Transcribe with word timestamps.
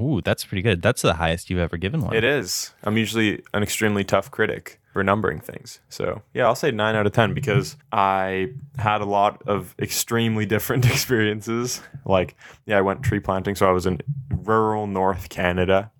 Ooh, 0.00 0.20
that's 0.20 0.44
pretty 0.44 0.62
good. 0.62 0.80
That's 0.80 1.02
the 1.02 1.14
highest 1.14 1.50
you've 1.50 1.58
ever 1.58 1.76
given 1.76 2.02
one. 2.02 2.14
It 2.14 2.24
is. 2.24 2.72
I'm 2.84 2.96
usually 2.96 3.42
an 3.52 3.62
extremely 3.62 4.04
tough 4.04 4.30
critic 4.30 4.80
for 4.92 5.02
numbering 5.02 5.40
things. 5.40 5.80
So, 5.88 6.22
yeah, 6.34 6.46
I'll 6.46 6.54
say 6.54 6.70
9 6.70 6.94
out 6.94 7.06
of 7.06 7.12
10 7.12 7.34
because 7.34 7.76
I 7.92 8.52
had 8.78 9.00
a 9.00 9.04
lot 9.04 9.42
of 9.46 9.74
extremely 9.78 10.46
different 10.46 10.86
experiences. 10.90 11.82
Like, 12.04 12.36
yeah, 12.66 12.78
I 12.78 12.80
went 12.80 13.02
tree 13.02 13.20
planting. 13.20 13.56
So, 13.56 13.68
I 13.68 13.72
was 13.72 13.86
in 13.86 14.00
rural 14.30 14.86
North 14.86 15.28
Canada 15.30 15.90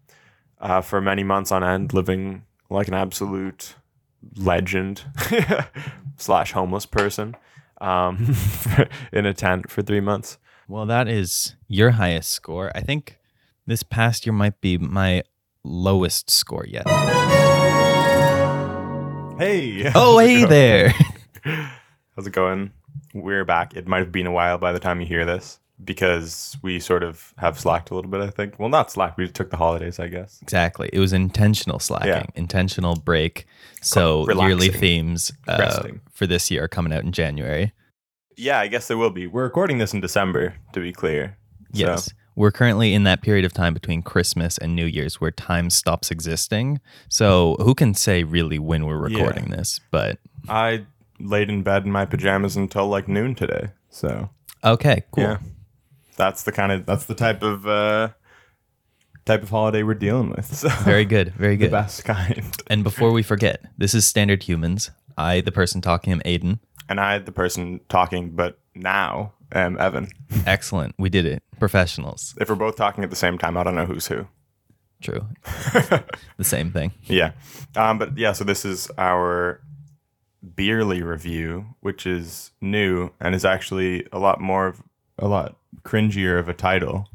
uh, 0.61 0.81
for 0.81 1.01
many 1.01 1.25
months 1.25 1.51
on 1.51 1.65
end, 1.65 1.93
living 1.93 2.45
like 2.71 2.89
an 2.89 2.95
absolute 2.95 3.75
legend 4.37 5.05
slash 6.17 6.53
homeless 6.53 6.87
person 6.87 7.37
um, 7.81 8.35
in 9.13 9.27
a 9.27 9.35
tent 9.35 9.71
for 9.71 9.83
three 9.83 10.01
months. 10.01 10.39
Well, 10.69 10.87
that 10.87 11.09
is 11.09 11.55
your 11.67 11.93
highest 11.93 12.31
score. 12.31 12.71
I 12.75 12.81
think 12.81 13.18
this 13.69 13.83
past 13.83 14.25
year 14.27 14.33
might 14.33 14.61
be 14.63 14.79
my 14.79 15.23
lowest 15.63 16.31
score 16.31 16.65
yet. 16.67 16.89
Hey. 19.39 19.93
Oh, 19.95 20.19
hey 20.19 20.39
going? 20.41 20.49
there. 20.49 20.95
How's 22.17 22.27
it 22.27 22.33
going? 22.33 22.73
We're 23.15 23.45
back. 23.45 23.77
It 23.77 23.87
might 23.87 23.99
have 23.99 24.11
been 24.11 24.27
a 24.27 24.33
while 24.33 24.59
by 24.59 24.73
the 24.73 24.81
time 24.81 25.01
you 25.01 25.07
hear 25.07 25.25
this 25.25 25.61
because 25.85 26.57
we 26.63 26.81
sort 26.81 27.05
of 27.05 27.35
have 27.37 27.61
slacked 27.61 27.91
a 27.91 27.95
little 27.95 28.11
bit, 28.11 28.21
I 28.21 28.31
think. 28.31 28.59
Well, 28.59 28.69
not 28.71 28.91
slacked. 28.91 29.17
We 29.19 29.29
took 29.29 29.51
the 29.51 29.57
holidays, 29.59 30.01
I 30.01 30.09
guess. 30.09 30.41
exactly. 30.43 30.91
It 30.93 30.99
was 30.99 31.13
intentional 31.13 31.79
slacking, 31.79 32.09
Yeah. 32.09 32.25
intentional 32.35 32.97
break. 32.97 33.47
So 33.81 34.29
yearly 34.33 34.71
themes 34.71 35.31
uh, 35.47 35.83
for 36.11 36.27
this 36.27 36.51
year 36.51 36.65
are 36.65 36.69
coming 36.69 36.93
out 36.93 37.05
in 37.05 37.13
January. 37.13 37.73
Yeah, 38.37 38.59
I 38.59 38.67
guess 38.67 38.89
there 38.89 38.97
will 38.97 39.11
be. 39.11 39.27
We're 39.27 39.45
recording 39.45 39.79
this 39.79 39.93
in 39.95 40.01
December, 40.01 40.55
to 40.73 40.81
be 40.81 40.93
clear. 40.93 41.37
So, 41.75 41.81
Yes. 41.87 42.11
We're 42.39 42.53
currently 42.53 42.95
in 42.95 43.03
that 43.03 43.21
period 43.21 43.45
of 43.45 43.53
time 43.53 43.75
between 43.75 44.01
Christmas 44.01 44.59
and 44.59 44.77
New 44.77 44.87
Year's 44.87 45.21
where 45.21 45.33
time 45.33 45.71
stops 45.71 46.13
existing. 46.13 46.81
So 47.09 47.57
who 47.59 47.75
can 47.75 47.95
say 47.95 48.23
really 48.23 48.61
when 48.61 48.87
we're 48.87 49.09
Yeah. 49.09 49.19
recording 49.19 49.51
this? 49.51 49.81
But 49.91 50.19
I 50.49 50.87
laid 51.19 51.49
in 51.51 51.65
bed 51.65 51.85
in 51.85 51.91
my 51.91 52.05
pajamas 52.05 52.57
until 52.57 52.87
like 52.87 53.09
noon 53.09 53.35
today. 53.35 53.71
So, 53.91 54.31
okay, 54.63 55.03
cool. 55.11 55.25
yeah. 55.25 55.39
That's 56.17 56.45
the 56.45 56.53
kind 56.53 56.71
of 56.71 56.87
that's 56.87 57.07
the 57.07 57.17
type 57.17 57.43
of 57.43 57.67
uh 57.67 58.11
type 59.25 59.43
of 59.43 59.51
holiday 59.51 59.83
we're 59.83 59.95
dealing 59.95 60.31
with. 60.31 60.47
So 60.55 60.69
Very 60.85 61.05
good. 61.05 61.35
Very 61.35 61.57
the 61.57 61.65
good. 61.65 61.73
best 61.73 62.05
kind. 62.05 62.45
And 62.69 62.85
before 62.85 63.11
we 63.11 63.25
forget, 63.25 63.63
this 63.77 63.95
is 63.95 64.07
Standard 64.07 64.45
Humans. 64.45 64.93
I, 65.17 65.41
the 65.41 65.51
person 65.51 65.81
talking, 65.81 66.13
am 66.13 66.21
Aiden. 66.21 66.61
And 66.89 67.01
I 67.01 67.19
the 67.19 67.33
person 67.33 67.81
talking, 67.89 68.31
but 68.31 68.61
now 68.79 69.35
am 69.53 69.79
Evan. 69.79 70.09
Excellent. 70.47 70.95
We 70.99 71.09
did 71.11 71.27
it. 71.27 71.43
Professionals. 71.59 72.35
If 72.41 72.49
we're 72.49 72.55
both 72.55 72.77
talking 72.77 73.05
at 73.05 73.11
the 73.11 73.17
same 73.17 73.39
time, 73.39 73.57
I 73.57 73.65
don't 73.65 73.75
know 73.75 73.87
who's 73.87 74.07
who. 74.07 74.27
True. 75.01 75.27
the 76.37 76.45
same 76.45 76.73
thing. 76.73 76.93
Yeah. 77.05 77.33
Um, 77.77 77.99
but 77.99 78.17
yeah, 78.19 78.33
so 78.33 78.45
this 78.45 78.65
is 78.65 78.91
our 78.99 79.61
Beerly 80.45 81.05
review, 81.05 81.67
which 81.81 82.07
is 82.07 82.53
new 82.61 83.11
and 83.21 83.35
is 83.35 83.45
actually 83.45 84.07
a 84.13 84.19
lot 84.19 84.41
more 84.41 84.67
of 84.67 84.83
a 85.19 85.29
lot 85.29 85.57
cringier 85.83 86.39
of 86.39 86.49
a 86.49 86.55
title 86.55 87.09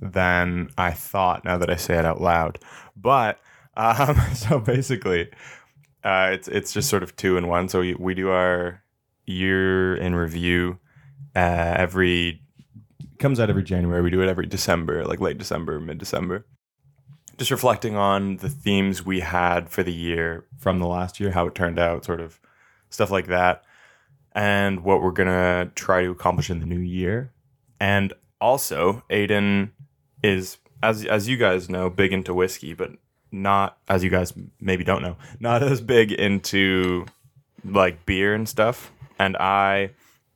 than 0.00 0.70
I 0.78 0.92
thought 0.92 1.44
now 1.44 1.58
that 1.58 1.70
I 1.70 1.76
say 1.76 1.98
it 1.98 2.04
out 2.04 2.20
loud. 2.20 2.58
But 2.96 3.40
um, 3.76 4.20
so 4.34 4.58
basically, 4.58 5.30
uh, 6.04 6.30
it's 6.32 6.48
it's 6.48 6.72
just 6.72 6.88
sort 6.88 7.02
of 7.02 7.16
two 7.16 7.36
in 7.36 7.48
one. 7.48 7.68
So 7.68 7.80
we, 7.80 7.94
we 7.94 8.14
do 8.14 8.30
our 8.30 8.82
year 9.26 9.94
in 9.94 10.14
review 10.14 10.78
uh, 11.34 11.74
every 11.76 12.42
comes 13.18 13.38
out 13.38 13.50
every 13.50 13.62
January. 13.62 14.02
We 14.02 14.10
do 14.10 14.22
it 14.22 14.28
every 14.28 14.46
December, 14.46 15.04
like 15.04 15.20
late 15.20 15.38
December, 15.38 15.78
mid 15.80 15.98
December 15.98 16.46
just 17.40 17.50
reflecting 17.50 17.96
on 17.96 18.36
the 18.36 18.50
themes 18.50 19.02
we 19.02 19.20
had 19.20 19.70
for 19.70 19.82
the 19.82 19.94
year 19.94 20.44
from 20.58 20.78
the 20.78 20.86
last 20.86 21.18
year, 21.18 21.30
how 21.30 21.46
it 21.46 21.54
turned 21.54 21.78
out, 21.78 22.04
sort 22.04 22.20
of 22.20 22.38
stuff 22.90 23.10
like 23.10 23.28
that, 23.28 23.64
and 24.32 24.84
what 24.84 25.00
we're 25.00 25.10
gonna 25.10 25.72
try 25.74 26.02
to 26.02 26.10
accomplish 26.10 26.50
in 26.50 26.60
the 26.60 26.66
new 26.66 26.78
year. 26.78 27.32
And 27.80 28.12
also, 28.42 29.04
Aiden 29.08 29.70
is, 30.22 30.58
as 30.82 31.06
as 31.06 31.28
you 31.28 31.38
guys 31.38 31.70
know, 31.70 31.88
big 31.88 32.12
into 32.12 32.34
whiskey, 32.34 32.74
but 32.74 32.90
not 33.32 33.78
as 33.88 34.04
you 34.04 34.10
guys 34.10 34.34
maybe 34.60 34.84
don't 34.84 35.00
know, 35.00 35.16
not 35.40 35.62
as 35.62 35.80
big 35.80 36.12
into 36.12 37.06
like 37.64 38.04
beer 38.04 38.34
and 38.34 38.46
stuff. 38.46 38.92
And 39.18 39.34
I, 39.38 39.92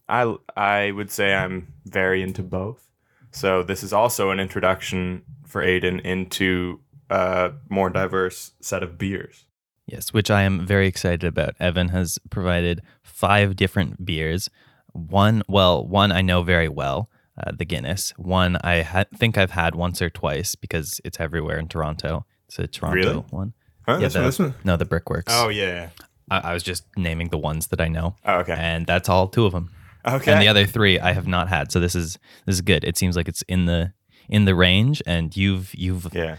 I, 0.08 0.34
I 0.56 0.90
would 0.90 1.10
say 1.10 1.34
I'm 1.34 1.72
very 1.86 2.22
into 2.22 2.42
both. 2.42 2.88
So 3.30 3.62
this 3.62 3.82
is 3.82 3.92
also 3.92 4.30
an 4.30 4.38
introduction 4.40 5.22
for 5.46 5.62
Aiden 5.62 6.00
into 6.02 6.80
a 7.10 7.52
more 7.68 7.90
diverse 7.90 8.52
set 8.60 8.82
of 8.82 8.96
beers. 8.98 9.44
Yes, 9.86 10.12
which 10.12 10.30
I 10.30 10.42
am 10.42 10.66
very 10.66 10.86
excited 10.86 11.24
about. 11.24 11.54
Evan 11.60 11.88
has 11.88 12.18
provided 12.30 12.80
five 13.02 13.56
different 13.56 14.04
beers. 14.06 14.48
One, 14.92 15.42
well, 15.48 15.86
one 15.86 16.12
I 16.12 16.22
know 16.22 16.42
very 16.42 16.68
well, 16.68 17.10
uh, 17.36 17.52
the 17.56 17.64
Guinness. 17.64 18.12
One 18.16 18.56
I 18.62 18.82
ha- 18.82 19.04
think 19.16 19.36
I've 19.36 19.50
had 19.50 19.74
once 19.74 20.00
or 20.00 20.08
twice 20.08 20.54
because 20.54 21.00
it's 21.04 21.20
everywhere 21.20 21.58
in 21.58 21.68
Toronto. 21.68 22.24
It's 22.46 22.58
a 22.58 22.66
Toronto 22.66 22.96
Really? 22.96 23.24
one. 23.30 23.52
Huh? 23.86 23.98
Yeah, 24.00 24.08
the- 24.08 24.18
one, 24.20 24.26
this 24.26 24.38
one? 24.38 24.54
No, 24.64 24.76
the 24.76 24.84
Brickworks. 24.86 25.32
Oh 25.36 25.48
yeah. 25.48 25.90
I-, 26.30 26.50
I 26.50 26.52
was 26.54 26.62
just 26.62 26.84
naming 26.96 27.28
the 27.28 27.38
ones 27.38 27.66
that 27.66 27.80
I 27.80 27.88
know, 27.88 28.16
Oh, 28.24 28.36
okay. 28.38 28.54
and 28.56 28.86
that's 28.86 29.08
all 29.08 29.28
two 29.28 29.44
of 29.44 29.52
them. 29.52 29.70
Okay. 30.06 30.32
And 30.32 30.40
the 30.42 30.48
other 30.48 30.66
three 30.66 30.98
I 31.00 31.12
have 31.12 31.26
not 31.26 31.48
had. 31.48 31.72
So 31.72 31.80
this 31.80 31.94
is 31.94 32.18
this 32.46 32.56
is 32.56 32.60
good. 32.60 32.84
It 32.84 32.96
seems 32.96 33.16
like 33.16 33.28
it's 33.28 33.42
in 33.42 33.66
the 33.66 33.92
in 34.28 34.44
the 34.44 34.54
range, 34.54 35.02
and 35.06 35.36
you've 35.36 35.74
you've 35.74 36.08
yeah. 36.12 36.36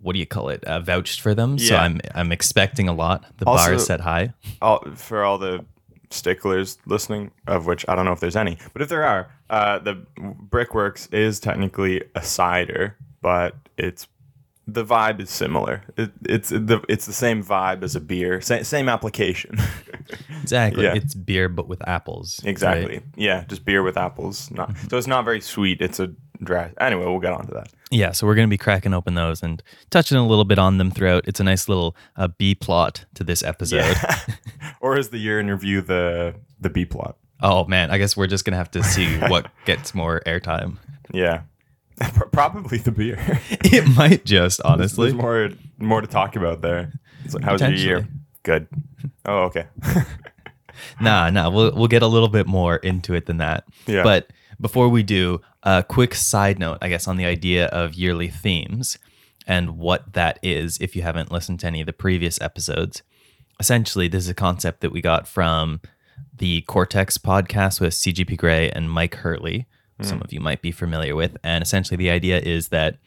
what 0.00 0.12
do 0.14 0.18
you 0.18 0.26
call 0.26 0.48
it? 0.48 0.64
Uh, 0.64 0.80
vouched 0.80 1.20
for 1.20 1.34
them. 1.34 1.56
yeah. 1.58 1.68
So 1.68 1.76
I'm 1.76 2.00
I'm 2.14 2.32
expecting 2.32 2.88
a 2.88 2.92
lot. 2.92 3.24
The 3.38 3.46
Also- 3.46 3.64
bar 3.64 3.74
is 3.74 3.86
set 3.86 4.00
high. 4.00 4.32
All, 4.60 4.84
for 4.94 5.24
all 5.24 5.38
the 5.38 5.64
sticklers 6.10 6.78
listening, 6.86 7.30
of 7.46 7.66
which 7.66 7.84
I 7.88 7.94
don't 7.94 8.04
know 8.04 8.12
if 8.12 8.20
there's 8.20 8.36
any, 8.36 8.58
but 8.72 8.82
if 8.82 8.88
there 8.88 9.04
are, 9.04 9.30
uh, 9.48 9.78
the 9.78 9.94
Brickworks 10.18 11.06
is 11.10 11.40
technically 11.40 12.02
a 12.14 12.22
cider, 12.22 12.96
but 13.22 13.54
it's 13.78 14.06
the 14.72 14.84
vibe 14.84 15.20
is 15.20 15.30
similar. 15.30 15.82
It, 15.96 16.12
it's 16.24 16.48
the 16.48 16.82
it's 16.88 17.06
the 17.06 17.12
same 17.12 17.42
vibe 17.42 17.82
as 17.82 17.94
a 17.96 18.00
beer, 18.00 18.40
same, 18.40 18.64
same 18.64 18.88
application. 18.88 19.58
Exactly. 20.42 20.82
Yeah. 20.84 20.94
It's 20.94 21.14
beer 21.14 21.48
but 21.48 21.68
with 21.68 21.86
apples. 21.86 22.40
exactly. 22.44 22.94
right? 22.94 23.02
Yeah, 23.14 23.44
just 23.44 23.64
beer 23.64 23.82
with 23.82 23.96
apples. 23.96 24.50
Not 24.50 24.76
so 24.90 24.98
it's 24.98 25.06
not 25.06 25.24
very 25.24 25.40
sweet. 25.40 25.80
It's 25.80 26.00
a 26.00 26.12
dry. 26.42 26.72
Anyway, 26.80 27.04
we'll 27.06 27.20
get 27.20 27.32
on 27.32 27.46
to 27.46 27.54
that. 27.54 27.68
Yeah. 27.92 28.10
So 28.10 28.26
we're 28.26 28.34
gonna 28.34 28.48
be 28.48 28.58
cracking 28.58 28.92
open 28.92 29.14
those 29.14 29.42
and 29.42 29.62
touching 29.90 30.18
a 30.18 30.26
little 30.26 30.44
bit 30.44 30.58
on 30.58 30.78
them 30.78 30.90
throughout. 30.90 31.26
It's 31.28 31.38
a 31.38 31.44
nice 31.44 31.68
little 31.68 31.96
uh, 32.16 32.28
B 32.28 32.54
plot 32.56 33.04
to 33.14 33.24
this 33.24 33.42
episode. 33.44 33.96
or 34.80 34.98
is 34.98 35.10
the 35.10 35.18
year 35.18 35.38
in 35.38 35.48
review 35.48 35.80
the 35.80 36.34
the 36.60 36.68
B 36.68 36.84
plot? 36.84 37.16
Oh 37.40 37.64
man, 37.66 37.90
I 37.90 37.98
guess 37.98 38.16
we're 38.16 38.26
just 38.26 38.44
gonna 38.44 38.56
have 38.56 38.70
to 38.72 38.82
see 38.82 39.18
what 39.18 39.46
gets 39.64 39.94
more 39.94 40.22
airtime. 40.26 40.78
Yeah, 41.12 41.42
probably 42.32 42.78
the 42.78 42.92
beer. 42.92 43.40
It 43.64 43.86
might 43.96 44.24
just 44.24 44.60
honestly. 44.64 45.10
There's 45.10 45.20
more 45.22 45.50
more 45.78 46.00
to 46.00 46.06
talk 46.06 46.36
about 46.36 46.60
there. 46.60 46.92
So 47.28 47.38
how's 47.42 47.60
your 47.60 47.70
year? 47.72 48.08
Good. 48.42 48.68
Oh, 49.24 49.44
okay. 49.44 49.66
Nah, 51.00 51.30
nah. 51.30 51.48
We'll 51.48 51.72
we'll 51.74 51.86
get 51.86 52.02
a 52.02 52.06
little 52.06 52.28
bit 52.28 52.46
more 52.46 52.76
into 52.76 53.14
it 53.14 53.26
than 53.26 53.36
that. 53.38 53.64
Yeah. 53.86 54.02
But 54.02 54.30
before 54.60 54.88
we 54.88 55.02
do, 55.02 55.40
a 55.62 55.82
quick 55.82 56.14
side 56.14 56.58
note, 56.58 56.78
I 56.80 56.88
guess, 56.88 57.06
on 57.06 57.16
the 57.16 57.24
idea 57.24 57.66
of 57.66 57.94
yearly 57.94 58.28
themes 58.28 58.98
and 59.46 59.78
what 59.78 60.14
that 60.14 60.38
is. 60.42 60.78
If 60.80 60.96
you 60.96 61.02
haven't 61.02 61.30
listened 61.30 61.60
to 61.60 61.66
any 61.66 61.80
of 61.80 61.86
the 61.86 61.92
previous 61.92 62.40
episodes, 62.40 63.02
essentially, 63.60 64.08
this 64.08 64.24
is 64.24 64.30
a 64.30 64.34
concept 64.34 64.80
that 64.80 64.90
we 64.92 65.00
got 65.00 65.28
from 65.28 65.80
the 66.34 66.62
Cortex 66.62 67.18
podcast 67.18 67.80
with 67.80 67.92
CGP 67.92 68.36
Grey 68.36 68.70
and 68.70 68.90
Mike 68.90 69.16
Hurley. 69.16 69.66
Some 70.02 70.20
of 70.22 70.32
you 70.32 70.40
might 70.40 70.62
be 70.62 70.72
familiar 70.72 71.14
with, 71.14 71.36
and 71.44 71.62
essentially, 71.62 71.96
the 71.96 72.10
idea 72.10 72.38
is 72.38 72.68
that 72.68 72.98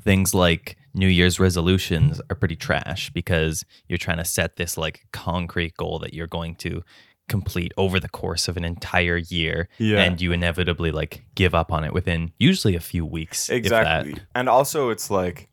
things 0.00 0.34
like 0.34 0.76
New 0.94 1.08
Year's 1.08 1.38
resolutions 1.40 2.20
are 2.30 2.36
pretty 2.36 2.56
trash 2.56 3.10
because 3.10 3.64
you're 3.88 3.98
trying 3.98 4.18
to 4.18 4.24
set 4.24 4.56
this 4.56 4.76
like 4.78 5.06
concrete 5.12 5.76
goal 5.76 5.98
that 5.98 6.14
you're 6.14 6.26
going 6.26 6.54
to 6.56 6.82
complete 7.28 7.72
over 7.76 7.98
the 7.98 8.08
course 8.08 8.46
of 8.46 8.56
an 8.56 8.64
entire 8.64 9.16
year 9.16 9.68
Yeah. 9.78 10.00
and 10.02 10.20
you 10.20 10.30
inevitably 10.30 10.92
like 10.92 11.24
give 11.34 11.56
up 11.56 11.72
on 11.72 11.82
it 11.82 11.92
within 11.92 12.30
usually 12.38 12.76
a 12.76 12.80
few 12.80 13.04
weeks 13.04 13.50
exactly. 13.50 14.14
And 14.34 14.48
also, 14.48 14.90
it's 14.90 15.10
like 15.10 15.48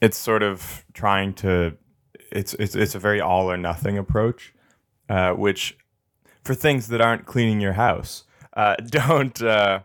it's 0.00 0.16
sort 0.16 0.42
of 0.42 0.84
trying 0.94 1.34
to. 1.34 1.76
It's 2.30 2.54
it's 2.54 2.74
it's 2.74 2.94
a 2.94 2.98
very 2.98 3.20
all 3.20 3.50
or 3.50 3.58
nothing 3.58 3.98
approach, 3.98 4.54
uh, 5.10 5.32
which 5.32 5.76
for 6.42 6.54
things 6.54 6.88
that 6.88 7.00
aren't 7.02 7.26
cleaning 7.26 7.60
your 7.60 7.74
house 7.74 8.24
uh, 8.54 8.74
don't 8.86 9.40
uh, 9.42 9.80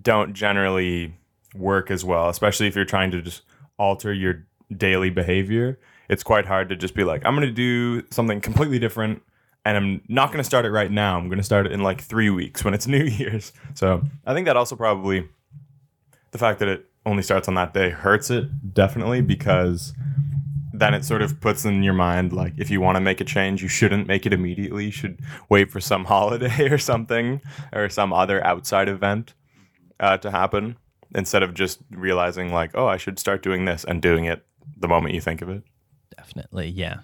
don't 0.00 0.34
generally 0.34 1.14
work 1.54 1.90
as 1.90 2.04
well. 2.04 2.28
Especially 2.28 2.66
if 2.66 2.76
you're 2.76 2.84
trying 2.84 3.10
to 3.12 3.22
just 3.22 3.42
alter 3.78 4.12
your 4.12 4.46
daily 4.74 5.10
behavior. 5.10 5.78
It's 6.08 6.22
quite 6.22 6.46
hard 6.46 6.68
to 6.70 6.76
just 6.76 6.94
be 6.94 7.04
like, 7.04 7.24
I'm 7.24 7.34
going 7.34 7.46
to 7.46 7.52
do 7.52 8.06
something 8.10 8.40
completely 8.40 8.78
different. 8.78 9.22
And 9.64 9.76
I'm 9.76 10.02
not 10.08 10.28
going 10.28 10.38
to 10.38 10.44
start 10.44 10.64
it 10.64 10.70
right 10.70 10.90
now. 10.90 11.18
I'm 11.18 11.28
going 11.28 11.38
to 11.38 11.44
start 11.44 11.66
it 11.66 11.72
in 11.72 11.82
like 11.82 12.00
three 12.00 12.30
weeks 12.30 12.64
when 12.64 12.74
it's 12.74 12.86
New 12.88 13.04
Year's. 13.04 13.52
So 13.74 14.02
I 14.26 14.34
think 14.34 14.46
that 14.46 14.56
also 14.56 14.76
probably 14.76 15.28
the 16.30 16.38
fact 16.38 16.58
that 16.60 16.68
it 16.68 16.86
only 17.06 17.22
starts 17.22 17.48
on 17.48 17.54
that 17.54 17.72
day 17.72 17.90
hurts 17.90 18.30
it 18.30 18.74
definitely 18.74 19.20
because 19.20 19.94
then 20.72 20.94
it 20.94 21.04
sort 21.04 21.22
of 21.22 21.40
puts 21.40 21.64
in 21.64 21.82
your 21.82 21.94
mind 21.94 22.32
like 22.32 22.52
if 22.58 22.70
you 22.70 22.80
want 22.80 22.96
to 22.96 23.00
make 23.00 23.20
a 23.20 23.24
change 23.24 23.62
you 23.62 23.68
shouldn't 23.68 24.06
make 24.06 24.26
it 24.26 24.32
immediately 24.32 24.84
you 24.84 24.90
should 24.90 25.18
wait 25.48 25.70
for 25.70 25.80
some 25.80 26.04
holiday 26.14 26.68
or 26.68 26.78
something 26.78 27.40
or 27.72 27.88
some 27.88 28.12
other 28.12 28.44
outside 28.46 28.88
event 28.88 29.34
uh, 30.00 30.16
to 30.18 30.30
happen 30.30 30.76
instead 31.14 31.42
of 31.42 31.54
just 31.54 31.78
realizing 31.90 32.52
like 32.52 32.70
oh 32.74 32.86
i 32.86 32.96
should 32.96 33.18
start 33.18 33.42
doing 33.42 33.64
this 33.64 33.84
and 33.84 34.02
doing 34.02 34.24
it 34.24 34.44
the 34.76 34.88
moment 34.88 35.14
you 35.14 35.20
think 35.20 35.42
of 35.42 35.48
it 35.48 35.62
Definitely, 36.16 36.68
yeah. 36.68 37.00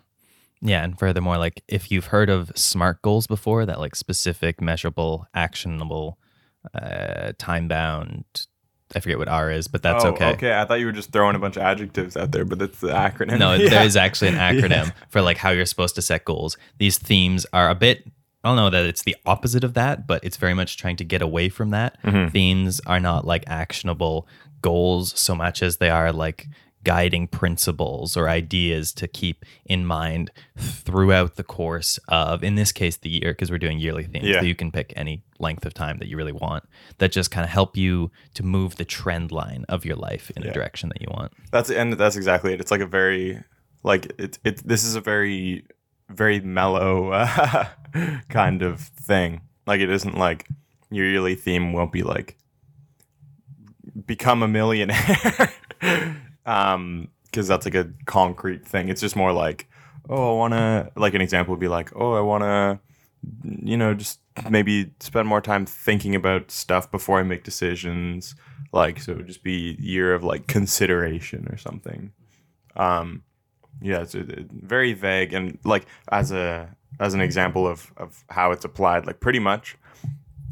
Yeah, 0.61 0.83
and 0.83 0.99
furthermore, 0.99 1.39
like 1.39 1.63
if 1.69 1.91
you've 1.93 2.07
heard 2.07 2.29
of 2.29 2.51
SMART 2.57 3.01
goals 3.03 3.27
before, 3.29 3.65
that 3.65 3.79
like 3.79 3.95
specific, 3.95 4.61
measurable, 4.61 5.27
actionable, 5.35 6.19
uh, 6.75 7.33
time 7.39 7.69
bound. 7.69 8.25
I 8.95 9.01
forget 9.01 9.19
what 9.19 9.29
R 9.29 9.51
is, 9.53 9.69
but 9.69 9.83
that's 9.83 10.05
oh, 10.05 10.09
okay. 10.09 10.31
okay 10.33 10.53
i 10.55 10.65
thought 10.65 10.79
you 10.81 10.87
were 10.87 10.93
just 10.93 11.11
throwing 11.13 11.37
a 11.37 11.39
bunch 11.39 11.57
of 11.57 11.63
adjectives 11.63 12.17
out 12.17 12.33
there 12.33 12.45
but 12.45 12.59
that's 12.59 12.81
the 12.81 12.89
acronym 12.89 13.39
No, 13.39 13.55
Yeah. 13.59 13.71
there 13.71 13.85
is 13.85 13.97
actually 13.97 14.29
an 14.29 14.35
acronym 14.51 14.93
for 15.09 15.21
like 15.23 15.37
how 15.37 15.51
you're 15.51 15.65
supposed 15.67 15.95
to 15.95 16.03
set 16.03 16.25
goals. 16.25 16.57
These 16.79 16.99
themes 16.99 17.47
are 17.53 17.71
a 17.71 17.75
bit 17.75 18.05
I 18.45 18.49
don't 18.49 18.57
know 18.57 18.71
that 18.71 18.85
it's 18.85 19.03
the 19.03 19.17
opposite 19.25 19.65
of 19.65 19.73
that, 19.75 20.07
but 20.07 20.23
it's 20.23 20.37
very 20.37 20.55
much 20.55 20.77
trying 20.77 20.97
to 20.97 21.05
get 21.05 21.23
away 21.23 21.49
from 21.49 21.71
that. 21.71 22.01
Mm-hmm. 22.03 22.29
Themes 22.29 22.81
are 22.87 23.01
not 23.01 23.27
like 23.27 23.45
actionable 23.47 24.29
goals 24.61 25.19
so 25.19 25.35
much 25.35 25.63
as 25.63 25.79
they 25.79 25.89
are 25.91 26.13
like 26.13 26.47
guiding 26.85 27.27
principles 27.27 28.15
or 28.15 28.29
ideas 28.29 28.93
to 28.93 29.09
keep 29.09 29.43
in 29.65 29.87
mind 29.87 30.31
throughout 30.59 31.37
the 31.37 31.43
course 31.43 31.99
of 32.09 32.45
in 32.45 32.57
this 32.57 32.73
case 32.73 32.99
the 32.99 33.09
year 33.09 33.33
because 33.33 33.51
we're 33.51 33.57
doing 33.59 33.79
yearly 33.79 34.05
themes 34.05 34.27
Yeah. 34.27 34.41
so 34.41 34.45
you 34.47 34.55
can 34.55 34.71
pick 34.71 34.93
any 34.95 35.23
length 35.39 35.65
of 35.65 35.73
time 35.73 35.97
that 35.99 36.09
you 36.09 36.19
really 36.19 36.33
want 36.33 36.65
that 36.99 37.11
just 37.11 37.31
kind 37.31 37.43
of 37.45 37.49
help 37.51 37.75
you 37.77 38.11
to 38.35 38.43
move 38.43 38.77
the 38.77 38.85
trend 38.85 39.33
line 39.33 39.65
of 39.71 39.87
your 39.87 39.97
life 39.97 40.31
in 40.37 40.43
a 40.43 40.47
Yeah. 40.47 40.53
direction 40.53 40.91
that 40.91 41.01
you 41.01 41.09
want 41.11 41.33
That's 41.51 41.71
and 41.71 41.95
that's 41.95 42.17
exactly 42.17 42.53
it. 42.53 42.61
It's 42.61 42.71
like 42.71 42.83
a 42.83 42.87
very 42.87 43.43
like 43.83 44.13
it 44.19 44.39
it 44.45 44.67
this 44.67 44.85
is 44.85 44.95
a 44.95 45.01
very 45.01 45.65
very 46.09 46.41
mellow 46.41 47.11
uh, 47.11 47.67
kind 48.29 48.63
of 48.63 48.81
thing. 48.81 49.43
Like 49.67 49.81
it 49.81 49.91
isn't 49.91 50.17
like 50.17 50.49
your 50.91 51.07
yearly 51.07 51.35
theme 51.35 51.73
won't 51.73 51.93
be 51.93 52.03
like 52.03 52.37
become 54.07 54.43
a 54.43 54.49
millionaire. 54.49 55.53
um 56.47 57.09
because 57.25 57.49
that's 57.49 57.65
like 57.65 57.75
a 57.75 57.91
concrete 58.07 58.65
thing. 58.67 58.89
It's 58.89 59.01
just 59.01 59.17
more 59.17 59.33
like 59.33 59.69
oh, 60.09 60.35
I 60.35 60.39
want 60.39 60.53
to 60.55 60.93
like 60.97 61.15
an 61.15 61.21
example 61.21 61.53
would 61.53 61.61
be 61.61 61.69
like, 61.69 61.91
"Oh, 61.97 62.13
I 62.13 62.21
want 62.21 62.43
to 62.43 62.79
you 63.43 63.77
know, 63.77 63.95
just 63.95 64.21
maybe 64.51 64.93
spend 65.01 65.29
more 65.29 65.41
time 65.41 65.67
thinking 65.67 66.15
about 66.15 66.51
stuff 66.51 66.91
before 66.91 67.21
I 67.21 67.23
make 67.23 67.45
decisions. 67.45 68.35
Like, 68.73 69.01
so 69.01 69.13
it 69.13 69.19
would 69.19 69.27
just 69.27 69.43
be 69.43 69.77
year 69.79 70.15
of 70.15 70.25
like 70.25 70.47
consideration 70.47 71.47
or 71.51 71.57
something. 71.57 72.13
Um, 72.77 73.23
yeah, 73.81 74.01
it's 74.01 74.15
very 74.15 74.93
vague 74.93 75.33
and 75.33 75.59
like 75.65 75.87
as 76.11 76.33
a 76.33 76.75
as 77.01 77.15
an 77.15 77.21
example 77.21 77.67
of 77.67 77.93
of 77.97 78.25
how 78.31 78.53
it's 78.53 78.65
applied, 78.65 79.07
like 79.07 79.21
pretty 79.21 79.39
much 79.39 79.77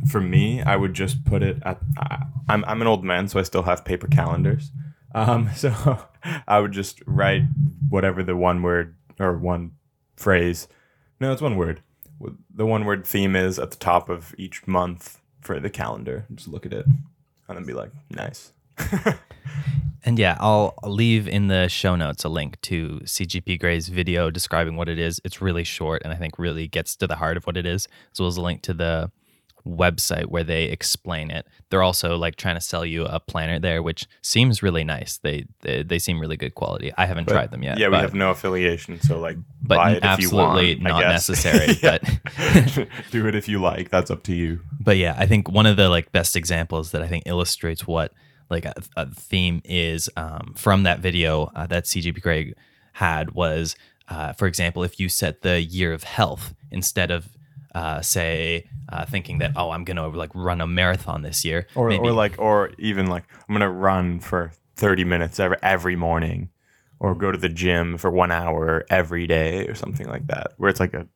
for 0.09 0.21
me, 0.21 0.63
I 0.63 0.77
would 0.77 0.95
just 0.95 1.25
put 1.25 1.43
it 1.43 1.59
at. 1.65 1.79
I, 1.97 2.25
I'm 2.49 2.65
I'm 2.65 2.81
an 2.81 2.87
old 2.87 3.05
man, 3.05 3.29
so 3.29 3.39
I 3.39 3.43
still 3.43 3.63
have 3.63 3.85
paper 3.85 4.09
calendars. 4.09 4.71
Um, 5.15 5.51
so 5.57 6.07
I 6.47 6.61
would 6.61 6.73
just 6.73 7.01
write 7.07 7.43
whatever 7.89 8.23
the 8.23 8.37
one 8.37 8.63
word 8.63 8.97
or 9.19 9.37
one 9.37 9.73
phrase. 10.17 10.69
No, 11.21 11.33
it's 11.33 11.43
one 11.43 11.57
word. 11.57 11.83
The 12.55 12.67
one 12.67 12.85
word 12.85 13.07
theme 13.07 13.35
is 13.35 13.59
at 13.59 13.71
the 13.73 13.77
top 13.77 14.09
of 14.09 14.35
each 14.39 14.67
month 14.67 15.21
for 15.41 15.59
the 15.59 15.71
calendar. 15.71 16.27
Just 16.35 16.49
look 16.49 16.65
at 16.65 16.73
it 16.73 16.87
and 17.49 17.57
then 17.57 17.65
be 17.65 17.73
like, 17.73 17.91
nice. 18.11 18.53
And 20.05 20.19
yeah, 20.19 20.37
I'll 20.41 20.75
leave 20.85 21.29
in 21.29 21.47
the 21.49 21.69
show 21.69 21.95
notes 21.97 22.25
a 22.25 22.29
link 22.29 22.61
to 22.63 23.01
CGP 23.05 23.59
Grey's 23.61 23.89
video 23.89 24.31
describing 24.31 24.77
what 24.77 24.89
it 24.89 24.99
is. 24.99 25.21
It's 25.25 25.41
really 25.41 25.65
short 25.65 26.03
and 26.05 26.13
I 26.13 26.17
think 26.17 26.39
really 26.39 26.67
gets 26.69 26.97
to 26.97 27.07
the 27.07 27.17
heart 27.17 27.37
of 27.37 27.45
what 27.47 27.57
it 27.57 27.67
is, 27.67 27.87
as 28.13 28.21
well 28.21 28.29
as 28.29 28.37
a 28.37 28.43
link 28.43 28.63
to 28.63 28.75
the 28.75 29.11
website 29.65 30.27
where 30.27 30.43
they 30.43 30.65
explain 30.65 31.31
it. 31.31 31.47
They're 31.71 31.85
also 31.85 32.17
like 32.17 32.35
trying 32.35 32.57
to 32.57 32.61
sell 32.61 32.85
you 32.85 33.05
a 33.05 33.21
planner 33.21 33.61
there, 33.61 33.81
which 33.81 34.07
seems 34.21 34.61
really 34.61 34.83
nice. 34.83 35.19
They 35.19 35.47
they, 35.61 35.85
they 35.85 36.01
seem 36.01 36.19
really 36.19 36.37
good 36.37 36.57
quality. 36.57 36.93
I 36.99 37.07
haven't 37.07 37.27
But, 37.27 37.35
tried 37.35 37.51
them 37.53 37.63
yet. 37.63 37.79
Yeah, 37.79 37.89
we 37.89 37.97
have 37.97 38.13
no 38.13 38.31
affiliation, 38.31 39.01
so 39.01 39.21
like, 39.21 39.37
but 39.63 39.77
buy 39.77 39.91
it 39.93 40.05
if 40.05 40.19
you 40.21 40.31
want. 40.31 40.59
absolutely 40.59 40.83
not 40.83 41.01
necessary. 41.05 41.75
But 41.81 42.03
do 43.13 43.27
it 43.29 43.37
if 43.37 43.49
you 43.49 43.61
like. 43.61 43.91
That's 43.91 44.11
up 44.11 44.25
to 44.25 44.35
you. 44.35 44.61
but 44.81 44.97
yeah, 44.97 45.15
I 45.17 45.27
think 45.27 45.49
one 45.49 45.67
of 45.67 45.77
the 45.77 45.89
like 45.89 46.11
best 46.11 46.35
examples 46.35 46.91
that 46.91 47.03
I 47.03 47.07
think 47.07 47.23
illustrates 47.27 47.87
what 47.87 48.13
like 48.53 48.65
a, 48.65 48.75
a 48.97 49.07
theme 49.11 49.61
is 49.65 50.09
um, 50.17 50.55
from 50.57 50.85
that 50.85 51.01
video 51.01 51.51
uh, 51.57 51.67
that 51.67 51.85
CGP 51.85 52.21
Grey 52.23 52.55
had 52.93 53.33
was, 53.33 53.75
uh, 54.09 54.33
for 54.35 54.47
example, 54.47 54.85
if 54.85 55.01
you 55.01 55.09
set 55.09 55.43
the 55.43 55.61
year 55.61 55.93
of 55.93 56.05
health 56.05 56.55
instead 56.71 57.11
of 57.11 57.29
uh, 57.75 58.01
say 58.03 58.69
uh, 58.91 59.07
thinking 59.07 59.39
that 59.39 59.53
oh 59.57 59.71
I'm 59.71 59.85
gonna 59.85 60.07
like 60.09 60.31
run 60.35 60.61
a 60.61 60.67
marathon 60.67 61.23
this 61.23 61.43
year 61.45 61.67
Or, 61.75 61.89
maybe- 61.89 62.05
or 62.07 62.13
like, 62.13 62.35
or 62.39 62.71
even 62.79 63.07
like, 63.07 63.25
I'm 63.49 63.55
gonna 63.55 63.71
run 63.71 64.21
for 64.21 64.53
30 64.77 65.05
minutes 65.05 65.41
every 65.41 65.57
every 65.63 65.97
morning, 65.97 66.51
or 67.01 67.15
go 67.15 67.33
to 67.33 67.39
the 67.39 67.49
gym 67.49 67.97
for 67.99 68.11
one 68.11 68.31
hour 68.31 68.85
every 68.91 69.27
day, 69.27 69.67
or 69.67 69.75
something 69.75 70.07
like 70.07 70.27
that. 70.27 70.53
Where 70.59 70.69
it's 70.69 70.81
like 70.81 70.93
a, 70.95 71.07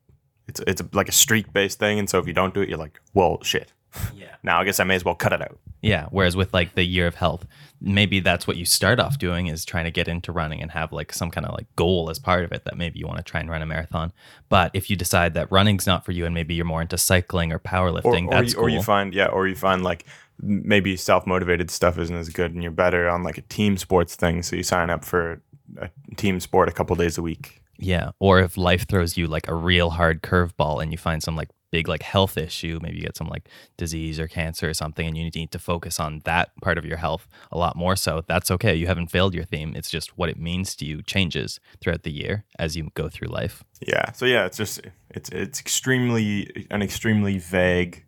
it's 0.48 0.60
it's 0.66 0.82
like 0.92 1.08
a 1.10 1.12
streak 1.12 1.52
based 1.52 1.78
thing, 1.78 1.98
and 1.98 2.08
so 2.08 2.18
if 2.18 2.26
you 2.26 2.32
don't 2.32 2.54
do 2.54 2.60
it, 2.62 2.68
you're 2.70 2.78
like, 2.78 3.00
well, 3.12 3.42
shit. 3.42 3.72
Yeah. 4.16 4.34
Now 4.42 4.60
I 4.60 4.64
guess 4.64 4.80
I 4.80 4.84
may 4.84 4.94
as 4.94 5.04
well 5.04 5.14
cut 5.14 5.32
it 5.32 5.42
out. 5.42 5.58
Yeah. 5.82 6.06
Whereas 6.10 6.36
with 6.36 6.52
like 6.54 6.74
the 6.74 6.84
year 6.84 7.06
of 7.06 7.14
health, 7.16 7.46
maybe 7.80 8.20
that's 8.20 8.46
what 8.46 8.56
you 8.56 8.64
start 8.64 8.98
off 8.98 9.18
doing 9.18 9.46
is 9.48 9.64
trying 9.64 9.84
to 9.84 9.90
get 9.90 10.08
into 10.08 10.32
running 10.32 10.60
and 10.62 10.70
have 10.72 10.92
like 10.92 11.12
some 11.12 11.30
kind 11.30 11.46
of 11.46 11.54
like 11.54 11.66
goal 11.76 12.08
as 12.10 12.18
part 12.18 12.44
of 12.44 12.52
it 12.52 12.64
that 12.64 12.76
maybe 12.76 12.98
you 12.98 13.06
want 13.06 13.18
to 13.18 13.24
try 13.24 13.40
and 13.40 13.50
run 13.50 13.62
a 13.62 13.66
marathon. 13.66 14.12
But 14.48 14.70
if 14.74 14.88
you 14.90 14.96
decide 14.96 15.34
that 15.34 15.50
running's 15.52 15.86
not 15.86 16.04
for 16.04 16.12
you 16.12 16.24
and 16.24 16.34
maybe 16.34 16.54
you're 16.54 16.64
more 16.64 16.82
into 16.82 16.98
cycling 16.98 17.52
or 17.52 17.56
Or, 17.56 17.58
powerlifting, 17.60 18.26
or, 18.28 18.30
that's 18.30 18.50
you, 18.52 18.56
cool. 18.56 18.64
or 18.64 18.68
you 18.68 18.82
find 18.82 19.14
yeah, 19.14 19.26
or 19.26 19.46
you 19.46 19.54
find 19.56 19.82
like 19.82 20.06
maybe 20.42 20.96
self 20.96 21.26
motivated 21.26 21.70
stuff 21.70 21.98
isn't 21.98 22.16
as 22.16 22.28
good, 22.30 22.52
and 22.52 22.62
you're 22.62 22.72
better 22.72 23.08
on 23.08 23.22
like 23.22 23.38
a 23.38 23.42
team 23.42 23.76
sports 23.76 24.16
thing. 24.16 24.42
So 24.42 24.56
you 24.56 24.62
sign 24.62 24.90
up 24.90 25.04
for 25.04 25.40
a 25.80 25.88
team 26.16 26.40
sport 26.40 26.68
a 26.68 26.72
couple 26.72 26.94
days 26.96 27.18
a 27.18 27.22
week. 27.22 27.62
yeah. 27.78 28.10
Or 28.20 28.40
if 28.40 28.56
life 28.56 28.86
throws 28.88 29.16
you 29.16 29.26
like 29.26 29.48
a 29.48 29.54
real 29.54 29.90
hard 29.90 30.22
curveball 30.22 30.82
and 30.82 30.90
you 30.92 30.98
find 30.98 31.22
some 31.22 31.36
like 31.36 31.48
big 31.70 31.88
like 31.88 32.02
health 32.02 32.36
issue, 32.38 32.78
maybe 32.82 32.96
you 32.96 33.02
get 33.02 33.16
some 33.16 33.26
like 33.28 33.48
disease 33.76 34.18
or 34.20 34.28
cancer 34.28 34.68
or 34.70 34.74
something 34.74 35.06
and 35.06 35.16
you 35.16 35.28
need 35.30 35.50
to 35.50 35.58
focus 35.58 35.98
on 36.00 36.20
that 36.24 36.50
part 36.62 36.78
of 36.78 36.84
your 36.84 36.96
health 36.98 37.26
a 37.50 37.58
lot 37.58 37.76
more 37.76 37.96
so, 37.96 38.22
that's 38.26 38.50
okay. 38.52 38.74
You 38.74 38.86
haven't 38.86 39.08
failed 39.08 39.34
your 39.34 39.44
theme. 39.44 39.74
It's 39.76 39.90
just 39.90 40.16
what 40.16 40.28
it 40.28 40.38
means 40.38 40.76
to 40.76 40.84
you 40.84 41.02
changes 41.02 41.58
throughout 41.80 42.02
the 42.04 42.12
year 42.12 42.44
as 42.58 42.76
you 42.76 42.90
go 42.94 43.08
through 43.08 43.28
life. 43.28 43.64
Yeah. 43.80 44.12
So 44.12 44.26
yeah, 44.26 44.46
it's 44.46 44.56
just 44.56 44.80
it's 45.10 45.28
it's 45.30 45.60
extremely 45.60 46.66
an 46.70 46.82
extremely 46.82 47.38
vague 47.38 48.04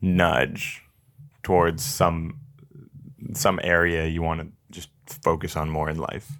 nudge 0.00 0.82
towards 1.42 1.82
some 1.84 2.40
some 3.34 3.58
area 3.62 4.06
you 4.06 4.22
want 4.22 4.40
to 4.40 4.48
just 4.70 4.90
focus 5.22 5.56
on 5.56 5.70
more 5.70 5.88
in 5.90 5.98
life. 5.98 6.30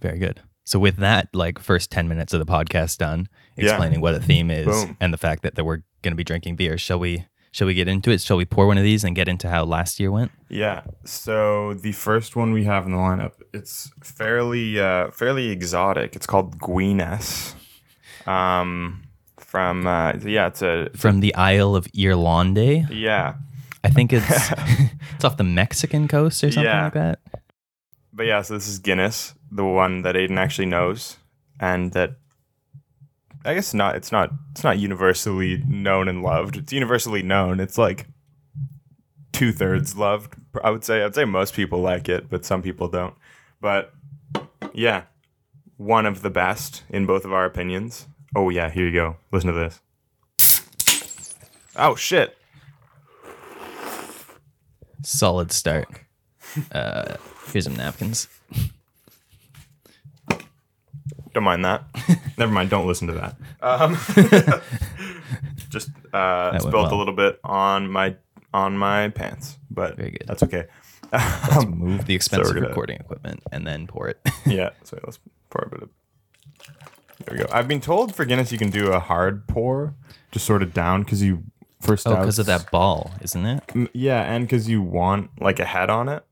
Very 0.00 0.18
good. 0.18 0.40
So 0.64 0.78
with 0.78 0.96
that, 0.98 1.28
like 1.34 1.58
first 1.58 1.90
ten 1.90 2.06
minutes 2.08 2.32
of 2.32 2.38
the 2.38 2.46
podcast 2.46 2.98
done, 2.98 3.28
Yeah. 3.56 3.64
explaining 3.70 4.00
what 4.00 4.14
a 4.14 4.20
theme 4.20 4.50
is 4.50 4.66
Boom. 4.66 4.96
and 5.00 5.12
the 5.12 5.18
fact 5.18 5.42
that, 5.42 5.54
there 5.56 5.64
we're 5.64 5.82
going 6.02 6.12
to 6.12 6.16
be 6.16 6.24
drinking 6.24 6.56
beer, 6.56 6.76
shall 6.78 6.98
we? 6.98 7.26
Shall 7.54 7.66
we 7.66 7.74
get 7.74 7.86
into 7.86 8.10
it? 8.10 8.22
Shall 8.22 8.38
we 8.38 8.46
pour 8.46 8.66
one 8.66 8.78
of 8.78 8.84
these 8.84 9.04
and 9.04 9.14
get 9.14 9.28
into 9.28 9.48
how 9.48 9.64
last 9.64 10.00
year 10.00 10.10
went? 10.10 10.30
Yeah. 10.48 10.84
So 11.04 11.74
the 11.74 11.92
first 11.92 12.34
one 12.34 12.52
we 12.52 12.64
have 12.64 12.86
in 12.86 12.92
the 12.92 12.98
lineup, 12.98 13.32
it's 13.52 13.90
fairly 14.02 14.80
uh, 14.80 15.10
fairly 15.10 15.50
exotic. 15.50 16.16
It's 16.16 16.26
called 16.26 16.58
Guinness. 16.60 17.54
Um, 18.26 19.02
from 19.38 19.86
uh, 19.86 20.14
yeah, 20.24 20.46
it's 20.46 20.62
a 20.62 20.88
From 20.96 21.20
the 21.20 21.34
Isle 21.34 21.76
of 21.76 21.86
Irlande, 21.94 22.88
yeah. 22.90 23.34
I 23.84 23.90
think 23.90 24.12
it's 24.12 24.24
it's 25.14 25.24
off 25.24 25.36
the 25.36 25.44
Mexican 25.44 26.08
coast 26.08 26.42
or 26.44 26.50
something 26.50 26.64
Yeah. 26.64 26.84
like 26.84 26.94
that. 26.94 27.18
But 28.14 28.26
yeah, 28.26 28.40
so 28.42 28.54
this 28.54 28.68
is 28.68 28.78
Guinness, 28.78 29.34
the 29.50 29.64
one 29.64 30.02
that 30.02 30.14
Aiden 30.14 30.38
actually 30.38 30.66
knows, 30.66 31.16
and 31.60 31.92
that 31.92 32.16
I 33.44 33.54
guess 33.54 33.74
not. 33.74 33.96
It's 33.96 34.12
not. 34.12 34.30
It's 34.52 34.64
not 34.64 34.78
universally 34.78 35.62
known 35.66 36.08
and 36.08 36.22
loved. 36.22 36.56
It's 36.56 36.72
universally 36.72 37.22
known. 37.22 37.60
It's 37.60 37.76
like 37.78 38.06
two 39.32 39.52
thirds 39.52 39.96
loved. 39.96 40.34
I 40.62 40.70
would 40.70 40.84
say. 40.84 41.02
I'd 41.02 41.14
say 41.14 41.24
most 41.24 41.54
people 41.54 41.80
like 41.80 42.08
it, 42.08 42.30
but 42.30 42.44
some 42.44 42.62
people 42.62 42.88
don't. 42.88 43.14
But 43.60 43.92
yeah, 44.72 45.04
one 45.76 46.06
of 46.06 46.22
the 46.22 46.30
best 46.30 46.84
in 46.88 47.06
both 47.06 47.24
of 47.24 47.32
our 47.32 47.44
opinions. 47.44 48.06
Oh 48.34 48.48
yeah, 48.48 48.70
here 48.70 48.86
you 48.86 48.92
go. 48.92 49.16
Listen 49.32 49.52
to 49.52 49.58
this. 49.58 49.80
Oh 51.76 51.96
shit. 51.96 52.36
Solid 55.02 55.50
start. 55.50 55.88
Uh, 56.70 57.16
here's 57.52 57.64
some 57.64 57.76
napkins. 57.76 58.28
Don't 61.34 61.44
mind 61.44 61.64
that. 61.64 61.84
Never 62.38 62.52
mind. 62.52 62.70
Don't 62.70 62.86
listen 62.86 63.08
to 63.08 63.14
that. 63.14 63.36
Um, 63.62 63.96
just 65.70 65.90
uh, 66.12 66.50
went 66.52 66.62
spilled 66.62 66.74
a 66.74 66.88
well. 66.90 66.98
little 66.98 67.14
bit 67.14 67.38
on 67.44 67.90
my 67.90 68.16
on 68.54 68.76
my 68.76 69.08
pants, 69.08 69.56
but 69.70 69.96
Very 69.96 70.10
good. 70.10 70.24
that's 70.26 70.42
okay. 70.42 70.66
Let's 71.12 71.66
move 71.66 72.06
the 72.06 72.14
expensive 72.14 72.54
gonna- 72.54 72.68
recording 72.68 72.98
equipment 72.98 73.42
and 73.50 73.66
then 73.66 73.86
pour 73.86 74.08
it. 74.08 74.20
yeah. 74.46 74.70
So 74.84 74.98
let's 75.04 75.18
pour 75.50 75.64
a 75.66 75.68
bit 75.70 75.82
of. 75.82 75.88
There 77.24 77.36
we 77.38 77.44
go. 77.44 77.50
I've 77.52 77.68
been 77.68 77.80
told 77.80 78.14
for 78.14 78.24
Guinness 78.24 78.50
you 78.52 78.58
can 78.58 78.70
do 78.70 78.92
a 78.92 78.98
hard 78.98 79.46
pour, 79.46 79.94
just 80.32 80.44
sort 80.44 80.62
of 80.62 80.74
down 80.74 81.02
because 81.02 81.22
you 81.22 81.44
first. 81.80 82.06
oh, 82.06 82.16
because 82.16 82.38
of 82.38 82.46
that 82.46 82.70
ball, 82.70 83.10
isn't 83.20 83.44
it? 83.46 83.66
Mm, 83.68 83.88
Yeah, 83.94 84.22
and 84.22 84.44
because 84.46 84.68
you 84.68 84.82
want 84.82 85.30
like 85.40 85.60
a 85.60 85.64
head 85.64 85.88
on 85.88 86.08
it, 86.08 86.24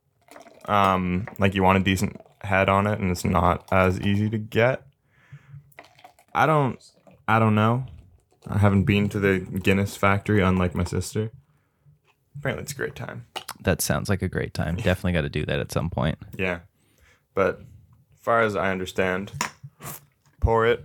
um, 0.66 1.28
like 1.38 1.54
you 1.54 1.62
want 1.62 1.78
a 1.78 1.82
decent 1.82 2.20
head 2.42 2.68
on 2.68 2.86
it, 2.86 2.98
and 2.98 3.10
it's 3.10 3.24
not 3.24 3.66
as 3.70 4.00
easy 4.00 4.28
to 4.30 4.38
get. 4.38 4.82
I 6.32 6.46
don't, 6.46 6.78
I 7.26 7.38
don't 7.38 7.54
know. 7.54 7.86
I 8.46 8.58
haven't 8.58 8.84
been 8.84 9.08
to 9.10 9.20
the 9.20 9.38
Guinness 9.38 9.96
factory, 9.96 10.40
unlike 10.42 10.74
my 10.74 10.84
sister. 10.84 11.30
Apparently, 12.38 12.62
it's 12.62 12.72
a 12.72 12.76
great 12.76 12.94
time. 12.94 13.26
That 13.62 13.82
sounds 13.82 14.08
like 14.08 14.22
a 14.22 14.28
great 14.28 14.54
time. 14.54 14.76
Definitely 14.76 15.12
got 15.12 15.22
to 15.22 15.28
do 15.28 15.44
that 15.46 15.60
at 15.60 15.72
some 15.72 15.90
point. 15.90 16.18
Yeah, 16.38 16.60
but 17.34 17.60
as 17.60 18.22
far 18.22 18.40
as 18.40 18.56
I 18.56 18.70
understand, 18.70 19.32
pour 20.40 20.66
it, 20.66 20.84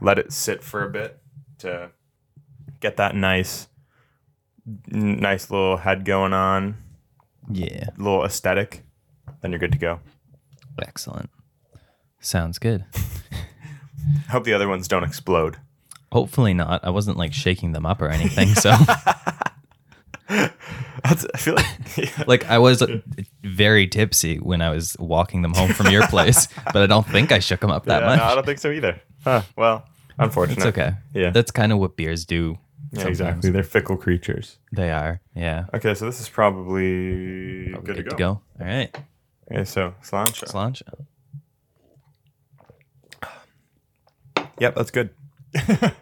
let 0.00 0.18
it 0.18 0.32
sit 0.32 0.62
for 0.62 0.84
a 0.84 0.90
bit 0.90 1.20
to 1.58 1.90
get 2.80 2.96
that 2.96 3.16
nice, 3.16 3.66
nice 4.86 5.50
little 5.50 5.78
head 5.78 6.04
going 6.04 6.32
on. 6.32 6.76
Yeah. 7.50 7.88
little 7.96 8.24
aesthetic, 8.24 8.84
then 9.40 9.52
you're 9.52 9.58
good 9.58 9.72
to 9.72 9.78
go. 9.78 10.00
Excellent. 10.80 11.30
Sounds 12.20 12.58
good. 12.58 12.84
I 14.28 14.30
hope 14.32 14.44
the 14.44 14.52
other 14.54 14.68
ones 14.68 14.88
don't 14.88 15.04
explode. 15.04 15.56
Hopefully 16.12 16.54
not. 16.54 16.84
I 16.84 16.90
wasn't 16.90 17.16
like 17.18 17.32
shaking 17.34 17.72
them 17.72 17.84
up 17.86 18.00
or 18.00 18.08
anything. 18.08 18.48
So, 18.54 18.70
That's, 20.28 21.26
I 21.32 21.38
feel 21.38 21.54
like 21.54 21.66
yeah. 21.96 22.24
like, 22.26 22.44
I 22.50 22.58
was 22.58 22.82
very 23.42 23.86
tipsy 23.86 24.36
when 24.38 24.60
I 24.60 24.70
was 24.70 24.96
walking 24.98 25.42
them 25.42 25.54
home 25.54 25.72
from 25.72 25.88
your 25.90 26.06
place, 26.08 26.48
but 26.72 26.76
I 26.76 26.86
don't 26.86 27.06
think 27.06 27.32
I 27.32 27.38
shook 27.38 27.60
them 27.60 27.70
up 27.70 27.84
that 27.86 28.02
Yeah, 28.02 28.06
much. 28.08 28.18
no, 28.18 28.24
I 28.24 28.34
don't 28.34 28.44
think 28.46 28.58
so 28.58 28.70
either. 28.70 29.00
Huh, 29.24 29.42
well, 29.56 29.84
unfortunate. 30.18 30.58
it's 30.58 30.66
okay. 30.66 30.92
Yeah. 31.14 31.30
That's 31.30 31.50
kind 31.50 31.72
of 31.72 31.78
what 31.78 31.96
beers 31.96 32.24
do. 32.26 32.58
Yeah, 32.92 32.98
sometimes. 33.00 33.20
exactly. 33.20 33.50
They're 33.50 33.62
fickle 33.62 33.96
creatures. 33.96 34.56
They 34.72 34.90
are. 34.90 35.20
Yeah. 35.34 35.66
Okay, 35.74 35.94
so 35.94 36.06
this 36.06 36.20
is 36.20 36.28
probably 36.28 37.72
Are 37.74 37.80
we 37.80 37.84
good, 37.84 37.96
to, 37.96 38.16
go. 38.16 38.28
All 38.60 38.66
right. 38.66 38.94
Okay, 39.52 39.64
so 39.64 39.94
cilantro. 40.02 40.50
Cilantro. 40.50 41.06
Yep, 44.60 44.74
that's 44.74 44.90
good. 44.90 45.10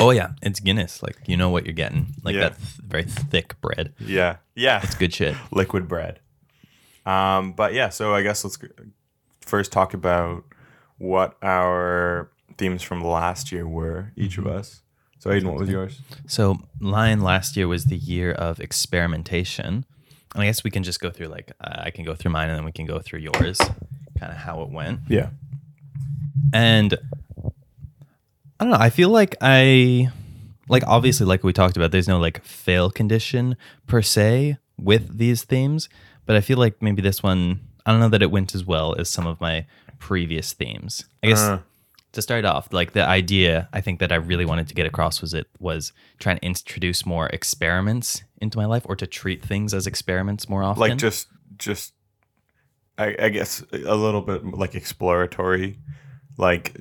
Oh 0.00 0.10
yeah, 0.12 0.28
it's 0.42 0.60
Guinness. 0.60 1.02
Like 1.02 1.16
you 1.26 1.36
know 1.36 1.50
what 1.50 1.64
you're 1.64 1.72
getting. 1.74 2.14
Like 2.22 2.36
Yeah. 2.36 2.50
that 2.50 2.56
th- 2.58 2.68
very 2.86 3.02
thick 3.02 3.60
bread. 3.60 3.94
Yeah, 3.98 4.36
yeah. 4.54 4.80
It's 4.84 4.94
good 4.94 5.12
shit. 5.12 5.34
liquid 5.50 5.88
bread. 5.88 6.20
Um, 7.04 7.52
but 7.52 7.74
yeah, 7.74 7.88
so 7.88 8.14
I 8.14 8.22
guess 8.22 8.44
let's 8.44 8.56
g- 8.58 8.68
first 9.40 9.72
talk 9.72 9.94
about 9.94 10.44
what 10.98 11.36
our 11.42 12.30
themes 12.58 12.84
from 12.84 13.02
last 13.02 13.50
year 13.50 13.66
were, 13.66 14.12
each 14.14 14.38
of 14.38 14.46
us. 14.46 14.82
So 15.18 15.30
Aiden, 15.30 15.46
what 15.46 15.56
was 15.58 15.68
yours? 15.68 16.00
So 16.28 16.58
Lion 16.80 17.22
last 17.22 17.56
year 17.56 17.66
was 17.66 17.86
the 17.86 17.96
year 17.96 18.30
of 18.30 18.60
experimentation. 18.60 19.84
And 20.34 20.42
I 20.42 20.46
guess 20.46 20.62
we 20.62 20.70
can 20.70 20.84
just 20.84 21.00
go 21.00 21.10
through 21.10 21.26
like 21.26 21.50
uh, 21.60 21.80
I 21.82 21.90
can 21.90 22.04
go 22.04 22.14
through 22.14 22.30
mine 22.30 22.50
and 22.50 22.56
then 22.56 22.64
we 22.64 22.70
can 22.70 22.86
go 22.86 23.00
through 23.00 23.18
yours, 23.18 23.58
kind 24.16 24.30
of 24.30 24.36
how 24.38 24.62
it 24.62 24.70
went. 24.70 25.00
Yeah. 25.08 25.30
And 26.52 26.96
I 28.60 28.64
don't 28.64 28.70
know. 28.72 28.78
I 28.78 28.90
feel 28.90 29.08
like 29.08 29.36
I 29.40 30.10
like 30.68 30.82
obviously 30.86 31.26
like 31.26 31.44
we 31.44 31.52
talked 31.52 31.76
about. 31.76 31.92
There's 31.92 32.08
no 32.08 32.18
like 32.18 32.44
fail 32.44 32.90
condition 32.90 33.56
per 33.86 34.02
se 34.02 34.58
with 34.78 35.18
these 35.18 35.44
themes, 35.44 35.88
but 36.26 36.36
I 36.36 36.40
feel 36.40 36.58
like 36.58 36.82
maybe 36.82 37.02
this 37.02 37.22
one. 37.22 37.60
I 37.86 37.92
don't 37.92 38.00
know 38.00 38.08
that 38.10 38.22
it 38.22 38.30
went 38.30 38.54
as 38.54 38.64
well 38.64 38.94
as 38.98 39.08
some 39.08 39.26
of 39.26 39.40
my 39.40 39.64
previous 39.98 40.52
themes. 40.52 41.04
I 41.22 41.28
guess 41.28 41.40
Uh. 41.40 41.60
to 42.12 42.20
start 42.22 42.44
off, 42.44 42.72
like 42.72 42.92
the 42.92 43.06
idea 43.06 43.68
I 43.72 43.80
think 43.80 43.98
that 44.00 44.12
I 44.12 44.16
really 44.16 44.44
wanted 44.44 44.68
to 44.68 44.74
get 44.74 44.86
across 44.86 45.22
was 45.22 45.32
it 45.32 45.46
was 45.58 45.92
trying 46.18 46.38
to 46.38 46.44
introduce 46.44 47.06
more 47.06 47.28
experiments 47.28 48.22
into 48.40 48.58
my 48.58 48.66
life 48.66 48.82
or 48.86 48.96
to 48.96 49.06
treat 49.06 49.42
things 49.42 49.72
as 49.72 49.86
experiments 49.86 50.48
more 50.48 50.62
often. 50.62 50.80
Like 50.80 50.96
just, 50.96 51.28
just, 51.56 51.94
I, 52.98 53.16
I 53.18 53.28
guess 53.30 53.64
a 53.72 53.94
little 53.96 54.20
bit 54.22 54.44
like 54.44 54.74
exploratory, 54.74 55.78
like, 56.38 56.74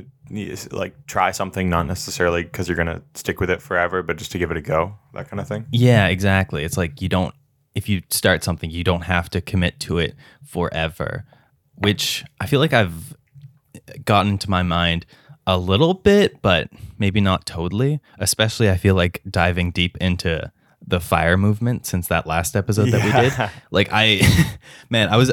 like 0.72 1.06
try 1.08 1.32
something, 1.32 1.70
not 1.70 1.88
necessarily 1.88 2.44
because 2.44 2.68
you're 2.68 2.78
gonna 2.78 3.02
stick 3.14 3.40
with 3.40 3.50
it 3.50 3.62
forever, 3.62 4.02
but 4.04 4.18
just 4.18 4.32
to 4.32 4.38
give 4.38 4.52
it 4.52 4.58
a 4.58 4.62
go, 4.62 4.96
that 5.14 5.30
kind 5.30 5.40
of 5.40 5.48
thing. 5.48 5.66
Yeah, 5.72 6.08
exactly. 6.08 6.64
It's 6.64 6.78
like 6.78 7.02
you 7.02 7.10
don't 7.10 7.34
if 7.78 7.88
you 7.88 8.02
start 8.10 8.44
something, 8.44 8.72
you 8.72 8.84
don't 8.84 9.04
have 9.04 9.30
to 9.30 9.40
commit 9.40 9.80
to 9.82 10.00
it 10.00 10.16
forever, 10.44 11.26
which 11.76 12.26
I 12.42 12.48
feel 12.48 12.60
like 12.60 12.74
I've 12.74 13.16
eh, 13.76 13.98
gotten 14.04 14.32
into 14.32 14.50
my 14.50 14.64
mind 14.64 15.06
a 15.46 15.60
little 15.60 15.94
bit, 15.94 16.42
but 16.42 16.70
maybe 16.98 17.22
not 17.22 17.46
totally. 17.46 18.02
Especially 18.18 18.70
I 18.70 18.78
feel 18.78 18.96
like 18.96 19.22
diving 19.30 19.70
deep 19.70 19.96
into 19.98 20.52
the 20.86 21.00
fire 21.00 21.38
movement 21.38 21.86
since 21.86 22.08
that 22.08 22.26
last 22.26 22.56
episode 22.56 22.90
that 22.90 23.06
we 23.06 23.12
did. 23.12 23.52
Like 23.70 23.90
I 23.92 24.22
man, 24.90 25.10
I 25.10 25.18
was 25.18 25.32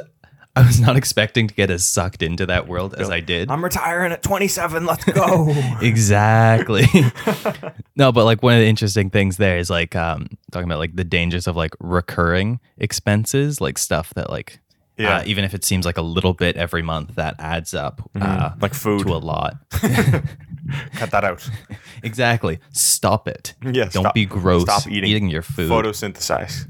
I 0.56 0.64
was 0.64 0.78
not 0.80 0.96
expecting 0.96 1.49
to 1.49 1.54
get 1.54 1.68
as 1.70 1.84
sucked 1.84 2.23
into 2.23 2.46
that 2.46 2.68
world 2.68 2.94
as 2.94 3.11
I 3.11 3.18
did. 3.20 3.50
I'm 3.50 3.62
retiring 3.64 4.12
at 4.12 4.23
27. 4.23 4.87
Let's 4.87 5.04
go. 5.04 5.49
exactly 5.82 6.84
no 7.96 8.12
but 8.12 8.25
like 8.25 8.42
one 8.42 8.54
of 8.54 8.61
the 8.61 8.66
interesting 8.66 9.11
things 9.11 9.37
there 9.37 9.58
is 9.58 9.68
like 9.70 9.96
um 9.96 10.28
talking 10.52 10.68
about 10.68 10.78
like 10.78 10.94
the 10.94 11.04
dangers 11.04 11.46
of 11.46 11.56
like 11.56 11.73
recurring 11.80 12.61
expenses 12.78 13.61
like 13.61 13.78
stuff 13.78 14.14
that 14.14 14.30
like 14.30 14.61
Yeah. 14.96 15.16
uh, 15.18 15.23
even 15.26 15.44
if 15.44 15.54
it 15.54 15.64
seems 15.64 15.84
like 15.84 15.99
a 15.99 16.02
little 16.02 16.34
bit 16.34 16.56
every 16.56 16.82
month 16.82 17.16
that 17.16 17.34
adds 17.40 17.75
up 17.75 18.08
uh, 18.20 18.50
like 18.61 18.75
food. 18.75 19.04
to 19.06 19.12
a 19.14 19.18
lot 19.18 19.56
Cut 20.94 21.11
that 21.11 21.25
out. 21.25 21.49
exactly 22.02 22.59
stop 22.73 23.28
it 23.28 23.54
Yeah, 23.62 23.85
don't 23.85 24.04
stop- 24.04 24.14
be 24.14 24.26
gross 24.26 24.62
stop 24.62 24.87
eating. 24.88 25.28
your 25.28 25.42
food 25.42 25.71
Photosynthesize. 25.71 26.66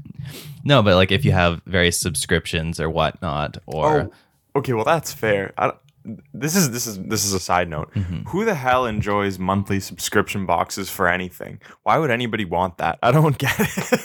no 0.63 0.81
but 0.83 0.95
like 0.95 1.11
if 1.11 1.23
you 1.25 1.31
have 1.31 1.61
various 1.65 1.99
subscriptions 1.99 2.79
or 2.79 2.89
whatnot 2.89 3.57
or 3.65 4.11
Oh, 4.55 4.59
okay. 4.59 4.73
Well, 4.73 4.85
that's 4.85 5.11
fair. 5.13 5.53
I 5.57 5.73
this 6.33 6.55
is 6.55 6.69
this 6.71 6.85
is 6.87 6.99
this 6.99 7.25
is 7.25 7.33
a 7.33 7.39
side 7.39 7.67
note. 7.69 7.91
Mm-hmm. 7.95 8.29
Who 8.29 8.45
the 8.45 8.53
hell 8.55 8.85
enjoys 8.85 9.39
monthly 9.39 9.79
subscription 9.79 10.45
boxes 10.45 10.89
for 10.89 11.07
anything? 11.07 11.59
Why 11.83 11.97
would 11.97 12.11
anybody 12.11 12.45
want 12.45 12.77
that? 12.77 12.99
I 13.01 13.11
don't 13.11 13.37
get 13.45 13.55
it. 13.59 14.01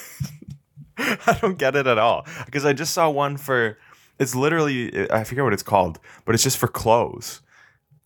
I 0.98 1.38
don't 1.40 1.58
get 1.58 1.76
it 1.76 1.86
at 1.86 1.98
all. 1.98 2.26
Because 2.46 2.64
I 2.64 2.72
just 2.72 2.92
saw 2.94 3.08
one 3.10 3.36
for. 3.36 3.78
It's 4.18 4.34
literally 4.34 5.10
I 5.10 5.24
forget 5.24 5.44
what 5.44 5.52
it's 5.52 5.62
called, 5.62 5.98
but 6.24 6.34
it's 6.34 6.44
just 6.44 6.58
for 6.58 6.68
clothes. 6.68 7.40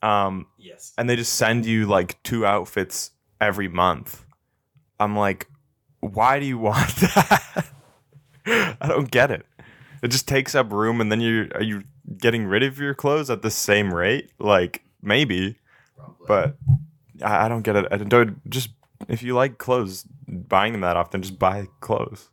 Um, 0.04 0.46
yes 0.58 0.92
and 0.98 1.08
they 1.08 1.16
just 1.16 1.32
send 1.32 1.64
you 1.64 1.86
like 1.86 2.22
two 2.22 2.44
outfits 2.44 3.10
every 3.40 3.68
month. 3.68 4.24
I'm 5.00 5.16
like, 5.16 5.48
why 6.00 6.38
do 6.38 6.46
you 6.46 6.58
want 6.68 6.94
that? 6.96 7.66
I 8.46 8.86
don't 8.86 9.10
get 9.10 9.30
it. 9.30 9.46
It 10.02 10.08
just 10.08 10.28
takes 10.28 10.54
up 10.54 10.70
room, 10.70 11.00
and 11.00 11.10
then 11.10 11.20
you 11.20 11.48
are 11.54 11.62
you 11.62 11.84
getting 12.18 12.44
rid 12.44 12.62
of 12.62 12.78
your 12.78 12.92
clothes 12.92 13.30
at 13.30 13.40
the 13.40 13.50
same 13.50 13.92
rate? 13.92 14.30
Like 14.38 14.84
maybe, 15.00 15.56
but 16.28 16.56
I, 17.22 17.46
I 17.46 17.48
don't 17.48 17.62
get 17.62 17.76
it. 17.76 17.86
I 17.90 17.96
don't 17.96 18.50
just 18.50 18.68
if 19.08 19.22
you 19.22 19.34
like 19.34 19.56
clothes, 19.56 20.04
buying 20.28 20.72
them 20.72 20.82
that 20.82 20.98
often, 20.98 21.22
just 21.22 21.38
buy 21.38 21.68
clothes. 21.80 22.28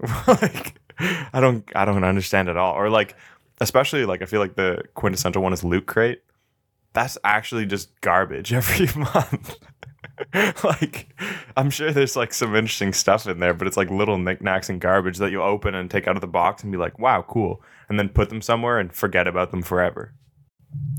like 0.28 0.76
I 1.00 1.40
don't 1.40 1.68
I 1.74 1.84
don't 1.84 2.04
understand 2.04 2.48
at 2.48 2.56
all. 2.56 2.74
Or 2.74 2.88
like 2.88 3.16
especially 3.60 4.04
like 4.04 4.22
I 4.22 4.26
feel 4.26 4.40
like 4.40 4.54
the 4.54 4.84
quintessential 4.94 5.42
one 5.42 5.52
is 5.52 5.64
Loot 5.64 5.86
Crate 5.86 6.22
that's 6.92 7.16
actually 7.24 7.66
just 7.66 7.98
garbage 8.00 8.52
every 8.52 8.88
month. 9.00 9.56
like, 10.64 11.08
I'm 11.56 11.70
sure 11.70 11.92
there's 11.92 12.16
like 12.16 12.34
some 12.34 12.54
interesting 12.54 12.92
stuff 12.92 13.26
in 13.26 13.40
there, 13.40 13.54
but 13.54 13.66
it's 13.66 13.76
like 13.76 13.90
little 13.90 14.18
knickknacks 14.18 14.68
and 14.68 14.80
garbage 14.80 15.18
that 15.18 15.30
you 15.30 15.42
open 15.42 15.74
and 15.74 15.90
take 15.90 16.06
out 16.06 16.16
of 16.16 16.20
the 16.20 16.26
box 16.26 16.62
and 16.62 16.70
be 16.70 16.78
like, 16.78 16.98
wow, 16.98 17.24
cool. 17.26 17.62
And 17.88 17.98
then 17.98 18.08
put 18.10 18.28
them 18.28 18.42
somewhere 18.42 18.78
and 18.78 18.92
forget 18.92 19.26
about 19.26 19.50
them 19.50 19.62
forever. 19.62 20.12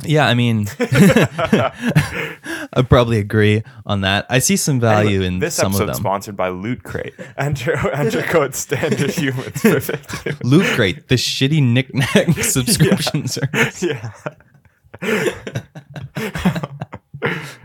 yeah 0.03 0.27
i 0.27 0.33
mean 0.33 0.67
i 0.79 2.83
probably 2.89 3.19
agree 3.19 3.63
on 3.85 4.01
that 4.01 4.25
i 4.29 4.37
see 4.39 4.57
some 4.57 4.81
value 4.81 5.09
Anyway, 5.21 5.27
in 5.27 5.39
this 5.39 5.55
some 5.55 5.67
of 5.73 5.79
episode's 5.79 5.97
them 5.97 6.03
sponsored 6.03 6.35
by 6.35 6.49
Loot 6.49 6.83
Crate. 6.83 7.13
Enter, 7.37 7.77
enter 7.91 8.21
code 8.23 8.53
standard 8.53 9.11
humans 9.11 9.61
for 9.61 9.79
50. 9.79 10.31
Loot 10.43 10.65
Crate, 10.75 11.07
the 11.07 11.15
shitty 11.15 11.63
knickknack 11.63 12.33
subscription 12.43 13.29
service. 13.29 13.81
yeah. 13.81 14.11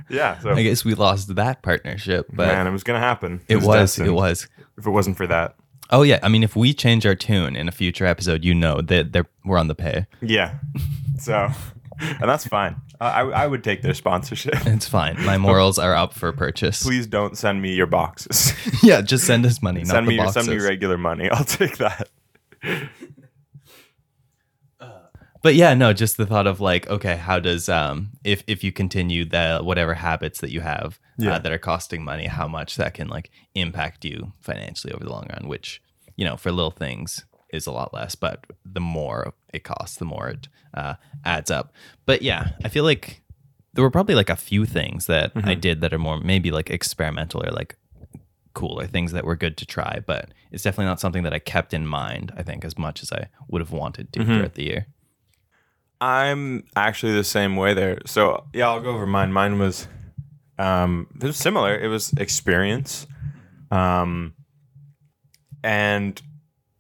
yeah. 0.09 0.39
So, 0.41 0.53
I 0.53 0.63
guess 0.63 0.85
we 0.85 0.95
lost 0.95 1.35
that 1.35 1.63
partnership, 1.63 2.27
but 2.33 2.49
man, 2.49 2.67
it 2.67 2.71
was 2.71 2.85
to 2.85 2.99
happen. 2.99 3.41
it 3.49 3.57
was, 3.57 3.67
destined 3.67 4.09
it 4.09 4.13
was. 4.13 4.49
If 4.79 4.87
it 4.87 4.91
wasn't 4.91 5.17
for 5.17 5.27
that. 5.27 5.57
Oh 5.91 6.03
yeah, 6.03 6.19
I 6.23 6.29
mean, 6.29 6.43
if 6.43 6.57
we 6.57 6.75
change 6.75 7.07
our 7.07 7.15
tune 7.15 7.57
in 7.57 7.69
a 7.69 7.73
future 7.73 8.07
episode, 8.07 8.45
you 8.45 8.55
know 8.55 8.81
that 8.81 9.13
they're 9.13 9.27
we're 9.45 9.59
on 9.59 9.69
the 9.69 9.75
pay. 9.75 10.07
Yeah. 10.21 10.59
So, 11.19 11.49
and 12.01 12.29
that's 12.29 12.47
fine. 12.47 12.77
I, 13.01 13.23
I 13.23 13.45
I 13.45 13.47
would 13.47 13.63
take 13.63 13.83
their 13.83 13.95
sponsorship. 13.95 14.55
It's 14.67 14.89
fine. 14.89 15.23
My 15.25 15.39
morals 15.39 15.79
are 15.79 15.95
up 15.95 16.13
for 16.13 16.33
purchase. 16.33 16.83
Please 16.83 17.07
don't 17.07 17.37
send 17.37 17.63
me 17.63 17.75
your 17.75 17.87
boxes. 17.87 18.53
Yeah, 18.83 19.01
just 19.01 19.27
send 19.27 19.47
us 19.47 19.63
money. 19.63 19.85
send 19.85 20.07
not 20.07 20.07
me 20.07 20.31
send 20.31 20.49
me 20.49 20.59
regular 20.59 20.99
money. 20.99 21.31
I'll 21.31 21.45
take 21.45 21.79
that. 21.79 22.09
But 25.47 25.55
yeah, 25.55 25.75
no, 25.75 25.93
just 25.93 26.17
the 26.17 26.27
thought 26.27 26.49
of 26.49 26.61
like, 26.61 26.91
okay, 26.91 27.17
how 27.17 27.39
does 27.39 27.69
um 27.69 28.11
if 28.25 28.43
if 28.49 28.65
you 28.65 28.73
continue 28.73 29.25
the 29.25 29.61
whatever 29.63 29.95
habits 29.95 30.41
that 30.41 30.51
you 30.51 30.61
have 30.61 30.99
Yeah. 31.19 31.35
uh, 31.35 31.39
that 31.39 31.53
are 31.53 31.59
costing 31.73 32.03
money, 32.03 32.27
how 32.27 32.49
much 32.49 32.75
that 32.77 32.95
can 32.95 33.07
like 33.07 33.31
impact 33.55 34.05
you 34.05 34.33
financially 34.41 34.93
over 34.93 35.05
the 35.05 35.11
long 35.13 35.29
run, 35.33 35.47
which 35.47 35.81
you 36.17 36.25
know 36.25 36.37
for 36.37 36.51
little 36.51 36.73
things 36.73 37.25
is 37.53 37.65
a 37.69 37.71
lot 37.71 37.95
less, 37.95 38.17
but 38.17 38.45
the 38.65 38.81
more 38.81 39.35
it 39.55 39.63
costs, 39.63 39.99
the 39.99 40.05
more 40.05 40.27
it 40.31 40.49
uh, 40.75 40.95
adds 41.25 41.49
up. 41.49 41.73
But 42.07 42.23
yeah, 42.23 42.43
I 42.65 42.69
feel 42.69 42.83
like 42.83 43.23
there 43.75 43.85
were 43.85 43.91
probably 43.99 44.17
like 44.17 44.31
a 44.31 44.37
few 44.51 44.67
things 44.67 45.07
that 45.07 45.31
I 45.37 45.55
did 45.55 45.81
that 45.83 45.93
are 45.95 45.99
more 46.09 46.19
maybe 46.19 46.51
like 46.51 46.71
experimental 46.71 47.45
or 47.47 47.53
like 47.53 47.77
cool 48.55 48.81
or 48.81 48.87
things 48.89 49.13
that 49.13 49.25
were 49.25 49.37
good 49.37 49.57
to 49.59 49.65
try, 49.67 50.01
but 50.05 50.31
it's 50.51 50.65
definitely 50.65 50.87
not 50.87 50.99
something 50.99 51.23
that 51.23 51.33
I 51.35 51.39
kept 51.39 51.73
in 51.73 51.87
mind, 51.87 52.33
I 52.37 52.43
think, 52.43 52.65
as 52.65 52.77
much 52.77 53.03
as 53.05 53.13
I 53.13 53.29
would 53.49 53.61
have 53.61 53.71
wanted 53.71 54.13
to 54.15 54.25
throughout 54.25 54.55
the 54.55 54.65
year. 54.65 54.87
I'm 56.01 56.65
actually 56.75 57.15
the 57.15 57.25
same 57.25 57.57
way 57.57 57.75
there. 57.75 57.99
So 58.07 58.45
yeah, 58.53 58.69
I'll 58.69 58.81
go 58.81 58.91
over 58.91 59.07
mine. 59.07 59.33
Mine 59.33 59.59
was 59.59 59.89
um 60.59 61.09
it 61.21 61.25
was 61.27 61.37
similar. 61.37 61.77
It 61.79 61.89
was 61.89 62.13
experience. 62.15 63.07
Um 63.71 64.35
and 65.63 66.21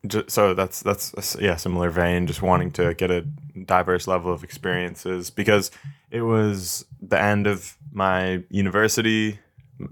ju- 0.06 0.24
so 0.28 0.54
that's 0.54 0.80
that's 0.82 1.36
a 1.36 1.42
yeah, 1.42 1.56
similar 1.56 1.90
vein 1.90 2.26
just 2.26 2.42
wanting 2.42 2.70
to 2.72 2.94
get 2.94 3.10
a 3.10 3.22
diverse 3.64 4.06
level 4.06 4.32
of 4.32 4.44
experiences 4.44 5.30
because 5.30 5.70
it 6.10 6.22
was 6.22 6.84
the 7.00 7.20
end 7.20 7.46
of 7.46 7.76
my 7.92 8.44
university 8.50 9.38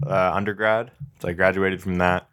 uh, 0.05 0.31
undergrad. 0.33 0.91
So 1.19 1.29
I 1.29 1.33
graduated 1.33 1.81
from 1.81 1.97
that. 1.97 2.27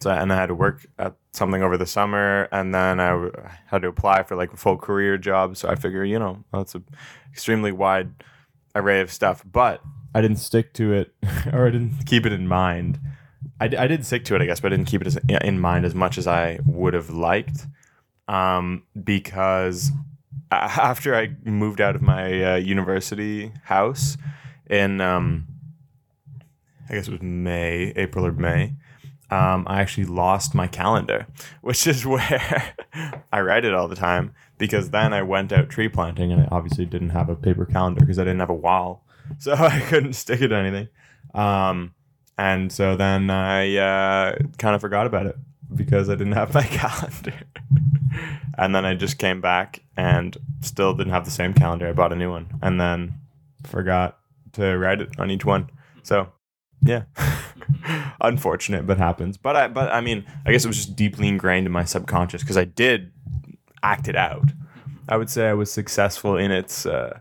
So 0.00 0.10
and 0.10 0.32
I 0.32 0.36
had 0.36 0.46
to 0.46 0.54
work 0.54 0.86
at 0.98 1.14
something 1.36 1.62
over 1.62 1.76
the 1.76 1.86
summer, 1.86 2.48
and 2.52 2.74
then 2.74 3.00
I 3.00 3.08
w- 3.10 3.32
had 3.66 3.82
to 3.82 3.88
apply 3.88 4.22
for 4.22 4.36
like 4.36 4.52
a 4.52 4.56
full 4.56 4.76
career 4.76 5.18
job. 5.18 5.56
So 5.56 5.68
I 5.68 5.74
figure, 5.74 6.04
you 6.04 6.18
know, 6.18 6.44
that's 6.52 6.74
a 6.74 6.82
extremely 7.32 7.72
wide 7.72 8.10
array 8.74 9.00
of 9.00 9.12
stuff. 9.12 9.44
But 9.50 9.82
I 10.14 10.20
didn't 10.20 10.38
stick 10.38 10.72
to 10.74 10.92
it, 10.92 11.14
or 11.52 11.66
I 11.66 11.70
didn't 11.70 12.06
keep 12.06 12.26
it 12.26 12.32
in 12.32 12.48
mind. 12.48 12.98
I, 13.60 13.68
d- 13.68 13.76
I 13.76 13.86
did 13.86 14.04
stick 14.04 14.24
to 14.26 14.34
it, 14.34 14.42
I 14.42 14.46
guess, 14.46 14.60
but 14.60 14.72
I 14.72 14.76
didn't 14.76 14.88
keep 14.88 15.00
it 15.00 15.06
as, 15.06 15.18
in 15.28 15.60
mind 15.60 15.84
as 15.84 15.94
much 15.94 16.18
as 16.18 16.26
I 16.26 16.58
would 16.66 16.94
have 16.94 17.10
liked, 17.10 17.66
um, 18.28 18.82
because 19.02 19.92
after 20.50 21.14
I 21.14 21.36
moved 21.44 21.80
out 21.80 21.96
of 21.96 22.02
my 22.02 22.54
uh, 22.54 22.56
university 22.56 23.52
house 23.64 24.16
in, 24.68 25.00
um, 25.00 25.46
I 26.88 26.94
guess 26.94 27.08
it 27.08 27.12
was 27.12 27.22
May, 27.22 27.92
April 27.96 28.26
or 28.26 28.32
May 28.32 28.74
um, 29.30 29.64
I 29.66 29.80
actually 29.80 30.06
lost 30.06 30.54
my 30.54 30.66
calendar, 30.66 31.26
which 31.62 31.86
is 31.86 32.06
where 32.06 32.74
I 33.32 33.40
write 33.40 33.64
it 33.64 33.74
all 33.74 33.88
the 33.88 33.96
time 33.96 34.34
because 34.58 34.90
then 34.90 35.12
I 35.12 35.22
went 35.22 35.52
out 35.52 35.68
tree 35.68 35.88
planting 35.88 36.32
and 36.32 36.42
I 36.42 36.48
obviously 36.50 36.86
didn't 36.86 37.10
have 37.10 37.28
a 37.28 37.36
paper 37.36 37.66
calendar 37.66 38.00
because 38.00 38.18
I 38.18 38.24
didn't 38.24 38.40
have 38.40 38.50
a 38.50 38.54
wall. 38.54 39.02
So 39.40 39.54
I 39.54 39.80
couldn't 39.80 40.12
stick 40.12 40.40
it 40.40 40.48
to 40.48 40.54
anything. 40.54 40.86
Um, 41.34 41.94
and 42.38 42.70
so 42.70 42.94
then 42.94 43.28
I 43.28 43.76
uh, 43.76 44.38
kind 44.56 44.76
of 44.76 44.80
forgot 44.80 45.04
about 45.04 45.26
it 45.26 45.36
because 45.74 46.08
I 46.08 46.14
didn't 46.14 46.34
have 46.34 46.54
my 46.54 46.62
calendar. 46.62 47.34
and 48.56 48.72
then 48.72 48.84
I 48.84 48.94
just 48.94 49.18
came 49.18 49.40
back 49.40 49.82
and 49.96 50.36
still 50.60 50.94
didn't 50.94 51.12
have 51.12 51.24
the 51.24 51.32
same 51.32 51.54
calendar. 51.54 51.88
I 51.88 51.92
bought 51.92 52.12
a 52.12 52.16
new 52.16 52.30
one 52.30 52.56
and 52.62 52.80
then 52.80 53.14
forgot 53.64 54.20
to 54.52 54.78
write 54.78 55.00
it 55.00 55.18
on 55.18 55.28
each 55.32 55.44
one. 55.44 55.70
So 56.04 56.28
yeah. 56.86 57.02
Unfortunate, 58.20 58.86
but 58.86 58.98
happens. 58.98 59.36
But 59.36 59.56
I 59.56 59.68
but 59.68 59.92
I 59.92 60.00
mean, 60.00 60.24
I 60.44 60.52
guess 60.52 60.64
it 60.64 60.68
was 60.68 60.76
just 60.76 60.96
deeply 60.96 61.28
ingrained 61.28 61.66
in 61.66 61.72
my 61.72 61.84
subconscious 61.84 62.42
because 62.42 62.56
I 62.56 62.64
did 62.64 63.12
act 63.82 64.08
it 64.08 64.16
out. 64.16 64.50
I 65.08 65.16
would 65.16 65.30
say 65.30 65.48
I 65.48 65.54
was 65.54 65.70
successful 65.70 66.36
in 66.36 66.50
its 66.50 66.86
uh, 66.86 67.20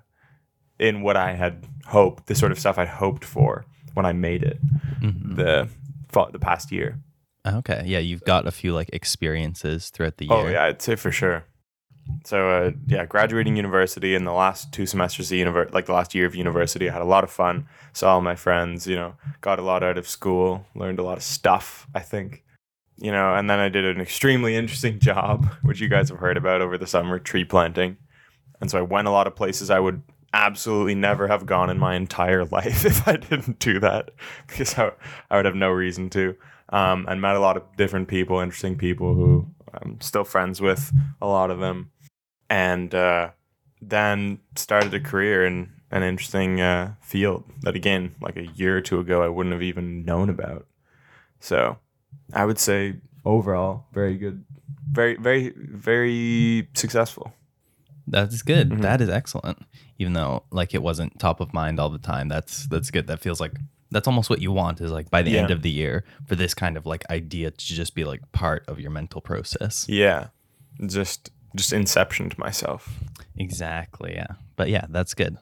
in 0.79 1.01
what 1.01 1.17
I 1.17 1.33
had 1.33 1.67
hoped, 1.87 2.27
the 2.27 2.35
sort 2.35 2.51
of 2.51 2.59
stuff 2.59 2.77
I 2.77 2.85
hoped 2.85 3.25
for 3.25 3.65
when 3.93 4.05
I 4.05 4.13
made 4.13 4.43
it 4.43 4.59
the 5.01 5.69
fa- 6.09 6.29
the 6.31 6.39
past 6.39 6.71
year. 6.71 6.99
Okay. 7.45 7.83
Yeah, 7.85 7.99
you've 7.99 8.23
got 8.23 8.47
a 8.47 8.51
few 8.51 8.73
like 8.73 8.89
experiences 8.91 9.89
throughout 9.89 10.17
the 10.17 10.25
year. 10.25 10.33
Oh 10.33 10.47
yeah, 10.47 10.65
I'd 10.65 10.81
say 10.81 10.95
for 10.95 11.11
sure. 11.11 11.45
So 12.23 12.49
uh, 12.49 12.71
yeah, 12.87 13.05
graduating 13.05 13.55
university 13.55 14.15
in 14.15 14.25
the 14.25 14.33
last 14.33 14.71
two 14.71 14.85
semesters 14.85 15.31
of 15.31 15.37
univer- 15.37 15.71
like 15.73 15.85
the 15.85 15.93
last 15.93 16.15
year 16.15 16.25
of 16.25 16.35
university, 16.35 16.89
I 16.89 16.93
had 16.93 17.01
a 17.01 17.05
lot 17.05 17.23
of 17.23 17.31
fun. 17.31 17.67
Saw 17.93 18.13
all 18.13 18.21
my 18.21 18.35
friends, 18.35 18.87
you 18.87 18.95
know, 18.95 19.15
got 19.41 19.59
a 19.59 19.63
lot 19.63 19.83
out 19.83 19.97
of 19.97 20.07
school, 20.07 20.65
learned 20.75 20.99
a 20.99 21.03
lot 21.03 21.17
of 21.17 21.23
stuff. 21.23 21.87
I 21.93 21.99
think, 21.99 22.43
you 22.97 23.11
know, 23.11 23.35
and 23.35 23.49
then 23.49 23.59
I 23.59 23.69
did 23.69 23.85
an 23.85 24.01
extremely 24.01 24.55
interesting 24.55 24.99
job, 25.11 25.47
which 25.61 25.79
you 25.79 25.87
guys 25.87 26.09
have 26.09 26.19
heard 26.19 26.37
about 26.37 26.61
over 26.61 26.77
the 26.77 26.87
summer, 26.87 27.19
tree 27.19 27.45
planting. 27.45 27.97
And 28.61 28.71
so 28.71 28.79
I 28.79 28.83
went 28.83 29.07
a 29.07 29.11
lot 29.11 29.27
of 29.27 29.35
places 29.35 29.69
I 29.69 29.79
would 29.79 30.01
absolutely 30.33 30.95
never 30.95 31.27
have 31.27 31.45
gone 31.45 31.69
in 31.69 31.77
my 31.79 31.95
entire 31.95 32.45
life 32.57 32.85
if 32.85 33.07
I 33.07 33.17
didn't 33.17 33.59
do 33.59 33.79
that, 33.79 34.11
because 34.47 34.77
I, 34.77 34.91
I 35.29 35.37
would 35.37 35.45
have 35.45 35.55
no 35.55 35.69
reason 35.69 36.09
to. 36.11 36.35
Um, 36.69 37.05
and 37.07 37.21
met 37.21 37.35
a 37.35 37.39
lot 37.39 37.57
of 37.57 37.63
different 37.77 38.07
people, 38.07 38.39
interesting 38.39 38.75
people 38.75 39.13
who 39.13 39.47
I'm 39.81 40.01
still 40.01 40.23
friends 40.23 40.59
with, 40.59 40.91
a 41.21 41.27
lot 41.27 41.51
of 41.51 41.59
them, 41.59 41.91
and 42.49 42.93
uh, 42.93 43.29
then 43.81 44.39
started 44.55 44.93
a 44.93 44.99
career 44.99 45.45
in 45.45 45.71
an 45.91 46.03
interesting 46.03 46.61
uh, 46.61 46.95
field 47.01 47.43
that, 47.61 47.75
again, 47.75 48.15
like 48.21 48.35
a 48.37 48.47
year 48.47 48.77
or 48.77 48.81
two 48.81 48.99
ago, 48.99 49.23
I 49.23 49.27
wouldn't 49.27 49.53
have 49.53 49.63
even 49.63 50.03
known 50.05 50.29
about. 50.29 50.65
So, 51.39 51.77
I 52.33 52.45
would 52.45 52.59
say 52.59 52.95
overall, 53.23 53.85
very 53.93 54.17
good, 54.17 54.43
very, 54.91 55.15
very, 55.17 55.53
very 55.57 56.67
successful. 56.73 57.33
That's 58.07 58.41
good. 58.41 58.69
Mhm. 58.69 58.81
That 58.81 59.01
is 59.01 59.09
excellent. 59.09 59.65
Even 59.97 60.13
though 60.13 60.43
like 60.51 60.73
it 60.75 60.83
wasn't 60.83 61.17
top 61.19 61.39
of 61.39 61.53
mind 61.53 61.79
all 61.79 61.89
the 61.89 61.97
time. 61.97 62.27
That's 62.27 62.67
that's 62.67 62.91
good. 62.91 63.07
That 63.07 63.19
feels 63.19 63.39
like 63.39 63.53
that's 63.91 64.07
almost 64.07 64.29
what 64.29 64.41
you 64.41 64.51
want 64.51 64.81
is 64.81 64.91
like 64.91 65.09
by 65.09 65.21
the 65.23 65.37
end 65.37 65.51
of 65.51 65.61
the 65.61 65.71
year 65.71 66.03
for 66.27 66.35
this 66.35 66.53
kind 66.53 66.77
of 66.77 66.85
like 66.85 67.03
idea 67.09 67.49
to 67.51 67.65
just 67.65 67.95
be 67.95 68.03
like 68.03 68.21
part 68.31 68.63
of 68.67 68.79
your 68.79 68.91
mental 68.91 69.21
process. 69.21 69.87
Yeah, 69.89 70.27
just 70.85 71.31
just 71.55 71.71
inceptioned 71.71 72.37
myself. 72.37 72.99
Exactly. 73.37 74.13
Yeah. 74.15 74.27
But 74.55 74.69
yeah, 74.69 74.85
that's 74.89 75.13
good. 75.13 75.37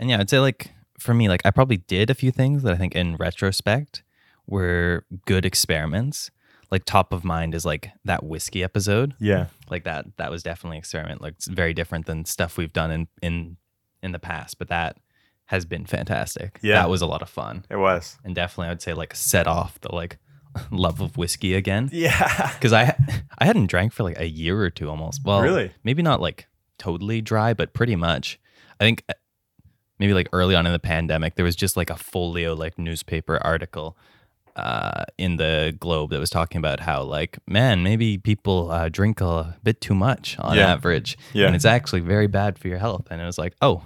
And 0.00 0.08
yeah, 0.10 0.18
I'd 0.20 0.30
say 0.30 0.38
like 0.40 0.70
for 0.98 1.14
me, 1.14 1.28
like 1.28 1.42
I 1.44 1.50
probably 1.50 1.78
did 1.78 2.10
a 2.10 2.14
few 2.14 2.30
things 2.30 2.62
that 2.62 2.72
I 2.72 2.76
think 2.76 2.94
in 2.94 3.16
retrospect 3.16 4.02
were 4.46 5.04
good 5.26 5.44
experiments. 5.44 6.30
Like 6.70 6.84
top 6.86 7.12
of 7.12 7.22
mind 7.24 7.54
is 7.54 7.64
like 7.66 7.90
that 8.04 8.24
whiskey 8.24 8.62
episode. 8.64 9.14
Yeah, 9.20 9.46
Like 9.68 9.84
that 9.84 10.06
that 10.16 10.30
was 10.30 10.42
definitely 10.42 10.78
an 10.78 10.80
experiment. 10.80 11.20
Like 11.20 11.34
it's 11.34 11.46
very 11.46 11.74
different 11.74 12.06
than 12.06 12.24
stuff 12.24 12.56
we've 12.56 12.72
done 12.72 12.90
in 12.90 13.08
in 13.20 13.56
in 14.02 14.12
the 14.12 14.18
past, 14.18 14.58
but 14.58 14.68
that 14.68 14.96
has 15.46 15.66
been 15.66 15.84
fantastic. 15.84 16.58
Yeah. 16.62 16.76
That 16.76 16.88
was 16.88 17.02
a 17.02 17.06
lot 17.06 17.20
of 17.20 17.28
fun. 17.28 17.66
it 17.68 17.76
was. 17.76 18.16
And 18.24 18.34
definitely 18.34 18.70
I'd 18.70 18.80
say 18.80 18.94
like 18.94 19.14
set 19.14 19.46
off 19.46 19.78
the 19.80 19.94
like 19.94 20.16
love 20.70 21.00
of 21.00 21.16
whiskey 21.16 21.54
again. 21.54 21.88
Yeah, 21.92 22.52
Because 22.54 22.72
I 22.72 22.94
I 23.38 23.44
hadn't 23.44 23.66
drank 23.66 23.92
for 23.92 24.02
like 24.02 24.18
a 24.18 24.26
year 24.28 24.60
or 24.60 24.70
two 24.70 24.88
almost. 24.90 25.22
Well, 25.24 25.42
Really? 25.42 25.70
maybe 25.84 26.02
not 26.02 26.20
like 26.20 26.48
totally 26.78 27.20
dry, 27.20 27.54
but 27.54 27.72
pretty 27.72 27.96
much. 27.96 28.38
I 28.80 28.84
think 28.84 29.04
uh, 29.08 29.14
maybe 29.98 30.14
like 30.14 30.28
early 30.32 30.54
on 30.54 30.66
in 30.66 30.72
the 30.72 30.78
pandemic, 30.78 31.34
there 31.36 31.44
was 31.44 31.56
just 31.56 31.76
like 31.76 31.90
a 31.90 31.96
folio 31.96 32.54
like 32.54 32.78
newspaper 32.78 33.38
article 33.44 33.96
uh, 34.56 35.04
in 35.16 35.36
the 35.36 35.74
Globe 35.80 36.10
that 36.10 36.18
was 36.20 36.28
talking 36.30 36.58
about 36.58 36.80
how 36.80 37.02
like 37.02 37.38
man, 37.46 37.82
maybe 37.82 38.18
people 38.18 38.70
uh, 38.70 38.88
drink 38.88 39.20
a 39.20 39.56
bit 39.62 39.80
too 39.80 39.94
much 39.94 40.36
on 40.40 40.56
Yeah. 40.56 40.72
average, 40.72 41.16
Yeah. 41.32 41.46
and 41.46 41.54
it's 41.56 41.64
actually 41.64 42.00
very 42.00 42.26
bad 42.26 42.58
for 42.58 42.68
your 42.68 42.78
health. 42.78 43.06
And 43.10 43.20
it 43.20 43.24
was 43.24 43.38
like, 43.38 43.54
oh, 43.62 43.84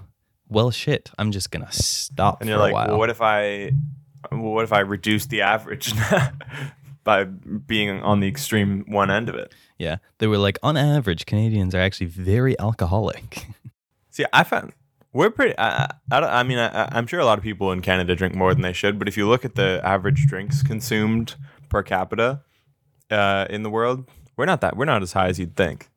well, 0.48 0.70
shit, 0.70 1.10
I'm 1.18 1.30
just 1.32 1.50
gonna 1.50 1.70
stop 1.72 2.40
and 2.40 2.48
you're 2.48 2.58
like, 2.58 2.72
well, 2.74 2.98
what 2.98 3.10
if 3.10 3.20
I, 3.20 3.72
well, 4.30 4.52
what 4.52 4.64
if 4.64 4.72
I 4.72 4.80
reduce 4.80 5.26
the 5.26 5.42
average 5.42 5.92
by 7.04 7.24
being 7.24 8.02
on 8.02 8.20
the 8.20 8.28
extreme 8.28 8.84
one 8.88 9.10
end 9.10 9.28
of 9.28 9.34
it? 9.34 9.52
yeah, 9.78 9.96
they 10.18 10.26
were 10.26 10.38
like, 10.38 10.58
on 10.62 10.76
average, 10.76 11.26
Canadians 11.26 11.74
are 11.74 11.80
actually 11.80 12.06
very 12.06 12.58
alcoholic. 12.58 13.46
See, 14.10 14.24
I 14.32 14.42
found 14.44 14.72
we're 15.12 15.30
pretty. 15.30 15.54
I, 15.58 15.90
I, 16.10 16.18
I, 16.20 16.42
mean, 16.42 16.58
I, 16.58 16.88
I'm 16.92 17.06
sure 17.06 17.20
a 17.20 17.24
lot 17.24 17.38
of 17.38 17.44
people 17.44 17.72
in 17.72 17.80
Canada 17.82 18.14
drink 18.16 18.34
more 18.34 18.52
than 18.54 18.62
they 18.62 18.72
should, 18.72 18.98
but 18.98 19.08
if 19.08 19.16
you 19.16 19.28
look 19.28 19.44
at 19.44 19.54
the 19.54 19.80
average 19.84 20.26
drinks 20.26 20.62
consumed 20.62 21.34
per 21.68 21.82
capita 21.82 22.42
uh, 23.10 23.46
in 23.50 23.62
the 23.62 23.70
world, 23.70 24.08
we're 24.36 24.46
not 24.46 24.60
that. 24.62 24.76
We're 24.76 24.84
not 24.86 25.02
as 25.02 25.12
high 25.12 25.28
as 25.28 25.38
you'd 25.38 25.56
think. 25.56 25.88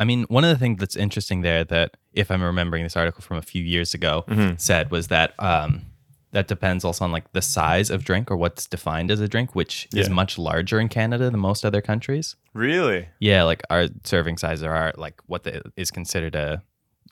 I 0.00 0.04
mean, 0.04 0.24
one 0.24 0.44
of 0.44 0.50
the 0.50 0.58
things 0.58 0.78
that's 0.80 0.96
interesting 0.96 1.40
there 1.40 1.64
that, 1.64 1.96
if 2.12 2.30
I'm 2.30 2.42
remembering 2.42 2.84
this 2.84 2.96
article 2.96 3.20
from 3.22 3.36
a 3.38 3.42
few 3.42 3.62
years 3.62 3.94
ago, 3.94 4.24
Mm-hmm. 4.28 4.56
said 4.56 4.90
was 4.90 5.08
that 5.08 5.32
um, 5.38 5.82
that 6.32 6.46
depends 6.46 6.84
also 6.84 7.04
on 7.04 7.12
like 7.12 7.32
the 7.32 7.42
size 7.42 7.90
of 7.90 8.04
drink 8.04 8.30
or 8.30 8.36
what's 8.36 8.66
defined 8.66 9.10
as 9.10 9.20
a 9.20 9.28
drink, 9.28 9.54
which 9.54 9.88
is 9.94 10.10
much 10.10 10.36
larger 10.36 10.78
in 10.78 10.88
Canada 10.88 11.30
than 11.30 11.40
most 11.40 11.64
other 11.64 11.80
countries. 11.80 12.36
Really? 12.52 13.08
Yeah, 13.18 13.44
like 13.44 13.62
our 13.70 13.86
serving 14.04 14.36
sizes 14.36 14.62
are 14.62 14.92
like 14.96 15.20
what 15.26 15.44
the, 15.44 15.62
is 15.76 15.90
considered 15.90 16.34
a, 16.34 16.62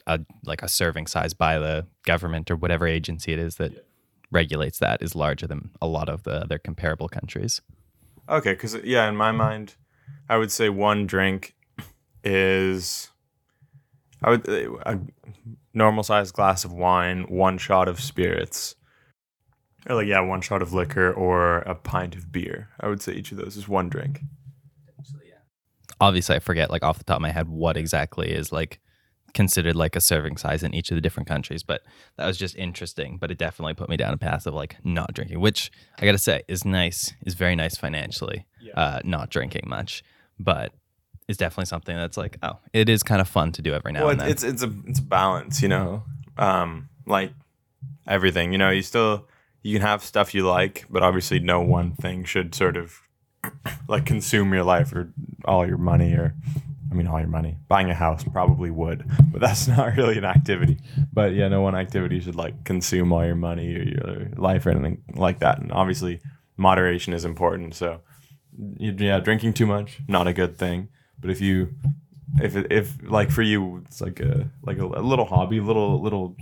a 0.06 0.20
like 0.44 0.62
a 0.62 0.68
serving 0.68 1.06
size 1.06 1.32
by 1.32 1.58
the 1.58 1.86
government 2.04 2.50
or 2.50 2.56
whatever 2.56 2.86
agency 2.86 3.32
it 3.32 3.38
is 3.38 3.56
that 3.56 3.86
regulates 4.30 4.78
that 4.78 5.02
is 5.02 5.14
larger 5.14 5.46
than 5.46 5.70
a 5.80 5.86
lot 5.86 6.08
of 6.08 6.24
the 6.24 6.42
other 6.42 6.58
comparable 6.58 7.08
countries. 7.08 7.62
Okay, 8.28 8.52
because 8.52 8.74
yeah, 8.84 9.08
in 9.08 9.16
my 9.16 9.32
mind, 9.32 9.76
I 10.28 10.36
would 10.36 10.52
say 10.52 10.68
one 10.68 11.06
drink 11.06 11.54
is 12.22 13.10
I 14.22 14.30
would 14.30 14.48
uh, 14.48 14.78
a 14.84 14.98
normal 15.72 16.02
sized 16.02 16.34
glass 16.34 16.64
of 16.64 16.72
wine, 16.72 17.24
one 17.28 17.56
shot 17.58 17.88
of 17.88 18.00
spirits, 18.00 18.74
or 19.88 19.96
like 19.96 20.06
yeah, 20.06 20.20
one 20.20 20.40
shot 20.40 20.62
of 20.62 20.72
liquor 20.72 21.12
or 21.12 21.58
a 21.58 21.74
pint 21.74 22.14
of 22.14 22.32
beer. 22.32 22.68
I 22.80 22.88
would 22.88 23.02
say 23.02 23.12
each 23.12 23.32
of 23.32 23.38
those 23.38 23.56
is 23.56 23.68
one 23.68 23.88
drink. 23.88 24.20
Obviously, 25.98 26.36
I 26.36 26.40
forget 26.40 26.70
like 26.70 26.82
off 26.82 26.98
the 26.98 27.04
top 27.04 27.16
of 27.16 27.22
my 27.22 27.30
head 27.30 27.48
what 27.48 27.76
exactly 27.76 28.30
is 28.30 28.52
like 28.52 28.80
considered 29.32 29.76
like 29.76 29.96
a 29.96 30.00
serving 30.00 30.36
size 30.36 30.62
in 30.62 30.74
each 30.74 30.90
of 30.90 30.94
the 30.94 31.00
different 31.00 31.28
countries, 31.28 31.62
but 31.62 31.82
that 32.16 32.26
was 32.26 32.36
just 32.36 32.54
interesting. 32.56 33.16
But 33.18 33.30
it 33.30 33.38
definitely 33.38 33.74
put 33.74 33.88
me 33.88 33.96
down 33.96 34.12
a 34.12 34.18
path 34.18 34.46
of 34.46 34.54
like 34.54 34.76
not 34.84 35.14
drinking, 35.14 35.40
which 35.40 35.70
I 35.98 36.04
gotta 36.04 36.18
say 36.18 36.42
is 36.48 36.64
nice, 36.64 37.14
is 37.24 37.34
very 37.34 37.56
nice 37.56 37.76
financially. 37.76 38.46
Yeah. 38.60 38.72
Uh, 38.74 39.00
not 39.04 39.30
drinking 39.30 39.64
much, 39.66 40.04
but 40.38 40.72
it's 41.28 41.38
definitely 41.38 41.66
something 41.66 41.96
that's 41.96 42.16
like, 42.16 42.36
oh, 42.42 42.58
it 42.72 42.88
is 42.88 43.02
kind 43.02 43.20
of 43.20 43.28
fun 43.28 43.52
to 43.52 43.62
do 43.62 43.72
every 43.72 43.92
now 43.92 44.00
well, 44.02 44.10
and 44.10 44.20
then. 44.20 44.28
it's 44.28 44.42
it's 44.42 44.62
a 44.62 44.72
it's 44.86 44.98
a 44.98 45.02
balance, 45.02 45.62
you 45.62 45.68
know. 45.68 46.02
Um, 46.36 46.88
like 47.06 47.32
everything, 48.06 48.52
you 48.52 48.58
know, 48.58 48.70
you 48.70 48.82
still 48.82 49.26
you 49.66 49.72
can 49.72 49.82
have 49.82 50.04
stuff 50.04 50.32
you 50.32 50.46
like, 50.46 50.84
but 50.88 51.02
obviously 51.02 51.40
no 51.40 51.60
one 51.60 51.92
thing 51.96 52.22
should 52.24 52.54
sort 52.54 52.76
of 52.76 53.00
like 53.88 54.06
consume 54.06 54.54
your 54.54 54.62
life 54.62 54.92
or 54.92 55.12
all 55.44 55.66
your 55.66 55.76
money 55.76 56.12
or 56.14 56.34
I 56.88 56.94
mean 56.94 57.08
all 57.08 57.18
your 57.18 57.28
money. 57.28 57.58
Buying 57.66 57.90
a 57.90 57.94
house 57.94 58.22
probably 58.22 58.70
would, 58.70 59.04
but 59.32 59.40
that's 59.40 59.66
not 59.76 59.96
really 59.96 60.18
an 60.18 60.24
activity. 60.24 60.78
But 61.12 61.34
yeah, 61.34 61.48
no 61.48 61.62
one 61.62 61.74
activity 61.74 62.20
should 62.20 62.36
like 62.36 62.62
consume 62.62 63.12
all 63.12 63.26
your 63.26 63.34
money 63.34 63.74
or 63.74 63.82
your 63.82 64.28
life 64.36 64.66
or 64.66 64.70
anything 64.70 65.02
like 65.14 65.40
that. 65.40 65.58
And 65.58 65.72
obviously 65.72 66.20
moderation 66.56 67.12
is 67.12 67.24
important. 67.24 67.74
So 67.74 68.02
yeah, 68.78 69.18
drinking 69.18 69.54
too 69.54 69.66
much 69.66 69.98
not 70.06 70.28
a 70.28 70.32
good 70.32 70.56
thing. 70.56 70.90
But 71.18 71.30
if 71.30 71.40
you 71.40 71.74
if 72.40 72.54
if 72.70 72.98
like 73.02 73.32
for 73.32 73.42
you 73.42 73.82
it's 73.84 74.00
like 74.00 74.20
a 74.20 74.48
like 74.62 74.78
a, 74.78 74.84
a 74.84 75.02
little 75.02 75.24
hobby, 75.24 75.58
little 75.58 76.00
little 76.00 76.36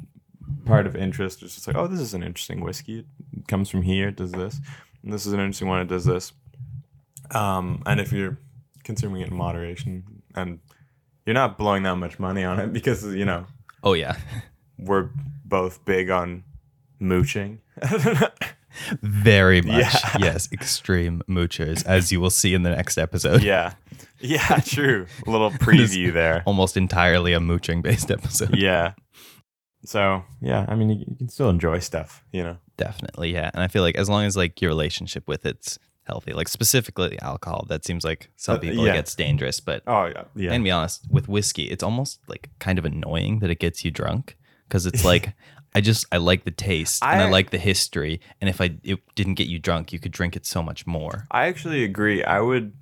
part 0.64 0.86
of 0.86 0.96
interest. 0.96 1.42
It's 1.42 1.54
just 1.54 1.66
like 1.66 1.76
oh, 1.76 1.86
this 1.86 2.00
is 2.00 2.14
an 2.14 2.22
interesting 2.22 2.60
whiskey. 2.60 3.04
It 3.36 3.48
comes 3.48 3.68
from 3.68 3.82
here. 3.82 4.08
It 4.08 4.16
does 4.16 4.32
this. 4.32 4.60
And 5.02 5.12
this 5.12 5.26
is 5.26 5.32
an 5.32 5.40
interesting 5.40 5.68
one. 5.68 5.80
It 5.80 5.88
does 5.88 6.04
this. 6.04 6.32
Um, 7.30 7.82
and 7.86 8.00
if 8.00 8.12
you're 8.12 8.38
consuming 8.84 9.22
it 9.22 9.30
in 9.30 9.36
moderation 9.36 10.04
and 10.34 10.60
you're 11.24 11.34
not 11.34 11.56
blowing 11.56 11.82
that 11.84 11.96
much 11.96 12.18
money 12.18 12.44
on 12.44 12.60
it 12.60 12.72
because 12.72 13.04
you 13.14 13.24
know 13.24 13.46
oh 13.82 13.92
yeah, 13.94 14.16
we're 14.78 15.08
both 15.44 15.84
big 15.84 16.10
on 16.10 16.44
mooching. 17.00 17.60
very 19.02 19.62
much. 19.62 19.76
Yeah. 19.76 20.16
Yes, 20.18 20.48
extreme 20.52 21.22
moochers, 21.28 21.84
as 21.86 22.10
you 22.12 22.20
will 22.20 22.30
see 22.30 22.54
in 22.54 22.62
the 22.62 22.70
next 22.70 22.98
episode. 22.98 23.42
yeah, 23.42 23.74
yeah, 24.20 24.60
true. 24.64 25.06
A 25.26 25.30
little 25.30 25.50
preview 25.50 26.12
there. 26.12 26.42
Almost 26.46 26.76
entirely 26.76 27.32
a 27.32 27.40
mooching 27.40 27.82
based 27.82 28.10
episode. 28.10 28.56
Yeah. 28.56 28.94
So 29.84 30.24
yeah, 30.40 30.64
I 30.68 30.74
mean, 30.74 30.90
you, 30.90 31.04
you 31.08 31.16
can 31.16 31.28
still 31.28 31.50
enjoy 31.50 31.78
stuff, 31.80 32.24
you 32.32 32.42
know. 32.42 32.56
Definitely, 32.76 33.32
yeah. 33.32 33.50
And 33.54 33.62
I 33.62 33.68
feel 33.68 33.82
like 33.82 33.96
as 33.96 34.08
long 34.08 34.24
as 34.24 34.36
like 34.36 34.60
your 34.60 34.70
relationship 34.70 35.28
with 35.28 35.46
it's 35.46 35.78
healthy, 36.04 36.32
like 36.32 36.48
specifically 36.48 37.18
alcohol, 37.20 37.64
that 37.68 37.84
seems 37.84 38.04
like 38.04 38.30
some 38.36 38.56
Uh, 38.56 38.58
people 38.58 38.84
yeah. 38.86 38.92
it 38.92 38.96
gets 38.96 39.14
dangerous. 39.14 39.60
But 39.60 39.82
Oh 39.86 40.06
yeah, 40.06 40.24
yeah. 40.34 40.52
and 40.52 40.64
be 40.64 40.70
honest, 40.70 41.06
with 41.10 41.28
whiskey, 41.28 41.64
it's 41.64 41.82
almost 41.82 42.20
like 42.28 42.50
kind 42.58 42.78
of 42.78 42.84
annoying 42.84 43.38
that 43.40 43.50
it 43.50 43.58
gets 43.60 43.84
you 43.84 43.90
drunk 43.90 44.36
because 44.68 44.86
it's 44.86 45.04
like 45.12 45.34
I 45.74 45.80
just 45.80 46.06
I 46.12 46.18
like 46.18 46.44
the 46.44 46.50
taste 46.50 47.02
and 47.02 47.20
I 47.22 47.26
I- 47.26 47.30
like 47.30 47.50
the 47.50 47.58
history, 47.58 48.20
and 48.40 48.48
if 48.50 48.60
I 48.60 48.76
it 48.82 48.98
didn't 49.14 49.34
get 49.34 49.48
you 49.48 49.58
drunk, 49.58 49.92
you 49.92 49.98
could 49.98 50.12
drink 50.12 50.36
it 50.36 50.46
so 50.46 50.62
much 50.62 50.86
more. 50.86 51.26
I 51.30 51.46
actually 51.46 51.84
agree. 51.84 52.22
I 52.24 52.40
would 52.40 52.72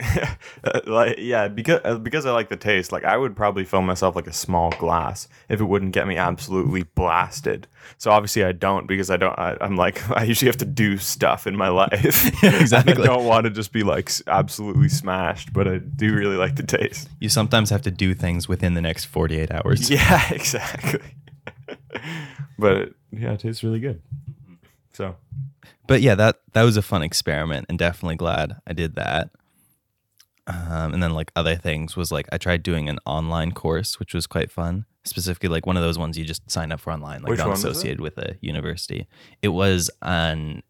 like 0.86 1.16
yeah, 1.18 1.48
because 1.48 1.80
uh, 1.84 1.98
because 1.98 2.26
I 2.26 2.32
like 2.32 2.48
the 2.48 2.56
taste. 2.56 2.92
Like 2.92 3.04
I 3.04 3.16
would 3.16 3.36
probably 3.36 3.64
fill 3.64 3.82
myself 3.82 4.16
like 4.16 4.26
a 4.26 4.32
small 4.32 4.70
glass 4.72 5.28
if 5.48 5.60
it 5.60 5.64
wouldn't 5.64 5.92
get 5.92 6.06
me 6.06 6.16
absolutely 6.16 6.82
blasted. 6.82 7.66
So 7.98 8.10
obviously 8.10 8.44
I 8.44 8.52
don't 8.52 8.86
because 8.86 9.10
I 9.10 9.16
don't. 9.16 9.38
I, 9.38 9.56
I'm 9.60 9.76
like 9.76 10.08
I 10.16 10.24
usually 10.24 10.48
have 10.48 10.56
to 10.58 10.64
do 10.64 10.98
stuff 10.98 11.46
in 11.46 11.56
my 11.56 11.68
life. 11.68 12.30
Yeah, 12.42 12.60
exactly. 12.60 12.94
I 12.94 13.06
don't 13.06 13.24
want 13.24 13.44
to 13.44 13.50
just 13.50 13.72
be 13.72 13.84
like 13.84 14.10
absolutely 14.26 14.88
smashed, 14.88 15.52
but 15.52 15.68
I 15.68 15.78
do 15.78 16.14
really 16.14 16.36
like 16.36 16.56
the 16.56 16.64
taste. 16.64 17.08
You 17.20 17.28
sometimes 17.28 17.70
have 17.70 17.82
to 17.82 17.90
do 17.90 18.14
things 18.14 18.48
within 18.48 18.74
the 18.74 18.80
next 18.80 19.04
forty 19.04 19.38
eight 19.38 19.52
hours. 19.52 19.90
Yeah, 19.90 20.32
exactly. 20.32 21.00
but 22.58 22.94
yeah, 23.12 23.32
it 23.32 23.40
tastes 23.40 23.62
really 23.62 23.78
good. 23.78 24.02
So 24.92 25.16
but 25.86 26.00
yeah, 26.00 26.14
that 26.14 26.40
that 26.52 26.62
was 26.62 26.76
a 26.76 26.82
fun 26.82 27.02
experiment, 27.02 27.66
and 27.68 27.78
definitely 27.78 28.16
glad 28.16 28.56
I 28.66 28.72
did 28.72 28.94
that. 28.94 29.30
Um, 30.46 30.92
and 30.94 31.02
then 31.02 31.12
like 31.14 31.30
other 31.36 31.54
things 31.56 31.96
was 31.96 32.10
like 32.10 32.26
I 32.32 32.38
tried 32.38 32.62
doing 32.62 32.88
an 32.88 32.98
online 33.06 33.52
course, 33.52 33.98
which 34.00 34.12
was 34.14 34.26
quite 34.26 34.50
fun. 34.50 34.86
Specifically, 35.04 35.48
like 35.48 35.66
one 35.66 35.76
of 35.76 35.82
those 35.82 35.98
ones 35.98 36.16
you 36.18 36.24
just 36.24 36.48
sign 36.50 36.72
up 36.72 36.80
for 36.80 36.92
online, 36.92 37.22
like 37.22 37.30
Which 37.30 37.38
not 37.38 37.46
one 37.46 37.52
was 37.52 37.64
it? 37.64 37.70
associated 37.70 38.00
with 38.00 38.18
a 38.18 38.36
university. 38.40 39.06
It 39.40 39.48
was 39.48 39.90
an 40.00 40.62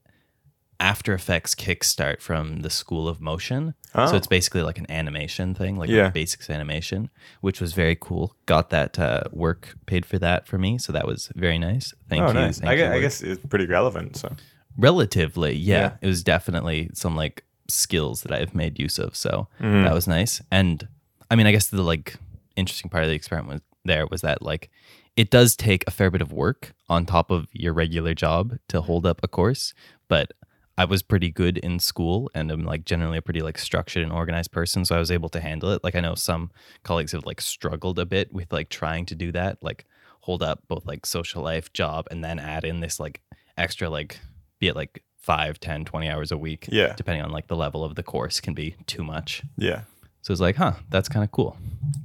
After 0.80 1.12
Effects 1.14 1.54
kickstart 1.54 2.20
from 2.20 2.60
the 2.60 2.70
School 2.70 3.08
of 3.08 3.20
Motion. 3.20 3.74
Oh. 3.94 4.06
So 4.06 4.16
it's 4.16 4.26
basically 4.26 4.62
like 4.62 4.78
an 4.78 4.90
animation 4.90 5.54
thing, 5.54 5.76
like 5.76 5.90
Yeah. 5.90 6.08
basics 6.10 6.48
animation, 6.50 7.10
which 7.42 7.60
was 7.60 7.72
very 7.74 7.96
cool. 7.98 8.34
Got 8.46 8.70
that 8.70 8.98
uh, 8.98 9.24
work 9.32 9.74
paid 9.86 10.04
for 10.06 10.18
that 10.18 10.46
for 10.46 10.58
me, 10.58 10.78
so 10.78 10.92
that 10.92 11.06
was 11.06 11.30
very 11.36 11.58
nice. 11.58 11.92
Thank 12.08 12.22
oh, 12.22 12.28
you. 12.28 12.32
nice. 12.34 12.58
Thank 12.58 12.70
I, 12.70 12.72
you, 12.72 12.78
guess, 12.78 12.88
I 12.90 12.94
work. 12.94 13.02
guess 13.02 13.22
it's 13.22 13.46
pretty 13.46 13.66
relevant. 13.66 14.16
So 14.16 14.34
Relatively, 14.78 15.54
yeah. 15.54 15.76
Yeah. 15.78 15.92
It 16.00 16.06
was 16.06 16.22
definitely 16.22 16.90
some 16.94 17.16
like 17.16 17.44
skills 17.72 18.22
that 18.22 18.32
I've 18.32 18.54
made 18.54 18.78
use 18.78 18.98
of. 18.98 19.16
So 19.16 19.48
Mhm. 19.60 19.84
that 19.84 19.94
was 19.94 20.06
nice. 20.06 20.40
And 20.50 20.86
I 21.30 21.36
mean, 21.36 21.46
I 21.46 21.52
guess 21.52 21.68
the 21.68 21.82
like 21.82 22.16
interesting 22.56 22.90
part 22.90 23.04
of 23.04 23.10
the 23.10 23.16
experiment 23.16 23.52
was 23.54 23.60
there 23.84 24.06
was 24.06 24.20
that 24.20 24.42
like 24.42 24.70
it 25.16 25.30
does 25.30 25.56
take 25.56 25.84
a 25.86 25.90
fair 25.90 26.10
bit 26.10 26.22
of 26.22 26.32
work 26.32 26.72
on 26.88 27.04
top 27.04 27.30
of 27.30 27.46
your 27.52 27.72
regular 27.72 28.14
job 28.14 28.56
to 28.68 28.80
hold 28.80 29.04
up 29.06 29.20
a 29.22 29.28
course, 29.28 29.74
but 30.08 30.32
I 30.78 30.86
was 30.86 31.02
pretty 31.02 31.30
good 31.30 31.58
in 31.58 31.78
school 31.80 32.30
and 32.34 32.50
I'm 32.50 32.64
like 32.64 32.84
generally 32.86 33.18
a 33.18 33.22
pretty 33.22 33.42
like 33.42 33.58
structured 33.58 34.02
and 34.02 34.12
organized 34.12 34.52
person, 34.52 34.84
so 34.86 34.96
I 34.96 34.98
was 34.98 35.10
able 35.10 35.28
to 35.30 35.40
handle 35.40 35.70
it. 35.70 35.84
Like 35.84 35.94
I 35.94 36.00
know 36.00 36.14
some 36.14 36.50
colleagues 36.82 37.12
have 37.12 37.26
like 37.26 37.40
struggled 37.42 37.98
a 37.98 38.06
bit 38.06 38.32
with 38.32 38.52
like 38.52 38.68
trying 38.70 39.04
to 39.06 39.14
do 39.14 39.32
that, 39.32 39.58
like 39.62 39.84
hold 40.20 40.42
up 40.42 40.62
both 40.68 40.86
like 40.86 41.04
social 41.04 41.42
life, 41.42 41.72
job, 41.72 42.06
and 42.10 42.24
then 42.24 42.38
add 42.38 42.64
in 42.64 42.80
this 42.80 42.98
like 43.00 43.20
extra 43.58 43.90
like 43.90 44.18
be 44.60 44.68
it 44.68 44.76
like 44.76 45.02
5, 45.22 45.58
10, 45.60 45.84
20 45.84 46.08
hours 46.08 46.30
a 46.32 46.36
week, 46.36 46.68
Yeah. 46.70 46.94
depending 46.96 47.24
on 47.24 47.30
like 47.30 47.46
the 47.46 47.56
level 47.56 47.84
of 47.84 47.94
the 47.94 48.02
course 48.02 48.40
can 48.40 48.54
be 48.54 48.74
too 48.86 49.02
much. 49.04 49.42
yeah. 49.56 49.82
So 50.20 50.30
it's 50.32 50.40
like, 50.40 50.54
huh, 50.56 50.74
that's 50.88 51.08
kind 51.08 51.24
of 51.24 51.32
cool. 51.32 51.56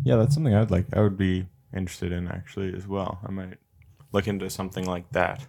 Yeah, 0.04 0.16
that's 0.16 0.34
something 0.34 0.54
I'd 0.56 0.72
like. 0.72 0.86
I 0.94 1.02
would 1.02 1.18
be 1.18 1.46
interested 1.76 2.12
in 2.12 2.28
actually 2.28 2.74
as 2.76 2.88
well. 2.88 3.20
I 3.28 3.30
might 3.32 3.58
look 4.12 4.28
into 4.28 4.50
something 4.50 4.86
like 4.86 5.08
that. 5.12 5.46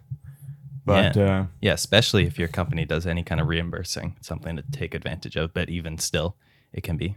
But 0.85 1.17
uh, 1.17 1.45
Yeah, 1.61 1.73
especially 1.73 2.25
if 2.25 2.37
your 2.37 2.47
company 2.47 2.85
does 2.85 3.07
any 3.07 3.23
kind 3.23 3.41
of 3.41 3.47
reimbursing, 3.47 4.17
something 4.21 4.55
to 4.55 4.61
take 4.71 4.93
advantage 4.93 5.35
of. 5.35 5.51
But 5.53 5.69
even 5.69 5.97
still, 5.97 6.35
it 6.73 6.81
can 6.83 6.95
be. 6.97 7.15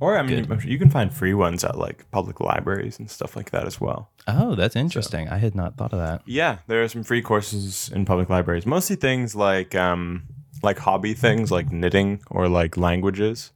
Or 0.00 0.16
I 0.18 0.22
mean, 0.22 0.46
you 0.64 0.78
can 0.78 0.90
find 0.90 1.12
free 1.12 1.34
ones 1.34 1.64
at 1.64 1.76
like 1.76 2.10
public 2.10 2.40
libraries 2.40 2.98
and 2.98 3.10
stuff 3.10 3.36
like 3.36 3.50
that 3.50 3.66
as 3.66 3.80
well. 3.80 4.10
Oh, 4.26 4.54
that's 4.54 4.76
interesting. 4.76 5.28
I 5.28 5.38
had 5.38 5.54
not 5.54 5.76
thought 5.76 5.92
of 5.92 5.98
that. 5.98 6.22
Yeah, 6.26 6.58
there 6.66 6.82
are 6.82 6.88
some 6.88 7.02
free 7.02 7.22
courses 7.22 7.90
in 7.94 8.04
public 8.04 8.28
libraries. 8.28 8.66
Mostly 8.66 8.96
things 8.96 9.34
like 9.34 9.74
um, 9.74 10.24
like 10.62 10.78
hobby 10.78 11.14
things 11.14 11.50
like 11.50 11.72
knitting 11.72 12.20
or 12.30 12.48
like 12.48 12.76
languages. 12.76 13.52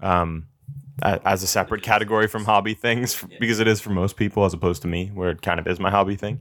Um, 0.00 0.48
as 1.02 1.42
a 1.42 1.46
separate 1.46 1.82
category 1.82 2.28
from 2.28 2.44
hobby 2.44 2.74
things 2.74 3.22
because 3.40 3.58
it 3.58 3.66
is 3.66 3.80
for 3.80 3.90
most 3.90 4.16
people 4.16 4.44
as 4.44 4.54
opposed 4.54 4.80
to 4.82 4.88
me 4.88 5.10
where 5.12 5.30
it 5.30 5.42
kind 5.42 5.58
of 5.58 5.66
is 5.66 5.80
my 5.80 5.90
hobby 5.90 6.16
thing. 6.16 6.40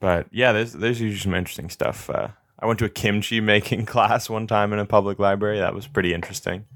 But 0.00 0.26
yeah, 0.32 0.52
there's 0.52 0.72
there's 0.72 1.00
usually 1.00 1.20
some 1.20 1.34
interesting 1.34 1.70
stuff. 1.70 2.10
Uh, 2.10 2.28
I 2.58 2.66
went 2.66 2.78
to 2.80 2.84
a 2.84 2.90
kimchi 2.90 3.40
making 3.40 3.86
class 3.94 4.28
one 4.30 4.46
time 4.46 4.72
in 4.72 4.78
a 4.78 4.86
public 4.86 5.18
library. 5.18 5.58
That 5.58 5.74
was 5.74 5.86
pretty 5.86 6.14
interesting. 6.14 6.66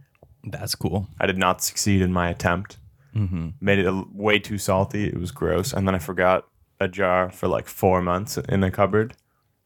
That's 0.45 0.75
cool. 0.75 1.09
I 1.21 1.27
did 1.27 1.39
not 1.39 1.63
succeed 1.63 2.01
in 2.03 2.13
my 2.13 2.29
attempt. 2.31 2.79
hmm 3.13 3.51
Made 3.61 3.79
it 3.81 3.87
a, 3.87 4.05
way 4.13 4.39
too 4.39 4.59
salty. 4.59 5.07
It 5.09 5.19
was 5.19 5.31
gross. 5.33 5.73
And 5.73 5.87
then 5.87 5.95
I 5.95 5.99
forgot 5.99 6.47
a 6.81 6.89
jar 6.89 7.31
for 7.31 7.49
like 7.49 7.67
four 7.67 8.01
months 8.03 8.39
in 8.39 8.61
the 8.61 8.71
cupboard, 8.71 9.15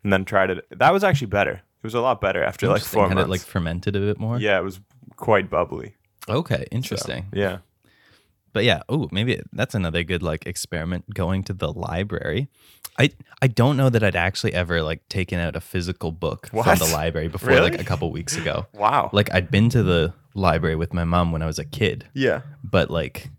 and 0.03 0.13
then 0.13 0.25
tried 0.25 0.51
it. 0.51 0.67
That 0.71 0.93
was 0.93 1.05
actually 1.05 1.27
better. 1.29 1.53
It 1.53 1.85
was 1.85 1.95
a 1.95 2.01
lot 2.01 2.21
better 2.21 2.43
after 2.43 2.69
like 2.69 2.83
four 2.83 3.09
Had 3.09 3.15
months. 3.17 3.29
it 3.29 3.31
like 3.31 3.41
fermented 3.41 3.97
a 3.97 4.01
bit 4.01 4.19
more. 4.19 4.39
yeah, 4.39 4.59
it 4.59 4.65
was 4.65 4.81
quite 5.17 5.51
bubbly. 5.51 5.95
Okay, 6.29 6.59
So, 6.71 6.77
interesting. 6.77 7.27
yeah. 7.33 7.59
But 8.53 8.65
yeah, 8.65 8.83
oh, 8.89 9.09
maybe 9.13 9.41
that's 9.53 9.75
another 9.75 10.03
good 10.05 10.23
like 10.23 10.47
experiment 10.47 11.13
going 11.15 11.43
to 11.45 11.53
the 11.53 11.73
library. 11.73 12.49
I 12.99 13.11
I 13.41 13.47
don't 13.47 13.77
know 13.77 13.89
that 13.89 14.03
I'd 14.05 14.17
actually 14.17 14.53
ever 14.55 14.83
like 14.83 15.09
taken 15.09 15.39
out 15.39 15.57
a 15.57 15.61
physical 15.61 16.13
book 16.13 16.49
from 16.49 16.79
the 16.79 16.91
library 16.93 17.29
before 17.29 17.49
Really? 17.51 17.71
like 17.71 17.81
a 17.81 17.85
couple 17.85 18.11
weeks 18.13 18.37
ago. 18.37 18.67
Wow. 18.75 19.09
Like 19.13 19.33
I'd 19.33 19.51
been 19.51 19.71
to 19.71 19.83
the 19.83 20.13
library 20.35 20.77
with 20.77 20.93
my 20.93 21.05
mom 21.05 21.33
when 21.33 21.43
I 21.43 21.47
was 21.47 21.59
a 21.59 21.65
kid, 21.65 22.07
yeah. 22.15 22.43
but 22.63 22.91
like 22.91 23.31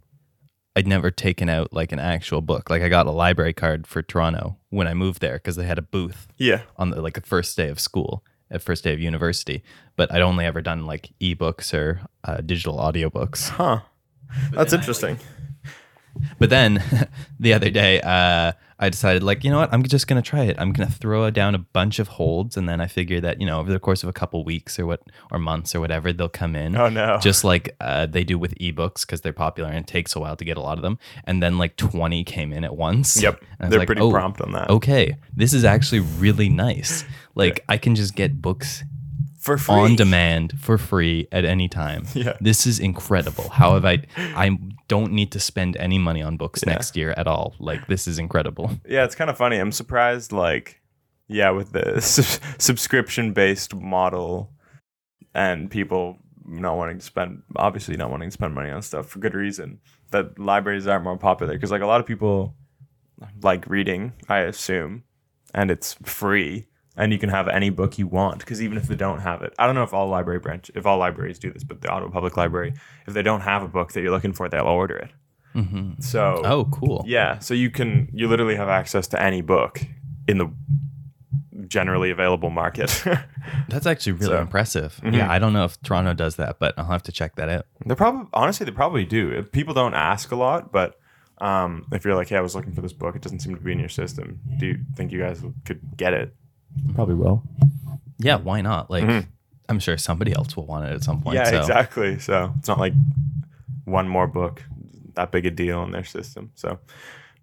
I'd 0.75 0.87
never 0.87 1.11
taken 1.11 1.49
out 1.49 1.71
like 1.71 1.91
an 1.91 1.99
actual 1.99 2.41
book. 2.41 2.71
Like 2.71 2.81
I 2.81 2.89
got 2.89 3.05
a 3.05 3.11
library 3.11 3.53
card 3.53 3.85
for 3.85 4.01
Toronto 4.01 4.57
when 4.71 4.87
I 4.87 4.95
moved 4.95 5.21
there 5.21 5.33
because 5.35 5.55
they 5.55 5.65
had 5.65 5.77
a 5.77 5.83
booth 5.83 6.27
Yeah. 6.37 6.61
on 6.77 6.89
the 6.89 6.99
like 7.01 7.13
the 7.13 7.21
first 7.21 7.55
day 7.55 7.69
of 7.69 7.79
school, 7.79 8.23
at 8.49 8.63
first 8.63 8.83
day 8.83 8.91
of 8.93 8.99
university. 8.99 9.63
But 9.95 10.11
I'd 10.11 10.21
only 10.23 10.45
ever 10.45 10.61
done 10.63 10.87
like 10.87 11.11
ebooks 11.21 11.75
or 11.75 12.01
uh, 12.23 12.37
digital 12.37 12.77
audiobooks. 12.79 13.49
Huh. 13.49 13.81
That's 14.51 14.73
interesting. 14.73 15.19
But 16.39 16.49
then 16.49 16.83
the 17.39 17.53
other 17.53 17.69
day, 17.69 18.01
uh, 18.01 18.53
I 18.79 18.89
decided, 18.89 19.23
like, 19.23 19.43
you 19.43 19.51
know 19.51 19.59
what? 19.59 19.71
I'm 19.71 19.83
just 19.83 20.07
gonna 20.07 20.21
try 20.21 20.43
it. 20.43 20.57
I'm 20.59 20.73
gonna 20.73 20.89
throw 20.89 21.29
down 21.29 21.55
a 21.55 21.59
bunch 21.59 21.99
of 21.99 22.09
holds, 22.09 22.57
and 22.57 22.67
then 22.67 22.81
I 22.81 22.87
figure 22.87 23.21
that 23.21 23.39
you 23.39 23.47
know 23.47 23.59
over 23.59 23.71
the 23.71 23.79
course 23.79 24.03
of 24.03 24.09
a 24.09 24.13
couple 24.13 24.43
weeks 24.43 24.77
or 24.77 24.85
what 24.85 25.01
or 25.31 25.39
months 25.39 25.73
or 25.73 25.79
whatever, 25.79 26.11
they'll 26.11 26.27
come 26.29 26.55
in. 26.55 26.75
Oh 26.75 26.89
no. 26.89 27.17
Just 27.19 27.43
like 27.43 27.75
uh, 27.79 28.05
they 28.07 28.23
do 28.23 28.37
with 28.37 28.55
ebooks 28.55 29.01
because 29.01 29.21
they're 29.21 29.31
popular 29.31 29.69
and 29.69 29.79
it 29.79 29.87
takes 29.87 30.15
a 30.15 30.19
while 30.19 30.35
to 30.35 30.43
get 30.43 30.57
a 30.57 30.61
lot 30.61 30.77
of 30.77 30.81
them. 30.81 30.99
And 31.23 31.41
then 31.41 31.57
like 31.57 31.77
20 31.77 32.23
came 32.25 32.51
in 32.51 32.63
at 32.63 32.75
once. 32.75 33.21
Yep. 33.21 33.39
And 33.39 33.49
I 33.59 33.63
was 33.65 33.69
They're 33.69 33.79
like, 33.79 33.85
pretty 33.87 34.01
oh, 34.01 34.11
prompt 34.11 34.41
on 34.41 34.51
that. 34.51 34.69
Okay, 34.69 35.15
this 35.33 35.53
is 35.53 35.63
actually 35.63 36.01
really 36.01 36.49
nice. 36.49 37.05
Like 37.35 37.63
I 37.69 37.77
can 37.77 37.95
just 37.95 38.15
get 38.15 38.41
books 38.41 38.83
For 39.43 39.57
free. 39.57 39.75
on 39.75 39.95
demand 39.97 40.53
for 40.57 40.77
free 40.77 41.27
at 41.29 41.43
any 41.43 41.67
time. 41.67 42.05
Yeah. 42.13 42.37
This 42.39 42.65
is 42.65 42.79
incredible. 42.79 43.49
How 43.49 43.73
have 43.73 43.83
I 43.83 44.03
I 44.17 44.57
don't 44.87 45.11
need 45.11 45.31
to 45.33 45.39
spend 45.39 45.75
any 45.77 45.99
money 45.99 46.21
on 46.21 46.37
books 46.37 46.65
next 46.65 46.95
year 46.95 47.13
at 47.17 47.27
all. 47.27 47.53
Like 47.59 47.87
this 47.87 48.07
is 48.07 48.19
incredible. 48.19 48.71
Yeah, 48.87 49.03
it's 49.03 49.15
kind 49.15 49.29
of 49.29 49.37
funny. 49.37 49.57
I'm 49.57 49.73
surprised, 49.73 50.31
like, 50.31 50.81
yeah, 51.27 51.49
with 51.49 51.73
the 51.73 51.99
subscription 52.57 53.33
based 53.33 53.75
model 53.75 54.51
and 55.33 55.69
people 55.69 56.19
not 56.45 56.77
wanting 56.77 56.99
to 56.99 57.05
spend, 57.05 57.43
obviously 57.55 57.97
not 57.97 58.11
wanting 58.11 58.29
to 58.29 58.33
spend 58.33 58.53
money 58.53 58.69
on 58.69 58.81
stuff 58.81 59.09
for 59.09 59.19
good 59.19 59.33
reason, 59.33 59.79
that 60.11 60.39
libraries 60.39 60.87
aren't 60.87 61.03
more 61.03 61.17
popular. 61.17 61.53
Because, 61.53 61.71
like, 61.71 61.81
a 61.81 61.85
lot 61.87 61.99
of 61.99 62.05
people 62.05 62.55
like 63.41 63.67
reading, 63.67 64.13
I 64.29 64.39
assume, 64.39 65.03
and 65.53 65.69
it's 65.71 65.95
free. 66.03 66.67
And 66.95 67.11
you 67.11 67.17
can 67.17 67.29
have 67.29 67.47
any 67.47 67.71
book 67.71 67.97
you 67.97 68.05
want 68.05 68.37
because 68.39 68.61
even 68.61 68.77
if 68.77 68.87
they 68.87 68.95
don't 68.95 69.19
have 69.21 69.41
it, 69.41 69.53
I 69.57 69.65
don't 69.65 69.73
know 69.73 69.81
if 69.83 69.93
all 69.95 70.07
library 70.07 70.39
branch, 70.39 70.69
if 70.75 70.85
all 70.85 70.99
libraries 70.99 71.39
do 71.39 71.51
this, 71.51 71.63
but 71.63 71.81
the 71.81 71.89
Ottawa 71.89 72.11
Public 72.11 72.37
Library, 72.37 72.73
if 73.07 73.13
they 73.15 73.23
don't 73.23 73.41
have 73.41 73.63
a 73.63 73.67
book 73.67 73.93
that 73.93 74.01
you're 74.01 74.11
looking 74.11 74.31
for, 74.33 74.47
they'll 74.47 74.65
order 74.65 74.97
it. 74.97 75.11
hmm 75.53 75.93
So 75.99 76.41
Oh, 76.45 76.65
cool. 76.65 77.03
yeah, 77.07 77.39
so 77.39 77.53
you 77.55 77.71
can 77.71 78.09
you 78.13 78.27
literally 78.27 78.55
have 78.55 78.69
access 78.69 79.07
to 79.07 79.21
any 79.21 79.41
book 79.41 79.81
in 80.27 80.37
the 80.37 80.47
generally 81.67 82.11
available 82.11 82.49
market. 82.49 83.03
That's 83.69 83.85
actually 83.85 84.13
really 84.13 84.27
So- 84.35 84.41
impressive. 84.41 84.99
Mhm. 85.03 85.15
Yeah, 85.15 85.31
I 85.31 85.39
don't 85.39 85.53
know 85.53 85.65
if 85.65 85.81
Toronto 85.81 86.13
does 86.13 86.35
that, 86.35 86.59
but 86.59 86.73
I'll 86.77 86.85
have 86.85 87.03
to 87.03 87.11
check 87.11 87.35
that 87.35 87.49
out. 87.49 87.65
they 87.85 87.95
probably 87.95 88.27
honestly 88.33 88.65
they 88.65 88.71
probably 88.71 89.05
do. 89.05 89.41
People 89.43 89.73
don't 89.73 89.93
ask 89.95 90.31
a 90.31 90.35
lot, 90.35 90.71
but 90.71 90.99
um, 91.39 91.85
if 91.91 92.05
you're 92.05 92.15
like, 92.15 92.29
"Hey, 92.29 92.37
I 92.37 92.41
was 92.41 92.55
looking 92.55 92.73
for 92.73 92.81
this 92.81 92.93
book. 92.93 93.15
It 93.15 93.21
doesn't 93.23 93.39
seem 93.39 93.55
to 93.55 93.61
be 93.61 93.71
in 93.71 93.79
your 93.79 93.89
system. 93.89 94.39
Do 94.59 94.67
you 94.67 94.77
think 94.95 95.11
you 95.11 95.19
guys 95.19 95.43
could 95.65 95.81
get 95.97 96.13
it?" 96.13 96.35
Probably 96.95 97.15
will. 97.15 97.43
Yeah, 98.19 98.37
why 98.37 98.61
not? 98.61 98.89
Like 98.89 99.03
Mhm. 99.03 99.27
I'm 99.69 99.79
sure 99.79 99.97
somebody 99.97 100.33
else 100.33 100.55
will 100.55 100.65
want 100.65 100.85
it 100.85 100.91
at 100.93 101.03
some 101.03 101.21
point. 101.21 101.35
Yeah, 101.35 101.49
so. 101.49 101.59
exactly. 101.59 102.19
So 102.19 102.53
it's 102.59 102.67
not 102.67 102.79
like 102.79 102.93
one 103.85 104.07
more 104.07 104.27
book 104.27 104.63
that 105.15 105.31
big 105.31 105.45
a 105.45 105.51
deal 105.51 105.83
in 105.83 105.91
their 105.91 106.03
system. 106.03 106.51
So, 106.55 106.79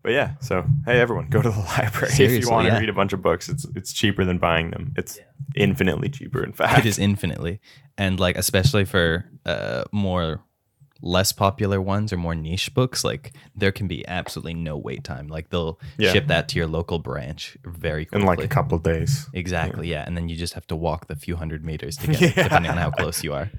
but 0.03 0.12
yeah. 0.12 0.33
So 0.40 0.64
hey, 0.87 1.01
everyone, 1.01 1.29
go 1.29 1.43
to 1.43 1.51
the 1.51 1.59
library 1.79 2.12
if 2.19 2.43
you 2.43 2.51
want 2.51 2.66
to 2.66 2.73
yeah. 2.73 2.79
read 2.79 2.88
a 2.88 2.93
bunch 2.93 3.12
of 3.12 3.23
books. 3.23 3.49
It's 3.49 3.66
it's 3.77 3.93
cheaper 3.93 4.25
than 4.25 4.38
buying 4.38 4.71
them. 4.71 4.93
It's 4.97 5.19
infinitely 5.55 6.09
cheaper. 6.09 6.43
In 6.43 6.53
fact, 6.53 6.79
It 6.81 6.87
is 6.87 6.99
infinitely. 6.99 7.61
And 7.99 8.19
like 8.19 8.37
especially 8.37 8.85
for 8.85 9.27
uh 9.47 9.85
more 9.93 10.43
less 11.02 11.32
popular 11.32 11.80
ones 11.80 12.12
or 12.12 12.16
more 12.16 12.34
niche 12.34 12.74
books, 12.74 13.04
like 13.04 13.32
there 13.54 13.72
can 13.72 13.88
be 13.88 14.06
absolutely 14.06 14.54
no 14.54 14.76
wait 14.76 15.02
time. 15.04 15.28
Like 15.28 15.48
they'll 15.50 15.78
Yeah. 15.98 16.12
ship 16.12 16.26
that 16.28 16.48
to 16.50 16.58
your 16.58 16.66
local 16.66 16.98
branch 16.98 17.56
very 17.64 18.04
quickly. 18.04 18.20
in 18.22 18.26
like 18.26 18.42
a 18.44 18.48
couple 18.48 18.76
of 18.76 18.82
days. 18.82 19.26
Exactly, 19.32 19.88
yeah. 19.88 20.04
And 20.06 20.16
then 20.16 20.28
you 20.28 20.36
just 20.36 20.54
have 20.54 20.66
to 20.68 20.76
walk 20.76 21.06
the 21.06 21.16
few 21.16 21.36
hundred 21.36 21.64
meters 21.64 21.96
to 21.98 22.06
get 22.12 22.22
it, 22.22 22.34
depending 22.42 22.70
on 22.70 22.76
how 22.76 22.90
close 22.90 23.24
you 23.24 23.32
are. 23.32 23.50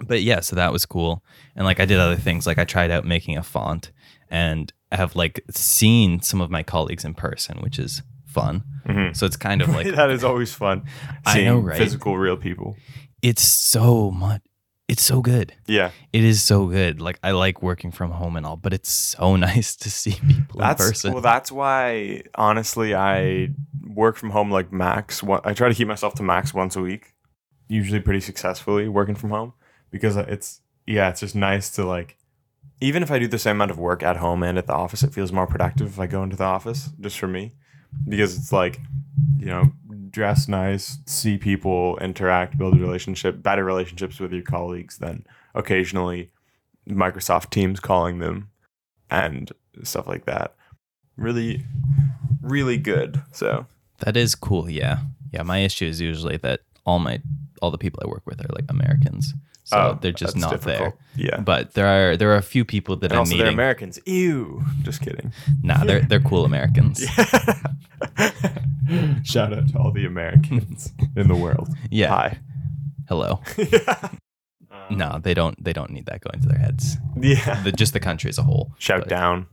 But 0.00 0.22
yeah, 0.22 0.40
so 0.40 0.56
that 0.56 0.72
was 0.72 0.84
cool. 0.84 1.22
And 1.54 1.64
like 1.64 1.78
I 1.78 1.84
did 1.84 1.98
other 2.00 2.16
things, 2.16 2.46
like 2.46 2.58
I 2.58 2.64
tried 2.64 2.90
out 2.90 3.04
making 3.04 3.36
a 3.36 3.42
font 3.42 3.92
and 4.28 4.72
I 4.90 4.96
have 4.96 5.14
like 5.14 5.44
seen 5.50 6.20
some 6.20 6.40
of 6.40 6.50
my 6.50 6.62
colleagues 6.64 7.04
in 7.04 7.14
person, 7.14 7.58
which 7.60 7.78
is 7.78 8.02
fun. 8.26 8.64
Mhm. 8.88 9.14
So 9.14 9.26
it's 9.26 9.36
kind 9.36 9.62
of 9.62 9.68
like 9.76 9.86
that 9.94 10.10
is 10.10 10.24
always 10.24 10.52
fun. 10.52 10.82
I 11.26 11.42
know, 11.42 11.58
right? 11.58 11.78
Physical, 11.78 12.18
real 12.18 12.36
people. 12.36 12.76
it's 13.22 13.44
so 13.44 14.10
much 14.10 14.40
it's 14.88 15.02
so 15.02 15.20
good. 15.22 15.54
Yeah, 15.66 15.90
It 16.12 16.24
is 16.24 16.42
so 16.42 16.66
good. 16.66 17.00
Like 17.00 17.18
I 17.22 17.30
like 17.30 17.62
working 17.62 17.92
from 17.92 18.10
home 18.10 18.36
and 18.36 18.44
all, 18.44 18.56
but 18.56 18.72
it's 18.72 18.90
so 18.90 19.36
nice 19.50 19.76
to 19.76 19.90
see 19.90 20.12
people 20.26 20.60
that's 20.60 20.82
in 20.84 20.88
person. 20.90 21.12
well. 21.12 21.22
That's 21.22 21.50
why, 21.52 22.22
honestly, 22.34 22.94
I 22.94 23.50
work 23.86 24.16
from 24.16 24.30
home 24.30 24.50
like 24.50 24.72
max. 24.72 25.22
One, 25.22 25.40
I 25.44 25.54
try 25.54 25.68
to 25.68 25.74
keep 25.74 25.88
myself 25.88 26.14
to 26.16 26.22
max 26.22 26.52
once 26.52 26.76
a 26.76 26.80
week. 26.80 27.14
Usually, 27.68 28.00
pretty 28.00 28.20
successfully 28.20 28.88
working 28.88 29.14
from 29.14 29.30
home 29.30 29.54
because 29.90 30.16
it's 30.16 30.60
yeah, 30.86 31.08
it's 31.10 31.20
just 31.20 31.34
nice 31.34 31.70
to 31.70 31.84
like. 31.84 32.16
Even 32.80 33.02
if 33.04 33.12
I 33.12 33.20
do 33.20 33.28
the 33.28 33.38
same 33.38 33.56
amount 33.56 33.70
of 33.70 33.78
work 33.78 34.02
at 34.02 34.16
home 34.16 34.42
and 34.42 34.58
at 34.58 34.66
the 34.66 34.72
office, 34.74 35.04
it 35.04 35.14
feels 35.14 35.30
more 35.32 35.46
productive 35.46 35.86
if 35.86 36.00
I 36.00 36.06
go 36.08 36.22
into 36.24 36.36
the 36.36 36.44
office. 36.44 36.90
Just 37.00 37.18
for 37.18 37.28
me, 37.28 37.54
because 38.08 38.36
it's 38.36 38.52
like, 38.52 38.80
you 39.38 39.46
know, 39.46 39.72
dress 40.12 40.46
nice, 40.46 40.98
see 41.06 41.38
people, 41.38 41.98
interact, 41.98 42.58
build 42.58 42.74
a 42.74 42.80
relationship, 42.80 43.42
better 43.42 43.64
relationships 43.64 44.20
with 44.20 44.32
your 44.32 44.42
colleagues 44.42 44.98
than 44.98 45.26
occasionally 45.54 46.30
Microsoft 46.88 47.50
Teams 47.50 47.80
calling 47.80 48.18
them 48.18 48.50
and 49.10 49.52
stuff 49.82 50.06
like 50.06 50.26
that. 50.26 50.54
Really, 51.16 51.64
really 52.40 52.78
good. 52.78 53.22
So 53.32 53.66
that 53.98 54.16
is 54.16 54.34
cool, 54.34 54.68
yeah. 54.68 55.00
Yeah, 55.32 55.42
my 55.42 55.58
issue 55.58 55.86
is 55.86 56.00
usually 56.00 56.36
that 56.38 56.60
all 56.84 56.98
my 56.98 57.20
all 57.60 57.70
the 57.70 57.78
people 57.78 58.02
I 58.04 58.08
work 58.08 58.22
with 58.26 58.40
are 58.40 58.52
like 58.54 58.64
Americans. 58.68 59.32
So 59.64 59.76
oh, 59.78 59.98
they're 60.00 60.10
just 60.12 60.36
not 60.36 60.50
difficult. 60.50 60.94
there. 61.16 61.26
Yeah. 61.30 61.40
But 61.40 61.74
there 61.74 61.86
are 61.86 62.16
there 62.16 62.30
are 62.32 62.36
a 62.36 62.42
few 62.42 62.64
people 62.64 62.96
that 62.96 63.06
And 63.06 63.14
I'm 63.14 63.18
also, 63.20 63.36
they're. 63.36 63.46
Americans. 63.48 63.98
Ew. 64.06 64.64
Just 64.82 65.00
kidding. 65.02 65.32
nah, 65.62 65.84
they're 65.84 66.00
they're 66.00 66.20
cool 66.20 66.44
Americans. 66.44 67.00
Shout 69.24 69.52
out 69.52 69.68
to 69.68 69.78
all 69.78 69.92
the 69.92 70.04
Americans 70.04 70.92
in 71.16 71.28
the 71.28 71.36
world. 71.36 71.68
Yeah. 71.90 72.08
Hi. 72.08 72.38
Hello. 73.08 73.40
yeah. 73.56 74.08
No, 74.90 75.20
they 75.22 75.32
don't 75.34 75.62
they 75.62 75.72
don't 75.72 75.90
need 75.90 76.06
that 76.06 76.20
going 76.20 76.40
to 76.42 76.48
their 76.48 76.58
heads. 76.58 76.96
Yeah. 77.18 77.62
The, 77.62 77.72
just 77.72 77.92
the 77.92 78.00
country 78.00 78.28
as 78.28 78.38
a 78.38 78.42
whole. 78.42 78.74
Shout 78.78 79.00
But- 79.02 79.08
down. 79.08 79.46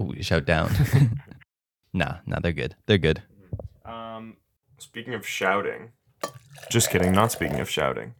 Ooh, 0.00 0.14
shout 0.22 0.46
down. 0.46 0.72
nah, 1.92 2.16
nah, 2.24 2.38
they're 2.40 2.52
good. 2.52 2.74
They're 2.86 2.96
good. 2.96 3.22
Um, 3.84 4.36
speaking 4.78 5.12
of 5.12 5.26
shouting, 5.26 5.90
just 6.70 6.88
kidding. 6.90 7.12
Not 7.12 7.32
speaking 7.32 7.60
of 7.60 7.68
shouting. 7.68 8.14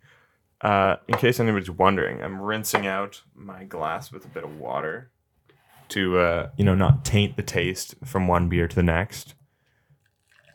Uh, 0.61 0.97
in 1.09 1.17
case 1.17 1.41
anybody's 1.41 1.71
wondering, 1.71 2.23
I'm 2.23 2.41
rinsing 2.41 2.87
out 2.87 3.23
my 3.35 3.65
glass 3.65 4.13
with 4.13 4.25
a 4.25 4.29
bit 4.29 4.45
of 4.45 4.59
water 4.59 5.11
to, 5.89 6.19
uh, 6.19 6.51
you 6.57 6.65
know, 6.65 6.75
not 6.75 7.05
taint 7.05 7.37
the 7.37 7.43
taste 7.43 7.95
from 8.05 8.29
one 8.29 8.49
beer 8.49 8.69
to 8.69 8.77
the 8.77 8.83
next. 8.83 9.35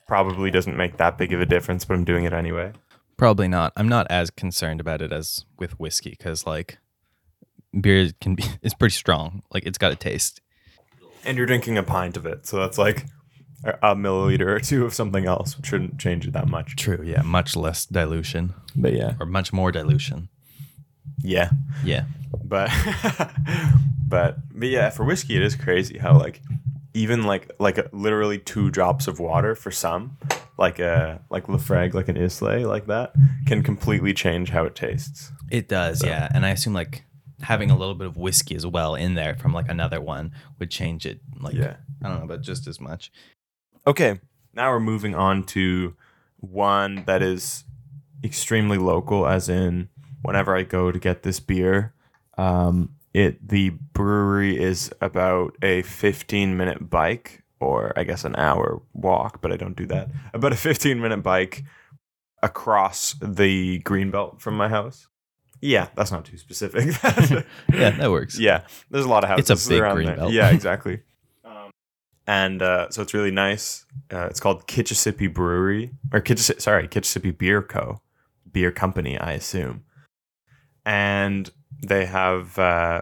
Probably 0.07 0.51
doesn't 0.51 0.77
make 0.77 0.97
that 0.97 1.17
big 1.17 1.33
of 1.33 1.41
a 1.41 1.45
difference, 1.45 1.85
but 1.85 1.95
I'm 1.95 2.03
doing 2.03 2.25
it 2.25 2.33
anyway. 2.33 2.73
Probably 3.17 3.47
not. 3.47 3.73
I'm 3.75 3.89
not 3.89 4.07
as 4.09 4.29
concerned 4.29 4.79
about 4.79 5.01
it 5.01 5.11
as 5.11 5.45
with 5.57 5.79
whiskey 5.79 6.11
because 6.11 6.45
like 6.45 6.77
beer 7.79 8.11
can 8.21 8.35
be 8.35 8.43
it's 8.61 8.73
pretty 8.73 8.93
strong. 8.93 9.41
Like 9.53 9.65
it's 9.65 9.77
got 9.77 9.91
a 9.91 9.95
taste. 9.95 10.41
And 11.23 11.37
you're 11.37 11.47
drinking 11.47 11.77
a 11.77 11.83
pint 11.83 12.17
of 12.17 12.27
it, 12.27 12.45
so 12.45 12.57
that's 12.57 12.77
like 12.77 13.05
a, 13.63 13.95
milliliter 13.95 14.47
or 14.47 14.59
two 14.59 14.85
of 14.85 14.93
something 14.93 15.25
else, 15.25 15.57
which 15.57 15.67
shouldn't 15.67 15.97
change 15.99 16.27
it 16.27 16.33
that 16.33 16.47
much. 16.47 16.75
True. 16.75 17.01
Yeah. 17.03 17.21
Much 17.23 17.55
less 17.55 17.85
dilution 17.85 18.53
But 18.75 18.93
yeah, 18.93 19.13
or 19.19 19.25
much 19.25 19.51
more 19.53 19.71
dilution. 19.71 20.29
yeah. 21.23 21.49
Yeah. 21.83 22.05
but 22.43 22.69
but 24.07 24.37
but 24.53 24.67
yeah 24.67 24.89
for 24.89 25.03
whiskey 25.05 25.35
it 25.35 25.41
is 25.41 25.55
crazy 25.55 25.97
how 25.97 26.17
like 26.17 26.41
even 26.93 27.23
like 27.23 27.51
like 27.59 27.77
a, 27.77 27.89
literally 27.91 28.37
two 28.37 28.69
drops 28.69 29.07
of 29.07 29.19
water 29.19 29.55
for 29.55 29.71
some 29.71 30.17
like 30.57 30.79
a 30.79 31.21
like 31.29 31.47
Laphroaig 31.47 31.93
like 31.93 32.07
an 32.07 32.17
Islay 32.17 32.65
like 32.65 32.85
that 32.87 33.13
can 33.47 33.63
completely 33.63 34.13
change 34.13 34.49
how 34.49 34.63
it 34.65 34.75
tastes 34.75 35.31
It 35.51 35.67
does. 35.67 36.03
Yeah. 36.03 36.29
And 36.33 36.45
I 36.45 36.49
assume 36.51 36.73
like 36.73 37.03
having 37.41 37.69
a 37.71 37.77
little 37.77 37.95
bit 37.95 38.07
of 38.07 38.15
whiskey 38.17 38.55
as 38.55 38.65
well 38.65 38.95
in 38.95 39.13
there 39.15 39.35
from 39.35 39.53
like 39.53 39.69
another 39.69 39.99
one 40.01 40.31
would 40.59 40.71
change 40.71 41.05
it. 41.05 41.19
Like 41.39 41.53
Yeah. 41.55 41.75
I 42.03 42.09
don't 42.09 42.19
know, 42.21 42.27
but 42.27 42.41
just 42.41 42.67
as 42.67 42.79
much. 42.79 43.11
Okay 43.87 44.19
now 44.53 44.71
we're 44.71 44.79
moving 44.79 45.15
on 45.15 45.43
to 45.43 45.95
one 46.37 47.03
that 47.05 47.21
is 47.21 47.63
extremely 48.23 48.77
local 48.77 49.27
as 49.27 49.49
in 49.49 49.89
whenever 50.21 50.55
I 50.55 50.63
go 50.63 50.91
to 50.91 50.99
get 50.99 51.23
this 51.23 51.39
beer 51.39 51.93
um 52.37 52.95
it 53.13 53.47
the 53.47 53.69
brewery 53.69 54.61
is 54.61 54.91
about 54.99 55.55
a 55.61 55.81
15 55.83 56.57
minute 56.57 56.89
bike 56.89 57.43
or 57.61 57.93
I 57.97 58.03
guess 58.03 58.25
an 58.25 58.35
hour 58.35 58.81
walk, 58.93 59.41
but 59.41 59.51
I 59.51 59.57
don't 59.57 59.75
do 59.75 59.85
that. 59.87 60.09
About 60.33 60.51
a 60.51 60.57
15 60.57 60.99
minute 60.99 61.23
bike 61.23 61.63
across 62.43 63.15
the 63.21 63.79
green 63.79 64.11
belt 64.11 64.41
from 64.41 64.57
my 64.57 64.67
house. 64.67 65.07
Yeah, 65.61 65.87
that's 65.95 66.11
not 66.11 66.25
too 66.25 66.37
specific. 66.37 66.93
Yeah, 67.73 67.91
that 67.91 68.11
works. 68.11 68.37
yeah, 68.37 68.63
there's 68.91 69.05
a 69.05 69.09
lot 69.09 69.23
of 69.23 69.29
houses. 69.29 69.49
It's 69.49 69.65
a 69.65 69.69
big 69.69 69.79
around 69.81 69.95
green 69.95 70.07
there. 70.07 70.17
belt. 70.17 70.33
Yeah, 70.33 70.49
exactly. 70.49 71.01
and 72.27 72.61
uh, 72.61 72.89
so 72.89 73.01
it's 73.01 73.13
really 73.13 73.31
nice. 73.31 73.85
Uh, 74.11 74.27
it's 74.29 74.39
called 74.39 74.67
Kitchissippi 74.67 75.27
Brewery 75.27 75.91
or 76.11 76.21
Kitchissippi, 76.21 76.59
sorry, 76.59 76.87
Kitchissippi 76.87 77.31
Beer 77.31 77.61
Co. 77.61 78.01
Beer 78.51 78.71
Company, 78.71 79.17
I 79.17 79.33
assume. 79.33 79.83
And 80.85 81.49
they 81.85 82.05
have 82.05 82.57
uh, 82.57 83.01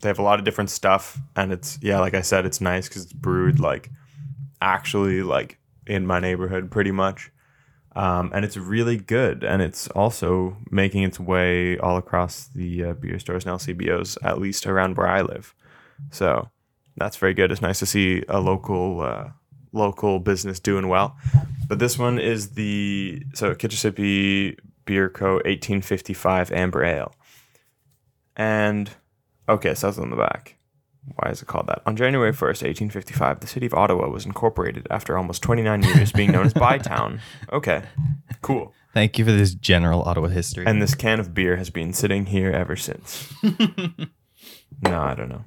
they 0.00 0.08
have 0.08 0.18
a 0.18 0.22
lot 0.22 0.38
of 0.38 0.44
different 0.44 0.70
stuff, 0.70 1.18
and 1.34 1.52
it's 1.52 1.78
yeah, 1.82 2.00
like 2.00 2.14
I 2.14 2.20
said, 2.20 2.44
it's 2.44 2.60
nice 2.60 2.88
because 2.88 3.04
it's 3.04 3.12
brewed 3.12 3.58
like 3.60 3.90
actually 4.60 5.22
like 5.22 5.58
in 5.86 6.06
my 6.06 6.20
neighborhood 6.20 6.70
pretty 6.70 6.92
much. 6.92 7.30
Um, 7.94 8.30
and 8.34 8.44
it's 8.44 8.58
really 8.58 8.98
good, 8.98 9.42
and 9.42 9.62
it's 9.62 9.88
also 9.88 10.58
making 10.70 11.02
its 11.02 11.18
way 11.18 11.78
all 11.78 11.96
across 11.96 12.48
the 12.48 12.84
uh, 12.84 12.92
beer 12.92 13.18
stores 13.18 13.46
and 13.46 13.58
LCBOs, 13.58 14.18
at 14.22 14.38
least 14.38 14.66
around 14.66 14.98
where 14.98 15.08
I 15.08 15.22
live. 15.22 15.54
So 16.10 16.50
that's 16.96 17.16
very 17.16 17.34
good. 17.34 17.52
It's 17.52 17.62
nice 17.62 17.78
to 17.80 17.86
see 17.86 18.24
a 18.28 18.40
local 18.40 19.00
uh, 19.00 19.30
local 19.72 20.18
business 20.18 20.60
doing 20.60 20.88
well. 20.88 21.16
But 21.68 21.78
this 21.78 21.98
one 21.98 22.18
is 22.18 22.50
the 22.50 23.22
so 23.34 23.54
Kitchissippi 23.54 24.56
Beer 24.84 25.08
Co. 25.08 25.34
1855 25.34 26.52
Amber 26.52 26.84
Ale, 26.84 27.14
and 28.36 28.90
okay, 29.48 29.70
it 29.70 29.78
says 29.78 29.98
on 29.98 30.10
the 30.10 30.16
back. 30.16 30.56
Why 31.14 31.30
is 31.30 31.40
it 31.40 31.46
called 31.46 31.68
that? 31.68 31.82
On 31.86 31.94
January 31.94 32.32
1st, 32.32 32.66
1855, 32.90 33.38
the 33.38 33.46
city 33.46 33.66
of 33.66 33.74
Ottawa 33.74 34.08
was 34.08 34.26
incorporated 34.26 34.88
after 34.90 35.16
almost 35.16 35.40
29 35.40 35.84
years 35.84 36.10
being 36.10 36.32
known 36.32 36.46
as 36.46 36.54
Bytown. 36.54 37.20
Okay, 37.52 37.84
cool. 38.42 38.74
Thank 38.92 39.16
you 39.16 39.24
for 39.24 39.30
this 39.30 39.54
general 39.54 40.02
Ottawa 40.02 40.28
history. 40.28 40.66
And 40.66 40.82
this 40.82 40.96
can 40.96 41.20
of 41.20 41.32
beer 41.32 41.56
has 41.56 41.70
been 41.70 41.92
sitting 41.92 42.26
here 42.26 42.50
ever 42.50 42.74
since. 42.74 43.32
no, 43.42 45.00
I 45.00 45.14
don't 45.14 45.28
know. 45.28 45.44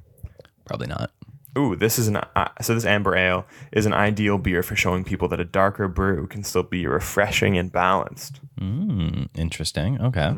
Probably 0.66 0.88
not. 0.88 1.12
Ooh, 1.60 1.76
this 1.76 2.00
is 2.00 2.08
an 2.08 2.16
uh, 2.18 2.48
so 2.62 2.74
this 2.74 2.86
amber 2.86 3.16
ale 3.18 3.46
is 3.74 3.86
an 3.86 3.94
ideal 3.94 4.38
beer 4.38 4.64
for 4.64 4.76
showing 4.76 5.04
people 5.04 5.28
that 5.28 5.40
a 5.42 5.46
darker 5.46 5.88
brew 5.90 6.26
can 6.28 6.44
still 6.44 6.64
be 6.64 6.88
refreshing 6.88 7.58
and 7.58 7.70
balanced. 7.72 8.40
Mm, 8.60 9.28
interesting. 9.36 10.00
Okay. 10.02 10.34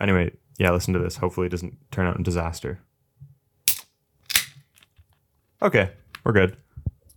Anyway, 0.00 0.32
yeah, 0.58 0.70
listen 0.72 0.92
to 0.94 1.00
this. 1.00 1.16
Hopefully, 1.18 1.46
it 1.46 1.50
doesn't 1.50 1.76
turn 1.92 2.06
out 2.06 2.16
in 2.16 2.22
disaster. 2.24 2.80
Okay, 5.62 5.90
we're 6.24 6.32
good. 6.32 6.56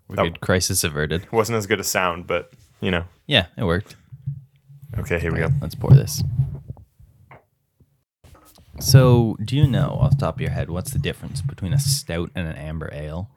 We're 0.08 0.19
Oh. 0.19 0.24
good. 0.26 0.39
Crisis 0.41 0.84
averted. 0.84 1.32
Wasn't 1.32 1.58
as 1.58 1.65
good 1.67 1.80
a 1.80 1.84
sound, 1.84 2.28
but 2.28 2.54
you 2.82 2.91
know. 2.91 3.06
Yeah, 3.28 3.48
it 3.58 3.63
worked. 3.63 3.95
Okay, 4.98 5.19
here 5.19 5.32
we 5.32 5.39
go. 5.39 5.50
Let's 5.62 5.76
pour 5.76 5.91
this. 5.91 6.24
So, 8.80 9.38
do 9.44 9.56
you 9.56 9.68
know 9.68 9.98
off 10.02 10.12
the 10.12 10.18
top 10.18 10.36
of 10.36 10.42
your 10.42 10.52
head 10.52 10.70
what's 10.70 10.92
the 10.92 11.00
difference 11.00 11.42
between 11.42 11.74
a 11.74 11.80
stout 11.80 12.32
and 12.36 12.48
an 12.48 12.56
amber 12.56 12.89
ale? 12.94 13.30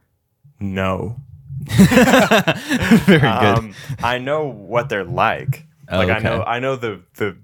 No. 0.60 1.16
Very 1.68 3.20
good. 3.20 3.22
Um, 3.24 3.74
I 4.02 4.18
know 4.18 4.46
what 4.46 4.88
they're 4.88 5.04
like. 5.04 5.66
Oh, 5.88 5.98
like 5.98 6.10
I 6.10 6.18
know 6.20 6.42
I 6.42 6.58
know 6.60 6.76
the 6.76 7.02
the 7.14 7.36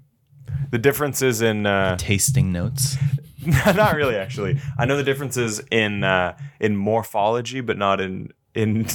the 0.71 0.77
differences 0.77 1.41
in 1.41 1.65
uh 1.65 1.97
Tasting 1.97 2.51
notes. 2.51 2.97
not 3.45 3.95
really 3.95 4.15
actually. 4.15 4.59
I 4.77 4.85
know 4.85 4.97
the 4.97 5.03
differences 5.03 5.61
in 5.71 6.03
uh 6.03 6.37
in 6.59 6.75
morphology 6.75 7.61
but 7.61 7.77
not 7.77 8.01
in 8.01 8.31
in 8.55 8.87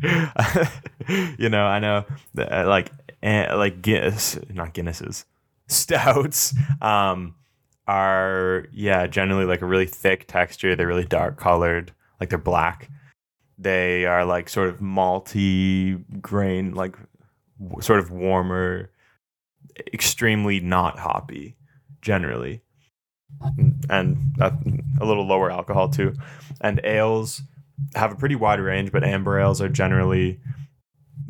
you 1.38 1.48
know, 1.48 1.66
I 1.66 1.78
know 1.80 2.04
the, 2.34 2.62
uh, 2.62 2.66
like 2.66 2.90
uh, 3.22 3.56
like 3.56 3.82
Guinness, 3.82 4.38
not 4.52 4.72
Guinnesses. 4.74 5.24
Stouts 5.66 6.54
um 6.80 7.34
are 7.88 8.66
yeah, 8.70 9.06
generally 9.06 9.46
like 9.46 9.62
a 9.62 9.66
really 9.66 9.86
thick 9.86 10.26
texture, 10.28 10.76
they're 10.76 10.86
really 10.86 11.06
dark 11.06 11.38
colored, 11.38 11.92
like 12.20 12.28
they're 12.28 12.38
black. 12.38 12.90
They 13.56 14.04
are 14.04 14.24
like 14.24 14.48
sort 14.48 14.68
of 14.68 14.78
malty 14.78 16.04
grain, 16.20 16.74
like 16.74 16.96
w- 17.58 17.80
sort 17.80 17.98
of 17.98 18.10
warmer, 18.10 18.90
extremely 19.92 20.60
not 20.60 20.98
hoppy, 20.98 21.56
generally, 22.02 22.62
and 23.90 24.16
a 24.40 24.52
little 25.00 25.26
lower 25.26 25.50
alcohol 25.50 25.88
too. 25.88 26.14
And 26.60 26.80
ales 26.84 27.42
have 27.94 28.12
a 28.12 28.16
pretty 28.16 28.36
wide 28.36 28.60
range, 28.60 28.92
but 28.92 29.02
amber 29.02 29.40
ales 29.40 29.60
are 29.60 29.68
generally, 29.68 30.40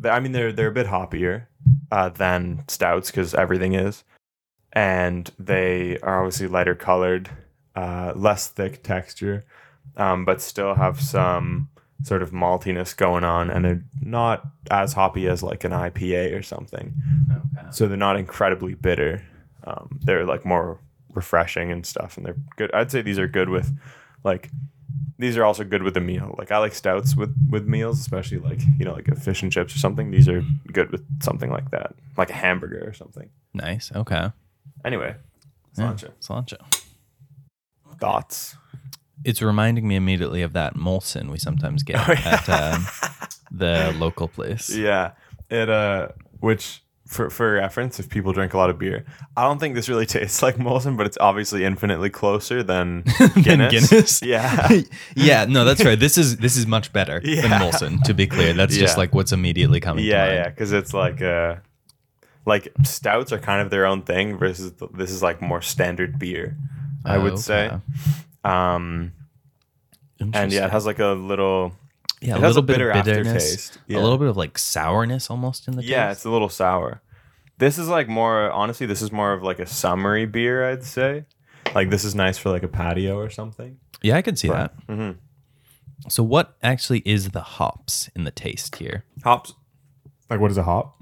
I 0.03 0.19
mean, 0.19 0.33
they're 0.33 0.51
they're 0.51 0.67
a 0.67 0.73
bit 0.73 0.87
hoppier 0.87 1.47
uh, 1.91 2.09
than 2.09 2.63
stouts 2.67 3.09
because 3.09 3.33
everything 3.33 3.73
is, 3.73 4.03
and 4.73 5.31
they 5.39 5.97
are 5.99 6.19
obviously 6.19 6.47
lighter 6.47 6.75
colored, 6.75 7.29
uh, 7.75 8.13
less 8.15 8.47
thick 8.47 8.83
texture, 8.83 9.45
um, 9.97 10.25
but 10.25 10.41
still 10.41 10.75
have 10.75 11.01
some 11.01 11.69
sort 12.03 12.21
of 12.21 12.31
maltiness 12.31 12.95
going 12.95 13.23
on, 13.23 13.49
and 13.49 13.65
they're 13.65 13.83
not 14.01 14.45
as 14.71 14.93
hoppy 14.93 15.27
as 15.27 15.43
like 15.43 15.63
an 15.63 15.71
IPA 15.71 16.37
or 16.37 16.41
something. 16.41 16.93
Okay. 17.31 17.67
So 17.71 17.87
they're 17.87 17.97
not 17.97 18.17
incredibly 18.17 18.73
bitter. 18.73 19.23
Um, 19.63 19.99
they're 20.03 20.25
like 20.25 20.45
more 20.45 20.79
refreshing 21.13 21.71
and 21.71 21.85
stuff, 21.85 22.17
and 22.17 22.25
they're 22.25 22.37
good. 22.55 22.71
I'd 22.73 22.91
say 22.91 23.01
these 23.01 23.19
are 23.19 23.27
good 23.27 23.49
with, 23.49 23.77
like, 24.23 24.49
these 25.17 25.35
are 25.35 25.43
also 25.43 25.65
good 25.65 25.83
with 25.83 25.97
a 25.97 26.01
meal. 26.01 26.33
Like 26.37 26.51
I 26.51 26.57
like 26.59 26.73
stouts 26.73 27.15
with 27.15 27.35
with 27.49 27.67
meals, 27.67 27.99
especially 27.99 28.39
like 28.39 28.61
you 28.77 28.85
know 28.85 28.93
like 28.93 29.09
a 29.09 29.15
fish 29.15 29.43
and 29.43 29.51
chips 29.51 29.75
or 29.75 29.79
something. 29.79 30.11
These 30.11 30.29
are 30.29 30.43
good 30.71 30.91
with 30.91 31.05
something 31.21 31.51
like 31.51 31.71
that, 31.71 31.93
like 32.17 32.29
a 32.29 32.33
hamburger 32.33 32.87
or 32.87 32.93
something. 32.93 33.29
Nice. 33.53 33.91
Okay. 33.93 34.31
Anyway, 34.85 35.15
Yeah, 35.77 35.93
sláinte. 36.21 36.55
Thoughts. 37.99 38.55
It's 39.25 39.41
reminding 39.41 39.87
me 39.87 39.95
immediately 39.95 40.41
of 40.41 40.53
that 40.53 40.75
Molson 40.75 41.29
we 41.29 41.37
sometimes 41.37 41.83
get 41.83 41.97
Oh, 42.09 42.13
yeah. 42.13 42.41
at 42.47 42.49
um, 42.49 42.87
the 43.51 43.93
local 43.99 44.27
place. 44.29 44.69
Yeah, 44.73 45.11
it 45.49 45.69
uh, 45.69 46.09
which 46.39 46.81
for 47.05 47.29
for 47.29 47.53
reference, 47.53 47.99
if 47.99 48.07
people 48.07 48.31
drink 48.31 48.53
a 48.53 48.57
lot 48.57 48.69
of 48.69 48.79
beer, 48.79 49.03
I 49.35 49.43
don't 49.43 49.59
think 49.59 49.75
this 49.75 49.89
really 49.89 50.05
tastes 50.15 50.41
like 50.41 50.55
Molson, 50.55 50.95
but 50.95 51.05
it's 51.05 51.17
obviously 51.19 51.65
infinitely 51.65 52.09
closer 52.09 52.63
than 52.63 53.03
Than 53.19 53.41
Guinness. 53.43 53.89
Guinness? 53.89 54.21
Yeah. 54.21 54.69
yeah, 55.15 55.43
no, 55.45 55.65
that's 55.65 55.83
right. 55.83 55.99
This 55.99 56.17
is 56.17 56.37
this 56.37 56.55
is 56.55 56.65
much 56.65 56.93
better 56.93 57.19
than 57.19 57.51
Molson. 57.59 58.01
To 58.03 58.13
be 58.13 58.25
clear, 58.27 58.53
that's 58.53 58.77
just 58.77 58.95
Yeah. 58.95 58.99
like 59.01 59.13
what's 59.13 59.33
immediately 59.33 59.81
coming. 59.81 60.05
to 60.05 60.09
yeah, 60.09 60.25
mind. 60.25 60.33
yeah, 60.35 60.49
because 60.49 60.71
it's 60.71 60.93
like 60.93 61.21
uh, 61.21 61.55
like 62.49 62.67
stouts 62.83 63.31
are 63.31 63.39
kind 63.39 63.61
of 63.61 63.69
their 63.69 63.85
own 63.85 64.01
thing 64.01 64.37
versus 64.37 64.73
th- 64.73 64.91
this 64.93 65.11
is 65.11 65.21
like 65.23 65.41
more 65.41 65.61
standard 65.61 66.19
beer, 66.19 66.57
I 67.05 67.15
Oh, 67.15 67.23
would 67.23 67.39
say. 67.39 67.67
okay. 67.67 67.79
Um, 68.43 69.13
and 70.19 70.51
yeah, 70.51 70.65
it 70.65 70.71
has 70.71 70.85
like 70.85 70.99
a 70.99 71.07
little 71.13 71.73
yeah, 72.21 72.35
it 72.35 72.39
a 72.39 72.41
has 72.41 72.55
little 72.55 72.59
a 72.59 72.65
bit 72.67 72.73
bitter 72.73 72.89
of 72.91 73.05
bitterness, 73.05 73.27
aftertaste. 73.43 73.77
Yeah. 73.87 73.99
a 73.99 74.01
little 74.01 74.17
bit 74.17 74.27
of 74.27 74.35
like 74.37 74.57
sourness 74.57 75.29
almost 75.29 75.67
in 75.67 75.75
the 75.75 75.81
taste. 75.81 75.89
yeah, 75.91 76.07
taste. 76.09 76.19
it's 76.19 76.25
a 76.25 76.29
little 76.31 76.49
sour. 76.49 77.01
This 77.57 77.77
is 77.77 77.87
like 77.87 78.07
more 78.09 78.51
honestly, 78.51 78.85
this 78.85 79.01
is 79.01 79.11
more 79.11 79.33
of 79.33 79.43
like 79.43 79.59
a 79.59 79.65
summery 79.65 80.25
beer, 80.25 80.69
I'd 80.69 80.83
say. 80.83 81.25
Like 81.75 81.89
this 81.89 82.03
is 82.03 82.15
nice 82.15 82.37
for 82.37 82.49
like 82.49 82.63
a 82.63 82.67
patio 82.67 83.17
or 83.17 83.29
something. 83.29 83.77
Yeah, 84.01 84.15
I 84.17 84.21
can 84.21 84.35
see 84.35 84.47
that. 84.49 84.73
hmm 84.87 85.11
So, 86.07 86.23
what 86.23 86.57
actually 86.63 86.99
is 87.05 87.29
the 87.29 87.41
hops 87.41 88.09
in 88.15 88.23
the 88.23 88.31
taste 88.31 88.77
here? 88.77 89.03
Hops. 89.23 89.53
Like 90.29 90.39
what 90.39 90.51
is 90.51 90.57
a 90.57 90.63
hop? 90.63 90.95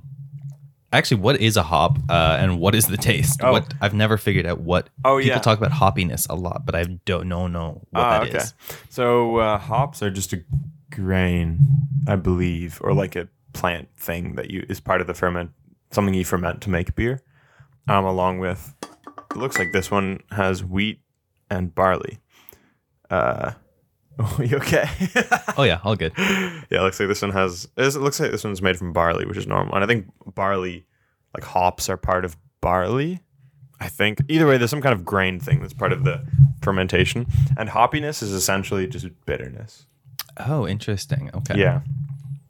Actually, 0.94 1.20
what 1.20 1.42
is 1.42 1.58
a 1.58 1.64
hop, 1.64 1.98
uh, 2.10 2.38
and 2.40 2.60
what 2.60 2.74
is 2.74 2.88
the 2.88 2.96
taste? 2.98 3.42
Oh. 3.44 3.52
What 3.52 3.74
I've 3.82 3.94
never 3.94 4.18
figured 4.18 4.46
out 4.46 4.62
what. 4.62 4.90
Oh, 5.04 5.18
people 5.18 5.28
yeah. 5.28 5.40
talk 5.40 5.58
about 5.58 5.72
hoppiness 5.72 6.28
a 6.30 6.36
lot, 6.36 6.66
but 6.66 6.76
I 6.76 6.84
don't 7.06 7.28
know 7.28 7.48
know 7.48 7.82
what 7.90 8.02
Ah, 8.02 8.24
that 8.24 8.34
is. 8.34 8.54
So 8.90 9.38
uh, 9.38 9.58
hops 9.58 10.02
are 10.02 10.10
just 10.10 10.32
a 10.32 10.44
grain, 10.90 11.60
I 12.08 12.16
believe, 12.16 12.80
or 12.82 12.94
like 12.94 13.16
a 13.18 13.28
plant 13.54 13.90
thing 13.98 14.36
that 14.36 14.50
you 14.50 14.66
is 14.70 14.80
part 14.80 15.02
of 15.02 15.08
the 15.08 15.14
ferment, 15.14 15.52
something 15.92 16.14
you 16.14 16.24
ferment 16.24 16.62
to 16.62 16.70
make 16.70 16.96
beer. 16.96 17.22
Um, 17.90 18.06
along 18.06 18.40
with, 18.40 18.74
it 19.32 19.38
looks 19.38 19.58
like 19.58 19.72
this 19.72 19.90
one 19.90 20.22
has 20.32 20.64
wheat 20.64 21.02
and 21.50 21.74
barley. 21.74 22.20
Uh, 23.10 23.54
oh, 24.20 24.42
you 24.44 24.58
okay? 24.58 24.90
Oh 25.58 25.64
yeah, 25.64 25.80
all 25.84 25.96
good. 25.96 26.14
yeah, 26.18 26.62
it 26.72 26.82
looks 26.82 27.00
like 27.00 27.10
this 27.10 27.22
one 27.22 27.32
has. 27.32 27.68
It 27.78 27.96
looks 27.96 28.20
like 28.20 28.32
this 28.32 28.44
one's 28.44 28.62
made 28.62 28.78
from 28.78 28.94
barley, 28.94 29.26
which 29.26 29.38
is 29.38 29.48
normal, 29.48 29.76
and 29.76 29.84
I 29.84 29.88
think 29.88 30.08
barley, 30.36 30.86
like 31.34 31.44
hops, 31.44 31.90
are 31.90 31.98
part 31.98 32.26
of 32.26 32.38
barley. 32.62 33.22
I 33.80 33.90
think 33.90 34.22
either 34.28 34.48
way, 34.48 34.58
there's 34.58 34.72
some 34.72 34.82
kind 34.82 34.94
of 34.94 35.06
grain 35.06 35.40
thing 35.40 35.62
that's 35.62 35.74
part 35.74 35.94
of 35.94 36.04
the 36.04 36.26
fermentation, 36.62 37.28
and 37.58 37.70
hoppiness 37.70 38.24
is 38.24 38.32
essentially 38.32 38.88
just 38.88 39.08
bitterness. 39.26 39.86
Oh, 40.38 40.68
interesting. 40.68 41.30
Okay. 41.34 41.60
Yeah, 41.60 41.82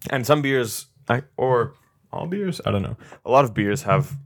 and 0.09 0.25
some 0.25 0.41
beers, 0.41 0.87
I, 1.09 1.23
or 1.35 1.73
all 2.11 2.27
beers, 2.27 2.61
I 2.65 2.71
don't 2.71 2.83
know. 2.83 2.97
A 3.25 3.31
lot 3.31 3.45
of 3.45 3.53
beers 3.53 3.83
have 3.83 4.17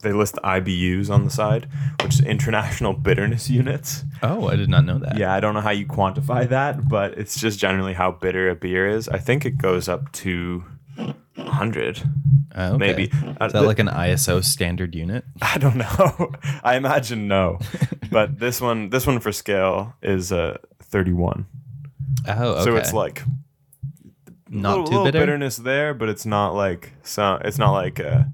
they 0.00 0.12
list 0.12 0.34
the 0.34 0.40
IBUs 0.42 1.10
on 1.10 1.24
the 1.24 1.30
side, 1.30 1.68
which 2.02 2.14
is 2.14 2.20
international 2.20 2.92
bitterness 2.92 3.50
units. 3.50 4.04
Oh, 4.22 4.48
I 4.48 4.56
did 4.56 4.68
not 4.68 4.84
know 4.84 4.98
that. 4.98 5.16
Yeah, 5.18 5.32
I 5.34 5.40
don't 5.40 5.54
know 5.54 5.60
how 5.60 5.70
you 5.70 5.86
quantify 5.86 6.48
that, 6.48 6.88
but 6.88 7.18
it's 7.18 7.38
just 7.38 7.58
generally 7.58 7.92
how 7.94 8.12
bitter 8.12 8.48
a 8.50 8.54
beer 8.54 8.88
is. 8.88 9.08
I 9.08 9.18
think 9.18 9.44
it 9.44 9.58
goes 9.58 9.88
up 9.88 10.10
to 10.12 10.64
100, 11.36 12.02
Oh, 12.54 12.74
okay. 12.74 12.76
maybe. 12.78 13.10
Uh, 13.40 13.46
Is 13.46 13.52
that 13.54 13.62
like 13.64 13.78
an 13.78 13.88
ISO 13.88 14.44
standard 14.44 14.94
unit? 14.94 15.24
I 15.42 15.56
don't 15.58 15.76
know. 15.76 16.32
I 16.62 16.76
imagine 16.76 17.26
no, 17.26 17.58
but 18.10 18.38
this 18.38 18.60
one, 18.60 18.90
this 18.90 19.06
one 19.06 19.20
for 19.20 19.32
scale 19.32 19.94
is 20.02 20.32
uh, 20.32 20.58
31. 20.82 21.46
Oh, 22.28 22.48
okay. 22.52 22.64
So 22.64 22.76
it's 22.76 22.92
like 22.92 23.22
not 24.50 24.70
little, 24.72 24.84
too 24.84 24.90
little 24.90 25.04
bitter. 25.06 25.18
bitterness 25.20 25.56
there, 25.56 25.94
but 25.94 26.10
it's 26.10 26.26
not 26.26 26.54
like 26.54 26.92
so. 27.02 27.40
It's 27.42 27.56
not 27.58 27.72
like 27.72 27.98
uh, 28.00 28.24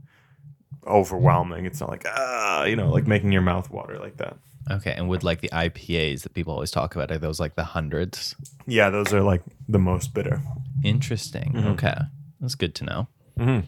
overwhelming. 0.89 1.67
It's 1.67 1.81
not 1.81 1.91
like 1.91 2.05
ah, 2.07 2.65
you 2.65 2.77
know, 2.77 2.89
like 2.91 3.07
making 3.07 3.33
your 3.33 3.43
mouth 3.43 3.71
water 3.71 3.99
like 3.99 4.17
that. 4.19 4.37
Okay, 4.71 4.93
and 4.97 5.09
would 5.09 5.25
like 5.25 5.41
the 5.41 5.49
IPAs 5.51 6.23
that 6.23 6.35
people 6.35 6.53
always 6.53 6.71
talk 6.71 6.95
about 6.95 7.11
are 7.11 7.19
those 7.19 7.41
like 7.41 7.55
the 7.55 7.65
hundreds? 7.65 8.35
Yeah, 8.67 8.91
those 8.91 9.13
are 9.15 9.23
like 9.23 9.43
the 9.69 9.79
most 9.79 10.13
bitter. 10.13 10.43
Interesting. 10.85 11.57
Okay, 11.57 11.97
that's 12.41 12.55
good 12.55 12.75
to 12.77 12.85
know. 12.85 13.09
Mhm. 13.39 13.65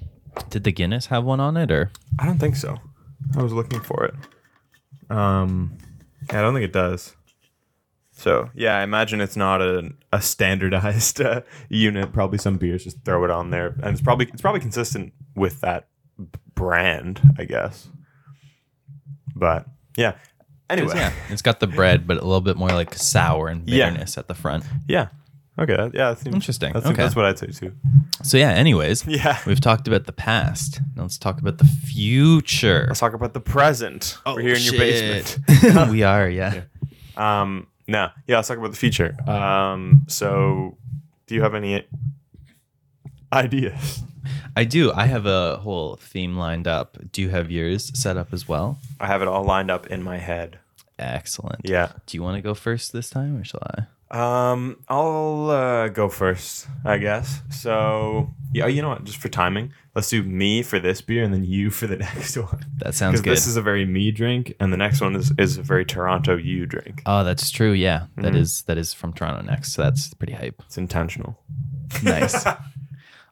Did 0.50 0.64
the 0.64 0.72
Guinness 0.72 1.06
have 1.06 1.24
one 1.24 1.40
on 1.40 1.56
it, 1.56 1.70
or 1.70 1.90
I 2.18 2.26
don't 2.26 2.38
think 2.38 2.56
so. 2.56 2.76
I 3.36 3.42
was 3.42 3.52
looking 3.52 3.80
for 3.80 4.04
it. 4.04 4.14
Um, 5.14 5.76
yeah, 6.30 6.38
I 6.38 6.42
don't 6.42 6.54
think 6.54 6.64
it 6.64 6.72
does. 6.72 7.16
So 8.12 8.50
yeah, 8.54 8.76
I 8.76 8.82
imagine 8.82 9.20
it's 9.20 9.36
not 9.36 9.62
a 9.62 9.90
a 10.12 10.20
standardized 10.20 11.20
uh, 11.22 11.40
unit. 11.68 12.12
Probably 12.12 12.38
some 12.38 12.58
beers 12.58 12.84
just 12.84 13.02
throw 13.04 13.24
it 13.24 13.30
on 13.30 13.50
there, 13.50 13.68
and 13.82 13.92
it's 13.92 14.02
probably 14.02 14.26
it's 14.26 14.42
probably 14.42 14.60
consistent 14.60 15.12
with 15.34 15.60
that 15.62 15.88
brand, 16.54 17.20
I 17.38 17.44
guess. 17.44 17.88
But 19.34 19.66
yeah. 19.96 20.14
Anyway, 20.68 20.94
yeah, 20.94 21.12
it's 21.30 21.42
got 21.42 21.58
the 21.60 21.66
bread, 21.66 22.06
but 22.06 22.16
a 22.18 22.24
little 22.24 22.40
bit 22.40 22.56
more 22.56 22.68
like 22.68 22.94
sour 22.94 23.48
and 23.48 23.68
Yeah. 23.68 23.88
bitterness 23.90 24.16
at 24.18 24.28
the 24.28 24.34
front. 24.34 24.64
yeah. 24.88 25.08
Okay, 25.58 25.74
yeah, 25.92 26.10
that 26.10 26.20
seems, 26.20 26.34
Interesting. 26.36 26.72
That's, 26.72 26.86
Okay. 26.86 26.96
that's 27.02 27.14
what 27.14 27.26
I'd 27.26 27.38
say 27.38 27.48
too. 27.48 27.72
So 28.22 28.38
yeah. 28.38 28.50
Anyways, 28.52 29.04
Yeah. 29.06 29.38
we've 29.46 29.60
talked 29.60 29.86
about 29.88 30.06
the 30.06 30.12
past. 30.12 30.80
Now 30.96 31.02
let's 31.02 31.18
talk 31.18 31.38
about 31.38 31.58
the 31.58 31.64
future. 31.66 32.84
Let's 32.88 33.00
talk 33.00 33.12
about 33.12 33.34
the 33.34 33.40
present. 33.40 34.16
We're 34.24 34.40
here 34.40 34.54
in 34.54 34.62
your 34.62 34.72
basement. 34.78 35.38
basement. 35.46 35.90
we 35.96 36.02
are. 36.02 36.28
Yeah. 36.40 36.62
Um, 37.16 37.66
no, 37.88 38.08
yeah, 38.26 38.36
let's 38.36 38.48
talk 38.48 38.56
about 38.58 38.70
the 38.70 38.76
future. 38.78 39.14
Um, 39.28 40.04
so 40.06 40.78
do 41.26 41.34
you 41.34 41.42
have 41.42 41.54
any 41.54 41.84
ideas? 43.32 44.02
I 44.56 44.64
do. 44.64 44.92
I 44.92 45.06
have 45.06 45.26
a 45.26 45.56
whole 45.58 45.96
theme 45.96 46.36
lined 46.36 46.66
up. 46.68 46.98
Do 47.12 47.22
you 47.22 47.28
have 47.30 47.50
yours 47.50 47.90
set 47.98 48.16
up 48.16 48.32
as 48.32 48.48
well? 48.48 48.78
I 49.00 49.06
have 49.06 49.22
it 49.22 49.28
all 49.28 49.44
lined 49.44 49.70
up 49.70 49.86
in 49.88 50.02
my 50.02 50.18
head. 50.18 50.58
Excellent. 50.98 51.60
Yeah. 51.64 51.92
Do 52.06 52.16
you 52.16 52.22
want 52.22 52.36
to 52.36 52.42
go 52.42 52.54
first 52.54 52.92
this 52.92 53.08
time, 53.10 53.36
or 53.36 53.44
shall 53.44 53.62
I? 53.64 53.84
Um, 54.12 54.80
I'll 54.88 55.50
uh, 55.50 55.88
go 55.88 56.08
first, 56.08 56.66
I 56.84 56.98
guess. 56.98 57.42
So 57.50 58.34
yeah, 58.52 58.66
you 58.66 58.82
know 58.82 58.88
what? 58.88 59.04
Just 59.04 59.18
for 59.18 59.28
timing, 59.28 59.72
let's 59.94 60.10
do 60.10 60.22
me 60.24 60.62
for 60.64 60.80
this 60.80 61.00
beer 61.00 61.22
and 61.22 61.32
then 61.32 61.44
you 61.44 61.70
for 61.70 61.86
the 61.86 61.96
next 62.08 62.36
one. 62.36 62.66
That 62.78 62.94
sounds 62.96 63.12
Because 63.12 63.22
good. 63.24 63.30
this 63.32 63.46
is 63.46 63.56
a 63.56 63.62
very 63.62 63.86
me 63.86 64.10
drink, 64.10 64.52
and 64.58 64.72
the 64.72 64.76
next 64.76 65.00
one 65.00 65.14
is, 65.14 65.32
is 65.38 65.58
a 65.58 65.62
very 65.62 65.84
Toronto 65.84 66.36
you 66.36 66.66
drink. 66.66 67.02
oh, 67.06 67.22
that's 67.22 67.50
true. 67.50 67.70
Yeah, 67.70 68.06
that 68.16 68.32
Mhm. 68.32 68.36
is 68.40 68.62
that 68.62 68.76
is 68.78 68.92
from 68.92 69.12
Toronto 69.12 69.42
next. 69.42 69.72
So 69.74 69.82
that's 69.82 70.12
pretty 70.14 70.32
hype. 70.34 70.60
It's 70.66 70.76
intentional. 70.76 71.38
Nice. 72.02 72.44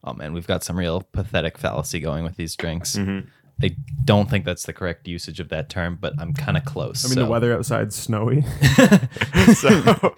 oh 0.05 0.15
man, 0.15 0.33
we've 0.33 0.47
got 0.47 0.63
some 0.65 0.79
real 0.79 1.03
pathetic 1.13 1.59
fallacy 1.59 2.01
going 2.01 2.25
with 2.25 2.37
these 2.37 2.55
drinks. 2.57 2.97
Mhm. 2.97 3.27
I 3.61 3.75
don't 4.05 4.31
think 4.31 4.45
that's 4.45 4.63
the 4.65 4.73
correct 4.73 5.09
usage 5.09 5.41
of 5.41 5.49
that 5.49 5.69
term, 5.69 5.99
but 6.01 6.13
I'm 6.19 6.33
kind 6.33 6.57
of 6.57 6.65
close. 6.65 7.05
I 7.05 7.09
mean, 7.09 7.15
so- 7.17 7.25
the 7.25 7.31
weather 7.31 7.53
outside's 7.57 7.97
snowy. 7.97 8.45
So 9.55 10.15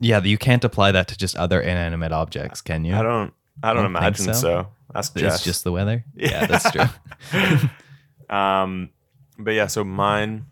yeah, 0.00 0.22
you 0.22 0.36
can't 0.38 0.64
apply 0.64 0.92
that 0.92 1.08
to 1.08 1.16
just 1.16 1.36
other 1.36 1.60
inanimate 1.60 2.12
objects, 2.12 2.60
can 2.60 2.84
you? 2.84 2.94
I 2.94 3.02
don't. 3.02 3.32
I 3.62 3.68
don't, 3.72 3.84
Don't 3.84 3.96
imagine 3.96 4.26
so. 4.26 4.32
so. 4.34 4.66
That's 4.92 5.08
It's 5.14 5.20
just. 5.22 5.44
just 5.44 5.64
the 5.64 5.72
weather. 5.72 6.04
Yeah. 6.14 6.28
Yeah, 6.30 6.46
that's 6.46 6.70
true. 6.70 8.36
um, 8.36 8.90
but 9.38 9.52
yeah, 9.54 9.66
so 9.66 9.82
mine. 9.84 10.44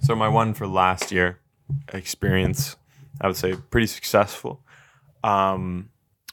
So 0.00 0.16
my 0.16 0.28
one 0.28 0.52
for 0.54 0.66
last 0.66 1.12
year 1.12 1.38
experience, 1.92 2.74
I 3.20 3.28
would 3.28 3.36
say 3.36 3.54
pretty 3.70 3.86
successful. 3.86 4.61
Um, 5.24 5.88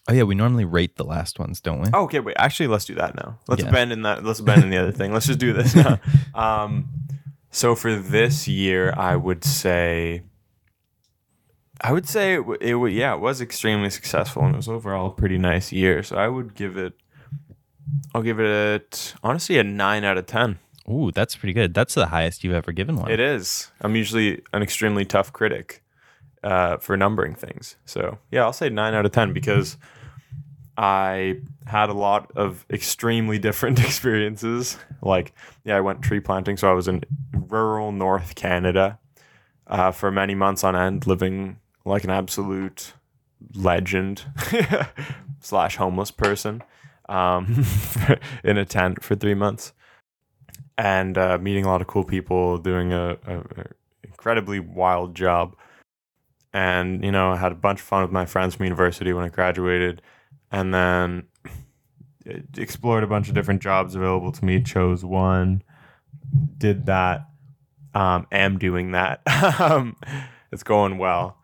Oh 0.08 0.14
yeah, 0.14 0.24
we 0.24 0.34
normally 0.34 0.66
rate 0.66 0.96
the 0.98 1.04
last 1.04 1.38
ones, 1.38 1.62
don't 1.62 1.82
we? 1.82 1.88
oh, 1.94 2.06
okay, 2.06 2.20
wait. 2.20 2.36
Actually, 2.40 2.66
let's 2.68 2.86
do 2.86 2.96
that 2.96 3.14
now. 3.16 3.38
Let's 3.48 3.62
Yeah. 3.62 3.70
abandon 3.70 4.02
that. 4.04 4.24
Let's 4.24 4.40
abandon 4.40 4.72
the 4.72 4.78
other 4.78 4.92
thing. 4.92 5.14
Let's 5.14 5.28
just 5.28 5.38
do 5.40 5.54
this 5.54 5.76
now. 5.76 6.00
Um, 6.34 6.88
so 7.52 7.76
for 7.76 7.96
this 7.96 8.48
year, 8.48 8.92
I 8.98 9.16
would 9.16 9.44
say. 9.44 10.24
I 11.82 11.92
would 11.94 12.08
say 12.10 12.34
it, 12.34 12.38
w- 12.40 12.58
it 12.60 12.72
w- 12.72 12.98
yeah, 13.00 13.14
it 13.14 13.20
was 13.22 13.40
extremely 13.40 13.90
successful 13.90 14.44
and 14.44 14.54
it 14.54 14.58
was 14.58 14.68
overall 14.68 15.08
a 15.08 15.12
pretty 15.14 15.38
nice 15.38 15.72
year. 15.72 16.04
So 16.04 16.18
I 16.18 16.28
would 16.28 16.54
give 16.56 16.76
it, 16.78 16.94
I'll 18.14 18.22
give 18.22 18.40
it 18.40 19.14
honestly 19.24 19.58
a 19.60 19.64
nine 19.64 20.04
out 20.04 20.18
of 20.18 20.26
ten. 20.26 20.60
Ooh, 20.90 21.12
that's 21.12 21.36
pretty 21.36 21.54
good. 21.54 21.74
That's 21.74 21.94
the 21.94 22.08
highest 22.08 22.44
you've 22.44 22.54
ever 22.56 22.72
given 22.72 22.96
one. 22.98 23.10
It 23.12 23.20
is. 23.20 23.72
I'm 23.82 23.96
usually 23.96 24.42
an 24.54 24.62
extremely 24.64 25.06
tough 25.06 25.32
critic 25.32 25.82
uh, 26.44 26.78
for 26.78 26.98
numbering 26.98 27.36
things. 27.36 27.76
So 27.86 28.18
yeah, 28.32 28.44
I'll 28.44 28.54
say 28.54 28.70
nine 28.70 28.94
out 28.94 29.06
of 29.06 29.12
ten 29.12 29.34
because 29.34 29.78
I 30.78 31.42
had 31.66 31.90
a 31.90 31.94
lot 31.94 32.32
of 32.36 32.66
extremely 32.70 33.38
different 33.48 33.80
experiences. 33.86 34.78
Like 35.02 35.34
yeah, 35.64 35.78
I 35.78 35.82
went 35.82 36.02
tree 36.02 36.20
planting, 36.20 36.58
so 36.58 36.70
I 36.70 36.74
was 36.74 36.88
in 36.88 37.04
rural 37.34 37.92
North 37.92 38.36
Canada 38.36 39.00
uh, 39.68 39.92
for 39.92 40.12
many 40.12 40.36
months 40.36 40.64
on 40.64 40.76
end, 40.76 41.08
living 41.08 41.58
like 41.86 42.04
an 42.04 42.10
absolute 42.10 42.94
legend 43.56 44.26
slash 45.40 45.78
homeless 45.78 46.12
person 46.12 46.62
um, 47.08 47.66
in 48.44 48.58
a 48.58 48.66
tent 48.66 49.04
for 49.04 49.16
three 49.16 49.34
months 49.34 49.74
and 50.78 51.18
uh, 51.18 51.38
meeting 51.38 51.66
a 51.66 51.68
lot 51.68 51.82
of 51.82 51.88
cool 51.88 52.06
people, 52.06 52.58
doing 52.58 52.94
a, 52.94 53.18
a, 53.28 53.38
a 53.40 53.66
incredibly 54.04 54.60
wild 54.60 55.14
job. 55.14 55.56
And 56.54 57.04
you 57.04 57.12
know, 57.12 57.32
I 57.32 57.38
had 57.38 57.52
a 57.52 57.56
bunch 57.56 57.80
of 57.80 57.86
fun 57.86 58.02
with 58.02 58.12
my 58.12 58.26
friends 58.26 58.56
from 58.56 58.66
university 58.66 59.14
when 59.14 59.24
I 59.24 59.30
graduated, 59.30 60.02
and 60.52 60.74
then 60.74 61.28
explored 62.58 63.04
a 63.04 63.08
bunch 63.08 63.28
of 63.30 63.36
different 63.36 63.62
jobs 63.62 63.96
available 63.96 64.32
to 64.32 64.46
me. 64.46 64.62
Chose 64.62 65.06
one, 65.06 65.64
did 66.58 66.86
that, 66.88 67.28
um, 67.94 68.28
am 68.32 68.58
doing 68.58 68.92
that. 68.92 69.22
um, 69.60 69.96
it's 70.52 70.64
going 70.64 70.98
well. 70.98 71.38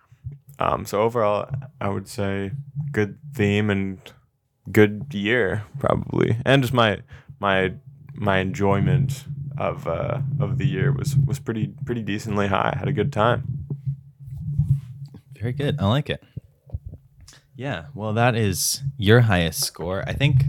Um, 0.58 0.86
so 0.86 1.02
overall, 1.02 1.50
I 1.82 1.90
would 1.90 2.08
say 2.08 2.52
good 2.92 3.18
theme 3.34 3.70
and 3.70 4.00
good 4.72 5.14
year 5.14 5.64
probably, 5.80 6.38
and 6.46 6.62
just 6.62 6.74
my 6.74 7.02
my 7.40 7.74
my 8.14 8.40
enjoyment 8.40 9.26
of 9.58 9.88
uh, 9.88 10.22
of 10.40 10.58
the 10.58 10.66
year 10.66 10.92
was 10.92 11.18
was 11.18 11.40
pretty 11.40 11.74
pretty 11.86 12.02
decently 12.02 12.48
high. 12.48 12.72
I 12.74 12.80
had 12.80 12.88
a 12.88 12.94
good 12.94 13.12
time. 13.12 13.65
Very 15.46 15.54
good. 15.54 15.76
I 15.80 15.86
like 15.88 16.10
it. 16.10 16.24
Yeah. 17.56 17.86
Well, 17.94 18.14
that 18.14 18.36
is 18.36 18.82
your 18.98 19.22
highest 19.22 19.64
score. 19.64 20.04
I 20.08 20.14
think 20.14 20.44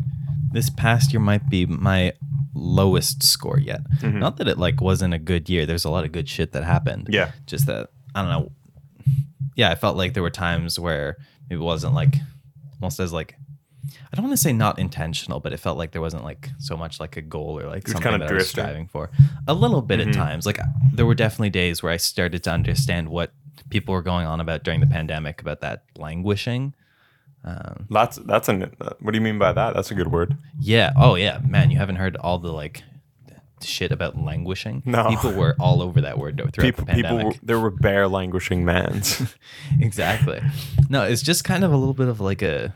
this 0.53 0.71
past 0.71 1.13
year 1.13 1.21
might 1.21 1.51
be 1.51 1.67
my 1.67 2.15
lowest 2.55 3.23
score 3.23 3.59
yet. 3.61 3.83
Mhm. 4.01 4.15
Not 4.15 4.39
that 4.39 4.49
it 4.49 4.57
like 4.57 4.81
wasn't 4.81 5.13
a 5.13 5.19
good 5.19 5.51
year. 5.51 5.67
There's 5.67 5.85
a 5.85 5.91
lot 5.91 6.05
of 6.07 6.13
good 6.13 6.31
shit 6.31 6.53
that 6.53 6.65
happened. 6.65 7.09
Yeah. 7.11 7.33
Just 7.45 7.67
that 7.67 7.91
I 8.15 8.23
don't 8.23 8.31
know. 8.31 8.53
Yeah, 9.55 9.69
I 9.71 9.75
felt 9.75 9.99
like 9.99 10.15
there 10.15 10.23
were 10.23 10.31
times 10.31 10.79
where 10.79 11.19
it 11.51 11.59
wasn't 11.59 11.93
like 11.93 12.15
almost 12.81 12.99
as 12.99 13.13
like 13.13 13.35
I 14.11 14.17
don't 14.17 14.25
want 14.25 14.33
to 14.33 14.43
say 14.43 14.55
not 14.55 14.79
intentional, 14.79 15.41
but 15.41 15.53
it 15.53 15.59
felt 15.61 15.77
like 15.77 15.93
there 15.93 16.01
wasn't 16.01 16.25
like 16.25 16.49
so 16.59 16.75
much 16.75 17.01
like 17.01 17.19
a 17.19 17.23
goal 17.23 17.61
or 17.61 17.67
like 17.69 17.87
You're 17.87 17.93
something 17.97 18.13
kinda 18.13 18.27
that 18.27 18.33
I 18.33 18.37
was 18.37 18.49
striving 18.49 18.89
for. 18.89 19.11
A 19.47 19.53
little 19.53 19.83
bit 19.83 20.01
Mhm. 20.01 20.09
at 20.09 20.15
times. 20.15 20.47
Like 20.47 20.59
there 20.91 21.05
were 21.05 21.15
definitely 21.15 21.51
days 21.51 21.83
where 21.83 21.93
I 21.93 21.99
started 21.99 22.43
to 22.45 22.51
understand 22.51 23.11
what 23.11 23.35
people 23.71 23.95
were 23.95 24.03
going 24.03 24.27
on 24.27 24.41
about 24.41 24.63
during 24.65 24.81
the 24.81 24.87
pandemic 24.87 25.41
about 25.41 25.61
that 25.61 25.85
languishing. 25.97 26.75
Um, 27.45 27.87
That's 27.91 28.17
that's 28.17 28.49
an. 28.49 28.75
What 29.01 29.13
do 29.13 29.17
you 29.17 29.21
mean 29.23 29.39
by 29.39 29.53
that? 29.53 29.75
That's 29.75 29.91
a 29.93 29.95
good 29.95 30.11
word. 30.11 30.37
yeah. 30.61 30.93
Oh 30.97 31.15
yeah, 31.15 31.39
man. 31.47 31.71
You 31.71 31.79
haven't 31.79 31.97
heard 31.97 32.17
all 32.17 32.39
the 32.39 32.53
like 32.53 32.83
shit 33.63 33.93
about 33.93 34.19
languishing. 34.21 34.83
No. 34.85 35.09
People 35.09 35.33
were 35.33 35.55
all 35.61 35.81
over 35.81 36.01
that 36.01 36.19
word 36.19 36.37
throughout 36.37 36.53
People 36.55 36.85
the 36.85 36.93
people 36.95 37.11
pandemic. 37.11 37.41
were, 37.41 37.47
there 37.47 37.61
were 37.61 37.71
bare 37.71 38.09
languishing 38.09 38.65
mans. 38.65 39.23
exactly. 39.81 40.41
No, 40.91 41.05
it's 41.05 41.23
just 41.23 41.45
kind 41.45 41.63
of 41.65 41.73
a 41.73 41.77
little 41.77 41.95
bit 41.95 42.09
of 42.09 42.21
like 42.21 42.43
a 42.43 42.75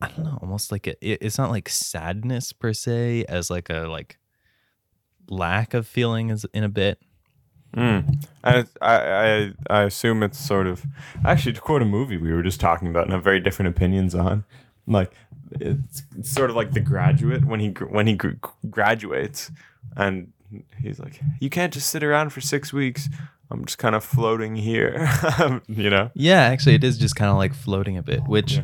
I 0.00 0.08
don't 0.08 0.24
know, 0.24 0.38
almost 0.42 0.72
like 0.72 0.86
a 0.88 0.90
it- 1.00 1.18
it's 1.22 1.38
not 1.38 1.50
like 1.50 1.68
sadness 1.68 2.52
per 2.52 2.72
se 2.72 3.24
as 3.28 3.50
like 3.50 3.70
a 3.70 3.86
like 3.88 4.18
lack 5.28 5.74
of 5.74 5.86
feeling 5.86 6.30
is 6.30 6.44
in 6.52 6.64
a 6.64 6.68
bit. 6.68 6.98
Mm. 7.74 8.24
I, 8.44 8.64
I 8.80 9.52
I 9.68 9.82
assume 9.82 10.22
it's 10.22 10.38
sort 10.38 10.66
of 10.66 10.84
actually 11.24 11.54
to 11.54 11.60
quote 11.60 11.82
a 11.82 11.86
movie 11.86 12.16
we 12.16 12.32
were 12.32 12.42
just 12.42 12.60
talking 12.60 12.88
about 12.88 13.04
and 13.04 13.12
have 13.12 13.24
very 13.24 13.40
different 13.40 13.68
opinions 13.68 14.14
on. 14.14 14.44
Like 14.86 15.12
it's, 15.50 16.02
it's 16.16 16.30
sort 16.30 16.50
of 16.50 16.56
like 16.56 16.72
The 16.72 16.80
Graduate 16.80 17.44
when 17.44 17.60
he 17.60 17.68
when 17.70 18.06
he 18.06 18.18
graduates 18.70 19.50
and 19.96 20.32
he's 20.80 21.00
like, 21.00 21.20
you 21.40 21.50
can't 21.50 21.72
just 21.72 21.90
sit 21.90 22.04
around 22.04 22.30
for 22.30 22.40
six 22.40 22.72
weeks. 22.72 23.08
I'm 23.50 23.64
just 23.66 23.78
kind 23.78 23.94
of 23.94 24.02
floating 24.02 24.56
here, 24.56 25.08
you 25.68 25.90
know. 25.90 26.10
Yeah, 26.14 26.40
actually, 26.40 26.74
it 26.76 26.84
is 26.84 26.98
just 26.98 27.14
kind 27.14 27.30
of 27.30 27.36
like 27.36 27.54
floating 27.54 27.96
a 27.98 28.02
bit, 28.02 28.20
which, 28.26 28.54
Yeah. 28.56 28.62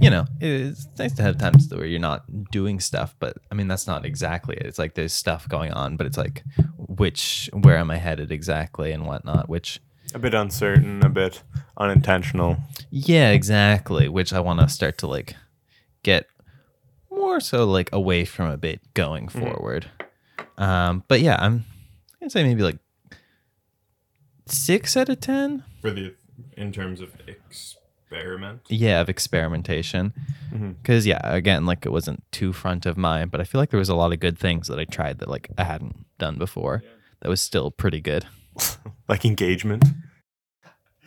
you 0.00 0.10
know, 0.10 0.24
it's 0.40 0.88
nice 0.98 1.12
to 1.14 1.22
have 1.22 1.38
times 1.38 1.68
where 1.72 1.84
you're 1.86 2.00
not 2.00 2.50
doing 2.50 2.80
stuff. 2.80 3.14
But 3.18 3.36
I 3.50 3.54
mean, 3.54 3.68
that's 3.68 3.86
not 3.86 4.04
exactly 4.04 4.56
it. 4.56 4.66
It's 4.66 4.78
like 4.78 4.94
there's 4.94 5.12
stuff 5.12 5.48
going 5.48 5.72
on, 5.72 5.96
but 5.96 6.06
it's 6.06 6.16
like, 6.16 6.42
which, 6.76 7.50
where 7.52 7.76
am 7.76 7.90
I 7.90 7.96
headed 7.98 8.32
exactly 8.32 8.90
and 8.90 9.06
whatnot? 9.06 9.48
Which, 9.48 9.80
A 10.14 10.18
bit 10.18 10.34
uncertain, 10.34 11.04
a 11.04 11.08
bit 11.10 11.42
unintentional. 11.76 12.56
yeah, 12.90 13.30
exactly. 13.30 14.08
Which 14.08 14.32
I 14.32 14.40
want 14.40 14.60
to 14.60 14.68
start 14.68 14.98
to 14.98 15.06
like 15.06 15.36
get 16.02 16.26
more 17.10 17.38
so 17.38 17.64
like 17.66 17.90
away 17.92 18.24
from 18.24 18.50
a 18.50 18.56
bit 18.56 18.80
going 18.94 19.28
forward. 19.28 19.90
Um, 20.58 21.04
but 21.06 21.20
yeah, 21.20 21.36
I'm 21.38 21.64
I'd 22.22 22.32
say 22.32 22.42
maybe 22.44 22.62
like 22.62 22.78
six 24.46 24.96
out 24.96 25.08
of 25.08 25.20
ten. 25.20 25.64
For 25.80 25.90
the 25.90 26.14
in 26.56 26.72
terms 26.72 27.00
of 27.00 27.10
experiment. 27.26 28.62
Yeah, 28.68 29.00
of 29.00 29.08
experimentation. 29.08 30.12
Mm-hmm. 30.52 30.72
Because 30.72 31.06
yeah, 31.06 31.20
again, 31.22 31.66
like 31.66 31.86
it 31.86 31.92
wasn't 31.92 32.22
too 32.32 32.52
front 32.52 32.86
of 32.86 32.96
mind, 32.96 33.30
but 33.30 33.40
I 33.40 33.44
feel 33.44 33.60
like 33.60 33.70
there 33.70 33.78
was 33.78 33.88
a 33.88 33.94
lot 33.94 34.12
of 34.12 34.20
good 34.20 34.38
things 34.38 34.68
that 34.68 34.78
I 34.78 34.84
tried 34.84 35.18
that 35.18 35.28
like 35.28 35.48
I 35.56 35.64
hadn't 35.64 36.04
done 36.18 36.38
before. 36.38 36.82
That 37.20 37.28
was 37.28 37.40
still 37.40 37.70
pretty 37.70 38.00
good. 38.00 38.26
Like 39.08 39.24
engagement. 39.26 39.84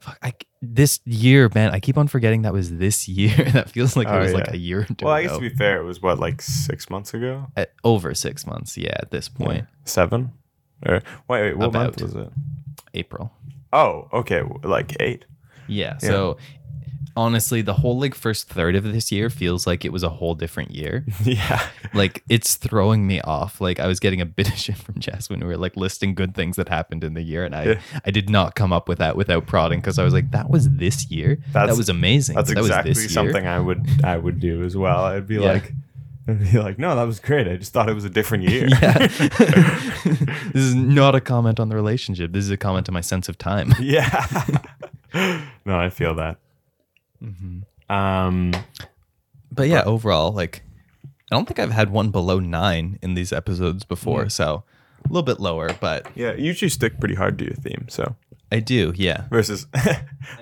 Fuck, 0.00 0.18
I, 0.22 0.32
this 0.62 1.00
year, 1.04 1.50
man, 1.54 1.72
I 1.72 1.80
keep 1.80 1.98
on 1.98 2.08
forgetting 2.08 2.42
that 2.42 2.52
was 2.52 2.76
this 2.76 3.08
year. 3.08 3.34
that 3.52 3.70
feels 3.70 3.96
like 3.96 4.06
Oh, 4.08 4.16
it 4.18 4.20
was 4.20 4.32
like 4.34 4.52
a 4.52 4.56
year 4.56 4.80
or 4.82 4.84
two 4.84 5.04
Well, 5.04 5.12
I 5.14 5.22
guess 5.22 5.32
ago. 5.32 5.40
to 5.40 5.50
be 5.50 5.54
fair, 5.56 5.80
it 5.80 5.84
was 5.84 6.00
what 6.00 6.18
like 6.18 6.40
six 6.40 6.88
months 6.88 7.12
ago. 7.12 7.48
At 7.56 7.72
over 7.82 8.14
six 8.14 8.46
months, 8.46 8.76
yeah, 8.78 8.94
at 8.96 9.10
this 9.10 9.28
point, 9.28 9.66
Seven. 9.84 10.32
Or 10.86 11.02
wait, 11.28 11.42
wait, 11.42 11.56
what 11.58 11.72
month 11.72 12.00
was 12.00 12.14
it? 12.14 12.30
April. 12.94 13.32
Oh, 13.72 14.08
okay, 14.12 14.42
like 14.62 14.96
eight. 15.00 15.24
Yeah. 15.66 15.98
So 15.98 16.36
honestly, 17.16 17.62
the 17.62 17.74
whole 17.74 17.98
like 17.98 18.14
first 18.14 18.48
third 18.48 18.74
of 18.74 18.82
this 18.84 19.12
year 19.12 19.30
feels 19.30 19.66
like 19.66 19.84
it 19.84 19.92
was 19.92 20.02
a 20.02 20.08
whole 20.08 20.34
different 20.34 20.70
year. 20.72 21.04
yeah. 21.24 21.64
like 21.92 22.22
it's 22.28 22.56
throwing 22.56 23.06
me 23.06 23.20
off. 23.20 23.60
Like 23.60 23.78
I 23.80 23.86
was 23.86 24.00
getting 24.00 24.20
a 24.20 24.26
bit 24.26 24.48
of 24.48 24.56
shit 24.56 24.76
from 24.76 24.98
Jess 24.98 25.30
when 25.30 25.40
we 25.40 25.46
were 25.46 25.56
like 25.56 25.76
listing 25.76 26.14
good 26.14 26.34
things 26.34 26.56
that 26.56 26.68
happened 26.68 27.04
in 27.04 27.14
the 27.14 27.22
year, 27.22 27.44
and 27.44 27.54
I 27.54 27.64
Yeah. 27.64 27.80
I 28.04 28.10
did 28.10 28.28
not 28.30 28.54
come 28.54 28.72
up 28.72 28.88
with 28.88 28.98
that 28.98 29.16
without 29.16 29.46
prodding 29.46 29.80
because 29.80 29.98
I 29.98 30.04
was 30.04 30.12
like, 30.14 30.30
that 30.32 30.50
was 30.50 30.68
this 30.70 31.10
year. 31.10 31.38
That's- 31.52 31.70
that 31.72 31.76
was 31.78 31.88
amazing. 31.88 32.36
That's 32.36 32.50
that 32.52 32.58
exactly 32.58 32.90
was 32.90 32.98
this 32.98 33.04
year. 33.04 33.10
something 33.24 33.46
I 33.46 33.58
would 33.60 33.86
I 34.04 34.16
would 34.16 34.40
do 34.40 34.64
as 34.64 34.76
well. 34.76 35.04
I'd 35.04 35.26
be 35.26 35.36
Yeah. 35.36 35.52
like, 35.52 35.72
I'd 36.26 36.40
be 36.52 36.58
like, 36.58 36.78
no, 36.78 36.96
that 36.96 37.02
was 37.04 37.20
great. 37.20 37.46
I 37.46 37.56
just 37.56 37.72
thought 37.72 37.88
it 37.88 37.94
was 37.94 38.04
a 38.04 38.10
different 38.10 38.44
year. 38.48 38.66
Yeah. 38.68 38.98
this 39.06 40.62
is 40.62 40.74
not 40.74 41.14
a 41.14 41.20
comment 41.20 41.60
on 41.60 41.68
the 41.68 41.74
relationship. 41.76 42.32
This 42.32 42.44
is 42.44 42.50
a 42.50 42.56
comment 42.56 42.88
on 42.88 42.94
my 42.94 43.00
sense 43.02 43.28
of 43.28 43.36
time. 43.36 43.74
yeah. 43.80 44.24
no, 45.64 45.78
I 45.78 45.90
feel 45.90 46.14
that. 46.14 46.38
Um, 47.88 48.52
But 49.52 49.68
yeah, 49.68 49.82
overall, 49.84 50.32
like 50.32 50.62
I 51.30 51.36
don't 51.36 51.46
think 51.46 51.58
I've 51.58 51.70
had 51.70 51.90
one 51.90 52.10
below 52.10 52.38
nine 52.40 52.98
in 53.02 53.14
these 53.14 53.32
episodes 53.32 53.84
before, 53.84 54.28
so 54.28 54.64
a 55.04 55.08
little 55.08 55.22
bit 55.22 55.40
lower, 55.40 55.70
but 55.80 56.06
yeah, 56.14 56.32
you 56.32 56.44
usually 56.46 56.68
stick 56.70 56.98
pretty 56.98 57.14
hard 57.14 57.38
to 57.38 57.44
your 57.44 57.54
theme. 57.54 57.86
So 57.88 58.16
I 58.50 58.60
do, 58.60 58.92
yeah. 58.96 59.24
versus, 59.30 59.66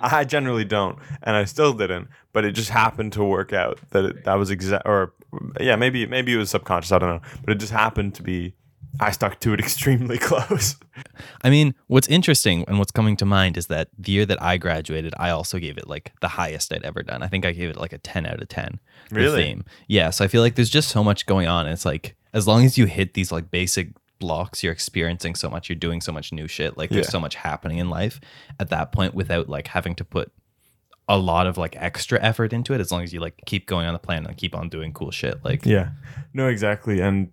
I 0.01 0.25
generally 0.25 0.65
don't, 0.65 0.99
and 1.23 1.37
I 1.37 1.45
still 1.45 1.73
didn't. 1.73 2.09
But 2.33 2.45
it 2.45 2.53
just 2.53 2.71
happened 2.71 3.13
to 3.15 3.25
work 3.25 3.53
out 3.53 3.79
that 3.91 4.05
it, 4.05 4.25
that 4.25 4.35
was 4.35 4.51
exact, 4.51 4.87
or 4.87 5.13
yeah, 5.61 5.77
maybe 5.77 6.07
maybe 6.07 6.33
it 6.33 6.37
was 6.39 6.51
subconscious. 6.51 6.93
I 6.93 6.99
don't 6.99 7.11
know, 7.11 7.21
but 7.45 7.53
it 7.53 7.59
just 7.59 7.73
happened 7.73 8.15
to 8.17 8.23
be. 8.23 8.55
I 9.01 9.11
stuck 9.11 9.41
to 9.41 9.55
it 9.55 9.61
extremely 9.67 10.19
close. 10.19 10.77
I 11.43 11.49
mean, 11.49 11.75
what's 11.87 12.09
interesting 12.09 12.63
and 12.69 12.79
what's 12.79 12.91
coming 12.91 13.17
to 13.17 13.25
mind 13.25 13.57
is 13.57 13.69
that 13.69 13.89
the 13.99 14.13
year 14.13 14.27
that 14.27 14.43
I 14.43 14.59
graduated, 14.59 15.15
I 15.19 15.31
also 15.31 15.59
gave 15.59 15.79
it 15.79 15.89
like 15.89 16.13
the 16.21 16.29
highest 16.29 16.73
I'd 16.75 16.83
ever 16.85 17.03
done. 17.03 17.23
I 17.23 17.29
think 17.29 17.47
I 17.47 17.53
gave 17.53 17.71
it 17.71 17.77
like 17.79 17.95
a 17.95 17.99
10 17.99 18.27
out 18.27 18.43
of 18.43 18.49
10. 18.49 18.79
Really? 19.11 19.45
Theme. 19.45 19.65
Yeah. 19.89 20.11
So 20.11 20.27
I 20.27 20.29
feel 20.29 20.43
like 20.43 20.57
there's 20.57 20.69
just 20.69 20.91
so 20.91 21.03
much 21.03 21.25
going 21.25 21.49
on. 21.49 21.65
And 21.65 21.73
it's 21.73 21.87
like, 21.87 22.17
as 22.35 22.47
long 22.47 22.67
as 22.67 22.77
you 22.77 22.85
hit 22.85 23.15
these 23.15 23.33
like 23.33 23.51
basic 23.51 23.89
blocks, 24.19 24.63
you're 24.63 24.75
experiencing 24.75 25.37
so 25.37 25.49
much, 25.49 25.71
you're 25.71 25.77
doing 25.77 26.03
so 26.03 26.13
much 26.13 26.31
new 26.31 26.47
shit. 26.47 26.77
Like 26.77 26.91
there's 26.91 27.07
Yeah. 27.07 27.13
so 27.13 27.21
much 27.21 27.37
happening 27.37 27.79
in 27.79 27.89
life 27.89 28.21
at 28.61 28.69
that 28.69 28.93
point 28.93 29.15
without 29.15 29.49
like 29.49 29.69
having 29.69 29.95
to 29.95 30.05
put 30.05 30.31
a 31.13 31.19
lot 31.19 31.47
of 31.47 31.59
like 31.59 31.77
extra 31.77 32.19
effort 32.23 32.55
into 32.55 32.73
it. 32.73 32.81
As 32.81 32.91
long 32.91 33.03
as 33.03 33.13
you 33.13 33.21
like 33.21 33.35
keep 33.45 33.67
going 33.67 33.87
on 33.87 33.93
the 33.93 33.99
plan 33.99 34.25
and 34.25 34.35
keep 34.35 34.57
on 34.57 34.71
doing 34.71 34.93
cool 34.95 35.11
shit. 35.11 35.45
Like, 35.45 35.67
Yeah, 35.67 35.91
no, 36.33 36.49
exactly, 36.49 37.01
and 37.01 37.31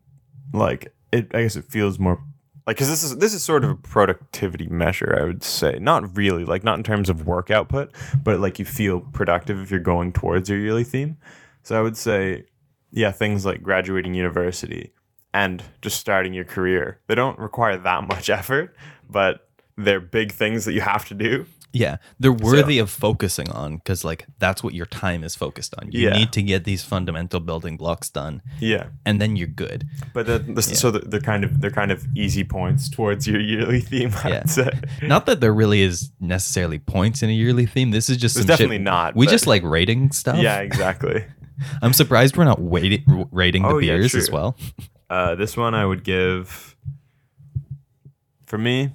like 0.54 0.94
it. 1.14 1.34
I 1.34 1.44
guess 1.44 1.56
it 1.56 1.64
feels 1.64 1.98
more 1.98 2.22
like 2.68 2.76
because 2.76 2.90
this 2.90 3.04
is 3.04 3.18
this 3.18 3.34
is 3.34 3.42
sort 3.42 3.64
of 3.64 3.70
a 3.72 3.76
productivity 3.76 4.68
measure. 4.68 5.18
I 5.18 5.24
would 5.24 5.44
say 5.44 5.80
not 5.80 6.18
really 6.18 6.44
like 6.44 6.66
not 6.66 6.78
in 6.78 6.84
terms 6.84 7.10
of 7.10 7.26
work 7.26 7.50
output, 7.50 7.96
but 8.22 8.42
like 8.42 8.60
you 8.60 8.66
feel 8.66 9.00
productive 9.00 9.62
if 9.62 9.72
you're 9.72 9.80
going 9.80 10.12
towards 10.12 10.50
your 10.50 10.60
yearly 10.60 10.84
theme. 10.84 11.18
So 11.64 11.80
I 11.80 11.82
would 11.82 11.96
say, 11.96 12.44
yeah, 12.92 13.12
things 13.12 13.46
like 13.46 13.64
graduating 13.64 14.14
university 14.14 14.92
and 15.34 15.64
just 15.82 16.00
starting 16.00 16.34
your 16.34 16.44
career. 16.44 17.00
They 17.08 17.16
don't 17.16 17.40
require 17.40 17.78
that 17.78 18.08
much 18.10 18.30
effort, 18.40 18.76
but 19.10 19.48
they're 19.78 20.02
big 20.02 20.34
things 20.34 20.66
that 20.66 20.74
you 20.74 20.82
have 20.82 21.08
to 21.08 21.14
do. 21.14 21.46
Yeah, 21.72 21.98
they're 22.20 22.32
worthy 22.34 22.80
of 22.80 22.90
focusing 22.90 23.52
on 23.52 23.78
because 23.78 24.04
like 24.04 24.26
that's 24.40 24.64
what 24.64 24.74
your 24.74 24.88
time 24.88 25.24
is 25.24 25.36
focused 25.36 25.76
on. 25.78 25.92
You 25.92 26.08
Yeah. 26.10 26.18
need 26.18 26.32
to 26.34 26.42
get 26.42 26.64
these 26.64 26.84
fundamental 26.84 27.40
building 27.40 27.78
blocks 27.78 28.10
done, 28.10 28.42
Yeah, 28.60 28.88
and 29.06 29.22
then 29.22 29.36
you're 29.36 29.48
good. 29.48 29.86
but 30.14 30.26
the, 30.26 30.40
the, 30.40 30.64
so 30.64 30.90
they're 30.90 31.20
kind 31.22 31.44
of 31.44 31.62
they're 31.62 31.70
kind 31.70 31.92
of 31.92 32.08
easy 32.16 32.44
points 32.44 32.90
towards 32.90 33.28
your 33.28 33.40
yearly 33.40 33.82
theme. 33.92 34.12
I'd 34.24 34.30
Yeah. 34.32 34.46
say. 34.46 34.70
Not 35.04 35.28
that 35.28 35.42
there 35.42 35.54
really 35.54 35.82
is 35.82 36.12
necessarily 36.20 36.80
points 36.80 37.22
in 37.22 37.30
a 37.30 37.34
yearly 37.34 37.68
theme. 37.68 37.92
This 37.92 38.10
is 38.10 38.18
just 38.18 38.34
some 38.36 38.42
shit- 38.44 38.48
definitely 38.48 38.80
not, 38.80 39.16
We 39.16 39.28
just 39.28 39.46
like 39.46 39.62
rating 39.64 40.12
stuff. 40.12 40.38
Yeah, 40.40 40.60
exactly. 40.62 41.24
I'm 41.84 41.94
surprised 41.94 42.36
we're 42.36 42.46
not 42.46 42.62
waiting, 42.62 43.28
rating 43.32 43.62
the 43.64 43.70
Oh, 43.70 43.78
yeah, 43.78 43.98
beers 43.98 44.16
as 44.16 44.32
well. 44.32 44.58
Uh, 45.12 45.34
this 45.34 45.58
one 45.58 45.74
I 45.74 45.84
would 45.88 46.04
give, 46.04 46.76
for 48.46 48.60
me, 48.60 48.92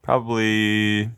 probably, 0.00 1.10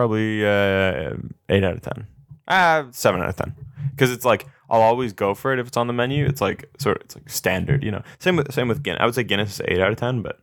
probably 0.00 0.46
uh, 0.46 1.12
eight 1.50 1.62
out 1.62 1.74
of 1.74 1.82
ten. 1.82 2.06
Ah, 2.48 2.86
seven 2.90 3.20
out 3.20 3.28
of 3.28 3.36
ten. 3.36 3.54
Because 3.90 4.10
it's 4.10 4.24
like 4.24 4.46
I'll 4.70 4.80
always 4.80 5.12
go 5.12 5.34
for 5.34 5.52
it 5.52 5.58
if 5.58 5.66
it's 5.66 5.76
on 5.76 5.88
the 5.88 5.92
menu. 5.92 6.24
It's 6.24 6.40
like 6.40 6.70
sort 6.78 6.96
of 6.96 7.02
it's 7.02 7.16
like 7.16 7.28
standard, 7.28 7.84
you 7.84 7.90
know. 7.90 8.02
Same 8.18 8.36
with 8.36 8.50
same 8.50 8.66
with 8.66 8.82
Guinness. 8.82 9.02
I 9.02 9.04
would 9.04 9.14
say 9.14 9.24
Guinness 9.24 9.60
is 9.60 9.66
eight 9.68 9.78
out 9.78 9.92
of 9.92 9.98
ten, 9.98 10.22
but 10.22 10.40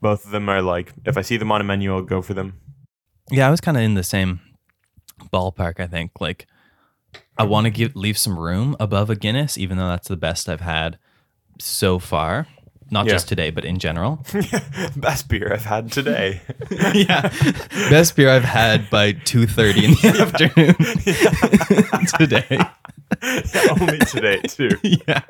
both 0.00 0.24
of 0.24 0.32
them 0.32 0.48
are 0.48 0.60
like 0.60 0.92
if 1.04 1.16
I 1.16 1.22
see 1.22 1.36
them 1.36 1.52
on 1.52 1.60
a 1.60 1.64
menu, 1.64 1.94
I'll 1.94 2.02
go 2.02 2.20
for 2.20 2.34
them. 2.34 2.58
Yeah, 3.30 3.46
I 3.46 3.50
was 3.52 3.60
kind 3.60 3.76
of 3.76 3.84
in 3.84 3.94
the 3.94 4.02
same 4.02 4.40
ballpark. 5.32 5.78
I 5.78 5.86
think 5.86 6.10
like 6.18 6.48
I 7.38 7.44
want 7.44 7.66
to 7.66 7.70
give 7.70 7.94
leave 7.94 8.18
some 8.18 8.36
room 8.36 8.74
above 8.80 9.08
a 9.08 9.14
Guinness, 9.14 9.56
even 9.56 9.78
though 9.78 9.88
that's 9.88 10.08
the 10.08 10.16
best 10.16 10.48
I've 10.48 10.62
had 10.62 10.98
so 11.60 12.00
far. 12.00 12.48
Not 12.90 13.06
Yeah. 13.06 13.12
just 13.12 13.28
today, 13.28 13.50
but 13.50 13.64
in 13.64 13.78
general. 13.78 14.24
Best 14.96 15.28
beer 15.28 15.52
I've 15.52 15.64
had 15.64 15.90
today. 15.90 16.42
yeah, 16.94 17.28
best 17.90 18.14
beer 18.14 18.28
I've 18.30 18.44
had 18.44 18.88
by 18.90 19.12
two 19.12 19.46
thirty 19.46 19.84
in 19.86 19.90
the 19.92 20.08
afternoon 20.20 20.74
today. 22.18 22.58
Yeah, 23.22 23.68
only 23.80 23.98
today 23.98 24.40
too. 24.42 24.70
yeah. 24.82 25.22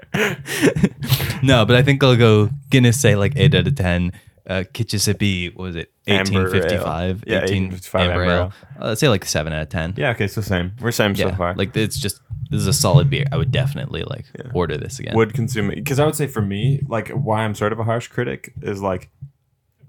no, 1.43 1.65
but 1.65 1.77
I 1.77 1.83
think 1.83 2.03
I'll 2.03 2.17
go 2.17 2.51
Guinness. 2.71 3.01
Say 3.01 3.15
like 3.17 3.33
eight 3.37 3.55
out 3.55 3.67
of 3.67 3.75
ten. 3.77 4.13
Uh, 4.47 4.63
Kitchissippi, 4.75 5.49
what 5.51 5.63
was 5.65 5.77
it 5.77 5.91
Amber 6.07 6.23
eighteen 6.49 6.51
fifty 6.51 6.77
five? 6.77 7.25
Yeah, 7.27 7.39
1855 7.41 8.01
Amber 8.11 8.23
Amber 8.23 8.25
Ale. 8.35 8.53
Uh, 8.79 8.89
let's 8.89 9.01
say 9.01 9.09
like 9.09 9.25
seven 9.25 9.53
out 9.55 9.63
of 9.63 9.69
ten. 9.71 9.95
Yeah. 9.97 10.11
Okay. 10.11 10.29
So 10.29 10.43
same. 10.43 10.73
We're 10.81 10.93
same 10.93 11.15
so 11.17 11.33
far. 11.33 11.55
like 11.55 11.75
it's 11.77 11.99
just 11.99 12.21
this 12.51 12.61
is 12.61 12.67
a 12.67 12.73
solid 12.75 13.09
beer. 13.09 13.25
I 13.33 13.39
would 13.39 13.51
definitely 13.51 14.03
like 14.03 14.27
Yeah. 14.39 14.51
order 14.53 14.77
this 14.77 14.99
again. 14.99 15.15
would 15.17 15.33
consume 15.33 15.71
it 15.71 15.77
because 15.77 15.99
I 15.99 16.05
would 16.05 16.15
say 16.15 16.27
for 16.27 16.43
me, 16.43 16.83
like 16.89 17.09
why 17.09 17.43
I'm 17.45 17.55
sort 17.55 17.73
of 17.73 17.79
a 17.79 17.85
harsh 17.85 18.09
critic 18.09 18.53
is 18.61 18.83
like 18.83 19.09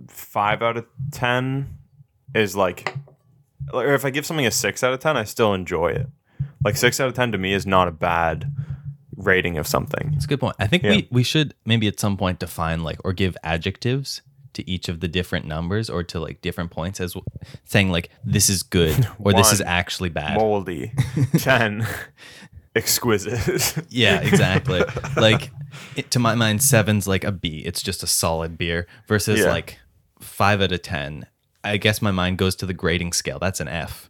five 0.07 0.61
out 0.61 0.77
of 0.77 0.85
ten 1.11 1.77
is 2.33 2.55
like, 2.55 2.95
or 3.73 3.93
if 3.93 4.05
I 4.05 4.09
give 4.09 4.25
something 4.25 4.45
a 4.45 4.51
six 4.51 4.83
out 4.83 4.93
of 4.93 4.99
ten, 5.01 5.17
I 5.17 5.23
still 5.25 5.53
enjoy 5.53 5.89
it. 5.89 6.07
Like 6.63 6.77
six 6.77 6.99
out 6.99 7.07
of 7.09 7.13
ten 7.13 7.31
to 7.33 7.37
me 7.37 7.53
is 7.53 7.65
not 7.67 7.87
a 7.87 7.91
bad 7.91 8.53
rating 9.17 9.57
of 9.57 9.67
something. 9.67 10.13
It's 10.15 10.25
a 10.25 10.27
good 10.29 10.39
point. 10.39 10.55
I 10.59 10.67
think 10.67 10.83
Yeah. 10.83 10.91
we 10.91 11.07
we 11.11 11.23
should 11.23 11.53
maybe 11.65 11.87
at 11.87 11.99
some 11.99 12.15
point 12.17 12.39
define 12.39 12.83
like 12.83 12.99
or 13.03 13.11
give 13.13 13.35
adjectives 13.43 14.21
to 14.55 14.69
each 14.69 14.89
of 14.89 14.99
the 14.99 15.07
different 15.07 15.45
numbers 15.45 15.89
or 15.89 16.03
to 16.03 16.19
like 16.19 16.41
different 16.41 16.71
points 16.71 16.99
as 16.99 17.15
saying 17.63 17.91
like 17.91 18.09
this 18.25 18.49
is 18.49 18.63
good 18.63 19.07
or 19.19 19.31
this 19.33 19.53
is 19.53 19.61
actually 19.61 20.09
bad. 20.09 20.37
Moldy, 20.37 20.91
ten, 21.37 21.85
exquisite. 22.75 23.77
Yeah, 23.89 24.21
exactly. 24.21 24.81
like 25.15 25.51
it, 25.95 26.11
to 26.11 26.19
my 26.19 26.35
mind, 26.35 26.61
seven's 26.63 27.07
like 27.07 27.23
a 27.23 27.31
B. 27.31 27.59
It's 27.65 27.81
just 27.81 28.03
a 28.03 28.07
solid 28.07 28.57
beer 28.57 28.87
versus 29.07 29.39
Yeah. 29.39 29.47
like 29.51 29.79
five 30.19 30.61
out 30.61 30.71
of 30.71 30.81
ten. 30.81 31.27
I 31.63 31.77
guess 31.77 32.01
my 32.01 32.11
mind 32.11 32.37
goes 32.37 32.55
to 32.57 32.65
the 32.65 32.73
grading 32.73 33.13
scale. 33.13 33.39
That's 33.39 33.59
an 33.59 33.67
F. 33.67 34.09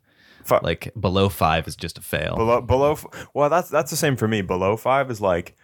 Like 0.62 0.94
below 1.00 1.28
five 1.30 1.68
is 1.68 1.76
just 1.76 1.98
a 1.98 2.02
fail. 2.02 2.36
below 2.36 2.62
below 2.62 2.92
f- 2.92 3.28
well 3.34 3.50
that's 3.50 3.68
that's 3.68 3.90
the 3.90 3.98
same 3.98 4.16
for 4.16 4.28
me 4.28 4.44
below 4.44 4.78
five 4.78 5.10
is 5.10 5.20
like 5.20 5.56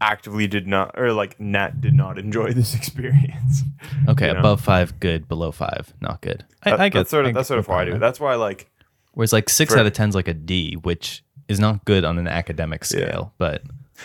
actively 0.00 0.46
did 0.46 0.66
not 0.66 0.90
or 0.98 1.12
like 1.12 1.38
net 1.40 1.80
did 1.80 1.94
not 1.94 2.18
enjoy 2.18 2.52
this 2.52 2.74
experience 2.80 3.62
okay, 4.08 4.26
you 4.28 4.32
know? 4.34 4.38
above 4.40 4.60
five, 4.60 5.00
good. 5.00 5.26
Below 5.28 5.52
five, 5.52 5.92
not 6.00 6.20
good. 6.20 6.44
I, 6.62 6.70
That- 6.70 6.80
I 6.80 6.88
get 6.90 6.98
that's 7.00 7.10
sort 7.10 7.24
of 7.26 7.30
I 7.30 7.32
that's 7.32 7.48
sort 7.48 7.58
of 7.58 7.66
the 7.66 7.72
how 7.72 7.78
i 7.78 7.84
do 7.86 7.94
it 7.94 7.98
that's 7.98 8.20
why 8.20 8.32
I 8.32 8.36
like 8.36 8.70
Whereas 9.12 9.32
like 9.32 9.48
six 9.48 9.72
For- 9.72 9.80
out 9.80 9.86
of 9.86 9.92
ten 9.94 10.10
is 10.10 10.14
like 10.14 10.28
a 10.28 10.34
D, 10.34 10.74
which 10.74 11.24
is 11.48 11.58
not 11.58 11.84
good 11.86 12.04
on 12.04 12.18
an 12.18 12.28
academic 12.28 12.84
scale. 12.84 13.32
But 13.38 13.62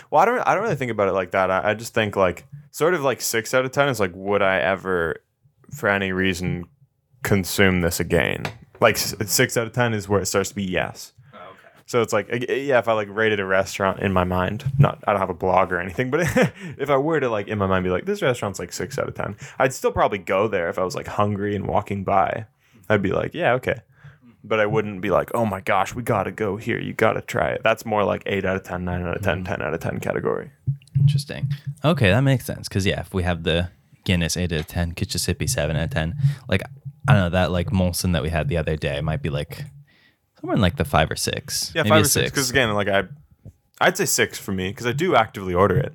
well 0.09 0.21
i 0.21 0.25
don't 0.25 0.39
i 0.47 0.53
don't 0.53 0.63
really 0.63 0.75
think 0.75 0.89
about 0.91 1.09
it 1.09 1.11
like 1.11 1.31
that 1.31 1.51
i, 1.51 1.71
I 1.71 1.73
just 1.73 1.93
think 1.93 2.15
like 2.15 2.45
sort 2.71 2.93
of 2.93 3.01
like 3.01 3.19
six 3.19 3.53
out 3.53 3.65
of 3.65 3.71
ten 3.73 3.89
is 3.89 3.99
like 3.99 4.11
would 4.15 4.41
i 4.41 4.57
ever 4.59 5.17
for 5.75 5.89
any 5.89 6.13
reason 6.13 6.63
consume 7.23 7.81
this 7.81 7.99
again 7.99 8.43
like 8.79 8.95
six 8.97 9.57
out 9.57 9.67
of 9.67 9.73
ten 9.73 9.93
is 9.93 10.07
where 10.07 10.21
it 10.21 10.27
starts 10.27 10.47
to 10.49 10.55
be 10.55 10.63
yes 10.63 11.11
So 11.91 12.01
it's 12.01 12.13
like, 12.13 12.29
yeah, 12.47 12.79
if 12.79 12.87
I 12.87 12.93
like 12.93 13.09
rated 13.11 13.41
a 13.41 13.45
restaurant 13.45 13.99
in 13.99 14.13
my 14.13 14.23
mind, 14.23 14.63
not 14.79 15.03
I 15.05 15.11
don't 15.11 15.19
have 15.19 15.29
a 15.29 15.33
blog 15.33 15.73
or 15.73 15.77
anything, 15.81 16.09
but 16.09 16.21
if 16.77 16.89
I 16.89 16.95
were 16.95 17.19
to 17.19 17.27
like 17.27 17.49
in 17.49 17.57
my 17.57 17.67
mind 17.67 17.83
be 17.83 17.89
like, 17.89 18.05
this 18.05 18.21
restaurant's 18.21 18.59
like 18.59 18.71
six 18.71 18.97
out 18.97 19.09
of 19.09 19.13
ten, 19.13 19.35
I'd 19.59 19.73
still 19.73 19.91
probably 19.91 20.19
go 20.19 20.47
there 20.47 20.69
if 20.69 20.79
I 20.79 20.85
was 20.85 20.95
like 20.95 21.05
hungry 21.05 21.53
and 21.53 21.67
walking 21.67 22.05
by. 22.05 22.45
I'd 22.87 23.01
be 23.01 23.11
like, 23.11 23.33
yeah, 23.33 23.55
okay. 23.55 23.81
But 24.41 24.61
I 24.61 24.67
wouldn't 24.67 25.01
be 25.01 25.09
like, 25.09 25.31
oh 25.35 25.45
my 25.45 25.59
gosh, 25.59 25.93
we 25.93 26.01
gotta 26.01 26.31
go 26.31 26.55
here. 26.55 26.79
You 26.79 26.93
gotta 26.93 27.19
try 27.19 27.49
it. 27.49 27.61
That's 27.61 27.85
more 27.85 28.05
like 28.05 28.23
eight 28.25 28.45
out 28.45 28.55
of 28.55 28.63
10, 28.63 28.85
9 28.85 29.01
out 29.01 29.17
of 29.17 29.21
10, 29.21 29.39
mm-hmm. 29.39 29.43
10 29.43 29.61
out 29.61 29.73
of 29.73 29.81
10 29.81 29.99
category. 29.99 30.49
Interesting. 30.97 31.49
Okay, 31.83 32.09
that 32.09 32.21
makes 32.21 32.45
sense. 32.45 32.69
Because 32.69 32.85
yeah, 32.85 33.01
if 33.01 33.13
we 33.13 33.23
have 33.23 33.43
the 33.43 33.69
Guinness 34.05 34.37
eight 34.37 34.53
out 34.53 34.61
of 34.61 34.67
ten, 34.67 34.93
Kitchissippi 34.93 35.45
seven 35.45 35.75
out 35.75 35.83
of 35.83 35.89
ten, 35.89 36.15
like 36.47 36.61
I 37.09 37.11
don't 37.11 37.23
know 37.23 37.29
that 37.31 37.51
like 37.51 37.67
Molson 37.67 38.13
that 38.13 38.23
we 38.23 38.29
had 38.29 38.47
the 38.47 38.55
other 38.55 38.77
day 38.77 39.01
might 39.01 39.21
be 39.21 39.29
like 39.29 39.65
somewhere 40.41 40.55
in 40.55 40.61
like 40.61 40.75
the 40.77 40.85
five 40.85 41.09
or 41.09 41.15
six. 41.15 41.71
Yeah, 41.73 41.83
five 41.83 42.01
or 42.03 42.07
six. 42.07 42.31
Because 42.31 42.49
again, 42.49 42.73
like 42.73 42.87
I, 42.89 43.03
I'd 43.79 43.95
say 43.97 44.05
six 44.05 44.37
for 44.37 44.51
me 44.51 44.69
because 44.69 44.85
I 44.85 44.91
do 44.91 45.15
actively 45.15 45.53
order 45.53 45.77
it. 45.77 45.93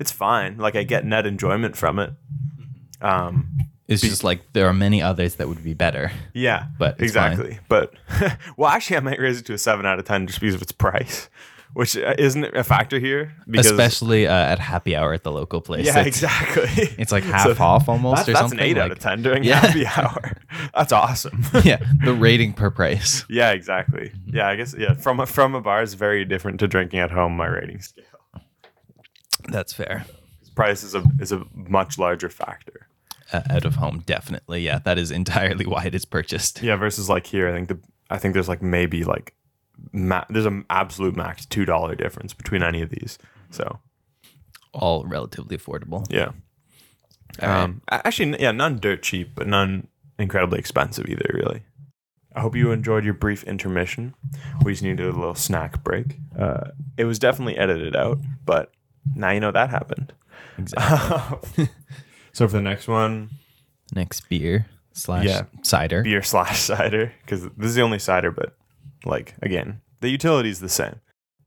It's 0.00 0.12
fine. 0.12 0.58
Like 0.58 0.76
I 0.76 0.82
get 0.84 1.04
net 1.04 1.26
enjoyment 1.26 1.76
from 1.76 1.98
it. 1.98 2.12
Um, 3.00 3.48
It's 3.88 4.02
just 4.02 4.22
like 4.24 4.52
there 4.52 4.66
are 4.68 4.72
many 4.74 5.00
others 5.02 5.36
that 5.36 5.48
would 5.48 5.62
be 5.64 5.74
better. 5.74 6.12
yeah, 6.34 6.66
But 6.78 7.00
exactly. 7.00 7.58
But 7.68 7.94
well, 8.56 8.68
actually, 8.70 8.98
I 8.98 9.00
might 9.00 9.18
raise 9.18 9.38
it 9.40 9.46
to 9.46 9.54
a 9.54 9.58
seven 9.58 9.86
out 9.86 9.98
of 9.98 10.04
ten 10.04 10.26
just 10.26 10.40
because 10.40 10.54
of 10.54 10.62
its 10.62 10.72
price, 10.72 11.28
which 11.74 11.96
uh, 11.96 12.14
isn't 12.18 12.44
a 12.56 12.64
factor 12.64 12.98
here. 12.98 13.34
Because 13.48 13.70
Especially 13.70 14.26
uh, 14.26 14.32
at 14.34 14.58
happy 14.58 14.96
hour 14.96 15.12
at 15.12 15.22
the 15.22 15.32
local 15.32 15.60
place. 15.60 15.86
yeah, 15.86 15.98
it's, 15.98 16.06
exactly. 16.22 16.94
It's 16.98 17.12
like 17.12 17.24
half 17.24 17.60
off 17.60 17.88
almost 17.88 18.16
That's, 18.26 18.28
or 18.28 18.32
that's 18.32 18.40
something. 18.42 18.58
an 18.58 18.64
eight 18.64 18.78
out 18.78 18.90
of 18.90 18.98
ten 18.98 19.22
during 19.22 19.44
Yeah. 19.44 19.60
happy 19.60 19.86
hour. 19.86 20.32
That's 20.74 20.92
awesome. 20.92 21.44
yeah, 21.64 21.78
the 22.04 22.12
rating 22.14 22.52
per 22.52 22.70
price. 22.70 23.24
yeah, 23.28 23.50
exactly. 23.52 24.12
Yeah, 24.26 24.48
I 24.48 24.56
guess 24.56 24.74
yeah. 24.78 24.94
From 24.94 25.20
a, 25.20 25.26
from 25.26 25.54
a 25.54 25.60
bar 25.60 25.82
is 25.82 25.94
very 25.94 26.24
different 26.24 26.58
to 26.60 26.68
drinking 26.68 27.00
at 27.00 27.10
home. 27.10 27.36
My 27.36 27.46
rating 27.46 27.80
scale. 27.80 28.04
That's 29.48 29.72
fair. 29.72 30.04
Price 30.54 30.82
is 30.82 30.94
a 30.94 31.02
is 31.20 31.32
a 31.32 31.44
much 31.54 31.98
larger 31.98 32.28
factor. 32.28 32.88
Uh, 33.32 33.42
out 33.50 33.64
of 33.64 33.76
home, 33.76 34.02
definitely. 34.06 34.62
Yeah, 34.62 34.78
that 34.84 34.98
is 34.98 35.10
entirely 35.10 35.66
why 35.66 35.84
it 35.84 35.94
is 35.94 36.04
purchased. 36.04 36.62
Yeah, 36.62 36.76
versus 36.76 37.08
like 37.08 37.26
here, 37.26 37.48
I 37.48 37.52
think 37.52 37.68
the 37.68 37.78
I 38.10 38.18
think 38.18 38.34
there's 38.34 38.48
like 38.48 38.62
maybe 38.62 39.04
like 39.04 39.34
ma- 39.92 40.24
there's 40.30 40.46
an 40.46 40.64
absolute 40.70 41.16
max 41.16 41.46
two 41.46 41.64
dollar 41.64 41.94
difference 41.94 42.32
between 42.34 42.62
any 42.62 42.82
of 42.82 42.90
these. 42.90 43.18
So 43.50 43.78
All 44.72 45.04
relatively 45.04 45.56
affordable. 45.56 46.06
yeah, 46.10 46.30
right. 47.42 47.62
um, 47.62 47.82
actually, 47.90 48.40
yeah, 48.40 48.52
none 48.52 48.78
dirt 48.78 49.02
cheap, 49.02 49.34
but 49.34 49.46
none 49.46 49.88
incredibly 50.18 50.58
expensive 50.58 51.08
either. 51.08 51.30
Really. 51.32 51.62
I 52.34 52.40
hope 52.40 52.54
you 52.54 52.70
enjoyed 52.70 53.04
your 53.04 53.14
brief 53.14 53.42
intermission. 53.44 54.14
We 54.62 54.72
just 54.72 54.82
needed 54.82 55.00
a 55.06 55.12
little 55.12 55.34
snack 55.34 55.82
break. 55.82 56.18
Uh, 56.38 56.70
it 56.96 57.04
was 57.04 57.18
definitely 57.18 57.56
edited 57.56 57.96
out, 57.96 58.18
but 58.44 58.70
now 59.14 59.30
you 59.30 59.40
know 59.40 59.50
that 59.50 59.70
happened. 59.70 60.12
Exactly. 60.58 61.68
so 62.32 62.46
for 62.46 62.52
the 62.56 62.62
next 62.62 62.86
one, 62.86 63.30
Next 63.94 64.28
beer 64.28 64.66
slash 64.92 65.24
Yeah. 65.24 65.44
cider. 65.62 66.02
beer 66.02 66.22
slash 66.22 66.58
cider 66.70 67.12
because 67.22 67.42
this 67.56 67.70
is 67.70 67.74
the 67.74 67.82
only 67.82 67.98
cider, 67.98 68.30
but 68.30 68.54
like 69.04 69.34
again, 69.42 69.80
the 70.00 70.08
utility 70.08 70.50
is 70.50 70.60
the 70.60 70.68
same. 70.68 71.00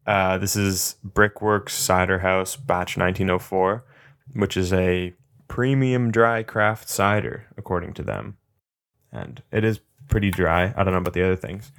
Uh, 0.06 0.38
this 0.38 0.56
is 0.56 0.95
Brickworks 1.04 1.74
Cider 1.74 2.20
House 2.20 2.56
Batch 2.56 2.97
1904, 2.97 3.86
which 4.34 4.58
is 4.58 4.74
a 4.74 5.14
premium 5.47 6.12
dry 6.12 6.43
craft 6.43 6.89
cider, 6.89 7.45
according 7.58 7.93
to 7.93 8.04
them, 8.04 8.38
and 9.12 9.43
it 9.52 9.64
is 9.64 9.80
pretty 10.08 10.32
dry. 10.32 10.74
I 10.76 10.84
don't 10.84 10.93
know 10.93 10.99
about 10.99 11.14
the 11.14 11.24
other 11.24 11.36
things. 11.36 11.72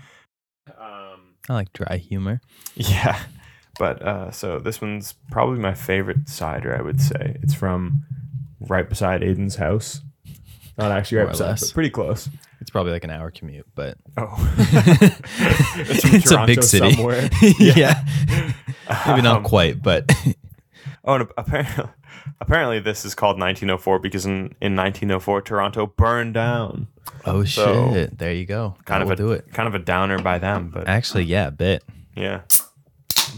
Um, 0.69 1.35
I 1.49 1.55
like 1.55 1.73
dry 1.73 1.97
humor. 1.97 2.41
yeah, 2.75 3.19
but 3.79 4.03
uh, 4.03 4.31
so 4.31 4.59
this 4.59 4.81
one's 4.81 5.15
probably 5.31 5.59
my 5.59 5.75
favorite 5.75 6.29
cider. 6.29 6.77
I 6.77 6.83
would 6.83 7.01
say 7.01 7.39
it's 7.43 7.55
from 7.55 8.05
right 8.61 8.89
beside 8.89 9.23
Aiden's 9.23 9.57
house. 9.57 10.01
Not 10.79 10.91
actually 10.91 11.19
right 11.19 11.25
More 11.25 11.29
or 11.31 11.33
beside, 11.33 11.49
less. 11.51 11.61
but 11.69 11.75
pretty 11.75 11.91
close. 11.91 12.29
It's 12.61 12.71
probably 12.71 12.93
like 12.93 13.05
an 13.05 13.11
hour 13.11 13.31
commute, 13.31 13.67
but 13.75 13.99
Oh, 14.17 14.55
it's, 14.59 16.29
from 16.29 16.43
a 16.43 16.47
big 16.47 16.61
Toronto 16.61 16.61
city. 16.63 16.93
somewhere. 16.95 17.29
yeah. 17.59 18.03
Maybe 19.07 19.23
not 19.23 19.39
Um, 19.39 19.43
quite, 19.45 19.83
but 19.83 20.11
Oh, 21.05 21.15
and 21.15 21.29
apparently, 21.37 21.85
apparently 22.41 22.79
this 22.81 23.05
is 23.05 23.15
called 23.15 23.39
1904 23.39 23.99
because 23.99 24.25
in, 24.25 24.55
in 24.61 24.77
1904 24.77 25.43
Toronto 25.43 25.87
burned 25.87 26.35
down. 26.35 26.87
oh 27.27 27.45
So, 27.45 27.93
shit. 27.93 28.17
There 28.19 28.33
you 28.33 28.47
go. 28.47 28.77
Kind 28.85 29.03
of 29.03 29.11
a 29.11 29.17
do 29.17 29.33
it. 29.33 29.53
kind 29.53 29.67
of 29.69 29.75
a 29.75 29.79
downer 29.81 30.21
by 30.21 30.39
them, 30.39 30.71
but 30.73 30.89
Actually, 30.89 31.25
yeah, 31.25 31.49
a 31.49 31.51
bit. 31.51 31.83
yeah. 32.17 32.43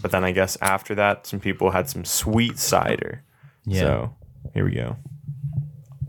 But 0.03 0.11
then 0.11 0.24
I 0.24 0.32
guess 0.32 0.59
after 0.61 0.95
that, 0.97 1.26
some 1.26 1.41
people 1.41 1.70
had 1.70 1.89
some 1.89 2.05
sweet 2.05 2.59
cider. 2.59 3.22
Yeah. 3.64 3.80
So 3.80 4.14
here 4.53 4.64
we 4.64 4.72
go. 4.72 4.97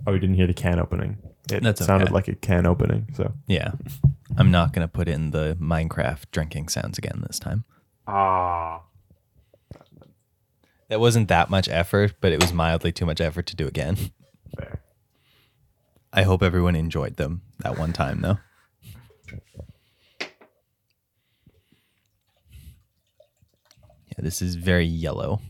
Oh, 0.07 0.13
you 0.13 0.19
didn't 0.19 0.35
hear 0.35 0.47
the 0.47 0.53
can 0.53 0.79
opening. 0.79 1.17
It 1.51 1.63
That's 1.63 1.83
sounded 1.85 2.05
okay. 2.05 2.13
like 2.13 2.27
a 2.27 2.35
can 2.35 2.65
opening. 2.65 3.07
So 3.13 3.33
Yeah. 3.47 3.71
I'm 4.37 4.51
not 4.51 4.73
going 4.73 4.85
to 4.85 4.91
put 4.91 5.07
in 5.07 5.31
the 5.31 5.55
Minecraft 5.59 6.25
drinking 6.31 6.69
sounds 6.69 6.97
again 6.97 7.23
this 7.27 7.39
time. 7.39 7.63
ah, 8.07 8.81
That 10.89 10.99
wasn't 10.99 11.27
that 11.29 11.49
much 11.49 11.67
effort, 11.69 12.15
but 12.21 12.31
it 12.31 12.41
was 12.41 12.53
mildly 12.53 12.91
too 12.91 13.05
much 13.05 13.19
effort 13.21 13.45
to 13.47 13.55
do 13.55 13.67
again. 13.67 13.97
fair. 14.57 14.81
I 16.13 16.23
hope 16.23 16.41
everyone 16.43 16.75
enjoyed 16.75 17.17
them 17.17 17.41
that 17.59 17.77
one 17.77 17.91
time, 17.93 18.21
though. 18.21 18.37
Yeah, 24.07 24.19
this 24.19 24.41
is 24.41 24.55
very 24.55 24.85
yellow. 24.85 25.41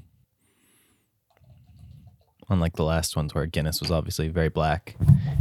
Unlike 2.50 2.74
the 2.76 2.84
last 2.84 3.16
ones 3.16 3.34
where 3.34 3.46
Guinness 3.48 3.82
was 3.82 3.90
obviously 3.90 4.28
very 4.28 4.50
black, 4.50 4.96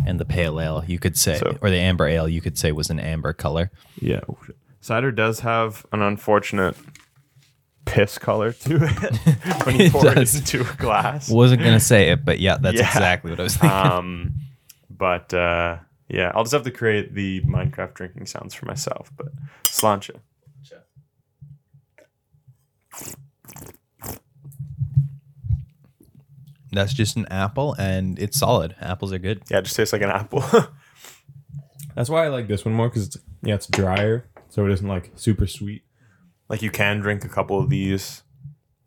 and 0.06 0.18
the 0.18 0.24
pale 0.24 0.58
ale, 0.60 0.82
you 0.86 0.98
could 0.98 1.18
say, 1.18 1.36
So- 1.38 1.58
or 1.60 1.68
the 1.70 1.76
amber 1.78 2.06
ale, 2.06 2.28
you 2.28 2.40
could 2.40 2.56
say 2.58 2.72
was 2.72 2.88
an 2.90 2.98
amber 2.98 3.32
color. 3.34 3.70
Yeah, 4.00 4.20
cider 4.80 5.12
does 5.12 5.40
have 5.40 5.84
an 5.92 6.00
unfortunate 6.02 6.76
piss 7.84 8.16
color 8.16 8.52
to 8.52 8.76
it 8.82 9.16
when 9.66 9.76
you 9.76 9.84
It 9.86 9.92
pour 9.92 10.06
it 10.06 10.34
into 10.34 10.62
a 10.62 10.74
glass. 10.76 11.28
Wasn't 11.28 11.62
gonna 11.62 11.78
say 11.80 12.10
it, 12.10 12.24
but 12.24 12.38
yeah, 12.40 12.56
that's 12.56 12.78
Yeah. 12.78 12.86
exactly 12.86 13.30
what 13.30 13.40
I 13.40 13.42
was 13.42 13.56
thinking. 13.56 13.78
um, 13.78 14.34
but 14.88 15.34
uh, 15.34 15.76
yeah, 16.08 16.32
I'll 16.34 16.44
just 16.44 16.54
have 16.54 16.62
to 16.64 16.70
create 16.70 17.14
the 17.14 17.42
Minecraft 17.42 17.92
drinking 17.94 18.26
sounds 18.26 18.54
for 18.54 18.64
myself. 18.66 19.12
But 19.16 19.28
sláinte. 19.64 20.12
That's 26.74 26.94
just 26.94 27.16
an 27.16 27.26
apple, 27.30 27.74
and 27.78 28.18
it's 28.18 28.38
solid. 28.38 28.74
Apples 28.80 29.12
are 29.12 29.18
good. 29.18 29.42
Yeah, 29.50 29.58
it 29.58 29.62
just 29.62 29.76
tastes 29.76 29.92
like 29.92 30.02
an 30.02 30.10
apple. 30.10 30.44
That's 31.94 32.10
why 32.10 32.24
I 32.24 32.28
like 32.28 32.48
this 32.48 32.64
one 32.64 32.74
more 32.74 32.88
because 32.88 33.06
it's 33.06 33.16
yeah, 33.42 33.54
it's 33.54 33.68
drier, 33.68 34.28
so 34.48 34.66
it 34.66 34.72
isn't 34.72 34.88
like 34.88 35.12
super 35.14 35.46
sweet 35.46 35.84
like 36.48 36.62
you 36.62 36.70
can 36.70 37.00
drink 37.00 37.24
a 37.24 37.28
couple 37.28 37.58
of 37.58 37.70
these. 37.70 38.22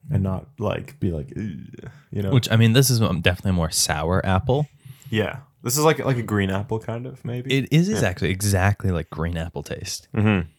and 0.10 0.24
not 0.24 0.48
like 0.58 0.98
be 1.02 1.12
like, 1.12 1.34
"Ugh," 1.36 1.92
you 2.12 2.22
know. 2.22 2.32
Which 2.32 2.50
I 2.50 2.56
mean, 2.56 2.74
this 2.74 2.90
is 2.90 3.02
um, 3.02 3.20
definitely 3.22 3.50
a 3.50 3.54
more 3.54 3.72
sour 3.72 4.26
apple. 4.26 4.68
Yeah, 5.10 5.40
this 5.64 5.78
is 5.78 5.84
like 5.84 6.00
like 6.00 6.18
a 6.18 6.24
green 6.24 6.50
apple 6.50 6.80
kind 6.80 7.06
of 7.06 7.24
maybe. 7.26 7.54
It 7.54 7.68
is 7.72 7.90
exactly 7.90 8.30
exactly 8.30 8.92
like 8.92 9.10
green 9.10 9.38
apple 9.38 9.64
taste. 9.64 10.08
mm-hmm. 10.16 10.50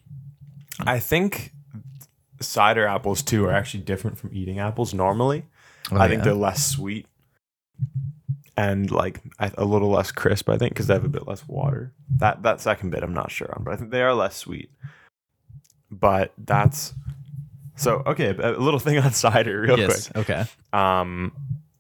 I 0.87 1.01
think 1.01 1.53
cider 2.41 2.87
apples 2.87 3.22
too 3.22 3.47
are 3.47 3.53
actually 3.53 3.81
actually 3.81 3.85
different 3.85 4.18
from 4.18 4.31
eating 4.33 4.59
apples 4.59 4.93
normally. 4.93 5.45
Oh, 5.91 5.97
I 5.97 6.09
think 6.09 6.20
yeah. 6.20 6.24
they're 6.26 6.35
less 6.35 6.66
sweet 6.66 7.07
and 8.57 8.91
like 8.91 9.20
a 9.41 9.64
little 9.64 9.91
less 9.91 10.11
crisp. 10.11 10.49
I 10.49 10.59
think 10.59 10.72
because 10.72 10.89
they 10.89 10.95
have 10.95 11.05
a 11.05 11.09
bit 11.09 11.29
less 11.29 11.47
water. 11.47 11.93
That 12.16 12.43
that 12.43 12.61
second 12.61 12.91
bit 12.91 13.03
I'm 13.03 13.14
not 13.14 13.31
sure 13.31 13.53
on, 13.55 13.64
but 13.64 13.72
I 13.72 13.76
think 13.76 13.91
they 13.91 14.03
are 14.03 14.14
less 14.14 14.37
sweet. 14.37 14.70
But 15.91 16.33
that's 16.37 16.93
so 17.76 18.03
okay. 18.07 18.31
A 18.31 18.53
little 18.53 18.81
thing 18.81 18.99
on 19.05 19.12
cider, 19.12 19.61
real 19.61 19.79
yes. 19.79 20.11
Okay. 20.16 20.45
Um, 20.72 21.33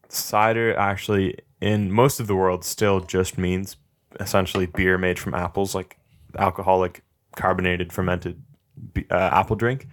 cider 0.08 0.74
actually 0.76 1.38
in 1.60 1.92
most 1.92 2.20
of 2.20 2.28
the 2.28 2.36
world 2.36 2.64
still 2.64 3.00
just 3.00 3.36
means 3.36 3.76
essentially 4.20 4.66
beer 4.66 4.96
made 4.98 5.18
from 5.18 5.34
apples, 5.34 5.74
like 5.74 5.98
alcoholic 6.38 7.02
carbonated 7.36 7.92
fermented 7.92 8.42
uh, 9.10 9.30
apple 9.32 9.56
drink. 9.56 9.88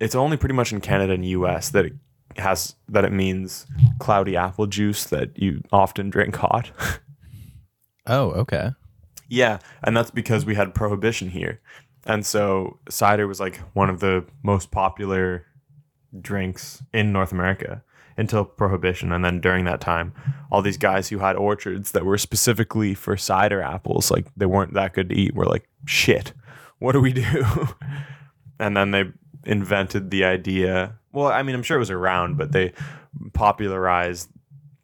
It's 0.00 0.14
only 0.14 0.36
pretty 0.36 0.54
much 0.54 0.72
in 0.72 0.80
Canada 0.80 1.12
and 1.12 1.24
U.S. 1.26 1.70
that 1.70 1.84
it 1.84 1.92
has 2.38 2.74
that 2.88 3.04
it 3.04 3.12
means 3.12 3.66
cloudy 3.98 4.36
apple 4.36 4.66
juice 4.66 5.04
that 5.04 5.38
you 5.38 5.62
often 5.72 6.10
drink 6.10 6.36
hot. 6.36 6.70
Oh, 8.06 8.32
okay. 8.32 8.72
yeah, 9.30 9.60
and 9.82 9.96
that's 9.96 10.10
because 10.10 10.44
we 10.44 10.54
had 10.54 10.74
prohibition 10.74 11.30
here, 11.30 11.62
and 12.04 12.26
so 12.26 12.78
cider 12.90 13.26
was 13.26 13.40
like 13.40 13.56
one 13.72 13.88
of 13.88 14.00
the 14.00 14.26
most 14.42 14.70
popular 14.70 15.46
drinks 16.20 16.82
in 16.92 17.12
North 17.12 17.32
America 17.32 17.82
until 18.18 18.44
prohibition 18.44 19.10
and 19.10 19.24
then 19.24 19.40
during 19.40 19.64
that 19.64 19.80
time 19.80 20.12
all 20.52 20.62
these 20.62 20.76
guys 20.76 21.08
who 21.08 21.18
had 21.18 21.34
orchards 21.34 21.90
that 21.92 22.04
were 22.04 22.18
specifically 22.18 22.94
for 22.94 23.16
cider 23.16 23.60
apples 23.60 24.08
like 24.08 24.26
they 24.36 24.46
weren't 24.46 24.74
that 24.74 24.92
good 24.92 25.08
to 25.08 25.16
eat 25.16 25.34
were 25.34 25.46
like 25.46 25.68
shit 25.84 26.32
what 26.78 26.92
do 26.92 27.00
we 27.00 27.12
do 27.12 27.44
and 28.60 28.76
then 28.76 28.90
they 28.92 29.04
invented 29.46 30.10
the 30.10 30.24
idea. 30.24 30.98
Well, 31.14 31.28
I 31.28 31.42
mean, 31.42 31.54
I'm 31.54 31.62
sure 31.62 31.76
it 31.76 31.80
was 31.80 31.90
around, 31.90 32.36
but 32.36 32.52
they 32.52 32.72
popularized, 33.32 34.28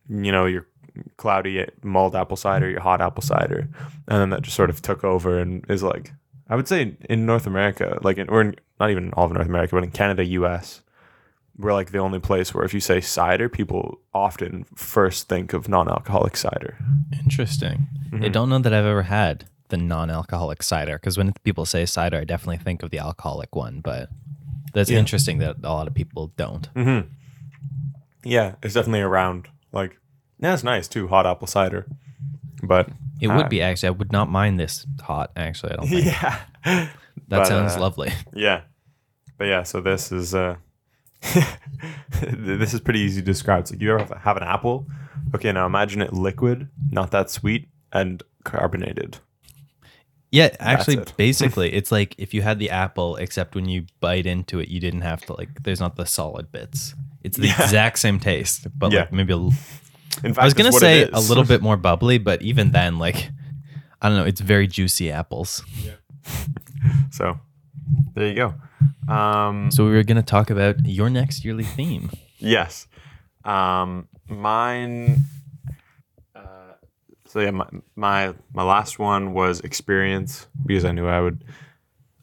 you 0.09 0.33
know, 0.33 0.47
your 0.47 0.67
cloudy 1.17 1.67
mulled 1.83 2.15
apple 2.15 2.37
cider, 2.37 2.69
your 2.69 2.81
hot 2.81 3.01
apple 3.01 3.23
cider, 3.23 3.69
and 4.09 4.21
then 4.21 4.31
that 4.31 4.43
just 4.43 4.57
sort 4.57 4.71
of 4.71 4.81
took 4.81 5.05
over 5.05 5.39
and 5.39 5.65
is 5.69 5.83
like, 5.83 6.13
I 6.49 6.57
would 6.57 6.69
say 6.69 6.97
in 7.09 7.27
North 7.27 7.47
America, 7.47 7.99
like 8.03 8.19
in, 8.19 8.29
or 8.29 8.41
in, 8.41 8.57
not 8.79 8.91
even 8.91 9.13
all 9.13 9.27
of 9.27 9.33
North 9.33 9.47
America, 9.47 9.75
but 9.75 9.85
in 9.85 9.91
Canada, 9.91 10.25
U.S., 10.25 10.83
we're 11.59 11.75
like 11.75 11.91
the 11.91 11.99
only 11.99 12.21
place 12.21 12.55
where 12.55 12.65
if 12.65 12.73
you 12.73 12.81
say 12.81 13.01
cider, 13.01 13.49
people 13.49 14.01
often 14.15 14.65
first 14.75 15.29
think 15.29 15.53
of 15.53 15.69
non-alcoholic 15.69 16.37
cider. 16.37 16.79
Interesting. 17.13 17.87
I 18.13 18.17
mm-hmm. 18.17 18.33
don't 18.33 18.49
know 18.49 18.59
that 18.61 18.73
I've 18.73 18.87
ever 18.87 19.03
had 19.03 19.45
the 19.69 19.77
non-alcoholic 19.77 20.63
cider 20.63 20.97
because 20.97 21.19
when 21.19 21.33
people 21.45 21.67
say 21.67 21.85
cider, 21.87 22.19
I 22.19 22.25
definitely 22.25 22.59
think 22.59 22.83
of 22.83 22.91
the 22.91 22.99
alcoholic 22.99 23.55
one. 23.55 23.81
But 23.81 24.09
that's 24.73 24.91
Yeah. 24.91 24.99
interesting 24.99 25.39
that 25.39 25.57
a 25.63 25.73
lot 25.73 25.87
of 25.87 25.95
people 25.95 26.33
don't. 26.37 26.73
Mm-hmm. 26.75 27.09
Yeah, 28.25 28.55
it's 28.63 28.75
definitely 28.75 29.01
around. 29.01 29.49
Like, 29.73 29.99
yeah, 30.39 30.55
it's 30.55 30.65
nice 30.65 30.89
too, 30.89 31.09
hot 31.09 31.27
apple 31.27 31.47
cider. 31.47 31.87
But 32.63 32.89
It 33.21 33.29
would 33.29 33.49
be 33.49 33.63
actually. 33.63 33.89
I 33.89 33.91
would 33.93 34.13
not 34.13 34.29
mind 34.31 34.59
this 34.61 34.87
hot. 35.03 35.31
Actually, 35.37 35.73
I 35.73 35.77
don't 35.77 35.89
think 35.89 36.05
yeah, 36.07 36.39
that 36.65 36.89
But, 37.29 37.47
sounds 37.47 37.77
uh, 37.77 37.81
lovely. 37.81 38.13
Yeah, 38.35 38.63
but 39.39 39.45
yeah, 39.47 39.63
so 39.63 39.81
this 39.81 40.13
is 40.13 40.35
uh, 40.35 40.57
this 42.23 42.75
is 42.75 42.81
pretty 42.81 43.01
easy 43.01 43.21
to 43.21 43.25
describe. 43.27 43.61
It's 43.63 43.73
like 43.73 43.81
you 43.81 43.97
ever 43.97 44.17
have 44.19 44.37
an 44.37 44.43
apple. 44.43 44.87
Okay, 45.35 45.53
now 45.53 45.67
imagine 45.67 46.03
it 46.03 46.13
liquid, 46.13 46.69
not 46.91 47.11
that 47.13 47.31
sweet, 47.31 47.69
and 47.93 48.23
carbonated. 48.45 49.19
Yeah, 50.33 50.55
actually, 50.61 50.99
it. 50.99 51.13
basically, 51.17 51.73
it's 51.73 51.91
like 51.91 52.15
if 52.19 52.33
you 52.35 52.43
had 52.43 52.59
the 52.59 52.71
apple, 52.71 53.17
except 53.17 53.55
when 53.55 53.69
you 53.69 53.87
bite 54.01 54.27
into 54.27 54.61
it, 54.61 54.69
you 54.69 54.79
didn't 54.81 55.01
have 55.03 55.23
to 55.27 55.35
like. 55.37 55.63
There's 55.65 55.81
not 55.81 55.97
the 55.97 56.05
solid 56.07 56.53
bits. 56.53 56.95
It's 57.25 57.37
the 57.37 57.49
Yeah. 57.49 57.63
exact 57.65 57.99
same 57.99 58.19
taste, 58.21 58.67
but 58.79 58.93
Yeah. 58.93 59.01
like 59.01 59.13
maybe 59.13 59.33
a 59.33 59.37
l- 59.37 59.53
In 60.25 60.33
fact, 60.35 60.39
I 60.39 60.45
was 60.45 60.55
gonna 60.55 60.73
say 60.73 61.09
a 61.13 61.21
little 61.21 61.45
bit 61.53 61.63
more 61.63 61.77
bubbly, 61.77 62.19
but 62.19 62.43
even 62.43 62.71
then, 62.73 62.99
like, 62.99 63.31
I 64.01 64.09
don't 64.09 64.17
know. 64.19 64.25
It's 64.25 64.41
very 64.41 64.67
juicy 64.67 65.11
apples. 65.11 65.63
Yeah. 65.85 65.93
So 67.11 67.39
there 68.15 68.29
you 68.29 68.35
go. 68.35 68.55
Um, 69.13 69.71
So 69.71 69.85
we 69.85 69.91
were 69.93 70.05
gonna 70.05 70.23
talk 70.23 70.51
about 70.51 70.77
your 70.87 71.11
next 71.11 71.45
yearly 71.45 71.65
theme. 71.65 72.11
Yes. 72.39 72.87
Um, 73.45 74.07
mine. 74.29 75.25
So 77.31 77.39
yeah, 77.39 77.53
my, 77.53 77.69
my 77.95 78.35
my 78.53 78.65
last 78.65 78.99
one 78.99 79.35
was 79.35 79.61
experience 79.61 80.49
because 80.67 80.85
I 80.85 80.91
knew 80.91 81.07
I 81.07 81.21
would. 81.21 81.45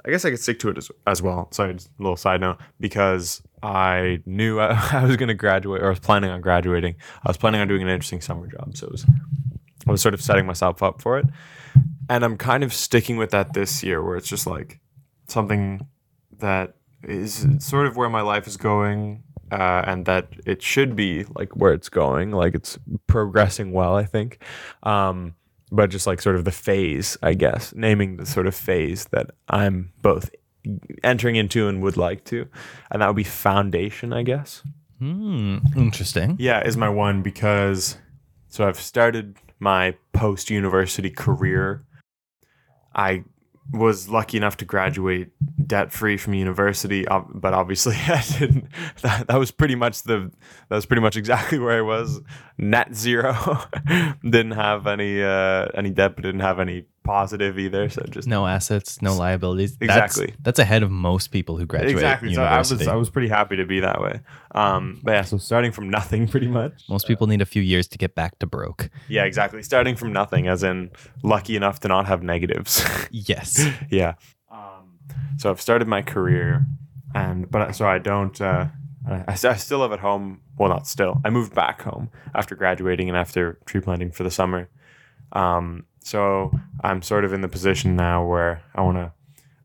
I 0.04 0.10
guess 0.10 0.26
I 0.26 0.32
could 0.32 0.40
stick 0.42 0.60
to 0.60 0.70
it 0.70 0.78
as, 0.78 0.92
as 1.06 1.22
well. 1.22 1.48
Sorry, 1.52 1.74
just 1.74 1.88
a 1.88 2.04
little 2.04 2.18
side 2.18 2.42
note 2.42 2.58
because 2.78 3.42
I 3.64 4.22
knew 4.26 4.60
I, 4.60 4.72
I 4.92 5.06
was 5.06 5.16
going 5.16 5.30
to 5.30 5.34
graduate 5.34 5.82
or 5.82 5.86
I 5.86 5.90
was 5.92 6.00
planning 6.00 6.30
on 6.30 6.42
graduating. 6.42 6.96
I 7.24 7.30
was 7.30 7.38
planning 7.38 7.62
on 7.62 7.70
doing 7.70 7.84
an 7.84 7.88
interesting 7.88 8.20
summer 8.20 8.48
job, 8.48 8.76
so 8.76 8.88
it 8.88 8.92
was 8.92 9.06
I 9.88 9.92
was 9.92 10.02
sort 10.02 10.14
of 10.14 10.22
setting 10.22 10.46
myself 10.46 10.84
up 10.84 11.02
for 11.02 11.18
it, 11.18 11.26
and 12.10 12.26
I'm 12.26 12.36
kind 12.36 12.66
of 12.66 12.74
sticking 12.74 13.16
with 13.16 13.32
that 13.32 13.54
this 13.54 13.84
year, 13.84 14.04
where 14.04 14.18
it's 14.18 14.28
just 14.28 14.46
like 14.46 14.82
something 15.28 15.88
that 16.40 16.76
is 17.04 17.48
sort 17.60 17.88
of 17.88 17.96
where 17.96 18.10
my 18.10 18.22
life 18.22 18.46
is 18.46 18.58
going 18.58 19.24
uh, 19.52 19.84
and 19.86 20.06
that 20.06 20.28
it 20.46 20.62
should 20.62 20.96
be 20.96 21.26
like 21.36 21.56
where 21.56 21.74
it's 21.74 21.90
going 21.90 22.32
like 22.32 22.54
it's 22.56 22.78
progressing 23.08 23.72
well 23.72 23.96
i 23.96 24.04
think 24.04 24.42
um, 24.84 25.34
but 25.72 25.90
just 25.90 26.08
like 26.08 26.22
sort 26.22 26.36
of 26.36 26.46
the 26.46 26.52
phase 26.52 27.18
i 27.24 27.34
guess 27.34 27.74
naming 27.76 28.18
the 28.18 28.26
sort 28.26 28.48
of 28.48 28.56
phase 28.56 29.06
that 29.06 29.32
i'm 29.50 29.92
both 30.02 30.30
entering 31.04 31.36
into 31.38 31.68
and 31.68 31.82
would 31.82 31.96
like 31.98 32.24
to 32.26 32.46
and 32.92 33.02
that 33.02 33.08
would 33.08 33.16
be 33.16 33.24
foundation 33.24 34.14
i 34.14 34.24
guess 34.24 34.64
Hmm. 35.00 35.58
Interesting. 35.76 36.38
yeah 36.40 36.66
is 36.66 36.76
my 36.76 36.90
one 36.90 37.22
because 37.22 37.98
so 38.48 38.68
i've 38.68 38.80
started 38.80 39.38
my 39.60 39.96
post 40.12 40.50
university 40.50 41.12
career 41.12 41.84
i 42.96 43.24
was 43.72 44.08
lucky 44.08 44.38
enough 44.38 44.58
to 44.58 44.66
graduate 44.66 45.30
debt 45.66 45.92
free 45.92 46.16
from 46.18 46.34
university 46.34 47.06
but 47.34 47.54
obviously 47.54 47.96
i 48.08 48.24
didn't 48.40 48.66
that, 49.02 49.28
that 49.28 49.38
was 49.38 49.52
pretty 49.52 49.76
much 49.76 50.04
the 50.04 50.32
that 50.70 50.76
was 50.76 50.86
pretty 50.86 51.02
much 51.02 51.18
exactly 51.18 51.60
where 51.60 51.78
i 51.78 51.82
was. 51.82 52.22
Net 52.58 52.96
zero. 52.96 53.36
Didn't 54.24 54.52
have 54.52 54.88
any 54.88 55.22
uh 55.22 55.68
any 55.76 55.92
debt 55.92 56.16
but 56.16 56.24
didn't 56.24 56.42
have 56.42 56.60
any 56.60 56.86
positive 57.08 57.58
either 57.58 57.90
so 57.90 58.04
just 58.10 58.28
No 58.28 58.46
assets, 58.46 59.02
no 59.02 59.16
liabilities. 59.16 59.78
Exactly. 59.82 60.28
That's, 60.28 60.38
that's 60.44 60.60
ahead 60.60 60.84
of 60.84 60.92
most 60.92 61.32
people 61.32 61.58
who 61.58 61.66
graduate 61.66 61.94
exactly 61.94 62.34
so 62.34 62.44
i 62.44 62.58
was 62.58 62.88
i 62.88 62.96
was 62.96 63.10
pretty 63.10 63.28
happy 63.28 63.56
to 63.56 63.66
be 63.66 63.80
that 63.80 64.02
way 64.02 64.20
um 64.54 65.00
but 65.04 65.12
yeah 65.12 65.22
so 65.22 65.38
starting 65.38 65.72
from 65.72 65.90
nothing 65.90 66.28
pretty 66.34 66.48
much 66.48 66.84
most 66.90 67.08
people 67.08 67.28
need 67.28 67.42
a 67.42 67.46
few 67.46 67.62
years 67.62 67.88
to 67.88 67.98
get 67.98 68.16
back 68.16 68.40
to 68.40 68.46
broke. 68.46 68.90
Yeah, 69.08 69.24
exactly. 69.26 69.64
Starting 69.64 69.96
from 69.96 70.12
nothing, 70.14 70.48
as 70.48 70.64
in 70.64 70.92
lucky 71.24 71.56
enough 71.56 71.80
to 71.82 71.88
not 71.88 72.08
have 72.08 72.24
negatives. 72.24 72.84
Yes. 73.12 73.66
yeah. 73.90 74.14
Um, 74.52 75.00
so 75.38 75.50
I've 75.50 75.62
started 75.62 75.88
my 75.88 76.02
career, 76.02 76.66
and 77.16 77.50
but 77.50 77.74
so 77.74 77.88
I 77.88 78.00
don't. 78.00 78.40
Uh, 78.40 78.68
I, 79.08 79.24
I 79.28 79.36
still 79.36 79.80
live 79.80 79.92
at 79.94 80.00
home. 80.00 80.42
Well, 80.58 80.70
not 80.70 80.88
still. 80.88 81.22
I 81.24 81.30
moved 81.30 81.54
back 81.56 81.82
home 81.82 82.10
after 82.36 82.56
graduating 82.56 83.08
and 83.08 83.18
after 83.18 83.60
tree 83.66 83.82
planting 83.82 84.12
for 84.12 84.24
the 84.24 84.32
summer. 84.32 84.70
Um, 85.32 85.86
so 86.08 86.58
I'm 86.82 87.02
sort 87.02 87.26
of 87.26 87.34
in 87.34 87.42
the 87.42 87.50
position 87.50 87.98
now 87.98 88.26
where 88.26 88.64
I 88.74 88.82
want 88.82 88.96
to 88.96 89.12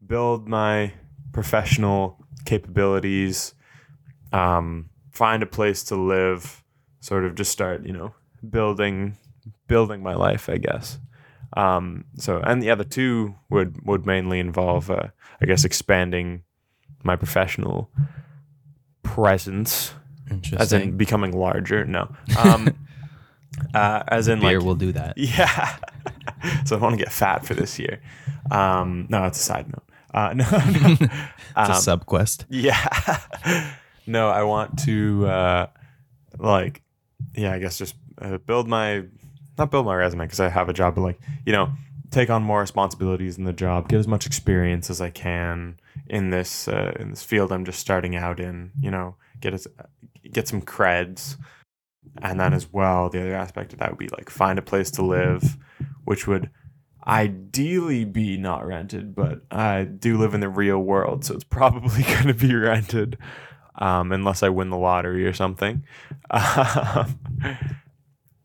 build 0.05 0.49
my 0.49 0.93
professional 1.33 2.19
capabilities, 2.45 3.55
um, 4.33 4.91
find 5.13 5.45
a 5.45 5.47
place 5.47 5.85
to 5.85 5.95
live, 5.95 6.65
sort 6.99 7.25
of 7.25 7.37
just 7.37 7.53
start, 7.53 7.87
you 7.87 7.93
know, 7.93 8.13
building 8.51 9.17
building 9.69 10.03
my 10.03 10.15
life, 10.15 10.49
I 10.49 10.57
guess. 10.57 10.99
Um, 11.57 12.07
so, 12.17 12.41
and 12.45 12.61
the 12.61 12.71
other 12.71 12.85
two 12.85 13.37
would 13.49 13.87
would 13.87 14.05
mainly 14.05 14.41
involve, 14.41 14.91
uh, 14.91 15.09
I 15.41 15.47
guess, 15.47 15.65
expanding 15.65 16.43
my 17.05 17.15
professional 17.15 17.89
presence, 19.05 19.95
Interesting. 20.29 20.59
as 20.59 20.73
in 20.73 20.97
becoming 20.97 21.39
larger. 21.39 21.85
No, 21.85 22.13
um, 22.37 22.77
uh, 23.75 24.03
as 24.09 24.29
in 24.29 24.41
Beer 24.41 24.59
like 24.59 24.67
will 24.67 24.75
do 24.75 24.93
that. 24.93 25.17
yeah. 25.19 25.77
so 26.65 26.77
I 26.77 26.81
want 26.81 26.93
to 26.99 27.03
get 27.05 27.13
fat 27.13 27.45
for 27.47 27.55
this 27.55 27.79
year. 27.79 28.01
Um, 28.51 29.07
no, 29.09 29.25
it's 29.25 29.39
a 29.39 29.43
side 29.43 29.67
note. 29.69 29.85
Uh, 30.15 30.33
no, 30.37 30.45
no. 30.51 30.97
It's 31.01 31.03
Um, 31.57 31.71
a 31.71 31.75
sub 31.77 32.07
quest. 32.07 32.47
yeah. 32.51 33.21
no, 34.07 34.29
I 34.29 34.43
want 34.43 34.79
to 34.85 35.27
uh 35.27 35.67
like 36.39 36.83
yeah, 37.35 37.53
I 37.53 37.59
guess 37.59 37.79
just 37.79 37.95
uh, 38.21 38.39
build 38.39 38.69
my 38.69 39.05
not 39.59 39.71
build 39.71 39.87
my 39.87 39.95
resume 39.95 40.25
because 40.25 40.41
I 40.41 40.49
have 40.49 40.69
a 40.69 40.73
job, 40.73 40.95
but 40.97 41.03
like, 41.03 41.21
you 41.47 41.53
know, 41.53 41.71
take 42.11 42.31
on 42.31 42.43
more 42.43 42.61
responsibilities 42.61 43.39
in 43.39 43.45
the 43.45 43.53
job, 43.53 43.89
get 43.89 43.99
as 43.99 44.09
much 44.09 44.27
experience 44.27 44.91
as 44.91 45.01
I 45.01 45.11
can 45.11 45.79
in 46.09 46.31
this 46.31 46.69
uh, 46.69 46.93
in 46.99 47.11
this 47.11 47.23
field 47.23 47.53
I'm 47.53 47.65
just 47.65 47.79
starting 47.79 48.17
out 48.17 48.41
in, 48.41 48.73
you 48.81 48.91
know, 48.91 49.17
get 49.41 49.55
as 49.55 49.67
get 50.31 50.49
some 50.49 50.63
creds. 50.63 51.37
And 52.21 52.39
then 52.39 52.53
as 52.53 52.73
well, 52.73 53.09
the 53.09 53.21
other 53.21 53.35
aspect 53.35 53.73
of 53.73 53.79
that 53.79 53.91
would 53.91 53.99
be 53.99 54.09
like 54.09 54.31
find 54.31 54.59
a 54.59 54.63
place 54.63 54.91
to 54.93 55.03
live, 55.03 55.57
which 56.05 56.27
would 56.27 56.51
ideally 57.07 58.05
be 58.05 58.37
not 58.37 58.67
rented, 58.67 59.15
but 59.15 59.43
I 59.51 59.85
do 59.85 60.19
live 60.19 60.35
in 60.35 60.41
the 60.41 60.49
real 60.49 60.79
world, 60.79 61.25
so 61.25 61.35
it's 61.35 61.45
probably 61.51 62.03
going 62.03 62.27
to 62.27 62.35
be 62.35 62.55
rented, 62.55 63.19
um, 63.77 64.13
unless 64.13 64.43
I 64.43 64.51
win 64.51 64.71
the 64.71 64.77
lottery 64.77 65.27
or 65.27 65.33
something. 65.33 65.85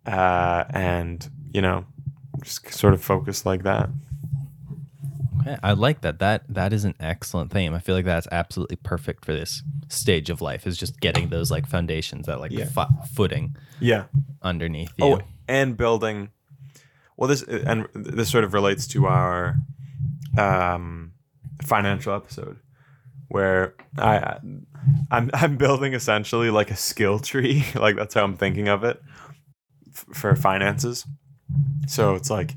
Uh, 0.07 0.63
and 0.69 1.29
you 1.51 1.61
know, 1.61 1.85
just 2.41 2.73
sort 2.73 2.93
of 2.93 3.03
focus 3.03 3.45
like 3.45 3.63
that. 3.63 3.89
I 5.63 5.71
like 5.73 6.01
that. 6.01 6.19
That 6.19 6.43
that 6.49 6.73
is 6.73 6.83
an 6.85 6.95
excellent 6.99 7.51
theme. 7.51 7.73
I 7.73 7.79
feel 7.79 7.95
like 7.95 8.05
that's 8.05 8.27
absolutely 8.31 8.75
perfect 8.77 9.25
for 9.25 9.33
this 9.33 9.63
stage 9.89 10.29
of 10.29 10.41
life. 10.41 10.65
Is 10.67 10.77
just 10.77 10.99
getting 10.99 11.29
those 11.29 11.49
like 11.51 11.67
foundations, 11.67 12.25
that 12.27 12.39
like 12.39 12.51
Yeah. 12.51 12.67
footing 13.13 13.55
Yeah. 13.79 14.05
underneath 14.41 14.91
you. 14.97 15.05
Oh, 15.05 15.21
and 15.47 15.77
building. 15.77 16.29
Well, 17.17 17.27
this 17.27 17.41
and 17.43 17.87
this 17.95 18.29
sort 18.29 18.43
of 18.43 18.53
relates 18.53 18.85
to 18.87 19.07
our 19.07 19.55
um, 20.37 21.13
financial 21.63 22.13
episode, 22.13 22.57
where 23.29 23.73
I 23.97 24.37
I'm 25.11 25.29
I'm 25.33 25.57
building 25.57 25.93
essentially 25.93 26.49
like 26.49 26.71
a 26.71 26.75
skill 26.75 27.19
tree. 27.19 27.63
like 27.75 27.95
that's 27.95 28.13
how 28.13 28.23
I'm 28.23 28.35
thinking 28.37 28.67
of 28.67 28.83
it 28.83 29.01
f- 29.93 30.05
for 30.13 30.35
finances. 30.35 31.05
So 31.87 32.15
it's 32.15 32.29
like 32.29 32.53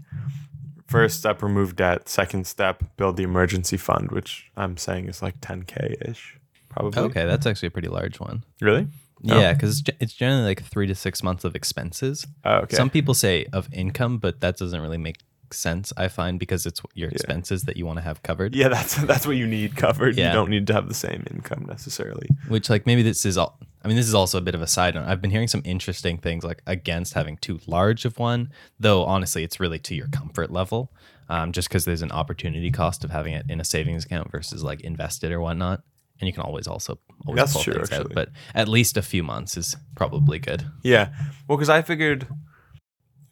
first 0.90 1.18
step 1.18 1.42
remove 1.42 1.76
debt, 1.76 2.08
second 2.08 2.46
step 2.46 2.82
build 2.96 3.16
the 3.16 3.22
emergency 3.22 3.76
fund, 3.76 4.10
which 4.10 4.50
I'm 4.56 4.76
saying 4.76 5.08
is 5.08 5.22
like 5.22 5.40
10k 5.40 6.08
ish, 6.08 6.36
probably. 6.68 7.00
Okay, 7.02 7.24
that's 7.24 7.46
actually 7.46 7.68
a 7.68 7.70
pretty 7.70 7.88
large 7.88 8.18
one. 8.18 8.44
Really? 8.60 8.88
Oh. 9.28 9.38
Yeah, 9.38 9.52
because 9.52 9.80
it's, 9.80 9.90
it's 10.00 10.12
generally 10.12 10.44
like 10.44 10.62
three 10.62 10.86
to 10.86 10.94
six 10.94 11.22
months 11.22 11.44
of 11.44 11.54
expenses. 11.54 12.26
Oh, 12.44 12.58
okay. 12.58 12.76
Some 12.76 12.90
people 12.90 13.14
say 13.14 13.46
of 13.52 13.72
income, 13.72 14.18
but 14.18 14.40
that 14.40 14.56
doesn't 14.56 14.80
really 14.80 14.98
make 14.98 15.18
sense. 15.54 15.92
I 15.96 16.08
find 16.08 16.38
because 16.38 16.66
it's 16.66 16.80
your 16.94 17.08
expenses 17.10 17.64
that 17.64 17.76
you 17.76 17.86
want 17.86 17.98
to 17.98 18.02
have 18.02 18.22
covered. 18.22 18.54
Yeah, 18.54 18.68
that's 18.68 18.96
that's 18.96 19.26
what 19.26 19.36
you 19.36 19.46
need 19.46 19.76
covered. 19.76 20.16
Yeah. 20.16 20.28
You 20.28 20.32
don't 20.34 20.50
need 20.50 20.66
to 20.68 20.72
have 20.72 20.88
the 20.88 20.94
same 20.94 21.24
income 21.30 21.66
necessarily. 21.68 22.28
Which 22.48 22.70
like 22.70 22.86
maybe 22.86 23.02
this 23.02 23.24
is 23.24 23.38
all. 23.38 23.58
I 23.82 23.88
mean, 23.88 23.96
this 23.96 24.08
is 24.08 24.14
also 24.14 24.36
a 24.36 24.42
bit 24.42 24.54
of 24.54 24.60
a 24.60 24.66
side 24.66 24.94
note. 24.94 25.06
I've 25.06 25.22
been 25.22 25.30
hearing 25.30 25.48
some 25.48 25.62
interesting 25.64 26.18
things 26.18 26.44
like 26.44 26.62
against 26.66 27.14
having 27.14 27.38
too 27.38 27.60
large 27.66 28.04
of 28.04 28.18
one, 28.18 28.52
though 28.78 29.04
honestly, 29.04 29.42
it's 29.42 29.58
really 29.58 29.78
to 29.80 29.94
your 29.94 30.08
comfort 30.08 30.50
level. 30.50 30.92
Um, 31.30 31.52
just 31.52 31.68
because 31.68 31.84
there's 31.84 32.02
an 32.02 32.10
opportunity 32.10 32.72
cost 32.72 33.04
of 33.04 33.10
having 33.10 33.34
it 33.34 33.46
in 33.48 33.60
a 33.60 33.64
savings 33.64 34.04
account 34.04 34.32
versus 34.32 34.64
like 34.64 34.80
invested 34.80 35.30
or 35.30 35.40
whatnot, 35.40 35.82
and 36.20 36.26
you 36.26 36.32
can 36.32 36.42
always 36.42 36.66
also 36.66 36.98
always 37.24 37.38
That's 37.40 37.52
pull 37.52 37.62
true, 37.62 37.74
things 37.74 37.92
out. 37.92 38.00
actually. 38.00 38.14
But 38.14 38.30
at 38.54 38.66
least 38.68 38.96
a 38.96 39.02
few 39.02 39.22
months 39.22 39.56
is 39.56 39.76
probably 39.94 40.38
good. 40.40 40.64
Yeah. 40.82 41.10
Well, 41.46 41.56
because 41.56 41.68
I 41.68 41.82
figured 41.82 42.26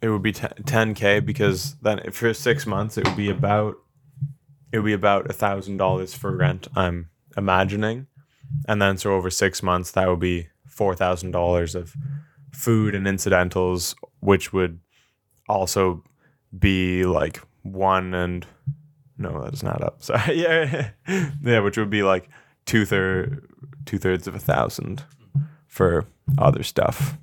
it 0.01 0.09
would 0.09 0.22
be 0.22 0.32
ten 0.32 0.94
k 0.94 1.20
because 1.20 1.74
then 1.82 2.11
for 2.12 2.32
six 2.32 2.66
months 2.66 2.96
it 2.96 3.07
would 3.07 3.16
be 3.16 3.30
about 3.30 3.76
it 4.72 4.78
would 4.78 4.86
be 4.86 4.92
about 4.92 5.28
a 5.30 5.32
thousand 5.32 5.78
dollars 5.78 6.14
for 6.14 6.36
rent. 6.36 6.68
I'm 6.76 7.11
imagining, 7.36 8.07
and 8.66 8.80
then 8.80 8.96
so 8.99 9.14
over 9.14 9.30
six 9.30 9.62
months 9.62 9.90
that 9.92 10.09
would 10.09 10.20
be 10.20 10.49
four 10.66 10.94
thousand 10.94 11.32
dollars 11.32 11.74
of 11.74 11.94
food 12.53 12.94
and 12.94 13.07
incidentals, 13.09 13.94
which 14.20 14.53
would 14.53 14.80
also 15.49 16.05
be 16.57 17.05
like 17.05 17.40
one 17.62 18.14
and 18.14 18.46
no, 19.16 19.42
that 19.42 19.53
is 19.53 19.64
not 19.64 19.82
up. 19.82 20.03
Sorry, 20.03 20.42
yeah, 20.42 20.90
yeah, 21.42 21.59
which 21.61 21.76
would 21.76 21.90
be 21.90 22.03
like 22.03 22.28
two 22.66 22.84
third 22.84 23.49
two 23.84 23.99
thirds 23.99 24.28
of 24.28 24.34
a 24.34 24.38
thousand 24.38 25.03
for 25.66 26.07
other 26.36 26.62
stuff 26.62 27.16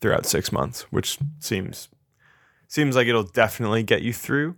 throughout 0.00 0.26
six 0.26 0.52
months, 0.52 0.82
which 0.92 1.18
seems 1.38 1.88
seems 2.68 2.94
like 2.96 3.06
it'll 3.08 3.24
definitely 3.24 3.82
get 3.82 4.02
you 4.02 4.12
through. 4.12 4.54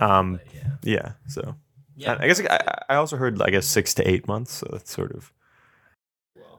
Um, 0.00 0.40
yeah. 0.82 1.12
So 1.28 1.54
Yeah. 1.96 2.16
I 2.18 2.26
guess 2.26 2.40
I, 2.40 2.58
I 2.88 2.94
also 2.96 3.16
heard 3.16 3.40
I 3.42 3.50
guess 3.50 3.66
six 3.66 3.94
to 3.94 4.08
eight 4.08 4.26
months. 4.26 4.52
So 4.54 4.68
that's 4.72 4.90
sort 4.90 5.12
of 5.12 5.32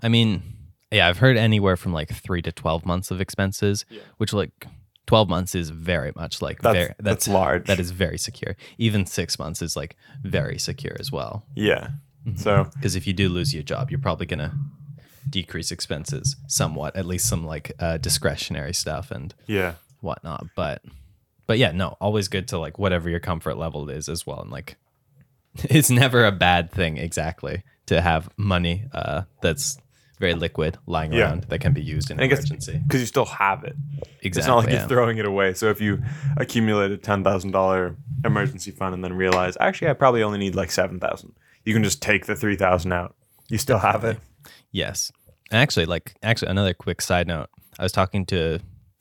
I 0.04 0.10
mean, 0.10 0.44
yeah, 0.92 1.08
I've 1.08 1.18
heard 1.18 1.38
anywhere 1.38 1.76
from 1.76 1.92
like 1.94 2.10
three 2.14 2.42
to 2.44 2.52
twelve 2.52 2.86
months 2.86 3.10
of 3.12 3.20
expenses, 3.20 3.86
Yeah. 3.90 4.02
which 4.18 4.32
like 4.34 4.68
twelve 5.08 5.28
months 5.30 5.56
is 5.56 5.70
very 5.72 6.12
much 6.16 6.42
like 6.42 6.62
That's- 6.62 6.86
very, 6.86 6.96
that's 7.00 7.28
large. 7.28 7.66
That 7.66 7.80
is 7.80 7.92
very 7.92 8.18
secure. 8.18 8.56
Even 8.78 9.06
six 9.06 9.40
months 9.40 9.62
is 9.62 9.76
like 9.76 9.96
very 10.24 10.58
secure 10.60 10.96
as 11.00 11.12
well. 11.12 11.46
yeah. 11.56 11.90
Mm-hmm. 12.26 12.38
So 12.40 12.66
Because 12.74 12.96
if 12.98 13.08
you 13.08 13.14
do 13.14 13.30
lose 13.30 13.54
your 13.54 13.64
job, 13.64 13.90
you're 13.90 14.02
probably 14.02 14.26
gonna 14.26 14.54
decrease 15.30 15.72
expenses 15.72 16.36
somewhat, 16.48 16.96
at 16.96 17.06
least 17.06 17.28
some 17.28 17.46
like 17.46 17.72
uh, 17.80 17.98
discretionary 17.98 18.74
stuff 18.74 19.12
and 19.12 19.34
yeah, 19.48 19.74
whatnot. 20.02 20.48
But 20.56 20.82
but 21.46 21.58
yeah, 21.58 21.72
no, 21.72 21.98
always 22.00 22.28
good 22.28 22.48
to 22.50 22.58
like 22.58 22.78
whatever 22.78 23.10
your 23.10 23.20
comfort 23.20 23.56
level 23.58 23.90
is 23.90 24.10
as 24.10 24.26
well. 24.28 24.42
And 24.42 24.52
like 24.52 24.78
it's 25.64 25.90
never 25.90 26.26
a 26.26 26.32
bad 26.32 26.72
thing 26.72 26.98
exactly 26.98 27.64
to 27.88 28.02
have 28.02 28.30
money 28.38 28.86
uh, 28.94 29.24
that's 29.42 29.78
very 30.20 30.34
liquid 30.34 30.78
lying 30.88 31.14
Yeah. 31.14 31.22
around 31.22 31.44
that 31.44 31.60
can 31.60 31.74
be 31.74 31.82
used 31.82 32.10
in 32.10 32.18
guess 32.18 32.40
emergency. 32.40 32.82
because 32.86 33.02
you 33.02 33.06
still 33.06 33.26
have 33.26 33.64
it. 33.64 33.76
Exactly. 34.24 34.40
It's 34.40 34.48
not 34.48 34.56
like 34.58 34.70
yeah. 34.70 34.80
you're 34.80 34.88
throwing 34.88 35.20
it 35.20 35.26
away. 35.26 35.54
So 35.54 35.70
if 35.70 35.80
you 35.80 36.02
accumulate 36.38 36.92
a 36.92 36.98
ten 36.98 37.24
thousand 37.24 37.52
dollar 37.52 37.96
emergency 38.26 38.72
fund 38.72 38.94
and 38.96 39.04
then 39.04 39.14
realize 39.14 39.56
actually 39.60 39.90
I 39.90 39.94
probably 39.94 40.24
only 40.24 40.40
need 40.40 40.56
like 40.56 40.72
seven 40.72 41.00
thousand, 41.00 41.34
you 41.66 41.74
can 41.74 41.84
just 41.84 42.02
take 42.02 42.26
the 42.26 42.36
three 42.36 42.56
thousand 42.56 42.94
out. 42.94 43.16
You 43.48 43.58
still 43.58 43.78
have 43.78 44.04
it. 44.04 44.18
Yes. 44.72 45.12
Actually, 45.52 45.86
like 45.86 46.16
actually 46.24 46.50
another 46.50 46.74
quick 46.74 47.02
side 47.02 47.28
note. 47.28 47.48
I 47.80 47.84
was 47.84 47.92
talking 47.92 48.26
to 48.28 48.60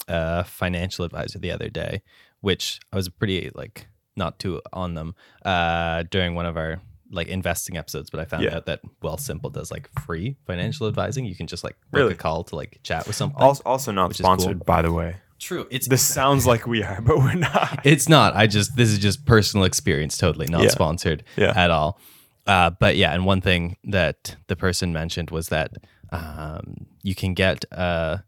a 0.08 0.44
financial 0.44 1.04
advisor 1.04 1.38
the 1.38 1.50
other 1.50 1.68
day, 1.68 2.02
which 2.40 2.78
I 2.92 2.96
was 2.96 3.08
pretty 3.08 3.50
like 3.54 3.86
not 4.16 4.38
too 4.38 4.60
on 4.72 4.94
them 4.94 5.14
uh 5.44 6.04
during 6.10 6.34
one 6.34 6.46
of 6.46 6.56
our 6.56 6.80
like 7.10 7.28
investing 7.28 7.76
episodes, 7.76 8.10
but 8.10 8.20
I 8.20 8.24
found 8.24 8.42
Yeah. 8.44 8.56
out 8.56 8.66
that 8.66 8.80
Wealthsimple 9.02 9.52
does 9.52 9.70
like 9.70 9.88
free 10.04 10.36
financial 10.46 10.88
advising. 10.88 11.24
You 11.24 11.36
can 11.36 11.46
just 11.46 11.62
like 11.64 11.76
Really? 11.92 12.12
a 12.14 12.16
call 12.16 12.42
to 12.44 12.56
like 12.56 12.80
chat 12.82 13.06
with 13.06 13.14
something. 13.16 13.40
Also, 13.40 13.62
also 13.64 13.92
not 13.92 14.10
is 14.10 14.16
cool. 14.18 14.24
sponsored, 14.24 14.64
by 14.64 14.82
the 14.82 14.92
way. 14.92 15.16
True. 15.38 15.66
It's 15.70 15.86
This 15.86 16.02
sounds 16.02 16.46
like 16.46 16.66
we 16.66 16.82
are, 16.82 17.00
but 17.02 17.18
we're 17.18 17.34
not. 17.34 17.80
It's 17.84 18.08
not. 18.08 18.34
I 18.34 18.46
just 18.46 18.74
this 18.76 18.88
is 18.90 18.98
just 18.98 19.24
personal 19.26 19.64
experience, 19.66 20.16
totally 20.18 20.46
not 20.48 20.62
Yeah. 20.62 20.70
sponsored 20.70 21.24
Yeah. 21.36 21.52
at 21.54 21.70
all. 21.70 22.00
Uh, 22.46 22.70
but 22.70 22.96
yeah, 22.96 23.12
and 23.12 23.24
one 23.26 23.40
thing 23.40 23.76
that 23.84 24.36
the 24.48 24.56
person 24.56 24.92
mentioned 24.92 25.30
was 25.30 25.48
that 25.48 25.72
um, 26.10 26.86
you 27.02 27.14
can 27.14 27.34
get 27.34 27.64
a, 27.72 28.24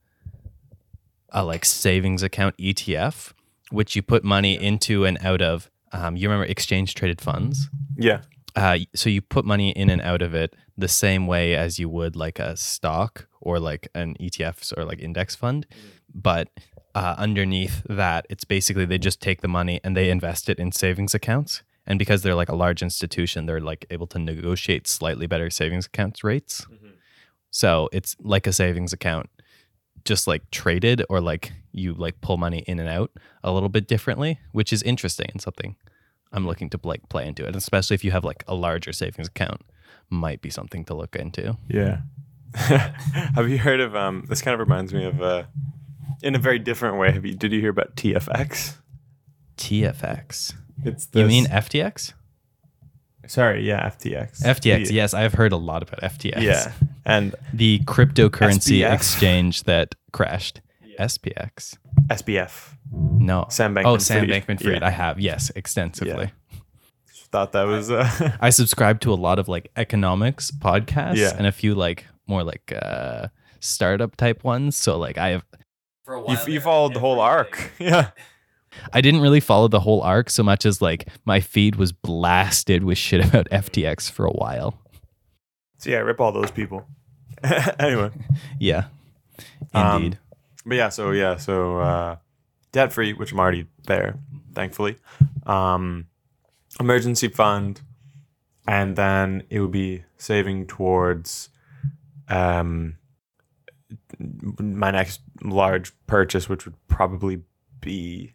a 1.31 1.45
like 1.45 1.65
savings 1.65 2.23
account 2.23 2.57
ETF, 2.59 3.33
which 3.71 3.97
you 3.97 4.03
put 4.03 4.25
money 4.25 4.55
into 4.55 5.05
and 5.05 5.19
out 5.25 5.43
of. 5.43 5.71
Um, 5.93 6.17
you 6.17 6.29
remember 6.29 6.51
exchange 6.51 6.95
traded 6.95 7.21
funds? 7.21 7.69
Yeah. 7.97 8.21
Uh, 8.55 8.79
so 8.95 9.09
you 9.09 9.21
put 9.21 9.45
money 9.45 9.71
in 9.71 9.89
and 9.89 10.03
out 10.03 10.21
of 10.21 10.35
it 10.35 10.55
the 10.77 10.89
same 10.89 11.27
way 11.27 11.55
as 11.55 11.79
you 11.79 11.89
would 11.89 12.17
like 12.17 12.39
a 12.39 12.57
stock 12.57 13.27
or 13.41 13.59
like 13.59 13.89
an 13.95 14.17
ETF 14.21 14.77
or 14.77 14.85
like 14.85 15.01
index 15.01 15.35
fund, 15.35 15.67
but 16.15 16.49
uh, 16.95 17.15
underneath 17.17 17.85
that, 17.89 18.27
it's 18.29 18.45
basically 18.45 18.85
they 18.85 18.99
just 18.99 19.21
take 19.21 19.41
the 19.41 19.49
money 19.49 19.81
and 19.85 19.97
they 19.97 20.11
invest 20.11 20.49
it 20.49 20.59
in 20.59 20.73
savings 20.73 21.15
accounts. 21.15 21.63
And 21.87 21.99
because 21.99 22.23
they're 22.23 22.35
like 22.35 22.49
a 22.49 22.57
large 22.57 22.83
institution, 22.83 23.47
they're 23.47 23.61
like 23.61 23.87
able 23.91 24.07
to 24.09 24.19
negotiate 24.19 24.87
slightly 24.87 25.27
better 25.27 25.49
savings 25.49 25.87
accounts 25.87 26.25
rates. 26.25 26.67
So 27.59 27.89
it's 27.91 28.15
like 28.21 28.47
a 28.47 28.53
savings 28.53 28.93
account, 28.93 29.29
just 30.05 30.29
like 30.29 30.49
traded 30.53 31.05
or 31.11 31.21
like 31.21 31.53
you 31.73 31.93
like 31.93 32.21
pull 32.21 32.37
money 32.37 32.61
in 32.69 32.79
and 32.79 32.89
out 32.89 33.11
a 33.43 33.51
little 33.51 33.69
bit 33.69 33.89
differently, 33.89 34.39
which 34.53 34.73
is 34.73 34.81
interesting 34.85 35.27
and 35.33 35.43
something 35.43 35.75
I'm 36.31 36.47
looking 36.47 36.71
to 36.71 36.79
like 36.85 37.09
play 37.09 37.27
into 37.27 37.45
it, 37.45 37.57
especially 37.57 37.95
if 37.95 38.05
you 38.05 38.13
have 38.13 38.23
like 38.23 38.45
a 38.47 38.55
larger 38.55 38.93
savings 38.93 39.27
account, 39.27 39.63
might 40.09 40.41
be 40.41 40.51
something 40.51 40.85
to 40.85 40.95
look 40.95 41.17
into. 41.17 41.59
Yeah. 41.67 42.03
have 42.55 43.49
you 43.49 43.59
heard 43.59 43.81
of 43.81 43.97
um 43.97 44.25
this 44.29 44.41
kind 44.41 44.55
of 44.55 44.61
reminds 44.61 44.95
me 44.95 45.05
of 45.05 45.21
uh 45.21 45.43
in 46.23 46.37
a 46.37 46.39
very 46.39 46.61
different 46.61 46.97
way. 46.97 47.11
Have 47.11 47.27
you 47.27 47.35
did 47.35 47.51
you 47.51 47.61
hear 47.61 47.71
about 47.71 47.97
TFX? 47.97 48.77
TFX. 49.57 50.55
It's 50.85 51.09
You 51.13 51.27
mean 51.27 51.47
FTX? 51.47 52.13
Sorry, 53.27 53.67
yeah, 53.67 53.91
FTX. 53.91 54.45
FTX. 54.45 54.93
Yes, 54.93 55.13
I've 55.13 55.35
heard 55.35 55.51
a 55.51 55.57
lot 55.57 55.83
about 55.83 56.03
FTX. 56.03 56.41
Yeah. 56.41 56.73
And 57.09 57.35
The 57.53 57.81
cryptocurrency 57.81 58.81
SBF. 58.81 58.93
exchange 58.95 59.63
that 59.65 59.95
crashed. 60.13 60.61
SPX. 61.01 61.77
SBF. 62.09 62.75
No. 62.93 63.47
Sam 63.51 63.75
Bankman. 63.75 63.87
oh, 63.87 63.99
Sam 63.99 64.27
Bankman 64.27 64.61
Fried. 64.61 64.81
Yeah. 64.83 64.87
I 64.87 64.91
have. 64.91 65.19
Yes, 65.21 65.51
extensively. 65.57 66.31
Thought 67.31 67.53
that 67.53 67.65
was 67.65 67.91
uh 67.91 68.09
I 68.41 68.49
subscribe 68.51 69.01
to 69.01 69.13
a 69.13 69.15
lot 69.15 69.39
of 69.39 69.49
like 69.49 69.71
economics 69.77 70.51
podcasts 70.51 71.17
Yeah. 71.17 71.35
and 71.37 71.47
a 71.47 71.53
few 71.53 71.75
like 71.75 72.07
more 72.27 72.43
like 72.43 72.73
uh 72.81 73.27
startup 73.61 74.17
type 74.17 74.45
ones. 74.45 74.77
So 74.77 74.97
like 74.99 75.19
I 75.19 75.29
have 75.31 75.45
for 76.05 76.15
a 76.15 76.31
you, 76.31 76.55
you 76.55 76.61
followed 76.61 76.95
the 76.95 77.01
whole 77.01 77.21
arc. 77.21 77.73
Yeah. 77.79 78.11
I 78.95 79.01
didn't 79.03 79.21
really 79.21 79.41
follow 79.41 79.69
the 79.69 79.81
whole 79.81 80.01
arc 80.03 80.31
so 80.31 80.43
much 80.43 80.65
as 80.65 80.81
like 80.81 81.09
my 81.27 81.41
feed 81.41 81.77
was 81.77 81.93
blasted 81.93 82.83
with 82.85 82.97
shit 82.99 83.23
about 83.25 83.49
FTX 83.51 84.11
for 84.11 84.25
a 84.25 84.31
while. 84.33 84.79
So 85.79 85.91
yeah, 85.91 85.99
rip 85.99 86.21
all 86.21 86.33
those 86.33 86.51
people. 86.51 86.87
anyway. 87.79 88.11
Yeah. 88.59 88.85
Um, 89.75 90.05
Indeed. 90.05 90.19
But 90.67 90.77
yeah, 90.77 90.89
so 90.91 91.13
yeah, 91.13 91.37
so 91.37 91.79
uh, 91.79 92.17
debt 92.73 92.93
free, 92.93 93.13
which 93.13 93.33
I'm 93.33 93.41
already 93.41 93.67
there, 93.87 94.19
thankfully. 94.55 94.97
Um, 95.47 96.07
emergency 96.79 97.29
fund, 97.29 97.81
and 98.67 98.97
then 98.97 99.45
it 99.49 99.61
would 99.61 99.71
be 99.71 100.05
saving 100.19 100.67
towards 100.67 101.49
um, 102.29 102.99
my 104.19 104.91
next 104.91 105.21
large 105.43 105.93
purchase, 106.07 106.49
which 106.49 106.67
would 106.67 106.75
probably 106.89 107.43
be, 107.81 108.35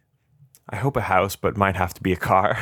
I 0.68 0.76
hope 0.76 0.96
a 0.96 1.02
house, 1.02 1.36
but 1.36 1.56
might 1.56 1.76
have 1.76 1.94
to 1.94 2.02
be 2.02 2.12
a 2.12 2.16
car. 2.16 2.58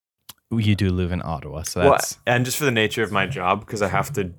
you 0.50 0.74
do 0.74 0.90
live 0.90 1.12
in 1.12 1.22
Ottawa, 1.24 1.62
so 1.62 1.80
Well, 1.80 1.90
that's 1.92 2.18
and 2.26 2.44
just 2.44 2.56
for 2.56 2.64
the 2.64 2.70
nature 2.70 3.02
of 3.02 3.12
my 3.12 3.26
job, 3.26 3.60
because 3.60 3.82
I 3.82 3.88
have 3.88 4.12
to 4.14 4.32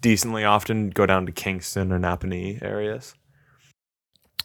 decently 0.00 0.44
often 0.44 0.90
go 0.90 1.06
down 1.06 1.26
to 1.26 1.32
Kingston 1.32 1.92
or 1.92 1.98
Napanee 1.98 2.62
areas. 2.62 3.14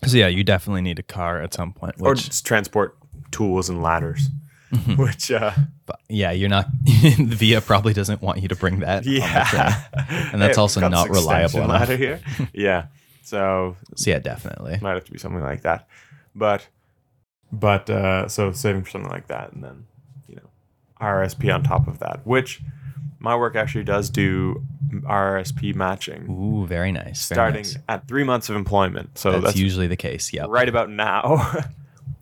so 0.06 0.18
yeah, 0.18 0.28
you 0.28 0.43
definitely 0.43 0.82
need 0.82 0.99
a 0.99 1.04
car 1.04 1.41
at 1.41 1.54
some 1.54 1.74
point. 1.74 1.95
or 1.99 2.16
just 2.16 2.45
transport 2.45 2.97
tools 3.32 3.70
and 3.70 3.82
ladders. 3.82 4.30
Which, 4.95 5.30
uh, 5.32 5.52
but 5.86 5.99
yeah, 6.08 6.32
you're 6.32 6.47
not. 6.47 6.68
Via 6.86 7.60
probably 7.60 7.91
doesn't 7.93 8.22
want 8.22 8.41
you 8.41 8.47
to 8.47 8.56
bring 8.56 8.80
that. 8.80 8.99
on 8.99 9.04
the 9.04 9.20
train. 9.20 9.30
yeah, 9.30 9.84
And 10.32 10.41
that's 10.41 10.56
Hey, 10.56 10.62
also 10.62 10.88
not 10.88 11.10
reliable. 11.10 11.60
Ladder 11.66 11.97
here, 11.97 12.22
yeah. 12.54 12.86
So 13.22 13.76
So 13.95 14.12
yeah, 14.12 14.20
definitely. 14.20 14.80
might 14.82 14.93
have 14.93 15.04
to 15.06 15.12
be 15.12 15.18
something 15.18 15.41
like 15.41 15.64
that, 15.64 15.88
but 16.34 16.68
but 17.52 17.89
uh, 17.89 18.30
so 18.30 18.54
saving 18.54 18.84
for 18.84 18.91
something 18.91 19.12
like 19.12 19.28
that, 19.28 19.52
and 19.52 19.62
then 19.62 19.86
you 20.30 20.36
know 20.38 20.49
RSP 21.02 21.54
on 21.54 21.64
top 21.64 21.89
of 21.89 21.99
that, 21.99 22.22
which 22.26 22.62
my 23.22 23.36
work 23.36 23.55
actually 23.55 23.84
does 23.84 24.09
do 24.09 24.65
RSP 24.89 25.76
matching, 25.76 26.30
Ooh, 26.30 26.65
very 26.65 26.91
nice. 26.91 27.28
very 27.30 27.36
starting 27.36 27.63
nice. 27.63 27.78
at 27.88 28.07
three 28.07 28.24
months 28.24 28.49
of 28.49 28.55
employment. 28.55 29.17
So 29.17 29.32
That's, 29.32 29.43
that's, 29.43 29.57
usually 29.57 29.88
the 29.88 29.95
case. 29.95 30.34
Yep. 30.34 30.47
right 30.49 30.67
about 30.67 30.89
now. 30.89 31.63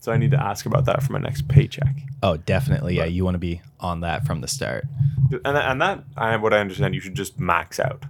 So 0.01 0.13
I 0.13 0.17
need 0.17 0.31
to 0.31 0.41
ask 0.41 0.65
about 0.65 0.85
that 0.85 1.03
for 1.03 1.11
my 1.11 1.19
next 1.19 1.49
paycheck. 1.49 1.93
Oh, 2.23 2.37
definitely. 2.37 2.95
Yeah, 2.95 3.03
you 3.03 3.25
want 3.25 3.35
to 3.35 3.39
be 3.39 3.61
on 3.81 3.99
that 3.99 4.25
from 4.25 4.39
the 4.39 4.47
start. 4.47 4.85
And 5.43 5.57
and 5.57 5.81
that 5.81 6.05
I 6.15 6.37
what 6.37 6.53
I 6.53 6.59
understand 6.59 6.95
you 6.95 7.01
should 7.01 7.15
just 7.15 7.37
max 7.37 7.81
out. 7.81 8.05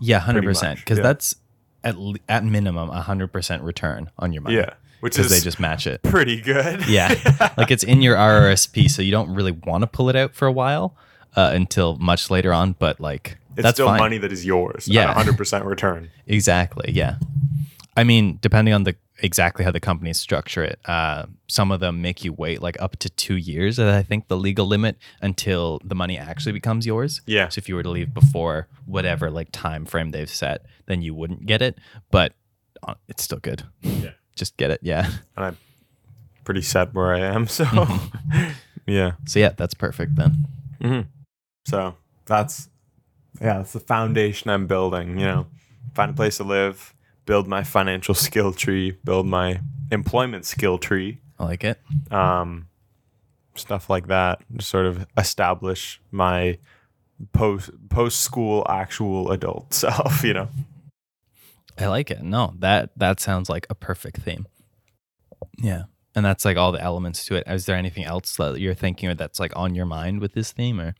Yeah, 0.00 0.18
hundred 0.18 0.44
percent. 0.44 0.78
Because 0.78 0.96
yeah. 0.96 1.02
that's 1.02 1.36
at 1.84 1.94
at 2.28 2.42
minimum 2.42 2.88
a 2.88 3.02
hundred 3.02 3.34
percent 3.34 3.62
return 3.62 4.10
on 4.18 4.32
your 4.32 4.42
money. 4.42 4.56
Yeah, 4.56 4.74
which 5.00 5.16
because 5.16 5.30
is 5.30 5.38
they 5.38 5.44
just 5.44 5.60
match 5.60 5.86
it. 5.86 6.02
pretty 6.02 6.40
good. 6.40 6.88
Yeah, 6.88 7.14
like 7.58 7.70
it's 7.70 7.84
in 7.84 8.00
your 8.00 8.16
RRSP, 8.16 8.90
so 8.90 9.02
you 9.02 9.10
don't 9.10 9.34
really 9.34 9.52
want 9.52 9.82
to 9.82 9.86
pull 9.86 10.08
it 10.08 10.16
out 10.16 10.34
for 10.34 10.46
a 10.46 10.52
while 10.52 10.96
uh, 11.36 11.50
until 11.54 11.96
much 11.96 12.30
later 12.30 12.52
on. 12.52 12.72
But 12.72 13.00
like 13.00 13.36
it's 13.56 13.62
that's 13.62 13.76
still 13.76 13.86
fine. 13.86 13.98
money 13.98 14.18
that 14.18 14.32
is 14.32 14.44
yours. 14.44 14.88
Yeah. 14.88 15.12
Hundred 15.12 15.36
percent 15.36 15.64
return. 15.64 16.10
Exactly. 16.26 16.90
Yeah. 16.92 17.16
I 17.96 18.04
mean, 18.04 18.38
depending 18.42 18.74
on 18.74 18.82
the 18.84 18.94
exactly 19.22 19.64
how 19.64 19.70
the 19.70 19.80
companies 19.80 20.18
structure 20.18 20.62
it, 20.62 20.78
uh, 20.84 21.24
some 21.46 21.70
of 21.72 21.80
them 21.80 22.02
make 22.02 22.24
you 22.24 22.32
wait 22.34 22.60
like 22.60 22.76
up 22.82 22.96
to 22.98 23.08
two 23.08 23.36
years. 23.36 23.78
uh, 23.78 23.96
I 23.98 24.02
think 24.02 24.28
the 24.28 24.36
legal 24.36 24.66
limit 24.66 24.96
until 25.22 25.80
the 25.84 25.94
money 25.94 26.18
actually 26.18 26.52
becomes 26.52 26.84
yours. 26.84 27.22
Yeah. 27.26 27.48
So 27.48 27.58
if 27.60 27.68
you 27.68 27.74
were 27.76 27.82
to 27.82 27.88
leave 27.90 28.12
before 28.12 28.66
whatever 28.84 29.30
like 29.30 29.48
time 29.52 29.86
frame 29.86 30.10
they've 30.10 30.28
set, 30.28 30.66
then 30.86 31.00
you 31.00 31.14
wouldn't 31.14 31.46
get 31.46 31.62
it. 31.62 31.78
But 32.10 32.34
uh, 32.82 32.94
it's 33.08 33.22
still 33.22 33.38
good. 33.38 33.62
Yeah. 33.80 34.10
Just 34.36 34.58
get 34.58 34.70
it. 34.70 34.80
Yeah. 34.82 35.06
And 35.36 35.46
I'm 35.46 35.56
pretty 36.44 36.60
set 36.62 36.92
where 36.92 37.14
I 37.14 37.20
am. 37.20 37.46
So 37.46 37.64
Mm-hmm. 37.64 38.48
yeah. 38.86 39.12
So 39.24 39.38
yeah, 39.38 39.52
that's 39.56 39.72
perfect 39.74 40.16
then. 40.16 40.46
So 41.66 41.96
that's 42.26 42.68
yeah, 43.40 43.58
that's 43.58 43.72
the 43.72 43.80
foundation 43.80 44.50
I'm 44.50 44.66
building. 44.66 45.18
You 45.18 45.26
know, 45.26 45.46
find 45.94 46.10
a 46.10 46.14
place 46.14 46.38
to 46.38 46.44
live, 46.44 46.94
build 47.26 47.46
my 47.48 47.62
financial 47.64 48.14
skill 48.14 48.52
tree, 48.52 48.92
build 49.04 49.26
my 49.26 49.60
employment 49.90 50.44
skill 50.44 50.78
tree, 50.78 51.20
I 51.38 51.44
like 51.44 51.64
it. 51.64 51.80
um, 52.10 52.68
stuff 53.54 53.90
like 53.90 54.06
that. 54.08 54.42
Just 54.56 54.68
sort 54.70 54.86
of 54.86 55.06
establish 55.16 56.00
my 56.10 56.58
post 57.32 57.70
post 57.88 58.20
school 58.20 58.64
actual 58.68 59.30
adult 59.32 59.74
self. 59.82 60.22
You 60.24 60.34
know. 60.34 60.48
I 61.78 61.88
like 61.88 62.10
it. 62.10 62.22
No, 62.22 62.54
that 62.58 62.90
that 62.96 63.20
sounds 63.20 63.50
like 63.50 63.66
a 63.68 63.74
perfect 63.74 64.22
theme. 64.22 64.46
Yeah. 65.58 65.84
And 66.14 66.24
that's 66.24 66.46
like 66.46 66.56
all 66.56 66.72
the 66.72 66.80
elements 66.80 67.26
to 67.26 67.34
it. 67.34 67.44
Is 67.46 67.66
there 67.66 67.76
anything 67.76 68.04
else 68.04 68.36
that 68.36 68.58
you're 68.58 68.72
thinking 68.72 69.10
or 69.10 69.14
that's 69.14 69.38
like 69.38 69.52
on 69.54 69.74
your 69.74 69.84
mind 69.84 70.20
with 70.20 70.32
this 70.32 70.50
theme 70.50 70.80
or 70.80 70.94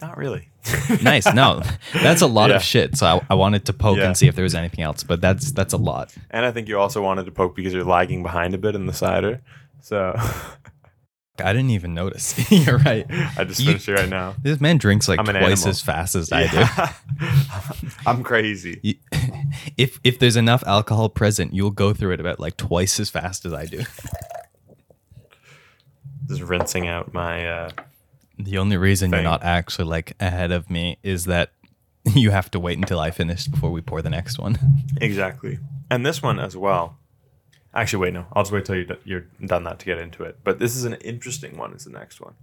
Not 0.00 0.16
really. 0.16 0.48
nice. 1.02 1.32
No, 1.32 1.62
that's 1.92 2.22
a 2.22 2.26
lot 2.26 2.50
Yeah. 2.50 2.56
of 2.56 2.62
shit. 2.62 2.96
So 2.96 3.06
I, 3.06 3.26
I 3.30 3.34
wanted 3.34 3.64
to 3.66 3.72
poke 3.72 3.98
Yeah. 3.98 4.06
and 4.06 4.16
see 4.16 4.28
if 4.28 4.34
there 4.34 4.42
was 4.42 4.54
anything 4.54 4.82
else, 4.84 5.02
but 5.02 5.20
that's 5.20 5.52
that's 5.52 5.72
a 5.72 5.76
lot. 5.78 6.14
And 6.30 6.44
I 6.44 6.52
think 6.52 6.68
you 6.68 6.78
also 6.78 7.02
wanted 7.02 7.24
to 7.26 7.30
poke 7.32 7.56
because 7.56 7.72
you're 7.72 7.84
lagging 7.84 8.22
behind 8.22 8.54
a 8.54 8.58
bit 8.58 8.74
in 8.74 8.86
the 8.86 8.92
cider. 8.92 9.40
So 9.80 10.14
I 11.42 11.52
didn't 11.54 11.70
even 11.70 11.94
notice. 11.94 12.50
You're 12.52 12.76
right. 12.78 13.06
I 13.38 13.44
just 13.44 13.60
You- 13.60 13.68
finished 13.68 13.88
it 13.88 13.94
right 13.94 14.08
now. 14.10 14.34
This 14.42 14.60
man 14.60 14.76
drinks 14.76 15.08
like 15.08 15.18
I'm 15.18 15.28
an 15.30 15.36
twice 15.36 15.62
animal. 15.62 15.68
as 15.70 15.80
fast 15.80 16.14
as 16.14 16.30
I 16.30 16.46
do. 16.48 17.26
I'm 18.06 18.22
crazy. 18.22 18.78
You- 18.82 18.94
If 19.78 19.98
if 20.04 20.18
there's 20.18 20.36
enough 20.36 20.62
alcohol 20.66 21.08
present, 21.08 21.54
you'll 21.54 21.70
go 21.70 21.94
through 21.94 22.12
it 22.12 22.20
about 22.20 22.40
like 22.40 22.58
twice 22.58 23.00
as 23.00 23.08
fast 23.08 23.46
as 23.46 23.54
I 23.54 23.64
do. 23.64 23.84
Just 26.28 26.42
rinsing 26.42 26.86
out 26.86 27.12
my 27.14 27.48
uh 27.48 27.70
The 28.44 28.58
only 28.58 28.76
reason 28.76 29.10
you're 29.10 29.22
not 29.22 29.42
actually 29.42 29.86
like 29.86 30.16
ahead 30.20 30.52
of 30.52 30.70
me 30.70 30.98
is 31.02 31.24
that 31.26 31.52
you 32.04 32.30
have 32.30 32.50
to 32.52 32.60
wait 32.60 32.78
until 32.78 33.00
I 33.00 33.10
finish 33.10 33.46
before 33.46 33.70
we 33.70 33.80
pour 33.80 34.02
the 34.02 34.10
next 34.10 34.38
one. 34.38 34.58
exactly. 35.00 35.58
And 35.90 36.04
this 36.04 36.22
one 36.22 36.40
as 36.40 36.56
well. 36.56 36.96
Actually, 37.74 38.00
wait, 38.00 38.14
no. 38.14 38.26
I'll 38.32 38.42
just 38.42 38.52
wait 38.52 38.64
till 38.64 38.76
you're, 38.76 38.96
you're 39.04 39.26
done 39.44 39.64
that 39.64 39.78
to 39.80 39.86
get 39.86 39.98
into 39.98 40.24
it. 40.24 40.38
But 40.42 40.58
this 40.58 40.74
is 40.74 40.84
an 40.84 40.94
interesting 40.94 41.56
one. 41.56 41.72
Is 41.72 41.84
the 41.84 41.90
next 41.90 42.20
one. 42.20 42.34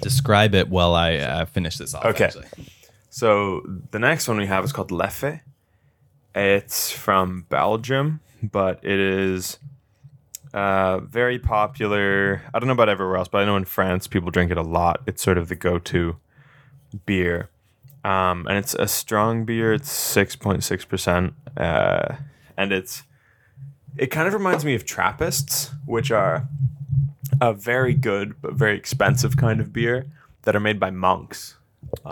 Describe 0.00 0.54
it 0.54 0.68
while 0.68 0.94
I 0.94 1.16
uh, 1.16 1.44
finish 1.44 1.76
this 1.76 1.92
off. 1.94 2.04
Okay. 2.04 2.24
Actually. 2.24 2.46
So 3.10 3.62
the 3.90 3.98
next 3.98 4.28
one 4.28 4.36
we 4.36 4.46
have 4.46 4.64
is 4.64 4.72
called 4.72 4.90
Leffe. 4.90 5.40
It's 6.34 6.92
from 6.92 7.46
Belgium, 7.48 8.20
but 8.42 8.78
it 8.84 8.98
is 9.00 9.58
uh, 10.56 11.00
very 11.00 11.38
popular. 11.38 12.40
I 12.54 12.58
don't 12.58 12.66
know 12.66 12.72
about 12.72 12.88
everywhere 12.88 13.18
else, 13.18 13.28
but 13.28 13.42
I 13.42 13.44
know 13.44 13.56
in 13.56 13.66
France 13.66 14.06
people 14.06 14.30
drink 14.30 14.50
it 14.50 14.56
a 14.56 14.62
lot. 14.62 15.02
It's 15.06 15.22
sort 15.22 15.36
of 15.36 15.48
the 15.48 15.54
go-to 15.54 16.16
beer, 17.04 17.50
um, 18.04 18.46
and 18.48 18.56
it's 18.56 18.74
a 18.74 18.88
strong 18.88 19.44
beer. 19.44 19.74
It's 19.74 19.92
six 19.92 20.34
point 20.34 20.64
six 20.64 20.86
percent, 20.86 21.34
uh, 21.58 22.16
and 22.56 22.72
it's 22.72 23.02
it 23.98 24.06
kind 24.06 24.26
of 24.26 24.32
reminds 24.32 24.64
me 24.64 24.74
of 24.74 24.86
Trappists, 24.86 25.72
which 25.84 26.10
are 26.10 26.48
a 27.38 27.52
very 27.52 27.92
good 27.92 28.40
but 28.40 28.54
very 28.54 28.78
expensive 28.78 29.36
kind 29.36 29.60
of 29.60 29.74
beer 29.74 30.06
that 30.42 30.56
are 30.56 30.60
made 30.60 30.80
by 30.80 30.90
monks. 30.90 31.56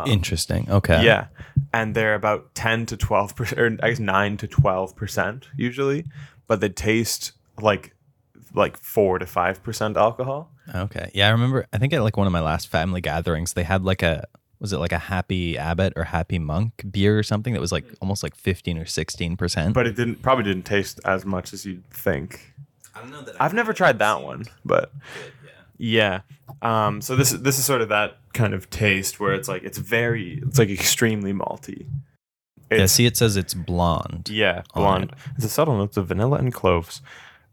Interesting. 0.05 0.70
Okay. 0.70 1.03
Yeah. 1.03 1.28
And 1.72 1.95
they're 1.95 2.14
about 2.14 2.55
10 2.55 2.86
to 2.86 2.97
12%, 2.97 3.59
or 3.59 3.76
I 3.82 3.90
guess 3.90 3.99
9 3.99 4.36
to 4.38 4.49
12% 4.49 5.45
usually, 5.57 6.05
but 6.47 6.61
they 6.61 6.68
taste 6.68 7.32
like 7.61 7.93
like 8.55 8.77
4 8.77 9.19
to 9.19 9.27
5% 9.27 9.97
alcohol. 9.97 10.51
Okay. 10.75 11.11
Yeah, 11.13 11.29
I 11.29 11.31
remember. 11.31 11.67
I 11.73 11.79
think 11.79 11.93
at 11.93 12.03
like 12.03 12.17
one 12.17 12.27
of 12.27 12.33
my 12.33 12.41
last 12.41 12.69
family 12.69 13.01
gatherings, 13.01 13.53
they 13.53 13.65
had 13.65 13.85
like 13.85 14.03
a 14.03 14.25
was 14.61 14.73
it 14.73 14.79
like 14.79 14.93
a 14.93 14.99
Happy 14.99 15.59
Abbot 15.59 15.93
or 15.97 16.05
Happy 16.05 16.39
Monk 16.39 16.85
beer 16.91 17.19
or 17.19 17.23
something 17.23 17.53
that 17.53 17.61
was 17.61 17.73
like 17.73 17.85
almost 18.01 18.23
like 18.23 18.35
fifteen 18.35 18.79
or 18.79 18.87
sixteen 18.87 19.37
percent. 19.37 19.75
But 19.75 19.87
it 19.87 19.95
didn't 19.95 20.23
probably 20.23 20.45
didn't 20.45 20.63
taste 20.63 21.01
as 21.05 21.27
much 21.27 21.53
as 21.53 21.67
you'd 21.67 21.85
think. 21.91 22.55
I 22.95 23.01
don't 23.01 23.11
know 23.11 23.23
that 23.23 23.37
I've 23.41 23.53
never 23.53 23.73
tried 23.73 23.99
that 23.99 24.23
one, 24.23 24.45
but 24.65 24.93
yeah. 25.77 26.21
Um, 26.63 27.01
so 27.03 27.17
this 27.17 27.33
is 27.33 27.43
this 27.43 27.59
is 27.59 27.65
sort 27.65 27.83
of 27.83 27.89
that 27.91 28.17
kind 28.33 28.55
of 28.55 28.71
taste 28.71 29.21
where 29.21 29.35
it's 29.35 29.49
like 29.49 29.65
it's 29.65 29.79
very 29.79 30.41
it's 30.47 30.59
like 30.59 30.71
extremely 30.71 31.33
malty. 31.33 31.87
Yeah. 32.71 32.87
See, 32.87 33.07
it 33.07 33.17
says 33.17 33.37
it's 33.37 33.55
blonde. 33.55 34.29
Yeah, 34.31 34.63
on 34.73 34.83
blonde. 34.83 35.13
It's 35.37 35.45
a 35.45 35.49
subtle 35.49 35.77
notes 35.77 35.97
of 35.97 36.07
vanilla 36.07 36.39
and 36.39 36.53
cloves. 36.53 37.03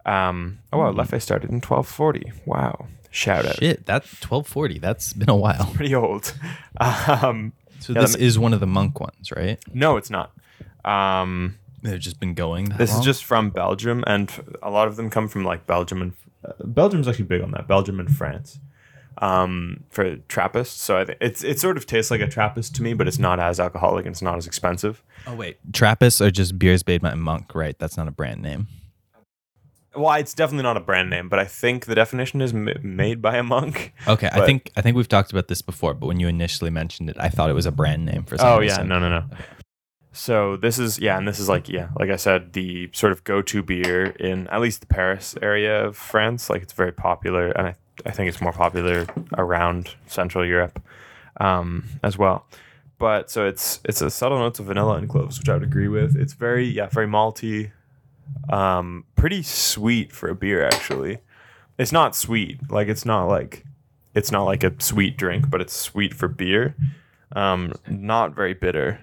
Um, 0.05 0.59
oh 0.73 0.79
wow, 0.79 0.91
Leffe 0.91 1.21
started 1.21 1.49
in 1.49 1.57
1240. 1.57 2.31
Wow, 2.45 2.87
shout 3.11 3.45
out. 3.45 3.55
Shit, 3.57 3.85
that 3.85 4.05
twelve 4.21 4.47
forty. 4.47 4.79
That's 4.79 5.13
been 5.13 5.29
a 5.29 5.35
while. 5.35 5.69
Pretty 5.73 5.93
old. 5.95 6.33
Um, 6.79 7.53
So 7.79 7.93
Yeah, 7.93 8.01
this 8.01 8.13
that 8.13 8.21
is 8.21 8.37
one 8.39 8.53
of 8.53 8.59
the 8.59 8.67
monk 8.67 8.99
ones, 8.99 9.31
right? 9.35 9.59
no, 9.73 9.97
it's 9.97 10.09
not. 10.09 10.31
Um, 10.85 11.57
They've 11.83 11.99
just 11.99 12.19
been 12.19 12.35
going. 12.35 12.65
This 12.77 12.93
is 12.95 13.03
just 13.03 13.23
from 13.25 13.49
Belgium, 13.49 14.03
and 14.05 14.31
a 14.61 14.69
lot 14.69 14.87
of 14.87 14.95
them 14.97 15.09
come 15.09 15.27
from 15.27 15.43
like 15.43 15.65
Belgium 15.65 16.01
and 16.01 16.13
uh, 16.45 16.53
Belgium's 16.63 17.07
actually 17.07 17.25
big 17.25 17.41
on 17.41 17.51
that. 17.51 17.67
Belgium 17.67 17.99
and 17.99 18.09
France. 18.15 18.59
Um, 19.17 19.83
for 19.89 20.15
Trappist, 20.29 20.79
so 20.79 20.97
I 20.97 21.05
think 21.05 21.17
it's 21.21 21.43
it 21.43 21.59
sort 21.59 21.77
of 21.77 21.85
tastes 21.85 22.09
like 22.11 22.21
a 22.21 22.27
Trappist 22.27 22.75
to 22.75 22.81
me, 22.83 22.93
but 22.93 23.07
it's 23.07 23.19
not 23.19 23.39
as 23.39 23.59
alcoholic 23.59 24.05
and 24.05 24.13
it's 24.13 24.21
not 24.21 24.37
as 24.37 24.47
expensive. 24.47 25.03
Oh 25.27 25.35
wait, 25.35 25.57
Trappist 25.73 26.21
are 26.21 26.31
just 26.31 26.57
beers 26.57 26.85
made 26.87 27.01
by 27.01 27.11
a 27.11 27.15
monk, 27.15 27.53
right? 27.53 27.77
That's 27.77 27.97
not 27.97 28.07
a 28.07 28.11
brand 28.11 28.41
name. 28.41 28.67
Well, 29.95 30.13
it's 30.13 30.33
definitely 30.33 30.63
not 30.63 30.77
a 30.77 30.81
brand 30.81 31.09
name, 31.09 31.27
but 31.27 31.37
I 31.39 31.45
think 31.45 31.85
the 31.85 31.95
definition 31.95 32.41
is 32.41 32.53
m- 32.53 32.69
made 32.81 33.21
by 33.21 33.35
a 33.37 33.43
monk. 33.43 33.93
Okay, 34.07 34.29
I 34.31 34.45
think 34.45 34.71
I 34.77 34.81
think 34.81 34.95
we've 34.95 35.09
talked 35.09 35.31
about 35.31 35.47
this 35.49 35.61
before, 35.61 35.93
but 35.93 36.07
when 36.07 36.19
you 36.19 36.27
initially 36.29 36.69
mentioned 36.71 37.09
it, 37.09 37.17
I 37.19 37.27
thought 37.29 37.49
it 37.49 37.53
was 37.53 37.65
a 37.65 37.71
brand 37.71 38.05
name 38.05 38.23
for 38.23 38.37
some 38.37 38.47
Oh 38.47 38.59
yeah, 38.61 38.77
reason. 38.77 38.87
no, 38.87 38.99
no, 38.99 39.09
no. 39.09 39.25
So 40.13 40.57
this 40.57 40.77
is 40.79 40.99
yeah, 40.99 41.17
and 41.17 41.27
this 41.27 41.39
is 41.39 41.47
like 41.49 41.69
yeah, 41.69 41.89
like 41.99 42.09
I 42.09 42.15
said, 42.17 42.53
the 42.53 42.89
sort 42.93 43.11
of 43.13 43.23
go-to 43.23 43.63
beer 43.63 44.05
in 44.19 44.47
at 44.47 44.59
least 44.61 44.81
the 44.81 44.87
Paris 44.87 45.35
area 45.41 45.85
of 45.85 45.95
France. 45.97 46.49
Like 46.49 46.61
it's 46.61 46.73
very 46.73 46.91
popular, 46.91 47.51
and 47.51 47.67
I, 47.67 47.75
I 48.05 48.11
think 48.11 48.27
it's 48.29 48.41
more 48.41 48.51
popular 48.51 49.07
around 49.37 49.95
Central 50.07 50.45
Europe 50.45 50.81
um, 51.39 51.85
as 52.03 52.17
well. 52.17 52.45
But 52.97 53.31
so 53.31 53.45
it's 53.47 53.79
it's 53.85 54.01
a 54.01 54.09
subtle 54.09 54.39
notes 54.39 54.59
of 54.59 54.65
vanilla 54.67 54.95
and 54.95 55.07
cloves, 55.09 55.39
which 55.39 55.49
I 55.49 55.53
would 55.53 55.63
agree 55.63 55.87
with. 55.87 56.15
It's 56.17 56.33
very 56.33 56.65
yeah, 56.65 56.87
very 56.87 57.07
malty, 57.07 57.71
um, 58.49 59.05
pretty 59.21 59.43
sweet 59.43 60.11
for 60.11 60.29
a 60.29 60.35
beer 60.35 60.65
actually. 60.65 61.19
It's 61.77 61.91
not 61.91 62.15
sweet, 62.15 62.59
like 62.71 62.87
it's 62.87 63.05
not 63.05 63.25
like 63.25 63.63
it's 64.15 64.31
not 64.31 64.45
like 64.45 64.63
a 64.63 64.73
sweet 64.79 65.15
drink, 65.15 65.47
but 65.49 65.61
it's 65.61 65.73
sweet 65.73 66.13
for 66.15 66.27
beer. 66.27 66.75
Um, 67.33 67.73
not 67.87 68.33
very 68.35 68.55
bitter, 68.55 68.99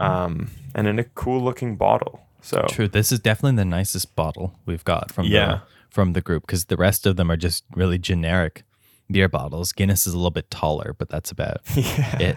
um, 0.00 0.50
and 0.74 0.88
in 0.88 0.98
a 0.98 1.04
cool 1.04 1.40
looking 1.40 1.76
bottle. 1.76 2.20
So 2.42 2.66
True. 2.68 2.88
This 2.88 3.12
is 3.12 3.20
definitely 3.20 3.56
the 3.56 3.64
nicest 3.64 4.16
bottle 4.16 4.58
we've 4.66 4.84
got 4.84 5.12
from 5.12 5.26
Yeah. 5.26 5.46
the 5.46 5.62
from 5.90 6.12
the 6.14 6.20
group 6.20 6.42
because 6.46 6.64
the 6.64 6.76
rest 6.76 7.06
of 7.06 7.14
them 7.16 7.30
are 7.30 7.36
just 7.36 7.62
really 7.74 7.98
generic 7.98 8.64
beer 9.10 9.28
bottles. 9.28 9.72
Guinness 9.72 10.06
is 10.08 10.12
a 10.12 10.16
little 10.16 10.30
bit 10.32 10.50
taller, 10.50 10.94
but 10.98 11.08
that's 11.08 11.30
about 11.30 11.60
yeah, 11.76 12.18
it. 12.18 12.36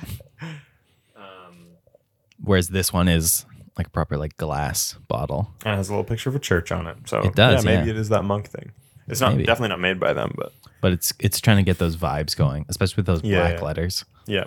Whereas 2.39 2.67
this 2.69 2.91
one 2.93 3.07
is 3.07 3.45
like 3.77 3.87
a 3.87 3.89
proper 3.89 4.17
like 4.17 4.37
glass 4.37 4.93
bottle. 5.07 5.51
and 5.65 5.73
it 5.73 5.77
has 5.77 5.89
a 5.89 5.91
little 5.91 6.03
picture 6.03 6.29
of 6.29 6.35
a 6.35 6.39
church 6.39 6.71
on 6.71 6.87
it. 6.87 6.97
So 7.05 7.21
It 7.21 7.35
does, 7.35 7.63
Yeah, 7.65 7.71
maybe 7.71 7.87
yeah. 7.87 7.93
it 7.93 7.97
is 7.99 8.09
that 8.09 8.23
monk 8.23 8.47
thing. 8.49 8.71
It's 9.07 9.19
not 9.19 9.33
Maybe. 9.33 9.45
definitely 9.45 9.69
not 9.69 9.81
made 9.81 9.99
by 9.99 10.13
them, 10.13 10.33
but 10.37 10.53
But 10.79 10.93
it's 10.93 11.11
it's 11.19 11.41
trying 11.41 11.57
to 11.57 11.63
get 11.63 11.77
those 11.77 11.97
vibes 11.97 12.37
going, 12.37 12.65
especially 12.69 12.95
with 13.01 13.05
those 13.05 13.21
Yeah, 13.23 13.39
black 13.41 13.59
yeah. 13.59 13.65
letters. 13.65 14.05
yeah. 14.27 14.45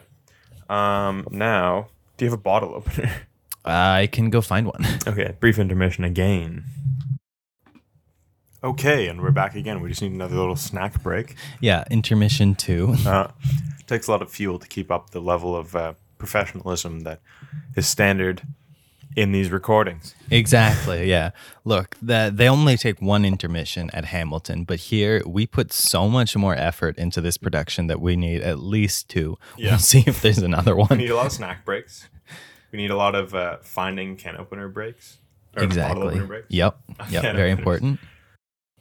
Um, 0.68 1.27
now, 1.31 1.89
do 2.16 2.24
you 2.24 2.31
have 2.31 2.39
a 2.39 2.43
bottle 2.43 2.74
opener? 2.74 3.12
I 3.64 4.09
can 4.11 4.31
go 4.31 4.41
find 4.41 4.66
one. 4.66 4.85
okay, 5.07 5.35
brief 5.41 5.59
intermission 5.59 6.05
again. 6.05 6.64
Okay, 8.64 9.07
and 9.09 9.20
we're 9.20 9.31
back 9.31 9.55
again. 9.55 9.81
We 9.81 9.91
just 9.91 10.03
need 10.03 10.12
another 10.12 10.37
little 10.37 10.57
snack 10.57 11.03
break. 11.03 11.37
Yeah, 11.61 11.85
intermission 11.91 12.55
two. 12.55 12.95
Uh, 13.07 13.29
takes 13.87 14.09
a 14.09 14.11
lot 14.11 14.22
of 14.22 14.31
fuel 14.31 14.59
to 14.59 14.66
keep 14.66 14.91
up 14.91 15.11
the 15.11 15.20
level 15.20 15.55
of 15.55 15.77
uh, 15.77 15.95
professionalism 16.18 17.01
that 17.01 17.20
is 17.77 17.87
standard 17.87 18.43
in 19.16 19.32
these 19.32 19.50
recordings. 19.50 20.14
exactly. 20.30 21.08
Yeah. 21.08 21.30
Look, 21.64 21.96
that 22.02 22.36
they 22.36 22.48
only 22.48 22.76
take 22.76 23.00
one 23.00 23.24
intermission 23.24 23.90
at 23.94 24.04
Hamilton, 24.06 24.64
but 24.64 24.78
here 24.78 25.22
we 25.26 25.46
put 25.46 25.72
so 25.72 26.08
much 26.08 26.36
more 26.36 26.54
effort 26.54 26.98
into 26.98 27.20
this 27.22 27.36
production 27.38 27.86
that 27.86 28.00
we 28.00 28.14
need 28.14 28.42
at 28.42 28.58
least 28.58 29.08
two. 29.08 29.38
Yeah. 29.56 29.70
We'll 29.70 29.78
see 29.78 30.04
if 30.06 30.20
there's 30.22 30.38
another 30.38 30.76
one. 30.76 30.88
We 30.90 30.96
need 30.98 31.10
a 31.10 31.16
lot 31.16 31.26
of 31.26 31.32
snack 31.32 31.64
breaks. 31.64 32.08
We 32.72 32.76
need 32.76 32.90
a 32.90 32.96
lot 32.96 33.14
of 33.14 33.34
uh, 33.34 33.56
finding 33.62 34.16
can 34.16 34.36
opener 34.36 34.68
breaks. 34.68 35.18
Exactly. 35.56 36.08
opener 36.08 36.26
breaks. 36.26 36.46
Yep. 36.50 36.78
Yep. 37.10 37.22
Very 37.22 37.52
openers. 37.52 37.58
important. 37.58 38.00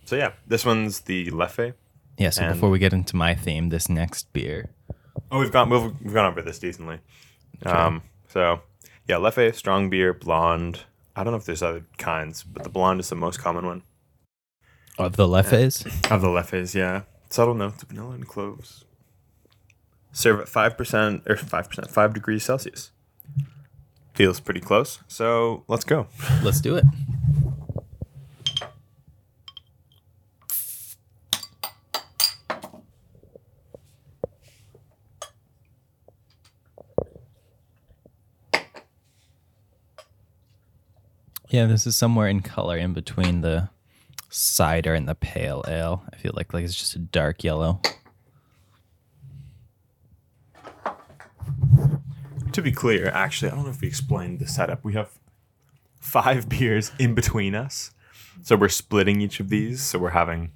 So 0.04 0.18
yeah, 0.18 0.34
this 0.46 0.66
one's 0.66 1.02
the 1.02 1.28
Leffe. 1.32 1.74
Yeah. 2.18 2.30
So 2.32 2.44
And- 2.44 2.54
before 2.54 2.70
we 2.70 2.78
get 2.80 2.92
into 2.92 3.16
my 3.16 3.34
theme, 3.36 3.70
this 3.70 3.88
next 3.88 4.32
beer. 4.34 4.70
Oh, 5.32 5.40
we've 5.40 5.52
gone 5.52 5.70
we've, 5.70 5.82
we've 6.02 6.14
gone 6.14 6.26
over 6.30 6.42
this 6.42 6.60
decently. 6.60 7.00
Um, 7.66 8.02
so 8.28 8.60
yeah, 9.08 9.18
Leffe 9.18 9.54
strong 9.56 9.90
beer, 9.90 10.14
blonde. 10.14 10.82
I 11.16 11.24
don't 11.24 11.32
know 11.32 11.38
if 11.38 11.46
there's 11.46 11.64
other 11.64 11.86
kinds, 11.98 12.44
but 12.44 12.64
the 12.64 12.70
blonde 12.70 13.00
is 13.00 13.10
the 13.10 13.16
most 13.16 13.40
common 13.40 13.66
one 13.66 13.84
Of 14.98 15.16
the 15.16 15.28
Leffes. 15.28 15.86
of 16.12 16.22
the 16.22 16.28
Leffes. 16.28 16.74
Yeah, 16.76 17.04
subtle 17.30 17.54
notes 17.54 17.84
of 17.84 17.90
vanilla 17.90 18.12
and 18.12 18.28
cloves. 18.28 18.86
Serve 20.12 20.40
at 20.42 20.50
five 20.50 20.78
percent 20.78 21.24
or 21.28 21.36
five 21.38 21.70
percent, 21.70 21.90
five 21.90 22.14
degrees 22.14 22.44
Celsius. 22.44 22.92
Feels 24.14 24.40
pretty 24.40 24.62
close. 24.62 25.00
So 25.08 25.64
let's 25.68 25.84
go. 25.84 26.08
Let's 26.42 26.62
do 26.62 26.76
it. 26.76 26.86
Yeah, 41.56 41.68
this 41.68 41.88
is 41.88 41.96
somewhere 41.96 42.28
in 42.28 42.42
color 42.42 42.78
in 42.78 42.92
between 42.92 43.40
the 43.40 43.70
cider 44.30 44.94
and 44.94 45.08
the 45.08 45.16
pale 45.16 45.64
ale. 45.70 46.04
I 46.12 46.18
feel 46.18 46.34
like 46.36 46.54
like 46.54 46.66
it's 46.66 46.76
just 46.76 46.98
a 46.98 47.00
dark 47.00 47.46
yellow. 47.46 47.80
To 52.52 52.62
be 52.62 52.74
clear, 52.74 53.08
actually, 53.08 53.54
I 53.54 53.56
don't 53.56 53.64
know 53.64 53.70
if 53.70 53.80
we 53.80 53.88
explained 53.88 54.40
the 54.40 54.48
setup. 54.50 54.84
We 54.84 54.96
have 54.96 55.18
five 56.02 56.50
beers 56.60 56.92
in 57.00 57.16
between 57.16 57.56
us, 57.56 57.92
so 58.44 58.58
we're 58.58 58.68
splitting 58.68 59.22
each 59.22 59.40
of 59.40 59.48
these. 59.48 59.82
So 59.82 59.98
we're 59.98 60.10
having 60.10 60.52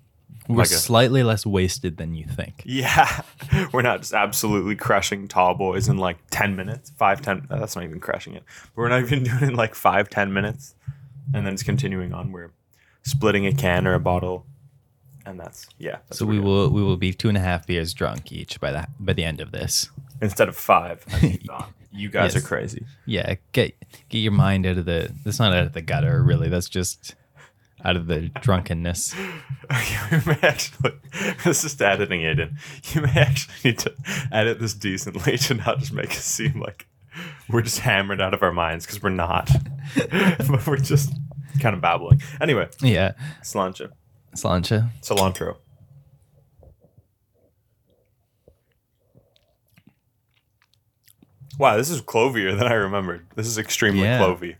We're 0.50 0.58
Like 0.58 0.72
a- 0.72 0.74
slightly 0.74 1.22
less 1.24 1.45
wasted 1.45 1.97
than 1.97 2.16
you 2.16 2.26
think. 2.26 2.64
Yeah, 2.66 3.22
we're 3.72 3.84
not 3.84 4.02
just 4.02 4.14
absolutely 4.14 4.76
crushing 4.76 5.28
tall 5.28 5.54
boys 5.54 5.88
in 5.88 5.97
like 5.97 6.18
10 6.32 6.56
minutes, 6.56 6.91
five, 6.97 7.22
10. 7.22 7.47
That's 7.50 7.76
not 7.76 7.86
even 7.86 8.00
crushing 8.00 8.34
it. 8.34 8.43
But 8.76 8.82
We're 8.82 8.89
not 8.89 9.02
even 9.02 9.24
doing 9.24 9.38
it 9.43 9.50
in 9.50 9.56
like 9.56 9.76
five, 9.76 10.10
10 10.10 10.34
minutes. 10.34 10.74
And 11.34 11.45
then 11.45 11.54
it's 11.54 11.62
continuing 11.64 12.12
on. 12.14 12.32
We're 12.32 12.52
splitting 13.04 13.45
a 13.45 13.54
can 13.54 13.86
or 13.88 13.93
a 13.93 14.00
bottle. 14.00 14.45
And 15.26 15.39
that's, 15.39 15.68
yeah. 15.78 15.97
That's 16.08 16.18
So 16.18 16.26
we 16.26 16.39
will 16.39 16.70
we 16.72 16.82
will 16.82 16.97
be 16.97 17.14
two 17.14 17.30
and 17.30 17.38
a 17.38 17.41
half 17.41 17.68
beers 17.68 17.93
drunk 17.93 18.32
each 18.32 18.60
by 18.60 18.72
the 18.72 18.88
by 19.00 19.14
the 19.14 19.24
end 19.24 19.39
of 19.41 19.52
this. 19.52 19.89
Instead 20.22 20.50
of 20.50 20.56
five, 20.58 21.06
you. 21.22 21.38
You 21.91 22.08
guys 22.10 22.36
Yes. 22.36 22.43
are 22.43 22.47
crazy. 22.47 22.86
Yeah, 23.08 23.34
get 23.52 23.76
get 24.10 24.20
your 24.20 24.32
mind 24.32 24.68
out 24.68 24.78
of 24.78 24.86
the. 24.86 25.12
That's 25.26 25.39
not 25.39 25.54
out 25.54 25.66
of 25.66 25.74
the 25.74 25.82
gutter, 25.82 26.22
really. 26.24 26.47
That's 26.47 26.70
just 26.70 27.16
out 27.84 27.95
of 27.95 28.07
the 28.07 28.30
drunkenness. 28.41 29.15
you 30.11 30.21
may 30.25 30.38
actually, 30.41 30.93
this 31.43 31.63
is 31.63 31.80
editing 31.82 32.21
it 32.21 32.39
in. 32.39 32.57
You 32.93 33.01
may 33.01 33.13
actually 33.13 33.55
need 33.63 33.80
to 33.80 33.93
edit 34.32 34.59
this 34.59 34.73
decently 34.73 35.38
to 35.38 35.53
not 35.55 35.80
just 35.80 35.93
make 35.93 36.11
it 36.11 36.21
seem 36.21 36.59
like 36.59 36.88
we're 37.49 37.61
just 37.61 37.80
hammered 37.80 38.21
out 38.21 38.34
of 38.34 38.43
our 38.43 38.51
minds 38.51 38.86
because 38.86 39.01
we're 39.01 39.09
not. 39.09 39.49
but 39.95 40.67
we're 40.67 40.77
just 40.77 41.11
kind 41.61 41.75
of 41.75 41.82
babbling. 41.82 42.21
Anyway, 42.39 42.67
Yeah, 42.82 43.13
cilantro. 43.43 43.89
Sláinte. 44.36 44.89
Cilantro. 45.01 45.57
Wow, 51.57 51.75
this 51.77 51.89
is 51.89 52.01
clovier 52.01 52.57
than 52.57 52.67
I 52.67 52.73
remembered. 52.73 53.25
This 53.36 53.47
is 53.47 53.57
extremely 53.57 54.03
Yeah. 54.03 54.19
clovey. 54.19 54.55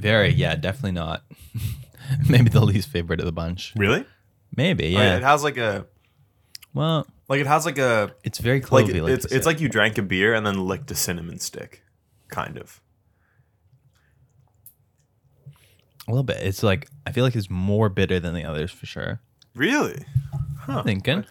Very, 0.00 0.32
yeah, 0.32 0.54
definitely 0.56 0.92
not. 0.92 1.24
Maybe 2.28 2.48
the 2.50 2.60
least 2.60 2.88
favorite 2.88 3.20
of 3.20 3.26
the 3.26 3.32
bunch. 3.32 3.72
Really? 3.76 4.04
Maybe, 4.56 4.96
Oh, 4.96 5.00
yeah. 5.00 5.16
it 5.16 5.22
has 5.22 5.44
like 5.44 5.56
a 5.56 5.86
well, 6.74 7.06
like 7.28 7.40
it 7.40 7.46
has 7.46 7.64
like 7.66 7.78
a 7.78 8.12
it's 8.24 8.38
very 8.38 8.60
like 8.60 8.86
clovey. 8.86 8.94
it- 8.96 9.02
Like, 9.02 9.12
it's 9.12 9.24
it's 9.26 9.46
like 9.46 9.60
you 9.60 9.68
drank 9.68 9.98
a 9.98 10.02
beer 10.02 10.34
and 10.34 10.44
then 10.46 10.66
licked 10.66 10.90
a 10.90 10.94
cinnamon 10.94 11.38
stick, 11.38 11.82
kind 12.28 12.56
of. 12.58 12.80
a 16.06 16.10
little 16.10 16.24
bit. 16.24 16.38
It's 16.38 16.62
like 16.62 16.88
I 17.06 17.12
feel 17.12 17.24
like 17.24 17.36
it's 17.36 17.50
more 17.50 17.88
bitter 17.88 18.18
than 18.20 18.34
the 18.34 18.44
others 18.44 18.70
for 18.70 18.86
sure. 18.86 19.20
Really? 19.54 20.04
Huh. 20.58 20.82
Thinking. 20.82 21.24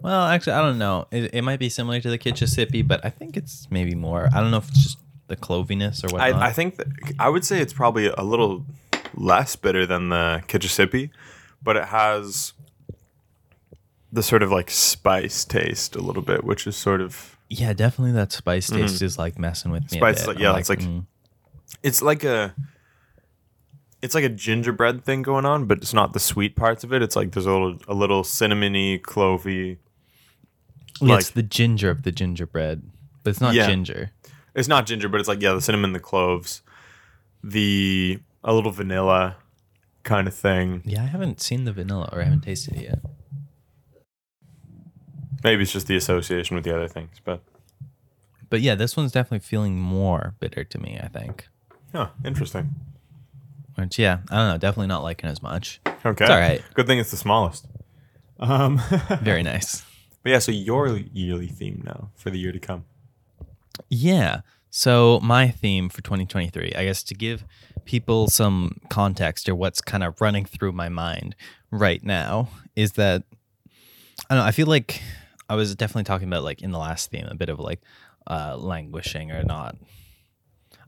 Well, 0.00 0.26
actually, 0.26 0.54
I 0.54 0.62
don't 0.62 0.78
know. 0.78 1.06
It, 1.12 1.32
it 1.34 1.42
might 1.42 1.58
be 1.60 1.68
similar 1.68 2.00
to 2.00 2.10
the 2.10 2.18
Kitchissippi, 2.18 2.82
but 2.82 3.04
I 3.04 3.10
think 3.10 3.36
it's 3.36 3.68
maybe 3.70 3.94
more. 3.94 4.28
I 4.34 4.40
don't 4.40 4.50
know 4.50 4.56
if 4.58 4.68
it's 4.68 4.82
just 4.82 4.98
the 5.32 5.36
cloviness 5.36 6.04
or 6.04 6.08
whatnot. 6.08 6.34
I, 6.42 6.48
I 6.48 6.52
think 6.52 6.76
that, 6.76 6.86
I 7.18 7.28
would 7.28 7.44
say 7.44 7.60
it's 7.60 7.72
probably 7.72 8.06
a 8.06 8.22
little 8.22 8.64
less 9.14 9.56
bitter 9.56 9.86
than 9.86 10.10
the 10.10 10.42
Kitchissippi, 10.46 11.10
but 11.62 11.76
it 11.76 11.86
has 11.86 12.52
the 14.12 14.22
sort 14.22 14.42
of 14.42 14.50
like 14.52 14.70
spice 14.70 15.44
taste 15.44 15.96
a 15.96 16.00
little 16.02 16.22
bit, 16.22 16.44
which 16.44 16.66
is 16.66 16.76
sort 16.76 17.00
of 17.00 17.36
yeah, 17.48 17.72
definitely 17.72 18.12
that 18.12 18.32
spice 18.32 18.68
taste 18.70 19.02
is 19.02 19.18
like 19.18 19.38
messing 19.38 19.70
with 19.72 19.82
me. 19.90 19.98
Mm-hmm. 19.98 20.14
Spice 20.16 20.26
like- 20.26 20.36
I'm 20.36 20.42
yeah, 20.42 20.56
it's 20.58 20.68
like- 20.68 20.80
mm. 20.80 21.06
it's 21.82 22.02
like 22.02 22.24
a 22.24 22.54
it's 24.02 24.14
like 24.14 24.24
a 24.24 24.28
gingerbread 24.28 25.04
thing 25.04 25.22
going 25.22 25.46
on, 25.46 25.66
but 25.66 25.78
it's 25.78 25.94
not 25.94 26.12
the 26.12 26.20
sweet 26.20 26.56
parts 26.56 26.82
of 26.82 26.92
it. 26.92 27.02
It's 27.02 27.14
like 27.16 27.32
there's 27.32 27.46
a 27.46 27.52
little 27.52 27.78
a 27.88 27.94
little 27.94 28.22
cinnamony, 28.22 29.00
clovey. 29.00 29.78
Yeah, 31.00 31.16
it's 31.16 31.30
the 31.30 31.42
ginger 31.42 31.88
of 31.90 32.02
the 32.02 32.12
gingerbread, 32.12 32.82
but 33.22 33.30
it's 33.30 33.40
not 33.40 33.54
Yeah. 33.54 33.66
ginger. 33.66 34.10
It's 34.54 34.68
not 34.68 34.86
ginger, 34.86 35.08
but 35.08 35.18
it's 35.20 35.28
like 35.28 35.40
yeah, 35.40 35.52
the 35.52 35.60
cinnamon, 35.60 35.92
the 35.92 36.00
cloves, 36.00 36.62
the 37.42 38.20
a 38.44 38.52
little 38.52 38.70
vanilla 38.72 39.36
kind 40.02 40.26
of 40.28 40.34
thing. 40.34 40.82
Yeah, 40.84 41.02
I 41.02 41.06
haven't 41.06 41.40
seen 41.40 41.64
the 41.64 41.72
vanilla 41.72 42.08
or 42.12 42.20
I 42.20 42.24
haven't 42.24 42.42
tasted 42.42 42.74
it 42.76 42.82
yet. 42.82 42.98
Maybe 45.44 45.62
it's 45.62 45.72
just 45.72 45.86
the 45.88 45.96
association 45.96 46.54
with 46.54 46.64
the 46.64 46.74
other 46.74 46.88
things, 46.88 47.16
but 47.24 47.40
But 48.48 48.60
yeah, 48.60 48.74
this 48.74 48.96
one's 48.96 49.12
definitely 49.12 49.40
feeling 49.40 49.78
more 49.78 50.34
bitter 50.38 50.64
to 50.64 50.78
me. 50.78 50.98
I 51.02 51.08
think. 51.08 51.48
yeah, 51.94 52.08
interesting. 52.24 52.74
Which 53.76 53.98
yeah, 53.98 54.18
I 54.30 54.36
don't 54.36 54.48
know. 54.48 54.58
Definitely 54.58 54.88
not 54.88 55.02
liking 55.02 55.30
as 55.30 55.42
much. 55.42 55.80
Okay, 56.04 56.24
It's 56.24 56.30
all 56.30 56.38
right. 56.38 56.62
Good 56.74 56.86
thing 56.86 56.98
it's 56.98 57.10
the 57.10 57.16
smallest. 57.16 57.66
Um, 58.38 58.80
Very 59.22 59.42
nice. 59.42 59.82
but 60.22 60.30
yeah, 60.30 60.38
so 60.40 60.52
your 60.52 60.88
yearly 60.96 61.46
theme 61.48 61.82
now 61.84 62.10
for 62.16 62.30
the 62.30 62.38
year 62.38 62.52
to 62.52 62.58
come. 62.58 62.84
Yeah. 63.88 64.40
So 64.70 65.20
my 65.22 65.48
theme 65.48 65.88
for 65.88 66.00
2023, 66.02 66.72
I 66.74 66.84
guess 66.84 67.02
to 67.04 67.14
give 67.14 67.44
people 67.84 68.28
some 68.28 68.78
context 68.88 69.48
or 69.48 69.54
what's 69.54 69.80
kind 69.80 70.02
of 70.02 70.20
running 70.20 70.44
through 70.44 70.72
my 70.72 70.88
mind 70.88 71.36
right 71.70 72.02
now 72.02 72.48
is 72.76 72.92
that 72.92 73.22
I 74.30 74.34
don't 74.34 74.42
know, 74.42 74.46
I 74.48 74.52
feel 74.52 74.66
like 74.66 75.02
I 75.48 75.56
was 75.56 75.74
definitely 75.74 76.04
talking 76.04 76.28
about 76.28 76.42
like 76.44 76.62
in 76.62 76.70
the 76.70 76.78
last 76.78 77.10
theme 77.10 77.26
a 77.28 77.34
bit 77.34 77.48
of 77.48 77.58
like 77.58 77.80
uh 78.26 78.56
languishing 78.56 79.30
or 79.30 79.42
not 79.42 79.76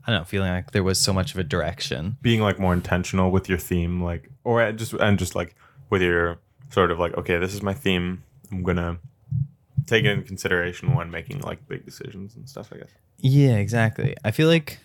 I 0.07 0.11
don't 0.11 0.21
know, 0.21 0.25
feeling 0.25 0.51
like 0.51 0.71
there 0.71 0.83
was 0.83 0.99
so 1.01 1.11
much 1.13 1.33
of 1.33 1.39
a 1.39 1.43
direction. 1.43 2.17
being 2.21 2.41
like 2.41 2.59
more 2.59 2.73
intentional 2.73 3.29
with 3.31 3.49
your 3.49 3.57
theme 3.57 4.01
like 4.03 4.29
or 4.43 4.71
just 4.71 4.93
and 4.93 5.19
just 5.19 5.35
like 5.35 5.55
with 5.89 6.01
your 6.01 6.37
sort 6.69 6.91
of 6.91 6.99
like 6.99 7.15
okay 7.17 7.37
this 7.37 7.53
is 7.53 7.61
my 7.61 7.73
theme 7.73 8.23
i'm 8.51 8.63
gonna 8.63 8.97
take 9.85 10.03
it 10.05 10.09
into 10.11 10.25
consideration 10.25 10.95
when 10.95 11.09
making 11.11 11.39
like 11.41 11.67
big 11.67 11.85
decisions 11.85 12.35
and 12.35 12.47
stuff 12.49 12.69
i 12.73 12.77
guess 12.77 12.89
Yeah, 13.19 13.55
exactly. 13.57 14.15
I 14.23 14.31
feel 14.31 14.47
like 14.47 14.79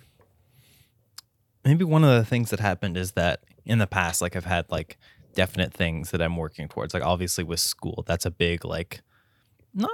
maybe 1.64 1.84
one 1.84 2.04
of 2.04 2.10
the 2.10 2.24
things 2.24 2.50
that 2.50 2.60
happened 2.60 2.96
is 2.96 3.12
that 3.12 3.40
in 3.64 3.78
the 3.78 3.86
past, 3.86 4.22
like 4.22 4.36
I've 4.36 4.44
had 4.46 4.70
like 4.70 4.98
definite 5.34 5.72
things 5.74 6.10
that 6.10 6.22
I'm 6.22 6.36
working 6.36 6.68
towards. 6.68 6.94
Like 6.94 7.04
obviously 7.04 7.44
with 7.44 7.60
school, 7.60 8.04
that's 8.06 8.24
a 8.26 8.30
big 8.30 8.64
like 8.64 9.02
not 9.74 9.90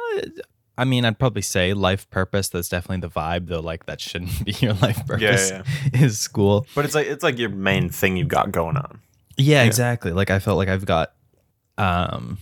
I 0.78 0.85
mean, 0.85 1.07
I'd 1.07 1.19
probably 1.19 1.41
say 1.43 1.73
life 1.73 2.09
purpose. 2.11 2.49
That's 2.51 2.69
definitely 2.69 3.01
the 3.09 3.12
vibe, 3.12 3.49
though. 3.49 3.61
Like 3.61 3.87
that 3.87 3.99
shouldn't 4.01 4.45
be 4.45 4.53
your 4.61 4.74
life 4.74 5.07
purpose. 5.07 5.51
yeah, 5.51 5.62
yeah. 5.95 6.03
Is 6.05 6.19
school. 6.19 6.66
but 6.74 6.85
it's 6.85 6.95
like 6.95 7.07
it's 7.07 7.23
like 7.24 7.39
your 7.39 7.49
main 7.51 7.89
thing 7.89 8.16
you've 8.19 8.28
got 8.28 8.53
going 8.53 8.77
on 8.77 9.01
Yeah, 9.39 9.65
exactly. 9.65 10.12
Like 10.12 10.31
I 10.31 10.39
felt 10.39 10.59
like 10.59 10.69
I've 10.69 10.85
got 10.87 11.12
um 11.78 12.39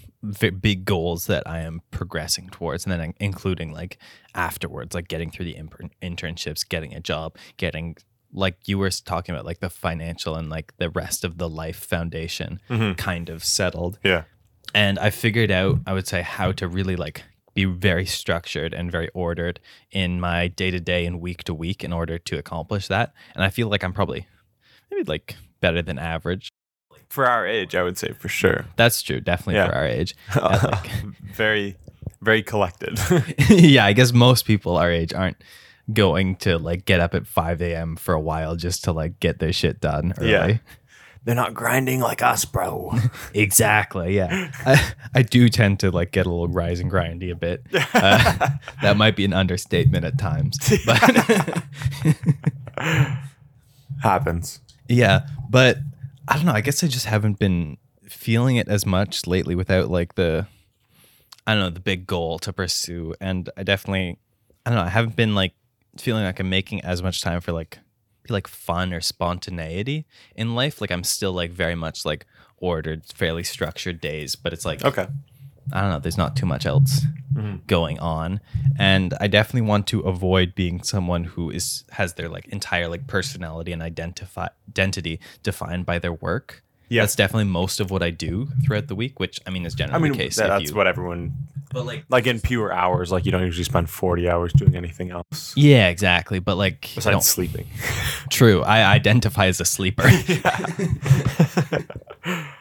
big 0.60 0.84
goals 0.84 1.26
that 1.26 1.42
I 1.46 1.60
am 1.60 1.82
progressing 1.90 2.48
towards, 2.48 2.84
and 2.86 2.92
then 2.92 3.14
including 3.20 3.72
like 3.72 3.98
afterwards, 4.34 4.94
like 4.94 5.08
getting 5.08 5.30
through 5.30 5.44
the 5.46 5.56
internships, 6.02 6.68
getting 6.68 6.94
a 6.94 7.00
job, 7.00 7.36
getting 7.56 7.96
like 8.32 8.66
you 8.66 8.78
were 8.78 8.90
talking 8.90 9.34
about, 9.34 9.44
like 9.44 9.60
the 9.60 9.70
financial 9.70 10.34
and 10.34 10.50
like 10.50 10.76
the 10.78 10.90
rest 10.90 11.24
of 11.24 11.38
the 11.38 11.48
life 11.48 11.76
foundation 11.76 12.60
Mhm. 12.68 12.96
kind 12.96 13.28
of 13.28 13.44
settled. 13.44 13.98
Yeah. 14.02 14.24
And 14.74 14.98
I 14.98 15.10
figured 15.10 15.52
out, 15.52 15.78
I 15.86 15.92
would 15.92 16.08
say, 16.08 16.22
how 16.22 16.50
to 16.52 16.66
really 16.66 16.96
like 16.96 17.22
be 17.54 17.64
very 17.64 18.04
structured 18.06 18.74
and 18.74 18.90
very 18.90 19.08
ordered 19.14 19.60
in 19.92 20.18
my 20.20 20.48
day 20.48 20.72
to 20.72 20.80
day 20.80 21.06
and 21.06 21.20
week 21.20 21.44
to 21.44 21.54
week 21.54 21.84
in 21.84 21.92
order 21.92 22.18
to 22.18 22.36
accomplish 22.36 22.88
that. 22.88 23.12
And 23.36 23.44
I 23.44 23.50
feel 23.50 23.68
like 23.68 23.84
I'm 23.84 23.92
probably 23.92 24.26
maybe 24.90 25.04
like 25.04 25.36
better 25.60 25.80
than 25.80 25.96
average. 26.00 26.50
For 27.14 27.26
our 27.28 27.46
age, 27.46 27.76
I 27.76 27.84
would 27.84 27.96
say 27.96 28.10
for 28.12 28.28
sure. 28.28 28.66
That's 28.74 29.00
true, 29.00 29.20
definitely 29.20 29.54
Yeah. 29.54 29.68
for 29.68 29.74
our 29.76 29.86
age. 29.86 30.16
Very, 31.34 31.76
very 32.20 32.42
collected. 32.42 32.98
yeah, 33.48 33.84
I 33.86 33.92
guess 33.92 34.12
most 34.12 34.46
people 34.46 34.76
our 34.76 34.90
age 34.90 35.12
aren't 35.14 35.36
going 35.92 36.34
to 36.36 36.58
like 36.58 36.86
get 36.86 36.98
up 36.98 37.14
at 37.14 37.26
5 37.28 37.62
a.m. 37.62 37.94
for 37.94 38.14
a 38.14 38.20
while 38.20 38.56
just 38.56 38.82
to 38.84 38.92
like 38.92 39.20
get 39.20 39.38
their 39.38 39.52
shit 39.52 39.80
done 39.80 40.12
early. 40.18 40.30
Yeah. 40.30 40.58
They're 41.24 41.34
not 41.36 41.54
grinding 41.54 42.00
like 42.00 42.20
us, 42.20 42.44
bro. 42.44 42.92
Exactly. 43.32 44.16
Yeah. 44.16 44.50
I, 44.66 44.92
I 45.14 45.22
do 45.22 45.48
tend 45.48 45.80
to 45.80 45.90
like 45.92 46.10
get 46.10 46.26
a 46.26 46.30
little 46.30 46.48
rise 46.48 46.80
and 46.80 46.90
grindy 46.90 47.30
a 47.30 47.36
bit. 47.36 47.62
Uh, 47.94 48.48
that 48.82 48.96
might 48.96 49.14
be 49.16 49.24
an 49.24 49.32
understatement 49.32 50.04
at 50.04 50.18
times. 50.18 50.58
But 50.84 51.62
Happens. 54.02 54.60
yeah. 54.88 55.26
But 55.48 55.78
I 56.28 56.36
don't 56.36 56.46
know. 56.46 56.52
I 56.52 56.60
guess 56.60 56.82
I 56.82 56.86
just 56.86 57.06
haven't 57.06 57.38
been 57.38 57.76
feeling 58.08 58.56
it 58.56 58.68
as 58.68 58.86
much 58.86 59.26
lately 59.26 59.54
without 59.54 59.90
like 59.90 60.14
the, 60.14 60.46
I 61.46 61.54
don't 61.54 61.62
know, 61.62 61.70
the 61.70 61.80
big 61.80 62.06
goal 62.06 62.38
to 62.40 62.52
pursue. 62.52 63.14
And 63.20 63.50
I 63.56 63.62
definitely, 63.62 64.18
I 64.64 64.70
don't 64.70 64.78
know, 64.78 64.84
I 64.84 64.90
haven't 64.90 65.16
been 65.16 65.34
like 65.34 65.52
feeling 65.98 66.24
like 66.24 66.40
I'm 66.40 66.50
making 66.50 66.82
as 66.84 67.02
much 67.02 67.20
time 67.22 67.40
for 67.40 67.52
like, 67.52 67.78
like 68.30 68.46
fun 68.48 68.92
or 68.94 69.00
spontaneity 69.00 70.06
in 70.34 70.54
life. 70.54 70.80
Like 70.80 70.90
I'm 70.90 71.04
still 71.04 71.32
like 71.32 71.50
very 71.50 71.74
much 71.74 72.04
like 72.04 72.26
ordered, 72.56 73.04
fairly 73.06 73.44
structured 73.44 74.00
days, 74.00 74.34
but 74.36 74.52
it's 74.52 74.64
like, 74.64 74.84
Okay. 74.84 75.06
I 75.72 75.80
don't 75.80 75.90
know, 75.90 75.98
there's 75.98 76.18
not 76.18 76.36
too 76.36 76.46
much 76.46 76.66
else 76.66 77.02
mm-hmm. 77.34 77.56
going 77.66 77.98
on. 77.98 78.40
And 78.78 79.14
I 79.20 79.26
definitely 79.28 79.68
want 79.68 79.86
to 79.88 80.00
avoid 80.00 80.54
being 80.54 80.82
someone 80.82 81.24
who 81.24 81.50
is 81.50 81.84
has 81.92 82.14
their 82.14 82.28
like 82.28 82.46
entire 82.48 82.88
like 82.88 83.06
personality 83.06 83.72
and 83.72 83.82
identify 83.82 84.48
identity 84.68 85.20
defined 85.42 85.86
by 85.86 85.98
their 85.98 86.12
work. 86.12 86.62
Yeah. 86.90 87.02
That's 87.02 87.16
definitely 87.16 87.44
most 87.44 87.80
of 87.80 87.90
what 87.90 88.02
I 88.02 88.10
do 88.10 88.48
throughout 88.64 88.88
the 88.88 88.94
week, 88.94 89.18
which 89.18 89.40
I 89.46 89.50
mean 89.50 89.64
is 89.64 89.74
generally 89.74 89.98
I 89.98 90.02
mean, 90.02 90.12
the 90.12 90.18
case. 90.18 90.36
that- 90.36 90.48
that's 90.48 90.70
you- 90.70 90.76
what 90.76 90.86
everyone 90.86 91.32
but 91.72 91.86
like 91.86 92.04
like 92.08 92.26
in 92.28 92.38
pure 92.40 92.72
hours. 92.72 93.10
Like 93.10 93.26
you 93.26 93.32
don't 93.32 93.42
usually 93.42 93.64
spend 93.64 93.90
forty 93.90 94.28
hours 94.28 94.52
doing 94.52 94.76
anything 94.76 95.10
else 95.10 95.52
Yeah, 95.56 95.88
exactly. 95.88 96.38
But 96.38 96.56
like 96.56 96.88
I 96.92 96.94
besides 96.96 97.14
don't- 97.14 97.22
sleeping. 97.22 97.66
true. 98.30 98.62
I 98.62 98.84
identify 98.94 99.46
as 99.46 99.60
a 99.60 99.64
sleeper. 99.64 100.04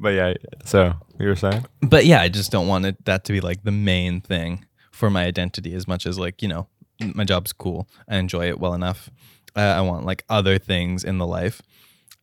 But 0.00 0.14
yeah, 0.14 0.34
so 0.64 0.94
you 1.18 1.28
were 1.28 1.36
saying? 1.36 1.66
but 1.82 2.06
yeah, 2.06 2.22
I 2.22 2.30
just 2.30 2.50
don't 2.50 2.66
want 2.66 2.86
it, 2.86 3.04
that 3.04 3.24
to 3.24 3.32
be 3.32 3.40
like 3.42 3.62
the 3.64 3.70
main 3.70 4.22
thing 4.22 4.64
for 4.90 5.10
my 5.10 5.24
identity 5.24 5.74
as 5.74 5.86
much 5.86 6.06
as 6.06 6.18
like, 6.18 6.40
you 6.40 6.48
know, 6.48 6.68
my 7.14 7.24
job's 7.24 7.52
cool. 7.52 7.86
I 8.08 8.16
enjoy 8.16 8.48
it 8.48 8.58
well 8.58 8.72
enough. 8.72 9.10
Uh, 9.54 9.60
I 9.60 9.82
want 9.82 10.06
like 10.06 10.24
other 10.28 10.58
things 10.58 11.04
in 11.04 11.18
the 11.18 11.26
life. 11.26 11.60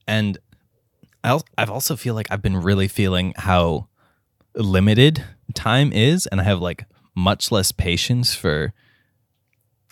And 0.08 0.40
I 1.24 1.30
al- 1.30 1.46
I've 1.58 1.70
also 1.70 1.96
feel 1.96 2.16
like 2.16 2.28
I've 2.32 2.42
been 2.42 2.58
really 2.58 2.88
feeling 2.88 3.34
how 3.38 3.90
limited 4.56 5.24
time 5.54 5.94
is 5.94 6.26
and 6.28 6.42
I 6.42 6.44
have 6.46 6.60
like 6.60 6.86
much 7.16 7.52
less 7.52 7.72
patience 7.72 8.34
for 8.34 8.74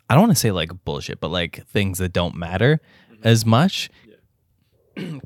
I 0.09 0.13
don't 0.13 0.23
want 0.23 0.33
to 0.33 0.39
say 0.39 0.51
like 0.51 0.71
bullshit, 0.85 1.19
but 1.19 1.29
like 1.29 1.67
things 1.67 1.97
that 1.99 2.13
don't 2.13 2.35
matter 2.35 2.79
as 3.23 3.45
much. 3.45 3.89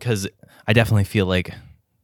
Cuz 0.02 0.28
I 0.68 0.74
definitely 0.74 1.04
feel 1.06 1.26
like 1.26 1.54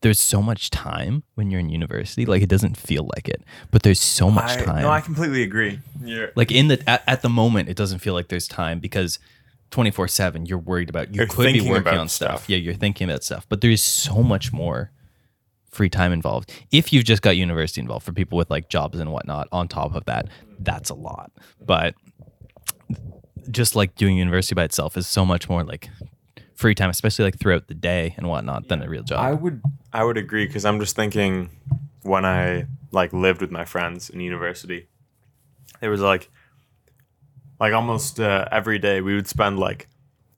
there's 0.05 0.19
so 0.19 0.39
much 0.39 0.69
time 0.69 1.23
when 1.33 1.49
you're 1.49 1.59
in 1.59 1.67
university. 1.67 2.27
Like 2.27 2.43
it 2.43 2.47
doesn't 2.47 2.77
feel 2.77 3.09
like 3.15 3.27
it, 3.27 3.41
but 3.71 3.81
there's 3.81 3.99
so 3.99 4.29
much 4.29 4.51
I, 4.51 4.61
time. 4.61 4.81
No, 4.83 4.91
I 4.91 5.01
completely 5.01 5.41
agree. 5.41 5.79
You're, 5.99 6.31
like 6.35 6.51
in 6.51 6.67
the 6.67 6.87
at, 6.87 7.03
at 7.07 7.23
the 7.23 7.29
moment, 7.29 7.69
it 7.69 7.75
doesn't 7.75 7.97
feel 7.99 8.13
like 8.13 8.27
there's 8.27 8.47
time 8.47 8.79
because 8.79 9.17
24 9.71 10.07
seven 10.09 10.45
you're 10.45 10.59
worried 10.59 10.91
about. 10.91 11.07
You 11.15 11.21
You're 11.21 11.27
could 11.27 11.53
be 11.53 11.67
working 11.67 11.97
on 11.97 12.07
stuff. 12.07 12.41
stuff. 12.41 12.49
Yeah, 12.51 12.57
you're 12.57 12.75
thinking 12.75 13.09
about 13.09 13.23
stuff, 13.23 13.47
but 13.49 13.61
there 13.61 13.71
is 13.71 13.81
so 13.81 14.21
much 14.21 14.53
more 14.53 14.91
free 15.71 15.89
time 15.89 16.13
involved. 16.13 16.53
If 16.71 16.93
you've 16.93 17.03
just 17.03 17.23
got 17.23 17.31
university 17.31 17.81
involved 17.81 18.05
for 18.05 18.13
people 18.13 18.37
with 18.37 18.51
like 18.51 18.69
jobs 18.69 18.99
and 18.99 19.11
whatnot, 19.11 19.47
on 19.51 19.67
top 19.67 19.95
of 19.95 20.05
that, 20.05 20.27
that's 20.59 20.91
a 20.91 20.95
lot. 20.95 21.31
But 21.59 21.95
just 23.49 23.75
like 23.75 23.95
doing 23.95 24.17
university 24.17 24.53
by 24.53 24.65
itself 24.65 24.97
is 24.97 25.07
so 25.07 25.25
much 25.25 25.49
more 25.49 25.63
like 25.63 25.89
free 26.55 26.73
time, 26.73 26.89
especially 26.89 27.25
like 27.25 27.37
throughout 27.37 27.67
the 27.67 27.73
day 27.73 28.15
and 28.17 28.27
whatnot, 28.27 28.67
than 28.69 28.81
a 28.81 28.89
real 28.89 29.03
job. 29.03 29.19
I 29.19 29.33
would 29.33 29.61
I 29.93 30.03
would 30.03 30.17
agree 30.17 30.47
because 30.47 30.65
I'm 30.65 30.79
just 30.79 30.95
thinking 30.95 31.49
when 32.03 32.25
I 32.25 32.67
like 32.91 33.13
lived 33.13 33.41
with 33.41 33.51
my 33.51 33.65
friends 33.65 34.09
in 34.09 34.19
university, 34.19 34.87
it 35.81 35.89
was 35.89 36.01
like 36.01 36.29
like 37.59 37.73
almost 37.73 38.19
uh, 38.19 38.47
every 38.51 38.79
day 38.79 39.01
we 39.01 39.15
would 39.15 39.27
spend 39.27 39.59
like 39.59 39.87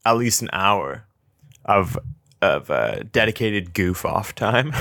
at 0.04 0.16
least 0.16 0.42
an 0.42 0.50
hour 0.52 1.06
of 1.64 1.98
of 2.42 2.70
uh, 2.70 3.02
dedicated 3.12 3.72
goof 3.74 4.04
off 4.04 4.34
time. 4.34 4.72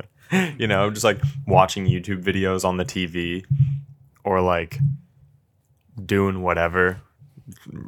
you 0.58 0.66
know, 0.66 0.90
just 0.90 1.04
like 1.04 1.20
watching 1.46 1.86
YouTube 1.86 2.22
videos 2.22 2.64
on 2.64 2.76
the 2.76 2.84
TV 2.84 3.44
or 4.24 4.40
like 4.40 4.78
doing 6.04 6.42
whatever 6.42 7.00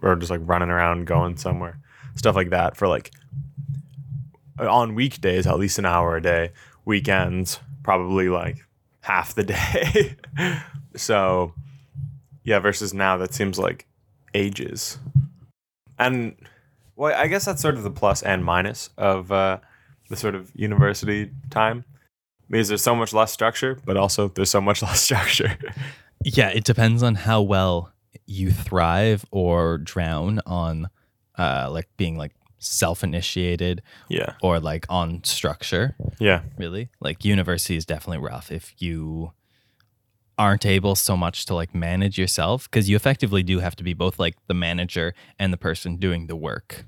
or 0.02 0.16
just 0.16 0.30
like 0.30 0.40
running 0.44 0.70
around 0.70 1.06
going 1.06 1.36
somewhere 1.36 1.80
stuff 2.18 2.36
like 2.36 2.50
that 2.50 2.76
for 2.76 2.88
like 2.88 3.12
on 4.58 4.94
weekdays 4.94 5.46
at 5.46 5.58
least 5.58 5.78
an 5.78 5.86
hour 5.86 6.16
a 6.16 6.22
day. 6.22 6.52
Weekends 6.84 7.60
probably 7.82 8.28
like 8.28 8.58
half 9.00 9.34
the 9.34 9.42
day. 9.44 10.16
So 10.96 11.54
yeah 12.44 12.58
versus 12.58 12.92
now 12.92 13.16
that 13.18 13.34
seems 13.34 13.58
like 13.58 13.86
ages. 14.34 14.98
And 15.98 16.36
well 16.96 17.14
i 17.16 17.26
guess 17.26 17.44
that's 17.44 17.62
sort 17.62 17.74
of 17.74 17.82
the 17.82 17.90
plus 17.90 18.22
and 18.22 18.44
minus 18.44 18.90
of 18.98 19.30
uh, 19.30 19.58
the 20.08 20.16
sort 20.16 20.34
of 20.34 20.50
university 20.54 21.30
time. 21.50 21.84
Because 22.50 22.68
there's 22.68 22.82
so 22.82 22.96
much 22.96 23.12
less 23.12 23.30
structure 23.30 23.78
but 23.84 23.96
also 23.96 24.28
there's 24.28 24.50
so 24.50 24.60
much 24.60 24.82
less 24.88 25.00
structure. 25.00 25.56
Yeah, 26.24 26.48
it 26.48 26.64
depends 26.64 27.02
on 27.02 27.14
how 27.14 27.42
well 27.42 27.92
you 28.26 28.50
thrive 28.50 29.24
or 29.30 29.78
drown 29.78 30.40
on 30.46 30.88
uh 31.38 31.68
like 31.70 31.88
being 31.96 32.16
like 32.16 32.32
self-initiated 32.60 33.82
yeah 34.08 34.34
or 34.42 34.58
like 34.60 34.84
on 34.88 35.22
structure, 35.24 35.94
yeah 36.18 36.42
really. 36.56 36.88
Like 37.00 37.24
university 37.24 37.76
is 37.76 37.86
definitely 37.86 38.18
rough 38.18 38.50
if 38.50 38.74
you 38.82 39.32
aren't 40.36 40.64
able 40.64 40.94
so 40.94 41.16
much 41.16 41.46
to 41.46 41.54
like 41.54 41.74
manage 41.74 42.16
yourself 42.18 42.70
because 42.70 42.88
you 42.88 42.94
effectively 42.96 43.42
do 43.42 43.58
have 43.58 43.74
to 43.76 43.82
be 43.82 43.92
both 43.92 44.18
like 44.18 44.36
the 44.46 44.54
manager 44.54 45.12
and 45.38 45.52
the 45.52 45.56
person 45.56 45.96
doing 45.96 46.26
the 46.28 46.36
work 46.36 46.84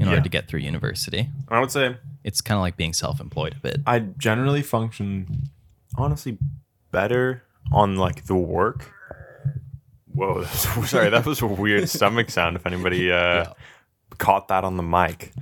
in 0.00 0.08
order 0.08 0.20
to 0.20 0.28
get 0.28 0.46
through 0.48 0.60
university. 0.60 1.28
i 1.48 1.58
would 1.60 1.70
say 1.70 1.96
It's 2.24 2.40
kind 2.40 2.56
of 2.56 2.62
like 2.62 2.76
being 2.76 2.92
self-employed 2.92 3.54
a 3.56 3.60
bit. 3.60 3.80
I 3.86 4.00
generally 4.00 4.62
function 4.62 5.50
honestly 5.96 6.38
better 6.92 7.42
on 7.72 7.96
like 7.96 8.26
the 8.26 8.36
work. 8.36 8.92
Whoa, 10.14 10.44
sorry, 10.86 11.10
that 11.10 11.26
was 11.26 11.42
a 11.42 11.46
weird 11.46 11.88
stomach 11.88 12.30
sound. 12.30 12.56
If 12.56 12.66
anybody 12.66 13.10
uh, 13.12 13.46
caught 14.18 14.48
that 14.48 14.64
on 14.64 14.76
the 14.76 14.82
mic, 14.82 15.32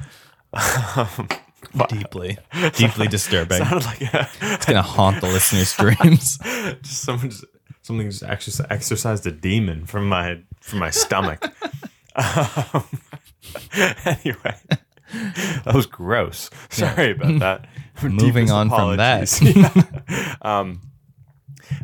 Deeply, 1.88 2.38
deeply 2.74 3.06
disturbing. 3.08 3.58
sounded 3.58 3.84
like 3.84 4.00
a, 4.00 4.28
It's 4.40 4.66
gonna 4.66 4.82
haunt 4.82 5.20
the 5.20 5.26
listeners' 5.26 5.74
dreams. 5.74 6.38
just 6.82 7.02
someone 7.02 7.30
just, 7.30 7.44
something 7.82 8.10
just 8.10 8.22
actually 8.22 8.66
exercised 8.70 9.26
a 9.26 9.32
demon 9.32 9.84
from 9.84 10.08
my 10.08 10.40
from 10.60 10.78
my 10.78 10.90
stomach. 10.90 11.44
um, 12.16 12.84
anyway, 13.74 14.56
that 15.64 15.74
was 15.74 15.86
gross. 15.86 16.50
Sorry 16.70 17.10
about 17.12 17.38
that. 17.40 17.66
Moving 18.02 18.46
Deepest 18.46 18.52
on 18.52 18.68
from 18.70 18.96
that. 18.96 19.40
Yeah. 19.42 20.34
um, 20.42 20.80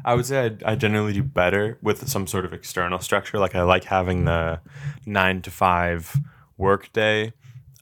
I 0.05 0.15
would 0.15 0.27
say 0.27 0.57
I, 0.65 0.73
I 0.73 0.75
generally 0.75 1.13
do 1.13 1.23
better 1.23 1.79
with 1.83 2.09
some 2.09 2.27
sort 2.27 2.45
of 2.45 2.53
external 2.53 2.99
structure. 3.01 3.39
Like 3.39 3.55
I 3.55 3.63
like 3.63 3.85
having 3.85 4.25
the 4.25 4.61
nine 5.07 5.43
to 5.43 5.51
five 5.51 6.17
work 6.63 6.93
day. 6.93 7.33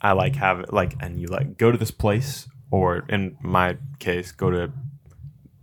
I 0.02 0.12
like 0.12 0.36
have 0.36 0.60
it 0.60 0.72
like, 0.72 0.96
and 1.00 1.20
you 1.20 1.26
like 1.28 1.58
go 1.58 1.70
to 1.70 1.78
this 1.78 1.90
place, 1.90 2.48
or 2.70 3.04
in 3.08 3.36
my 3.42 3.76
case, 3.98 4.32
go 4.32 4.50
to 4.50 4.72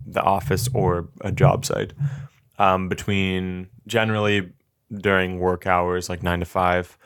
the 0.06 0.22
office 0.22 0.68
or 0.72 1.08
a 1.20 1.32
job 1.32 1.64
site. 1.64 1.92
Um, 2.58 2.88
between 2.88 3.68
generally 3.86 4.52
during 4.90 5.38
work 5.38 5.66
hours, 5.66 6.08
like 6.08 6.22
nine 6.22 6.40
to 6.40 6.46
five, 6.46 6.96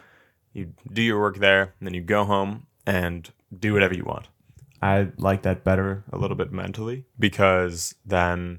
you 0.52 0.72
do 0.92 1.02
your 1.02 1.20
work 1.20 1.38
there, 1.38 1.74
and 1.78 1.86
then 1.86 1.94
you 1.94 2.02
go 2.02 2.24
home 2.24 2.66
and 2.86 3.30
do 3.58 3.72
whatever 3.72 3.94
you 3.94 4.04
want. 4.04 4.28
I 4.80 5.08
like 5.16 5.42
that 5.42 5.62
better 5.64 6.04
a 6.12 6.18
little 6.18 6.36
bit 6.36 6.52
mentally 6.52 7.04
because 7.18 7.94
then, 8.04 8.58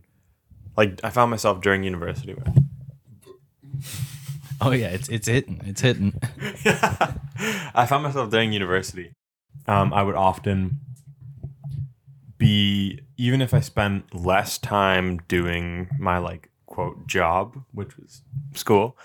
like, 0.77 0.99
I 1.03 1.09
found 1.09 1.31
myself 1.31 1.61
during 1.61 1.83
university. 1.83 2.33
Where, 2.33 2.53
Oh 4.65 4.71
yeah, 4.71 4.87
it's 4.87 5.09
it's 5.09 5.27
hitting. 5.27 5.61
It's 5.65 5.81
hitting. 5.81 6.13
I 7.75 7.85
found 7.85 8.03
myself 8.03 8.29
during 8.29 8.53
university. 8.53 9.11
Um, 9.67 9.93
I 9.93 10.03
would 10.03 10.15
often 10.15 10.79
be 12.37 13.01
even 13.17 13.41
if 13.41 13.53
I 13.53 13.59
spent 13.59 14.15
less 14.15 14.57
time 14.57 15.19
doing 15.27 15.89
my 15.99 16.17
like 16.17 16.49
quote 16.65 17.07
job, 17.07 17.61
which 17.73 17.97
was 17.97 18.21
school, 18.53 18.97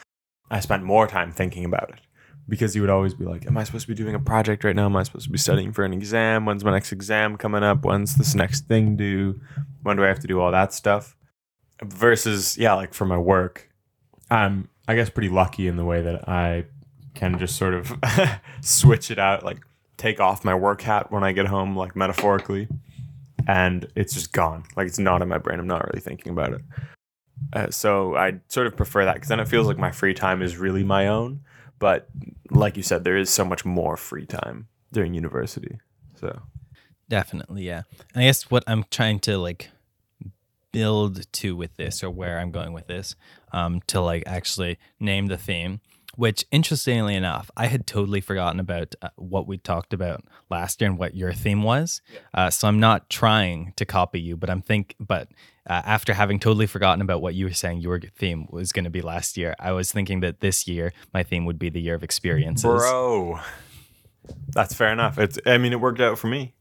I 0.49 0.61
spent 0.61 0.85
more 0.85 1.09
time 1.09 1.33
thinking 1.33 1.65
about 1.65 1.91
it. 1.91 2.01
Because 2.49 2.75
you 2.75 2.81
would 2.81 2.91
always 2.91 3.13
be 3.13 3.25
like, 3.25 3.45
Am 3.47 3.59
I 3.59 3.65
supposed 3.65 3.87
to 3.87 3.93
be 3.93 4.01
doing 4.01 4.15
a 4.15 4.21
project 4.21 4.63
right 4.65 4.77
now? 4.77 4.87
Am 4.87 4.97
I 4.97 5.03
supposed 5.03 5.27
to 5.27 5.33
be 5.33 5.39
studying 5.39 5.73
for 5.73 5.85
an 5.85 5.93
exam? 5.93 6.47
When's 6.47 6.65
my 6.65 6.71
next 6.71 6.93
exam 6.93 7.37
coming 7.37 7.63
up? 7.63 7.85
When's 7.85 8.15
this 8.15 8.35
next 8.35 8.69
thing 8.69 8.97
due? 8.97 9.41
When 9.83 9.97
do 9.97 10.05
I 10.05 10.09
have 10.09 10.21
to 10.21 10.27
do 10.29 10.41
all 10.41 10.53
that 10.53 10.73
stuff? 10.73 11.17
Versus, 11.83 12.57
yeah, 12.57 12.75
like 12.75 12.95
for 12.95 13.05
my 13.05 13.19
work, 13.19 13.69
I'm 14.31 14.69
I 14.89 14.95
guess 14.95 15.11
pretty 15.11 15.29
lucky 15.29 15.69
in 15.69 15.77
the 15.77 15.85
way 15.85 16.03
that 16.03 16.29
I 16.29 16.65
can 17.15 17.39
just 17.39 17.57
sort 17.57 17.75
of 17.75 17.93
switch 18.61 19.11
it 19.11 19.19
out, 19.19 19.45
like 19.45 19.59
take 19.97 20.19
off 20.19 20.45
my 20.45 20.55
work 20.55 20.81
hat 20.81 21.13
when 21.13 21.23
I 21.23 21.33
get 21.33 21.47
home, 21.47 21.77
like 21.77 21.95
metaphorically, 21.95 22.69
and 23.47 23.87
it's 23.95 24.15
just 24.15 24.33
gone. 24.33 24.65
Like 24.77 24.87
it's 24.87 24.99
not 24.99 25.23
in 25.23 25.29
my 25.29 25.39
brain. 25.39 25.61
I'm 25.61 25.67
not 25.67 25.87
really 25.87 26.01
thinking 26.01 26.33
about 26.33 26.55
it. 26.55 26.63
Uh, 27.53 27.71
so 27.71 28.17
I 28.17 28.41
sort 28.49 28.67
of 28.67 28.77
prefer 28.77 29.05
that 29.05 29.15
because 29.15 29.29
then 29.29 29.41
it 29.41 29.47
feels 29.49 29.67
like 29.67 29.79
my 29.79 29.93
free 29.93 30.15
time 30.15 30.43
is 30.43 30.57
really 30.57 30.83
my 30.83 31.07
own. 31.07 31.41
But 31.79 32.09
like 32.51 32.77
you 32.77 32.83
said, 32.83 33.05
there 33.05 33.17
is 33.17 33.31
so 33.31 33.45
much 33.45 33.65
more 33.65 33.97
free 33.97 34.27
time 34.27 34.67
during 34.93 35.15
university. 35.15 35.79
So 36.17 36.43
Definitely, 37.09 37.63
yeah. 37.63 37.83
And 38.15 38.23
I 38.23 38.27
guess 38.27 38.51
what 38.51 38.65
I'm 38.67 38.85
trying 38.91 39.21
to 39.21 39.39
like 39.39 39.71
build 40.73 41.31
to 41.33 41.57
with 41.57 41.77
this, 41.77 42.03
or 42.03 42.11
where 42.11 42.39
I'm 42.39 42.51
going 42.51 42.73
with 42.73 42.87
this, 42.87 43.17
um, 43.53 43.81
to 43.89 44.01
like 44.01 44.25
actually 44.27 44.79
name 45.01 45.27
the 45.27 45.39
theme. 45.39 45.81
Which, 46.17 46.45
interestingly 46.51 47.15
enough, 47.15 47.49
I 47.57 47.67
had 47.67 47.87
totally 47.87 48.21
forgotten 48.21 48.59
about 48.59 48.97
uh, 49.01 49.11
what 49.15 49.47
we 49.47 49.57
talked 49.57 49.93
about 49.93 50.25
last 50.51 50.81
year 50.81 50.91
and 50.91 50.99
what 50.99 51.15
your 51.15 51.33
theme 51.33 51.63
was. 51.63 52.01
Uh, 52.35 52.51
so 52.51 52.67
I'm 52.67 52.81
not 52.81 53.09
trying 53.09 53.73
to 53.77 53.85
copy 53.85 54.21
you, 54.21 54.37
but 54.37 54.51
I'm 54.51 54.61
think. 54.61 54.97
But 54.99 55.29
uh, 55.69 55.83
after 55.85 56.15
having 56.15 56.41
totally 56.41 56.67
forgotten 56.67 57.03
about 57.03 57.23
what 57.23 57.37
you 57.37 57.45
were 57.45 57.53
saying, 57.53 57.83
your 57.83 58.01
theme 58.01 58.49
was 58.51 58.73
going 58.73 58.83
to 58.83 58.91
be 58.91 59.01
last 59.01 59.37
year. 59.37 59.55
I 59.61 59.71
was 59.71 59.93
thinking 59.93 60.19
that 60.21 60.41
this 60.41 60.67
year 60.67 60.93
my 61.15 61.23
theme 61.23 61.45
would 61.45 61.59
be 61.59 61.69
the 61.69 61.81
year 61.81 61.95
of 61.95 62.03
experiences. 62.03 62.65
bro, 62.65 63.39
that's 64.49 64.75
fair 64.75 64.93
enough. 64.93 65.19
It's 65.19 65.39
I 65.47 65.59
mean 65.59 65.73
it 65.73 65.81
worked 65.81 66.01
out 66.01 66.19
for 66.19 66.27
me. 66.27 66.55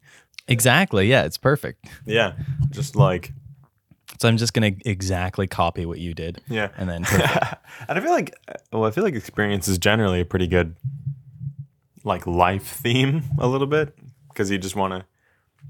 Exactly. 0.48 1.08
Yeah, 1.08 1.24
it's 1.24 1.38
perfect. 1.38 1.88
Yeah, 2.06 2.34
just 2.70 2.96
like 2.96 3.34
So 4.20 4.28
I'm 4.28 4.38
just 4.38 4.54
gonna 4.54 4.72
exactly 4.86 5.48
copy 5.48 5.86
what 5.86 6.00
you 6.00 6.14
did. 6.14 6.42
yeah. 6.48 6.70
And 6.78 6.90
then 6.90 7.06
and 7.88 7.98
I 7.98 8.00
feel 8.00 8.12
like, 8.12 8.36
well, 8.72 8.86
I 8.86 8.92
feel 8.92 9.04
like 9.04 9.16
experience 9.16 9.68
is 9.68 9.78
generally 9.78 10.22
a 10.22 10.26
pretty 10.26 10.48
good, 10.48 10.76
like 12.04 12.26
life 12.26 12.66
theme 12.66 13.24
a 13.38 13.48
little 13.48 13.68
bit 13.68 13.96
because 14.30 14.50
you 14.50 14.58
just 14.58 14.76
want 14.76 14.94
to, 14.94 15.06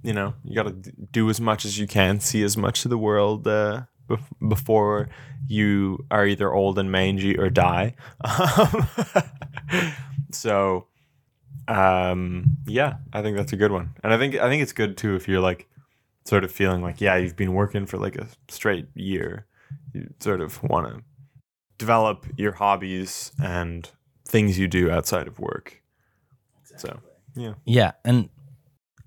you 0.03 0.13
know, 0.13 0.33
you 0.43 0.55
got 0.55 0.63
to 0.83 0.91
do 1.11 1.29
as 1.29 1.41
much 1.41 1.65
as 1.65 1.77
you 1.79 1.87
can, 1.87 2.19
see 2.19 2.43
as 2.43 2.55
much 2.55 2.85
of 2.85 2.89
the 2.89 2.97
world 2.97 3.47
uh, 3.47 3.83
bef- 4.07 4.49
before 4.49 5.09
you 5.47 6.05
are 6.11 6.25
either 6.25 6.53
old 6.53 6.77
and 6.77 6.91
mangy 6.91 7.37
or 7.37 7.49
die. 7.49 7.95
So, 10.31 10.87
um, 11.67 12.57
yeah, 12.65 12.95
I 13.13 13.21
think 13.21 13.37
that's 13.37 13.53
a 13.53 13.57
good 13.57 13.71
one, 13.71 13.91
and 14.03 14.13
I 14.13 14.17
think 14.17 14.35
I 14.35 14.49
think 14.49 14.61
it's 14.61 14.73
good 14.73 14.97
too 14.97 15.15
if 15.15 15.27
you're 15.27 15.39
like 15.39 15.67
sort 16.27 16.43
of 16.43 16.51
feeling 16.51 16.81
like 16.81 16.99
yeah 16.99 17.15
you've 17.15 17.35
been 17.35 17.53
working 17.53 17.85
for 17.85 17.97
like 17.97 18.15
a 18.15 18.27
straight 18.49 18.87
year 18.95 19.45
you 19.93 20.13
sort 20.19 20.41
of 20.41 20.61
want 20.63 20.87
to 20.87 21.03
develop 21.77 22.25
your 22.37 22.53
hobbies 22.53 23.31
and 23.41 23.89
things 24.27 24.57
you 24.59 24.67
do 24.67 24.89
outside 24.89 25.27
of 25.27 25.39
work. 25.39 25.81
So, 26.77 26.99
yeah. 27.35 27.53
yeah, 27.65 27.91
and 28.05 28.29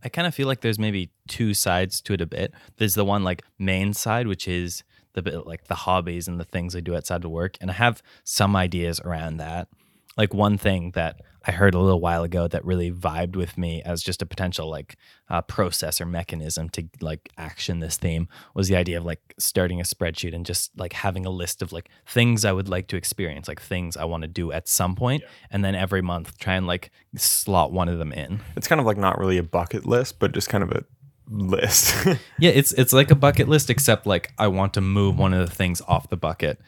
I 0.02 0.08
kind 0.08 0.26
of 0.26 0.34
feel 0.34 0.48
like 0.48 0.60
there's 0.60 0.78
maybe 0.78 1.12
two 1.28 1.54
sides 1.54 2.00
to 2.02 2.14
it 2.14 2.20
a 2.20 2.26
bit. 2.26 2.52
There's 2.78 2.94
the 2.94 3.04
one 3.04 3.22
like 3.22 3.42
main 3.58 3.92
side, 3.92 4.26
which 4.26 4.48
is 4.48 4.82
the 5.12 5.22
bit 5.22 5.46
like 5.46 5.66
the 5.66 5.74
hobbies 5.74 6.26
and 6.26 6.40
the 6.40 6.44
things 6.44 6.74
I 6.74 6.80
do 6.80 6.96
outside 6.96 7.24
of 7.24 7.30
work, 7.30 7.56
and 7.60 7.70
I 7.70 7.74
have 7.74 8.02
some 8.24 8.56
ideas 8.56 8.98
around 9.00 9.36
that. 9.36 9.68
Like 10.16 10.34
one 10.34 10.58
thing 10.58 10.92
that 10.92 11.20
I 11.46 11.52
heard 11.52 11.74
a 11.74 11.78
little 11.78 12.00
while 12.00 12.22
ago 12.22 12.48
that 12.48 12.64
really 12.64 12.90
vibed 12.92 13.36
with 13.36 13.56
me 13.56 13.82
as 13.82 14.02
just 14.02 14.20
a 14.20 14.26
potential 14.26 14.68
like 14.68 14.96
uh, 15.28 15.40
process 15.42 16.00
or 16.00 16.06
mechanism 16.06 16.68
to 16.70 16.84
like 17.00 17.30
action 17.38 17.80
this 17.80 17.96
theme 17.96 18.28
was 18.54 18.68
the 18.68 18.76
idea 18.76 18.98
of 18.98 19.04
like 19.04 19.34
starting 19.38 19.80
a 19.80 19.84
spreadsheet 19.84 20.34
and 20.34 20.44
just 20.44 20.70
like 20.78 20.92
having 20.92 21.24
a 21.24 21.30
list 21.30 21.62
of 21.62 21.72
like 21.72 21.88
things 22.06 22.44
I 22.44 22.52
would 22.52 22.68
like 22.68 22.88
to 22.88 22.96
experience, 22.96 23.48
like 23.48 23.60
things 23.60 23.96
I 23.96 24.04
want 24.04 24.22
to 24.22 24.28
do 24.28 24.52
at 24.52 24.68
some 24.68 24.94
point, 24.94 25.22
and 25.50 25.64
then 25.64 25.74
every 25.74 26.02
month 26.02 26.38
try 26.38 26.54
and 26.54 26.66
like 26.66 26.90
slot 27.16 27.72
one 27.72 27.88
of 27.88 27.98
them 27.98 28.12
in. 28.12 28.40
It's 28.56 28.68
kind 28.68 28.80
of 28.80 28.86
like 28.86 28.98
not 28.98 29.18
really 29.18 29.38
a 29.38 29.42
bucket 29.42 29.86
list, 29.86 30.18
but 30.18 30.32
just 30.32 30.48
kind 30.48 30.62
of 30.64 30.72
a 30.72 30.84
list. 31.30 31.94
Yeah, 32.38 32.50
it's 32.50 32.72
it's 32.72 32.94
like 32.94 33.10
a 33.10 33.14
bucket 33.14 33.48
list, 33.48 33.68
except 33.68 34.06
like 34.06 34.32
I 34.38 34.48
want 34.48 34.74
to 34.74 34.80
move 34.80 35.18
one 35.18 35.34
of 35.34 35.46
the 35.46 35.54
things 35.54 35.82
off 35.82 36.08
the 36.08 36.16
bucket 36.16 36.58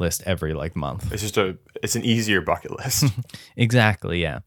list 0.00 0.22
every 0.26 0.54
like 0.54 0.74
month. 0.74 1.12
it's 1.12 1.22
just 1.22 1.36
a 1.36 1.56
it's 1.82 1.96
an 1.96 2.04
easier 2.04 2.40
bucket 2.40 2.76
list. 2.78 3.04
Exactly, 3.56 4.20
yeah. 4.22 4.40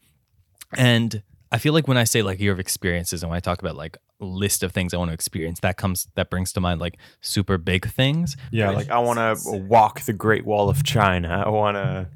And 0.75 1.21
I 1.51 1.59
feel 1.59 1.73
like 1.73 1.87
when 1.87 1.97
I 1.97 2.03
say 2.03 2.23
like 2.23 2.39
year 2.39 2.51
of 2.51 2.59
experiences 2.59 3.21
and 3.21 3.29
when 3.29 3.37
I 3.37 3.39
talk 3.39 3.61
about 3.61 3.75
like 3.75 3.97
list 4.19 4.63
of 4.63 4.71
things 4.71 4.93
I 4.93 4.97
want 4.97 5.09
to 5.09 5.13
experience, 5.13 5.59
that 5.59 5.77
comes 5.77 6.07
that 6.15 6.29
brings 6.29 6.51
to 6.53 6.61
mind 6.61 6.81
like 6.81 6.97
super 7.21 7.57
big 7.57 7.87
things. 7.87 8.35
yeah, 8.51 8.71
like 8.71 8.89
I 8.89 8.97
want 8.99 9.19
to 9.19 9.57
walk 9.57 10.01
the 10.01 10.13
Great 10.13 10.45
Wall 10.45 10.67
of 10.69 10.83
China. 10.83 11.43
I 11.45 11.49
want 11.49 11.77
to 11.77 12.07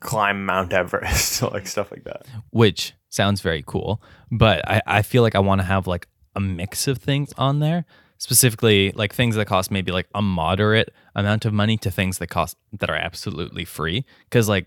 climb 0.00 0.46
Mount 0.46 0.72
Everest, 0.72 1.42
like 1.52 1.66
stuff 1.66 1.90
like 1.90 2.04
that. 2.04 2.26
which 2.50 2.94
sounds 3.08 3.40
very 3.40 3.64
cool. 3.66 4.00
But 4.30 4.68
I, 4.68 4.82
I 4.86 5.02
feel 5.02 5.22
like 5.22 5.34
I 5.34 5.40
want 5.40 5.60
to 5.60 5.64
have 5.66 5.86
like 5.86 6.06
a 6.36 6.40
mix 6.40 6.86
of 6.86 6.98
things 6.98 7.32
on 7.36 7.58
there, 7.60 7.84
specifically 8.18 8.92
like 8.92 9.14
things 9.14 9.34
that 9.36 9.46
cost 9.46 9.70
maybe 9.70 9.92
like 9.92 10.06
a 10.14 10.22
moderate 10.22 10.92
amount 11.14 11.44
of 11.44 11.52
money 11.52 11.76
to 11.78 11.90
things 11.90 12.18
that 12.18 12.28
cost 12.28 12.56
that 12.72 12.90
are 12.90 12.96
absolutely 12.96 13.64
free. 13.64 14.04
Because 14.24 14.48
like 14.48 14.66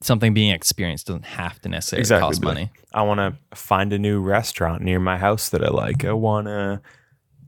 something 0.00 0.34
being 0.34 0.50
experienced 0.50 1.06
doesn't 1.06 1.24
have 1.24 1.60
to 1.60 1.68
necessarily 1.68 2.00
Exactly, 2.00 2.28
cost 2.28 2.42
money. 2.42 2.70
I 2.92 3.02
want 3.02 3.18
to 3.18 3.56
find 3.56 3.92
a 3.92 3.98
new 3.98 4.20
restaurant 4.20 4.82
near 4.82 5.00
my 5.00 5.18
house 5.18 5.48
that 5.50 5.64
I 5.64 5.68
like. 5.68 6.04
I 6.04 6.12
want 6.12 6.46
to 6.46 6.80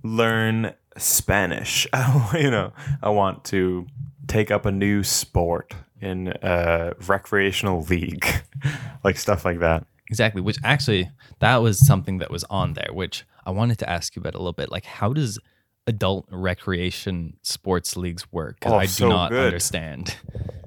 learn 0.03 0.75
Spanish. 0.97 1.87
you 2.35 2.51
know, 2.51 2.73
I 3.03 3.11
want 3.11 3.45
to 3.47 3.87
take 4.27 4.51
up 4.51 4.67
a 4.67 4.73
new 4.73 5.03
sport 5.03 5.75
in 6.01 6.33
a 6.43 6.95
recreational 7.07 7.83
league, 7.83 8.27
like 9.05 9.17
stuff 9.19 9.45
like 9.45 9.61
that. 9.61 9.85
Exactly. 10.09 10.41
Which 10.41 10.59
actually 10.65 11.09
that 11.39 11.59
was 11.59 11.85
something 11.87 12.19
that 12.19 12.31
was 12.31 12.45
on 12.45 12.73
there, 12.75 12.91
which 12.93 13.25
I 13.45 13.51
wanted 13.51 13.79
to 13.81 13.89
ask 13.91 14.15
you 14.17 14.21
about 14.21 14.35
a 14.35 14.39
little 14.39 14.53
bit. 14.53 14.71
Like 14.71 14.85
how 14.85 15.13
does 15.13 15.39
adult 15.87 16.27
recreation 16.31 17.37
sports 17.43 17.97
leagues 17.97 18.31
work? 18.33 18.61
'Cause 18.61 18.73
Oh, 18.73 18.77
I 18.77 18.83
do 18.87 18.89
so 18.93 19.09
not 19.09 19.31
good. 19.31 19.47
understand. 19.47 20.17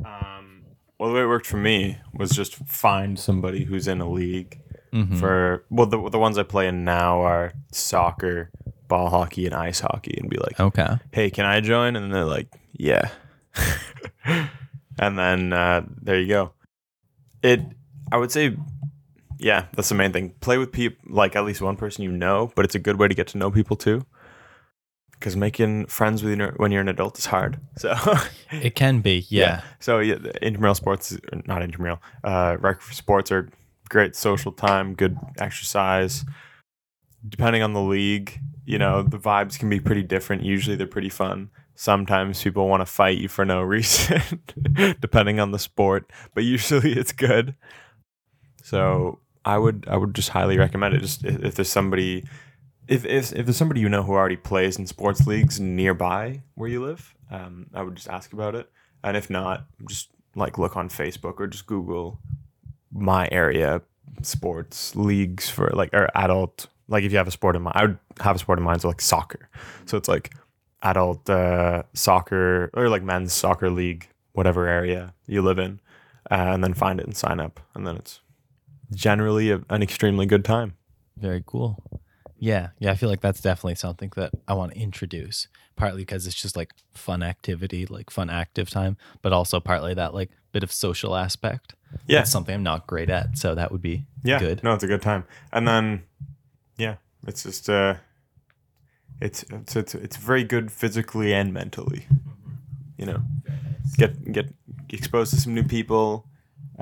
Um, 0.06 0.64
well, 1.00 1.10
the 1.10 1.16
way 1.16 1.22
it 1.24 1.28
worked 1.28 1.46
for 1.48 1.58
me 1.58 1.98
was 2.14 2.32
just 2.32 2.56
find 2.56 3.18
somebody 3.20 3.64
who's 3.66 3.88
in 3.88 4.02
a 4.02 4.10
league 4.10 4.60
Mhm. 4.94 5.20
for. 5.20 5.66
Well, 5.70 5.86
the 5.88 6.10
the 6.10 6.20
ones 6.20 6.38
I 6.38 6.44
play 6.44 6.68
in 6.68 6.84
now 6.84 7.22
are 7.22 7.54
soccer, 7.72 8.50
ball 8.88 9.10
hockey, 9.10 9.46
and 9.46 9.56
ice 9.56 9.80
hockey, 9.82 10.18
and 10.20 10.30
be 10.30 10.38
like, 10.38 10.60
Okay. 10.60 10.98
hey, 11.12 11.30
can 11.30 11.46
I 11.46 11.62
join? 11.62 11.96
And 11.96 12.14
they're 12.14 12.26
like, 12.26 12.48
yeah. 12.74 13.10
and 14.26 15.18
then 15.18 15.54
uh, 15.54 15.86
there 16.02 16.20
you 16.20 16.28
go. 16.28 16.52
It, 17.42 17.62
I 18.12 18.18
would 18.18 18.32
say, 18.32 18.56
yeah, 19.44 19.66
that's 19.76 19.90
the 19.90 19.96
main 19.96 20.14
thing. 20.14 20.34
Play 20.40 20.58
with 20.58 20.72
people, 20.72 21.14
like 21.14 21.36
at 21.36 21.44
least 21.44 21.62
one 21.62 21.76
person 21.76 22.04
you 22.04 22.12
know, 22.12 22.52
but 22.56 22.66
it's 22.66 22.76
a 22.76 22.80
good 22.80 22.98
way 22.98 23.08
to 23.08 23.14
get 23.14 23.28
to 23.28 23.38
know 23.38 23.52
people 23.52 23.76
too. 23.76 24.06
Because 25.12 25.36
making 25.36 25.86
friends 25.86 26.24
with 26.24 26.38
you 26.38 26.54
when 26.58 26.72
you're 26.72 26.82
an 26.82 26.90
adult 26.90 27.18
is 27.20 27.28
hard. 27.28 27.60
So, 27.78 27.94
It 28.52 28.76
can 28.76 29.02
be, 29.02 29.26
yeah. 29.30 29.62
So 29.80 30.00
yeah, 30.00 30.16
intramural 30.42 30.76
sports, 30.76 31.18
not 31.46 31.62
intramural, 31.62 32.02
uh, 32.24 32.58
rec 32.60 32.82
sports 32.82 33.32
are 33.32 33.50
great 33.90 34.16
social 34.16 34.52
time, 34.52 34.96
good 34.96 35.18
exercise. 35.40 36.26
Depending 37.28 37.64
on 37.64 37.74
the 37.74 37.82
league, 37.82 38.40
you 38.66 38.78
know, 38.78 39.02
the 39.02 39.20
vibes 39.20 39.60
can 39.60 39.70
be 39.70 39.80
pretty 39.80 40.04
different. 40.04 40.44
Usually 40.44 40.76
they're 40.76 40.88
pretty 40.88 41.10
fun. 41.10 41.50
Sometimes 41.76 42.42
people 42.42 42.68
want 42.68 42.82
to 42.82 42.86
fight 42.86 43.18
you 43.18 43.28
for 43.28 43.46
no 43.46 43.62
reason, 43.76 44.22
depending 45.02 45.40
on 45.40 45.52
the 45.52 45.60
sport, 45.60 46.12
but 46.34 46.44
usually 46.44 46.94
it's 46.94 47.12
good. 47.12 47.56
So 48.62 49.20
I 49.46 49.58
would 49.58 49.86
I 49.88 49.98
would 49.98 50.14
just 50.16 50.30
highly 50.30 50.58
recommend 50.58 50.96
it. 50.96 51.02
Just 51.02 51.26
if, 51.26 51.44
if 51.44 51.56
there's 51.56 51.70
somebody 51.70 52.24
if, 52.88 53.06
if 53.06 53.34
if 53.34 53.46
there's 53.46 53.58
somebody 53.58 53.82
you 53.82 53.90
know 53.90 54.04
who 54.04 54.14
already 54.14 54.38
plays 54.38 54.78
in 54.78 54.88
sports 54.88 55.28
leagues 55.28 55.60
nearby 55.60 56.44
where 56.56 56.70
you 56.70 56.84
live, 56.84 57.14
um, 57.32 57.68
I 57.74 57.82
would 57.84 57.96
just 57.96 58.10
ask 58.10 58.34
about 58.34 58.56
it. 58.56 58.70
And 59.04 59.18
if 59.18 59.30
not, 59.30 59.66
just 59.88 60.10
like 60.36 60.58
look 60.58 60.78
on 60.78 60.90
Facebook 60.90 61.40
or 61.40 61.48
just 61.48 61.66
Google 61.68 62.20
my 62.92 63.28
area 63.32 63.82
sports 64.22 64.96
leagues 64.96 65.50
for 65.50 65.70
like 65.74 65.94
or 65.94 66.10
adult. 66.16 66.68
Like 66.88 67.04
if 67.04 67.12
you 67.12 67.18
have 67.18 67.28
a 67.28 67.32
sport 67.32 67.56
in 67.56 67.62
mind, 67.64 67.76
I 67.78 67.82
would 67.86 68.00
have 68.20 68.36
a 68.36 68.40
sport 68.40 68.60
in 68.60 68.66
mind, 68.66 68.82
so 68.82 68.88
like 68.90 69.02
soccer. 69.02 69.50
So 69.86 69.98
it's 69.98 70.08
like 70.10 70.34
adult 70.82 71.30
uh, 71.30 71.84
soccer 71.94 72.70
or 72.74 72.90
like 72.90 73.04
men's 73.04 73.34
soccer 73.34 73.70
league, 73.70 74.08
whatever 74.34 74.68
area 74.68 75.14
you 75.28 75.42
live 75.42 75.60
in. 75.60 75.80
uh, 76.32 76.52
and 76.54 76.64
then 76.64 76.74
find 76.74 77.00
it 77.00 77.06
and 77.06 77.16
sign 77.16 77.40
up, 77.40 77.60
and 77.76 77.86
then 77.86 77.96
it's 77.98 78.22
generally 78.92 79.52
a, 79.52 79.62
an 79.70 79.82
extremely 79.82 80.26
good 80.26 80.46
time. 80.46 80.74
Very 81.18 81.44
cool. 81.46 82.02
Yeah, 82.38 82.70
yeah, 82.80 82.92
I 82.92 82.96
feel 82.96 83.10
like 83.10 83.22
that's 83.22 83.40
definitely 83.40 83.76
something 83.76 84.12
that 84.18 84.32
I 84.48 84.54
want 84.54 84.74
to 84.74 84.80
introduce. 84.80 85.48
Partly 85.76 86.02
because 86.02 86.28
it's 86.28 86.36
just 86.36 86.56
like 86.58 86.72
fun 86.94 87.24
activity, 87.24 87.86
like 87.86 88.10
fun 88.10 88.30
active 88.30 88.70
time, 88.70 88.98
but 89.22 89.34
also 89.34 89.60
partly 89.60 89.94
that 89.94 90.14
like 90.14 90.30
bit 90.52 90.64
of 90.64 90.72
social 90.72 91.16
aspect. 91.16 91.74
Yeah. 92.06 92.20
That's 92.20 92.32
something 92.32 92.54
I'm 92.54 92.64
not 92.64 92.86
great 92.86 93.10
at, 93.10 93.38
so 93.38 93.56
that 93.56 93.72
would 93.72 93.82
be 93.82 94.06
Yeah, 94.24 94.40
good. 94.40 94.64
No, 94.64 94.74
it's 94.74 94.84
a 94.84 94.88
good 94.88 95.02
time, 95.02 95.26
and 95.52 95.68
then 95.68 96.04
yeah, 96.78 96.96
it's 97.26 97.44
just 97.44 97.70
uh, 97.70 97.96
it's 99.22 99.44
it's 99.44 99.76
it's, 99.76 99.96
it's 99.96 100.18
very 100.18 100.44
good 100.44 100.72
physically 100.72 101.34
and 101.34 101.54
mentally. 101.54 102.08
You 102.98 103.06
know, 103.06 103.22
get 103.98 104.32
get 104.32 104.54
exposed 104.90 105.34
to 105.34 105.40
some 105.40 105.54
new 105.54 105.64
people. 105.64 106.28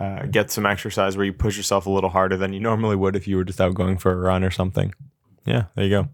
Uh, 0.02 0.26
get 0.26 0.50
some 0.52 0.66
exercise 0.66 1.16
where 1.16 1.26
you 1.26 1.34
push 1.34 1.58
yourself 1.58 1.86
a 1.86 1.90
little 1.90 2.10
harder 2.10 2.38
than 2.38 2.54
you 2.54 2.60
normally 2.60 2.96
would 2.96 3.16
if 3.16 3.28
you 3.28 3.38
were 3.38 3.44
just 3.44 3.62
out 3.62 3.74
going 3.76 3.98
for 3.98 4.12
a 4.12 4.16
run 4.16 4.44
or 4.44 4.52
something. 4.52 4.94
Yeah, 5.46 5.66
there 5.76 5.86
you 5.86 5.90
go. 5.90 6.08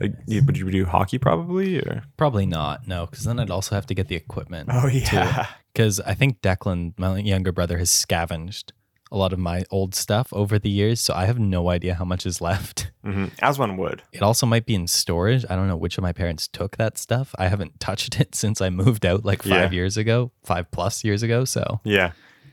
Uh, 0.00 0.08
you- 0.26 0.42
Would 0.44 0.56
you 0.56 0.70
do 0.70 0.84
hockey 0.84 1.18
probably? 1.18 1.78
Or? 1.80 2.02
Probably 2.16 2.46
not, 2.46 2.86
no, 2.86 3.06
because 3.06 3.24
then 3.24 3.40
I'd 3.40 3.50
also 3.50 3.74
have 3.74 3.86
to 3.86 3.94
get 3.94 4.08
the 4.08 4.14
equipment. 4.16 4.68
Oh 4.72 4.86
yeah, 4.86 5.46
Because 5.72 6.00
I 6.00 6.14
think 6.14 6.40
Declan, 6.42 6.94
my 6.98 7.18
younger 7.18 7.52
brother, 7.52 7.78
has 7.78 7.90
scavenged 7.90 8.72
a 9.10 9.16
lot 9.16 9.32
of 9.32 9.38
my 9.38 9.64
old 9.70 9.94
stuff 9.94 10.28
over 10.32 10.58
the 10.58 10.68
years, 10.68 11.00
so 11.00 11.14
I 11.14 11.24
have 11.26 11.38
no 11.38 11.70
idea 11.70 11.94
how 11.94 12.04
much 12.04 12.26
is 12.26 12.40
left. 12.50 12.90
hmm 13.04 13.26
as 13.40 13.58
one 13.58 13.76
would. 13.78 14.02
It 14.12 14.22
also 14.22 14.46
might 14.46 14.66
be 14.66 14.74
in 14.74 14.86
storage. 14.86 15.44
I 15.50 15.56
don't 15.56 15.66
know 15.66 15.76
which 15.76 15.98
of 15.98 16.02
my 16.02 16.12
parents 16.12 16.46
took 16.46 16.76
that 16.76 16.98
stuff. 16.98 17.34
I 17.38 17.48
haven't 17.48 17.80
touched 17.88 18.20
it 18.20 18.34
since 18.34 18.60
I 18.60 18.70
moved 18.70 19.04
out 19.06 19.24
like 19.24 19.42
five 19.42 19.72
Yeah. 19.72 19.78
years 19.78 19.96
ago, 19.96 20.30
five 20.44 20.70
plus 20.70 21.02
years 21.04 21.22
ago. 21.24 21.44
So 21.44 21.80
Yeah, 21.84 22.12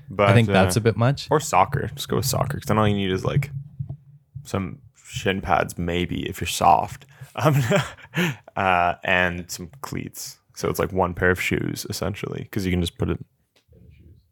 but 0.10 0.30
I 0.30 0.34
think 0.34 0.50
uh, 0.50 0.54
that's 0.54 0.76
a 0.76 0.82
bit 0.82 0.98
much. 0.98 1.28
or 1.32 1.40
soccer. 1.40 1.90
Just 1.96 2.08
go 2.08 2.18
with 2.18 2.26
soccer 2.26 2.58
because 2.58 2.68
then 2.68 2.78
all 2.78 2.88
you 2.88 2.96
need 2.96 3.12
is 3.12 3.26
like 3.26 3.52
some 4.44 4.80
shin 4.96 5.42
pads, 5.42 5.78
maybe 5.78 6.28
if 6.28 6.42
you're 6.42 6.48
soft, 6.48 7.06
um, 7.36 7.62
uh, 8.56 8.96
and 9.04 9.50
some 9.50 9.70
cleats. 9.82 10.38
So 10.56 10.70
it's 10.70 10.80
like 10.80 10.94
one 10.94 11.14
pair 11.14 11.32
of 11.32 11.42
shoes 11.42 11.86
essentially 11.90 12.44
because 12.44 12.66
you 12.66 12.72
can 12.72 12.82
just 12.82 12.98
put 12.98 13.10
it. 13.10 13.26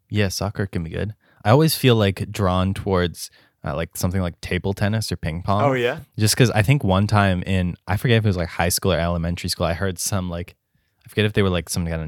Yeah, 0.09 0.29
soccer 0.29 0.67
can 0.67 0.83
be 0.83 0.89
good. 0.89 1.15
I 1.43 1.49
always 1.49 1.75
feel 1.75 1.95
like 1.95 2.31
drawn 2.31 2.73
towards 2.73 3.29
uh, 3.65 3.75
like 3.75 3.95
something 3.97 4.21
like 4.21 4.39
table 4.41 4.73
tennis 4.73 5.11
or 5.11 5.17
ping 5.17 5.41
pong. 5.41 5.63
Oh 5.63 5.73
yeah, 5.73 5.99
just 6.17 6.35
because 6.35 6.49
I 6.51 6.61
think 6.61 6.83
one 6.83 7.07
time 7.07 7.43
in 7.43 7.75
I 7.87 7.97
forget 7.97 8.17
if 8.17 8.25
it 8.25 8.29
was 8.29 8.37
like 8.37 8.49
high 8.49 8.69
school 8.69 8.93
or 8.93 8.99
elementary 8.99 9.49
school, 9.49 9.65
I 9.65 9.73
heard 9.73 9.99
some 9.99 10.29
like 10.29 10.55
I 11.05 11.09
forget 11.09 11.25
if 11.25 11.33
they 11.33 11.41
were 11.41 11.49
like 11.49 11.69
some 11.69 11.85
kind 11.85 12.01
of 12.01 12.07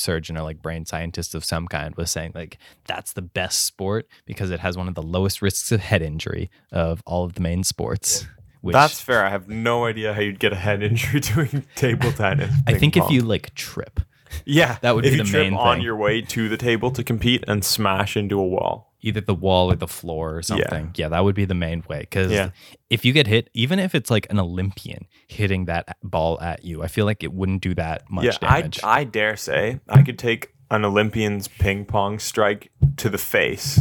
neurosurgeon 0.00 0.38
or 0.38 0.42
like 0.42 0.62
brain 0.62 0.84
scientist 0.84 1.34
of 1.34 1.44
some 1.44 1.68
kind 1.68 1.94
was 1.96 2.10
saying 2.10 2.32
like 2.34 2.58
that's 2.86 3.12
the 3.12 3.22
best 3.22 3.64
sport 3.64 4.06
because 4.26 4.50
it 4.50 4.60
has 4.60 4.76
one 4.76 4.88
of 4.88 4.94
the 4.94 5.02
lowest 5.02 5.42
risks 5.42 5.72
of 5.72 5.80
head 5.80 6.02
injury 6.02 6.50
of 6.72 7.02
all 7.06 7.24
of 7.24 7.34
the 7.34 7.40
main 7.40 7.62
sports. 7.62 8.26
Which 8.60 8.74
that's 8.74 9.00
fair. 9.00 9.24
I 9.24 9.30
have 9.30 9.48
no 9.48 9.86
idea 9.86 10.12
how 10.12 10.20
you'd 10.20 10.38
get 10.38 10.52
a 10.52 10.56
head 10.56 10.82
injury 10.82 11.20
doing 11.34 11.64
table 11.76 12.12
tennis. 12.12 12.54
I 12.66 12.74
think 12.74 12.96
if 12.96 13.10
you 13.10 13.22
like 13.22 13.54
trip, 13.54 14.00
yeah, 14.44 14.76
that 14.82 14.94
would 14.94 15.06
if 15.06 15.12
be 15.12 15.18
you 15.18 15.24
the 15.24 15.30
trip 15.30 15.42
main 15.44 15.54
on 15.54 15.76
thing. 15.76 15.84
your 15.84 15.96
way 15.96 16.20
to 16.20 16.48
the 16.48 16.58
table 16.58 16.90
to 16.90 17.02
compete 17.02 17.42
and 17.48 17.64
smash 17.64 18.16
into 18.16 18.38
a 18.38 18.46
wall. 18.46 18.89
Either 19.02 19.20
the 19.20 19.34
wall 19.34 19.70
or 19.70 19.76
the 19.76 19.88
floor 19.88 20.36
or 20.36 20.42
something. 20.42 20.92
Yeah, 20.96 21.08
that 21.08 21.24
would 21.24 21.34
be 21.34 21.44
the 21.44 21.54
main 21.54 21.82
way. 21.88 22.00
Because 22.00 22.30
Yeah. 22.30 22.50
if 22.90 23.04
you 23.04 23.12
get 23.12 23.26
hit, 23.26 23.50
even 23.54 23.78
if 23.78 23.94
it's 23.94 24.10
like 24.10 24.26
an 24.30 24.38
Olympian 24.38 25.06
hitting 25.28 25.64
that 25.66 25.96
ball 26.02 26.40
at 26.40 26.64
you, 26.64 26.82
I 26.82 26.86
feel 26.88 27.06
like 27.06 27.22
it 27.24 27.32
wouldn't 27.32 27.62
do 27.62 27.74
that 27.74 28.10
much 28.10 28.24
yeah, 28.24 28.32
I, 28.42 28.60
damage. 28.60 28.80
I 28.84 29.04
dare 29.04 29.36
say 29.36 29.80
I 29.88 30.02
could 30.02 30.18
take 30.18 30.52
an 30.70 30.84
Olympian's 30.84 31.48
ping 31.48 31.84
pong 31.84 32.18
strike 32.18 32.70
to 32.96 33.08
the 33.08 33.18
face 33.18 33.80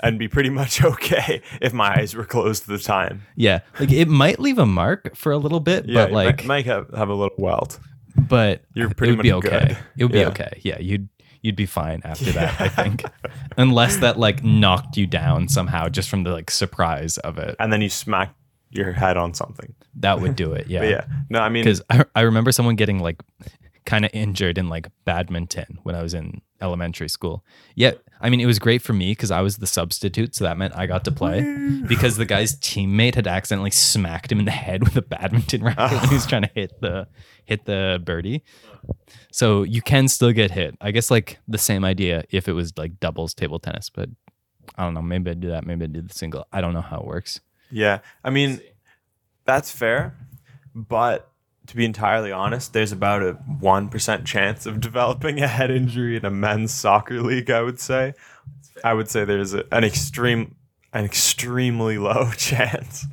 and 0.00 0.18
be 0.18 0.28
pretty 0.28 0.50
much 0.50 0.84
okay 0.84 1.40
if 1.62 1.72
my 1.72 1.94
eyes 1.98 2.14
were 2.14 2.24
closed 2.24 2.64
at 2.64 2.68
the 2.68 2.78
time. 2.78 3.22
yeah, 3.36 3.60
like 3.80 3.90
it 3.92 4.08
might 4.08 4.38
leave 4.38 4.58
a 4.58 4.66
mark 4.66 5.16
for 5.16 5.32
a 5.32 5.38
little 5.38 5.60
bit, 5.60 5.86
Yeah, 5.86 6.04
but 6.04 6.12
like, 6.12 6.36
might, 6.40 6.46
might 6.46 6.66
have, 6.66 6.90
have 6.94 7.08
a 7.08 7.14
little 7.14 7.34
welt. 7.38 7.78
but 8.14 8.62
You're 8.74 8.90
it 8.90 8.96
pretty 8.96 9.14
would 9.14 9.22
be 9.22 9.32
much 9.32 9.44
okay. 9.46 9.68
good. 9.68 9.78
It 9.96 10.04
would 10.04 10.12
be 10.12 10.18
Yeah. 10.18 10.28
okay. 10.28 10.60
Yeah, 10.62 10.78
you'd 10.80 11.08
you'd 11.46 11.56
be 11.56 11.64
fine 11.66 12.02
after 12.04 12.32
that. 12.32 12.60
I 12.60 12.68
think, 12.68 13.04
unless 13.56 13.98
that 13.98 14.18
like 14.18 14.42
knocked 14.42 14.96
you 14.96 15.06
down 15.06 15.48
somehow 15.48 15.88
just 15.88 16.08
from 16.08 16.24
the 16.24 16.32
like 16.32 16.50
surprise 16.50 17.16
of 17.18 17.38
it. 17.38 17.54
And 17.60 17.72
then 17.72 17.80
you 17.80 17.88
smack 17.88 18.34
your 18.70 18.92
head 18.92 19.16
on 19.16 19.32
something. 19.32 19.72
That 20.00 20.20
would 20.20 20.34
do 20.36 20.52
it. 20.52 20.66
Yeah. 20.68 20.82
Yeah, 20.82 21.06
no, 21.30 21.38
I 21.38 21.48
mean, 21.48 21.62
because 21.64 21.80
I, 21.88 22.04
I 22.14 22.22
remember 22.22 22.50
someone 22.50 22.74
getting 22.74 22.98
like 22.98 23.22
kind 23.86 24.04
of 24.04 24.10
injured 24.12 24.58
in 24.58 24.68
like 24.68 24.88
badminton 25.04 25.78
when 25.84 25.94
I 25.94 26.02
was 26.02 26.12
in 26.12 26.42
elementary 26.60 27.08
school. 27.08 27.44
Yeah, 27.74 27.92
I 28.20 28.28
mean 28.28 28.40
it 28.40 28.46
was 28.46 28.58
great 28.58 28.82
for 28.82 28.92
me 28.92 29.12
because 29.12 29.30
I 29.30 29.40
was 29.40 29.56
the 29.56 29.66
substitute, 29.66 30.34
so 30.34 30.44
that 30.44 30.58
meant 30.58 30.76
I 30.76 30.86
got 30.86 31.04
to 31.04 31.12
play. 31.12 31.40
because 31.88 32.16
the 32.16 32.26
guy's 32.26 32.56
teammate 32.56 33.14
had 33.14 33.26
accidentally 33.26 33.70
smacked 33.70 34.30
him 34.30 34.38
in 34.38 34.44
the 34.44 34.50
head 34.50 34.84
with 34.84 34.96
a 34.96 35.02
badminton 35.02 35.62
racket 35.64 36.00
when 36.00 36.08
he 36.08 36.14
was 36.14 36.26
trying 36.26 36.42
to 36.42 36.50
hit 36.54 36.80
the 36.80 37.06
hit 37.44 37.64
the 37.64 38.02
birdie. 38.04 38.42
So 39.32 39.62
you 39.62 39.82
can 39.82 40.08
still 40.08 40.32
get 40.32 40.50
hit. 40.50 40.76
I 40.80 40.90
guess 40.90 41.10
like 41.10 41.38
the 41.48 41.58
same 41.58 41.84
idea 41.84 42.24
if 42.30 42.48
it 42.48 42.52
was 42.52 42.76
like 42.76 43.00
doubles 43.00 43.34
table 43.34 43.58
tennis, 43.58 43.88
but 43.90 44.08
I 44.76 44.84
don't 44.84 44.94
know. 44.94 45.02
Maybe 45.02 45.30
I 45.30 45.34
do 45.34 45.48
that. 45.48 45.64
Maybe 45.66 45.84
I 45.84 45.88
do 45.88 46.02
the 46.02 46.12
single. 46.12 46.46
I 46.52 46.60
don't 46.60 46.74
know 46.74 46.80
how 46.82 46.98
it 47.00 47.06
works. 47.06 47.40
yeah, 47.70 48.00
I 48.24 48.30
mean, 48.30 48.60
that's 49.44 49.70
fair. 49.70 50.16
But 50.74 51.30
to 51.66 51.76
be 51.76 51.84
entirely 51.84 52.32
honest, 52.32 52.72
there's 52.72 52.92
about 52.92 53.22
a 53.22 53.34
1% 53.60 54.24
chance 54.24 54.66
of 54.66 54.80
developing 54.80 55.40
a 55.40 55.48
head 55.48 55.70
injury 55.70 56.16
in 56.16 56.24
a 56.24 56.30
men's 56.30 56.72
soccer 56.72 57.20
league, 57.20 57.50
I 57.50 57.62
would 57.62 57.80
say. 57.80 58.14
I 58.84 58.94
would 58.94 59.08
say 59.08 59.24
there's 59.24 59.54
a, 59.54 59.64
an 59.72 59.84
extreme, 59.84 60.56
an 60.92 61.04
extremely 61.04 61.98
low 61.98 62.30
chance 62.36 63.06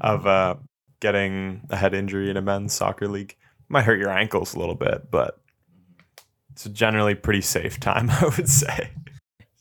of 0.00 0.26
uh, 0.26 0.56
getting 1.00 1.62
a 1.70 1.76
head 1.76 1.94
injury 1.94 2.30
in 2.30 2.36
a 2.36 2.42
men's 2.42 2.72
soccer 2.72 3.08
league. 3.08 3.36
Might 3.68 3.84
hurt 3.84 3.98
your 3.98 4.10
ankles 4.10 4.54
a 4.54 4.58
little 4.58 4.74
bit, 4.74 5.10
but 5.10 5.40
it's 6.52 6.66
a 6.66 6.70
generally 6.70 7.14
pretty 7.14 7.40
safe 7.40 7.80
time, 7.80 8.10
I 8.10 8.30
would 8.36 8.48
say. 8.48 8.90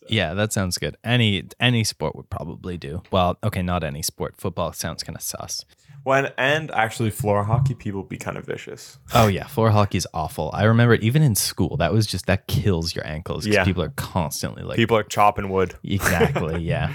Yeah, 0.09 0.33
that 0.33 0.51
sounds 0.51 0.77
good. 0.77 0.97
Any 1.03 1.43
any 1.59 1.83
sport 1.85 2.15
would 2.15 2.29
probably 2.29 2.77
do. 2.77 3.03
Well, 3.09 3.37
okay, 3.43 3.61
not 3.61 3.83
any 3.85 4.01
sport. 4.01 4.35
Football 4.37 4.73
sounds 4.73 5.01
kind 5.01 5.15
of 5.15 5.21
sus. 5.21 5.63
When 6.03 6.31
and 6.37 6.69
actually 6.71 7.11
floor 7.11 7.43
hockey, 7.45 7.73
people 7.75 8.03
be 8.03 8.17
kind 8.17 8.35
of 8.37 8.45
vicious. 8.45 8.97
Oh 9.13 9.27
yeah, 9.27 9.47
floor 9.47 9.69
hockey's 9.71 10.05
awful. 10.13 10.49
I 10.53 10.63
remember 10.63 10.95
even 10.95 11.21
in 11.21 11.33
school, 11.35 11.77
that 11.77 11.93
was 11.93 12.05
just 12.05 12.25
that 12.25 12.47
kills 12.47 12.93
your 12.93 13.07
ankles 13.07 13.45
because 13.45 13.55
Yeah. 13.55 13.63
people 13.63 13.83
are 13.83 13.93
constantly 13.95 14.63
like 14.63 14.75
People 14.75 14.97
are 14.97 15.03
chopping 15.03 15.47
wood. 15.49 15.75
exactly, 15.83 16.61
yeah. 16.63 16.93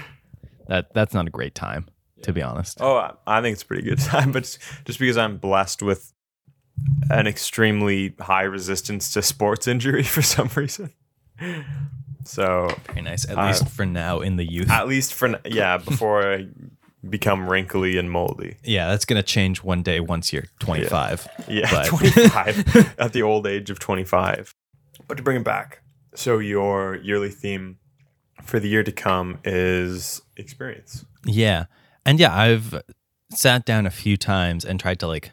That 0.67 0.93
that's 0.93 1.13
not 1.15 1.25
a 1.25 1.31
great 1.31 1.55
time 1.55 1.87
to 2.21 2.33
be 2.33 2.41
honest. 2.43 2.77
Oh, 2.81 2.97
I- 3.25 3.41
think 3.41 3.53
it's 3.53 3.63
a 3.63 3.65
pretty 3.65 3.83
good 3.83 3.97
time, 4.13 4.31
but 4.31 4.43
just- 4.85 4.99
because 4.99 5.17
I'm 5.17 5.37
blessed 5.37 5.81
with 5.81 6.13
an 7.09 7.25
extremely 7.27 8.13
high 8.19 8.43
resistance 8.43 9.11
to 9.13 9.21
sports 9.21 9.67
injury 9.67 10.03
for 10.15 10.21
some 10.21 10.49
reason. 10.55 10.91
So 12.25 12.69
Very 12.87 13.01
nice. 13.01 13.27
At 13.27 13.37
Uh, 13.37 13.47
least 13.47 13.67
for 13.69 13.85
now 13.85 14.19
in 14.19 14.35
the 14.35 14.45
youth. 14.49 14.69
at 14.69 14.87
least 14.87 15.13
for 15.13 15.39
yeah, 15.45 15.77
before 15.77 16.31
I 16.33 16.47
become 17.07 17.49
wrinkly 17.49 17.97
and 17.97 18.11
moldy. 18.11 18.57
yeah, 18.63 18.89
that's 18.89 19.05
gonna 19.05 19.23
change 19.23 19.63
one 19.63 19.81
day 19.83 19.99
once 19.99 20.33
you're 20.33 20.45
25. 20.59 21.27
Yeah, 21.47 21.69
But- 21.71 21.85
25 21.87 22.95
at 22.99 23.13
the 23.13 23.21
old 23.23 23.47
age 23.47 23.69
of 23.69 23.79
25. 23.79 24.53
But 25.07 25.15
to 25.17 25.23
bring 25.23 25.37
it 25.37 25.43
back, 25.43 25.81
so 26.15 26.39
your 26.39 26.95
yearly 26.97 27.29
theme 27.29 27.77
for 28.43 28.59
the 28.59 28.67
year 28.67 28.83
to 28.83 28.91
come 28.91 29.39
is 29.43 30.21
experience. 30.37 31.05
Yeah. 31.25 31.65
And 32.05 32.19
yeah, 32.19 32.35
I've 32.35 32.81
sat 33.31 33.65
down 33.65 33.85
a 33.85 33.89
few 33.91 34.17
times 34.17 34.65
and 34.65 34.79
tried 34.79 34.99
to 34.99 35.07
like 35.07 35.31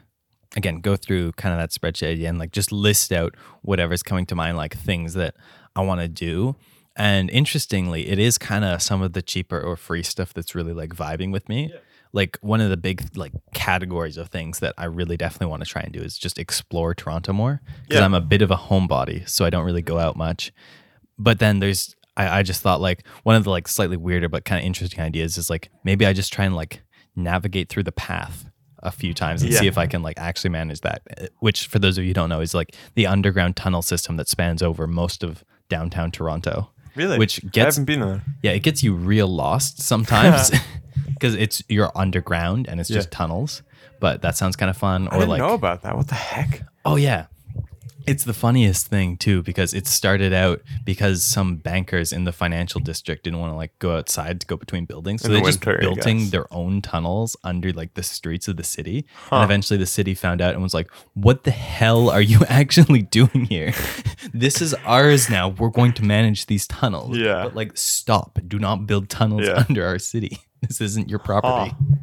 again 0.55 0.79
go 0.79 0.95
through 0.95 1.33
kind 1.33 1.53
of 1.53 1.59
that 1.59 1.71
spreadsheet 1.71 2.27
and 2.27 2.39
like 2.39 2.51
just 2.51 2.71
list 2.71 3.11
out 3.11 3.35
whatever's 3.61 4.01
coming 4.03 4.25
to 4.27 4.35
mind 4.35 4.55
like 4.57 4.75
things 4.77 5.13
that 5.15 5.35
I 5.75 5.81
want 5.81 6.01
to 6.01 6.07
do. 6.07 6.55
And 6.97 7.29
interestingly, 7.29 8.07
it 8.09 8.19
is 8.19 8.37
kind 8.37 8.65
of 8.65 8.81
some 8.81 9.01
of 9.01 9.13
the 9.13 9.21
cheaper 9.21 9.61
or 9.61 9.75
free 9.75 10.03
stuff 10.03 10.33
that's 10.33 10.55
really 10.55 10.73
like 10.73 10.89
vibing 10.95 11.31
with 11.31 11.47
me. 11.47 11.71
Like 12.13 12.37
one 12.41 12.59
of 12.61 12.69
the 12.69 12.77
big 12.77 13.15
like 13.15 13.33
categories 13.53 14.17
of 14.17 14.29
things 14.29 14.59
that 14.59 14.73
I 14.77 14.85
really 14.85 15.15
definitely 15.17 15.47
want 15.47 15.63
to 15.63 15.69
try 15.69 15.81
and 15.83 15.93
do 15.93 16.01
is 16.01 16.17
just 16.17 16.39
explore 16.39 16.95
Toronto 16.95 17.33
more 17.33 17.61
because 17.83 17.99
Yeah. 17.99 18.05
I'm 18.05 18.13
a 18.13 18.21
bit 18.21 18.41
of 18.41 18.49
a 18.49 18.55
homebody, 18.57 19.27
so 19.29 19.45
I 19.45 19.49
don't 19.49 19.65
really 19.65 19.81
go 19.81 19.99
out 19.99 20.15
much 20.15 20.51
but 21.19 21.39
then 21.39 21.59
there's 21.59 21.95
I, 22.15 22.39
I 22.39 22.43
just 22.43 22.61
thought 22.61 22.79
like 22.79 23.05
one 23.23 23.35
of 23.35 23.43
the 23.43 23.49
like 23.49 23.67
slightly 23.67 23.97
weirder 23.97 24.29
but 24.29 24.45
kind 24.45 24.59
of 24.59 24.65
interesting 24.65 24.99
ideas 25.01 25.37
is 25.37 25.49
like 25.49 25.69
maybe 25.83 26.05
I 26.05 26.13
just 26.13 26.31
try 26.31 26.45
and 26.45 26.55
like 26.55 26.81
navigate 27.15 27.69
through 27.69 27.83
the 27.83 27.91
path 27.91 28.49
a 28.83 28.91
few 28.91 29.13
times 29.15 29.41
and 29.41 29.51
Yeah. 29.51 29.59
see 29.61 29.67
if 29.67 29.77
I 29.79 29.87
can 29.87 30.03
like 30.03 30.17
actually 30.19 30.51
manage 30.51 30.81
that. 30.81 31.01
uh, 31.19 31.25
Which 31.39 31.65
for 31.67 31.79
those 31.79 31.97
of 31.97 32.03
you 32.03 32.11
who 32.11 32.13
don't 32.13 32.29
know 32.29 32.39
is 32.41 32.53
like 32.53 32.75
the 32.95 33.07
underground 33.07 33.55
tunnel 33.55 33.81
system 33.81 34.15
that 34.17 34.27
spans 34.29 34.61
over 34.61 34.85
most 34.87 35.23
of 35.23 35.43
downtown 35.69 36.11
Toronto. 36.11 36.69
Really? 36.97 37.17
Which 37.17 37.43
I 37.43 37.47
gets 37.49 37.75
haven't 37.77 37.85
been 37.85 38.01
there. 38.01 38.21
yeah, 38.43 38.51
it 38.51 38.59
gets 38.63 38.83
you 38.83 38.93
real 38.95 39.27
lost 39.27 39.81
sometimes 39.81 40.51
because 41.13 41.35
it's 41.35 41.63
you're 41.69 41.91
underground 41.95 42.67
and 42.67 42.79
it's 42.79 42.89
just 42.89 43.11
tunnels. 43.11 43.61
But 43.99 44.21
that 44.23 44.35
sounds 44.35 44.55
kind 44.55 44.69
of 44.69 44.77
fun. 44.77 45.07
I 45.07 45.15
Or 45.15 45.19
didn't 45.19 45.29
like 45.29 45.39
know 45.39 45.53
about 45.53 45.83
that. 45.83 45.95
What 45.95 46.07
the 46.07 46.15
heck? 46.15 46.63
Oh 46.85 46.95
yeah. 46.97 47.27
It's 48.07 48.23
the 48.23 48.33
funniest 48.33 48.87
thing 48.87 49.17
too 49.17 49.43
because 49.43 49.73
it 49.73 49.85
started 49.85 50.31
out 50.33 50.61
because 50.85 51.23
some 51.23 51.57
bankers 51.57 52.13
in 52.13 52.23
the 52.23 52.31
financial 52.31 52.79
district 52.79 53.25
didn't 53.25 53.39
want 53.39 53.51
to 53.51 53.57
like 53.57 53.77
go 53.79 53.97
outside 53.97 54.39
to 54.41 54.47
go 54.47 54.55
between 54.57 54.85
buildings, 54.85 55.21
so 55.21 55.27
In 55.27 55.33
they 55.33 55.39
the 55.41 55.45
just 55.45 55.65
winter, 55.65 55.79
building 55.81 56.29
their 56.29 56.51
own 56.53 56.81
tunnels 56.81 57.35
under 57.43 57.73
like 57.73 57.93
the 57.95 58.03
streets 58.03 58.47
of 58.47 58.55
the 58.57 58.63
city. 58.63 59.05
Huh. 59.29 59.35
And 59.37 59.43
eventually, 59.43 59.77
the 59.77 59.85
city 59.85 60.13
found 60.15 60.41
out 60.41 60.53
and 60.53 60.63
was 60.63 60.73
like, 60.73 60.89
"What 61.13 61.43
the 61.43 61.51
hell 61.51 62.09
are 62.09 62.21
you 62.21 62.39
actually 62.49 63.01
doing 63.01 63.45
here? 63.49 63.73
this 64.33 64.61
is 64.61 64.73
ours 64.85 65.29
now. 65.29 65.49
We're 65.49 65.69
going 65.69 65.93
to 65.93 66.03
manage 66.03 66.45
these 66.45 66.65
tunnels. 66.67 67.17
Yeah. 67.17 67.43
but 67.43 67.55
like, 67.55 67.77
stop! 67.77 68.39
Do 68.47 68.57
not 68.57 68.87
build 68.87 69.09
tunnels 69.09 69.45
Yeah. 69.45 69.65
under 69.69 69.85
our 69.85 69.99
city. 69.99 70.39
This 70.61 70.79
isn't 70.81 71.09
your 71.09 71.19
property." 71.19 71.75
Huh. 71.77 71.97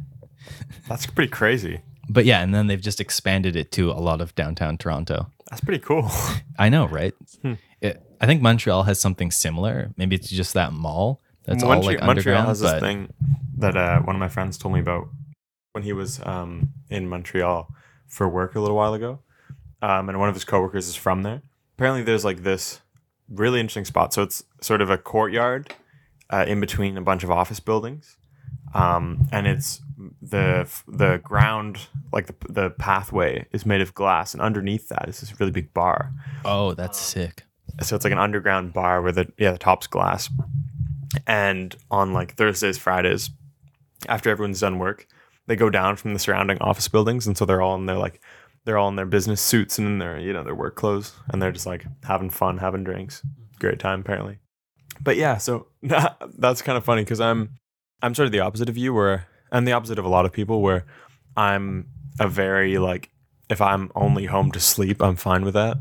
That's 0.87 1.07
pretty 1.07 1.31
crazy. 1.31 1.81
But 2.07 2.25
yeah, 2.25 2.41
and 2.41 2.53
then 2.53 2.67
they've 2.67 2.81
just 2.81 2.99
expanded 2.99 3.55
it 3.55 3.71
to 3.73 3.91
a 3.91 3.93
lot 3.93 4.21
of 4.21 4.35
downtown 4.35 4.77
Toronto. 4.77 5.31
That's 5.49 5.61
pretty 5.61 5.83
cool. 5.83 6.09
I 6.59 6.69
know, 6.69 6.87
right? 6.87 7.13
Hmm. 7.41 7.53
It, 7.81 8.01
I 8.21 8.25
think 8.25 8.41
Montreal 8.41 8.83
has 8.83 8.99
something 8.99 9.31
similar. 9.31 9.91
Maybe 9.97 10.15
it's 10.15 10.29
just 10.29 10.53
that 10.53 10.73
mall 10.73 11.21
that's 11.45 11.63
all 11.63 11.69
Montre- 11.69 11.85
like 11.85 11.99
Montreal 11.99 12.09
underground. 12.09 12.47
has 12.47 12.59
this 12.59 12.79
thing 12.79 13.13
that 13.57 13.77
uh, 13.77 14.01
one 14.01 14.15
of 14.15 14.19
my 14.19 14.29
friends 14.29 14.57
told 14.57 14.73
me 14.73 14.79
about 14.79 15.07
when 15.73 15.83
he 15.83 15.93
was 15.93 16.19
um, 16.25 16.69
in 16.89 17.07
Montreal 17.07 17.69
for 18.07 18.27
work 18.27 18.55
a 18.55 18.59
little 18.59 18.75
while 18.75 18.93
ago, 18.93 19.19
um, 19.81 20.09
and 20.09 20.19
one 20.19 20.29
of 20.29 20.35
his 20.35 20.43
coworkers 20.43 20.87
is 20.87 20.95
from 20.95 21.23
there. 21.23 21.41
Apparently, 21.77 22.03
there's 22.03 22.25
like 22.25 22.43
this 22.43 22.81
really 23.29 23.59
interesting 23.59 23.85
spot. 23.85 24.13
So 24.13 24.23
it's 24.23 24.43
sort 24.61 24.81
of 24.81 24.89
a 24.89 24.97
courtyard 24.97 25.73
uh, 26.31 26.45
in 26.47 26.59
between 26.59 26.97
a 26.97 27.01
bunch 27.01 27.23
of 27.23 27.29
office 27.29 27.59
buildings, 27.59 28.17
um, 28.73 29.27
and 29.31 29.47
it's 29.47 29.81
the 30.21 30.69
the 30.87 31.19
ground 31.23 31.79
like 32.11 32.27
the 32.27 32.35
the 32.49 32.69
pathway 32.71 33.45
is 33.51 33.65
made 33.65 33.81
of 33.81 33.93
glass, 33.93 34.33
and 34.33 34.41
underneath 34.41 34.89
that 34.89 35.07
is 35.07 35.19
this 35.19 35.39
really 35.39 35.51
big 35.51 35.73
bar. 35.73 36.11
oh, 36.43 36.73
that's 36.73 36.99
sick. 36.99 37.43
so 37.81 37.95
it's 37.95 38.05
like 38.05 38.13
an 38.13 38.19
underground 38.19 38.73
bar 38.73 39.01
where 39.01 39.11
the 39.11 39.31
yeah 39.37 39.51
the 39.51 39.57
top's 39.57 39.87
glass. 39.87 40.29
And 41.25 41.73
on 41.89 42.11
like 42.11 42.35
thursdays 42.35 42.77
fridays 42.77 43.29
after 44.09 44.29
everyone's 44.29 44.59
done 44.59 44.79
work 44.79 45.07
they 45.47 45.55
go 45.55 45.69
down 45.69 45.95
from 45.95 46.13
the 46.13 46.19
surrounding 46.19 46.57
office 46.59 46.87
buildings. 46.87 47.27
And 47.27 47.37
so 47.37 47.45
they're 47.45 47.61
all 47.61 47.75
in 47.75 47.85
their 47.85 47.97
like 47.97 48.21
they're 48.65 48.77
all 48.77 48.89
in 48.89 48.95
their 48.95 49.05
business 49.05 49.41
suits 49.41 49.77
and 49.77 49.87
in 49.87 49.99
their 49.99 50.19
you 50.19 50.33
know 50.33 50.43
their 50.43 50.55
work 50.55 50.75
clothes. 50.75 51.13
And 51.29 51.41
they're 51.41 51.51
just 51.51 51.65
like 51.65 51.85
having 52.03 52.29
fun 52.29 52.57
having 52.57 52.83
drinks. 52.83 53.21
Great 53.59 53.79
time 53.79 54.01
apparently. 54.01 54.39
But 55.01 55.17
yeah 55.17 55.37
so 55.37 55.67
that's 55.81 56.61
kind 56.61 56.77
of 56.77 56.85
funny 56.85 57.03
because 57.03 57.19
i'm 57.19 57.57
i'm 58.05 58.15
sort 58.15 58.25
of 58.25 58.31
the 58.31 58.39
opposite 58.39 58.69
of 58.69 58.77
you 58.77 58.93
where 58.93 59.27
i'm 59.51 59.65
the 59.65 59.73
opposite 59.73 59.99
of 59.99 60.05
a 60.05 60.09
lot 60.09 60.25
of 60.25 60.31
people 60.31 60.61
where 60.61 60.85
i'm 61.35 61.87
a 62.19 62.27
very 62.27 62.77
like 62.77 63.09
if 63.49 63.61
i'm 63.61 63.91
only 63.95 64.25
home 64.25 64.51
to 64.51 64.59
sleep 64.59 65.01
i'm 65.01 65.15
fine 65.15 65.43
with 65.43 65.53
that 65.53 65.77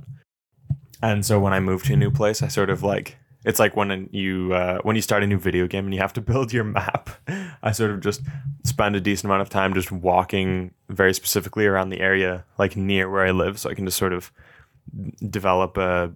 and 1.05 1.25
so 1.25 1.39
when 1.39 1.53
I 1.53 1.61
move 1.61 1.83
to 1.85 1.93
a 1.93 1.97
new 1.97 2.11
place, 2.11 2.43
I 2.43 2.49
sort 2.49 2.71
of 2.71 2.83
like 2.83 3.19
it's 3.45 3.59
like 3.59 3.77
when 3.77 4.09
you 4.11 4.55
uh, 4.55 4.79
when 4.85 4.97
you 4.97 5.03
start 5.03 5.23
a 5.23 5.27
new 5.27 5.39
video 5.39 5.67
game 5.67 5.85
and 5.85 5.93
you 5.93 6.01
have 6.01 6.15
to 6.15 6.21
build 6.33 6.51
your 6.51 6.65
map. 6.65 7.11
I 7.63 7.73
sort 7.73 7.91
of 7.91 8.01
just 8.01 8.23
spend 8.65 8.97
a 8.97 9.01
decent 9.01 9.27
amount 9.27 9.43
of 9.43 9.51
time 9.51 9.75
just 9.75 9.93
walking 9.93 10.73
very 10.89 11.13
specifically 11.13 11.67
around 11.67 11.91
the 11.91 12.01
area, 12.01 12.45
like 12.59 12.75
near 12.75 13.11
where 13.11 13.27
I 13.27 13.33
live, 13.33 13.59
so 13.59 13.69
I 13.69 13.75
can 13.75 13.85
just 13.85 13.99
sort 13.99 14.15
of 14.15 14.33
develop 15.29 15.77
a 15.77 16.13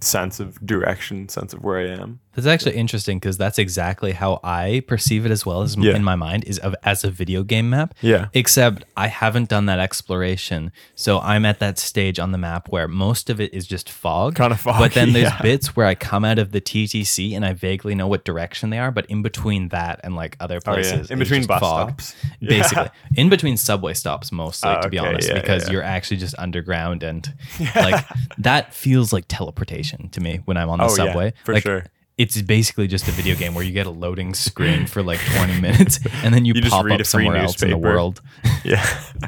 sense 0.00 0.40
of 0.40 0.64
direction, 0.66 1.28
sense 1.28 1.52
of 1.52 1.62
where 1.62 1.78
I 1.78 1.90
am. 1.90 2.18
That's 2.34 2.46
actually 2.46 2.76
interesting 2.76 3.18
because 3.18 3.36
that's 3.36 3.58
exactly 3.58 4.12
how 4.12 4.40
I 4.42 4.82
perceive 4.86 5.26
it 5.26 5.30
as 5.30 5.44
well 5.44 5.62
as 5.62 5.76
Yeah. 5.76 5.94
in 5.94 6.02
my 6.04 6.16
mind 6.16 6.44
is 6.44 6.58
of, 6.58 6.74
as 6.82 7.04
a 7.04 7.10
video 7.10 7.42
game 7.42 7.68
map. 7.70 7.94
Yeah. 8.00 8.28
Except 8.32 8.84
I 8.96 9.08
haven't 9.08 9.48
done 9.48 9.66
that 9.66 9.78
exploration, 9.78 10.72
so 10.94 11.18
I'm 11.20 11.44
at 11.44 11.58
that 11.60 11.78
stage 11.78 12.18
on 12.18 12.32
the 12.32 12.38
map 12.38 12.68
where 12.70 12.88
most 12.88 13.30
of 13.30 13.40
it 13.40 13.52
is 13.54 13.66
just 13.66 13.90
fog. 13.90 14.34
Kind 14.34 14.52
of 14.52 14.60
foggy, 14.60 14.78
But 14.78 14.94
then 14.94 15.12
there's 15.14 15.30
yeah. 15.30 15.42
bits 15.42 15.76
where 15.76 15.86
I 15.86 15.94
come 15.94 16.24
out 16.24 16.38
of 16.38 16.52
the 16.52 16.60
TTC 16.60 17.34
and 17.36 17.44
I 17.44 17.52
vaguely 17.52 17.94
know 17.94 18.06
what 18.06 18.24
direction 18.24 18.70
they 18.70 18.78
are. 18.78 18.90
But 18.90 19.06
in 19.06 19.22
between 19.22 19.68
that 19.68 20.00
and 20.02 20.14
like 20.16 20.36
other 20.40 20.56
Oh, 20.66 20.72
places, 20.72 21.10
yeah. 21.10 21.14
In 21.16 21.20
it's 21.22 21.28
between 21.28 21.40
just 21.40 21.48
bus 21.48 21.60
fog. 21.60 22.00
stops. 22.00 22.14
basically 22.40 22.88
in 23.16 23.28
between 23.28 23.56
subway 23.56 23.94
stops 23.94 24.32
mostly 24.32 24.68
Ah, 24.70 24.80
to 24.80 24.88
be 24.88 24.98
okay, 24.98 25.08
honest 25.08 25.28
yeah, 25.28 25.34
because 25.40 25.66
yeah. 25.66 25.72
you're 25.72 25.82
actually 25.82 26.16
just 26.16 26.34
underground 26.38 27.02
and 27.02 27.32
like 27.76 28.04
that 28.38 28.74
feels 28.74 29.12
like 29.12 29.24
teleportation 29.28 30.08
to 30.10 30.20
me 30.20 30.40
when 30.44 30.56
i'm 30.56 30.68
on 30.68 30.78
the 30.78 30.84
Oh, 30.84 30.88
yeah, 30.88 30.94
subway 30.94 31.32
for 31.44 31.54
like, 31.54 31.62
sure. 31.62 31.84
It's 32.18 32.40
basically 32.42 32.86
just 32.86 33.08
a 33.08 33.10
video 33.10 33.34
game 33.34 33.54
where 33.54 33.64
you 33.64 33.72
get 33.72 33.86
a 33.86 33.90
loading 33.90 34.34
screen 34.34 34.86
for 34.86 35.02
like 35.02 35.18
20 35.36 35.60
minutes 35.60 35.98
and 36.22 36.34
then 36.34 36.44
you, 36.44 36.52
You 36.54 36.60
just 36.60 36.72
pop 36.74 36.84
read 36.84 37.00
up 37.00 37.06
somewhere 37.06 37.36
else 37.36 37.62
in 37.62 37.70
the 37.70 37.78
world 37.78 38.20
Yeah. 38.64 38.84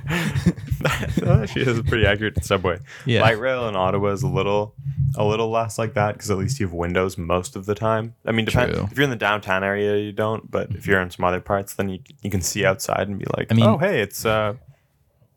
that 0.84 1.40
actually 1.42 1.62
is 1.62 1.80
pretty 1.82 2.06
accurate 2.06 2.36
in 2.36 2.42
subway. 2.42 2.78
Yeah. 3.06 3.22
Light 3.22 3.38
rail 3.38 3.68
in 3.68 3.76
Ottawa 3.76 4.10
is 4.10 4.22
a 4.22 4.28
little 4.28 4.74
a 5.16 5.24
little 5.24 5.50
less 5.50 5.78
like 5.78 5.94
that 5.94 6.14
because 6.14 6.30
at 6.30 6.36
least 6.38 6.60
you 6.60 6.66
have 6.66 6.74
windows 6.74 7.16
most 7.16 7.56
of 7.56 7.66
the 7.66 7.74
time. 7.74 8.14
I 8.26 8.32
mean, 8.32 8.44
depend, 8.44 8.72
if 8.72 8.96
you're 8.96 9.04
in 9.04 9.10
the 9.10 9.16
downtown 9.16 9.64
area, 9.64 9.96
you 9.96 10.12
don't. 10.12 10.50
But 10.50 10.70
if 10.74 10.86
you're 10.86 11.00
in 11.00 11.10
some 11.10 11.24
other 11.24 11.40
parts, 11.40 11.74
then 11.74 11.88
you 11.88 12.00
you 12.22 12.30
can 12.30 12.42
see 12.42 12.64
outside 12.64 13.08
and 13.08 13.18
be 13.18 13.26
like, 13.36 13.48
I 13.50 13.54
mean- 13.54 13.64
oh 13.64 13.78
hey, 13.78 14.00
it's 14.00 14.24
uh, 14.26 14.54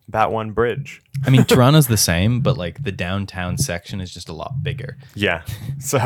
Bat 0.10 0.32
One 0.32 0.52
Bridge. 0.52 1.02
i 1.26 1.30
mean 1.30 1.44
toronto's 1.54 1.88
the 1.88 1.98
same 1.98 2.42
but 2.42 2.58
like 2.58 2.84
the 2.84 2.92
downtown 2.92 3.58
section 3.58 4.00
is 4.02 4.14
just 4.14 4.30
a 4.30 4.34
lot 4.34 4.64
bigger 4.64 4.98
Yeah. 5.16 5.44
So 5.80 6.00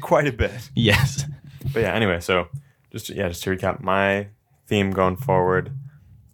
quite 0.00 0.26
a 0.28 0.32
bit. 0.32 0.70
yes 0.74 1.24
But 1.72 1.80
yeah, 1.82 1.92
anyway, 1.94 2.20
so 2.20 2.48
just 2.90 3.10
yeah, 3.10 3.28
just 3.28 3.42
to 3.44 3.50
recap, 3.50 3.80
my 3.82 4.28
theme 4.66 4.90
going 4.92 5.16
forward 5.16 5.72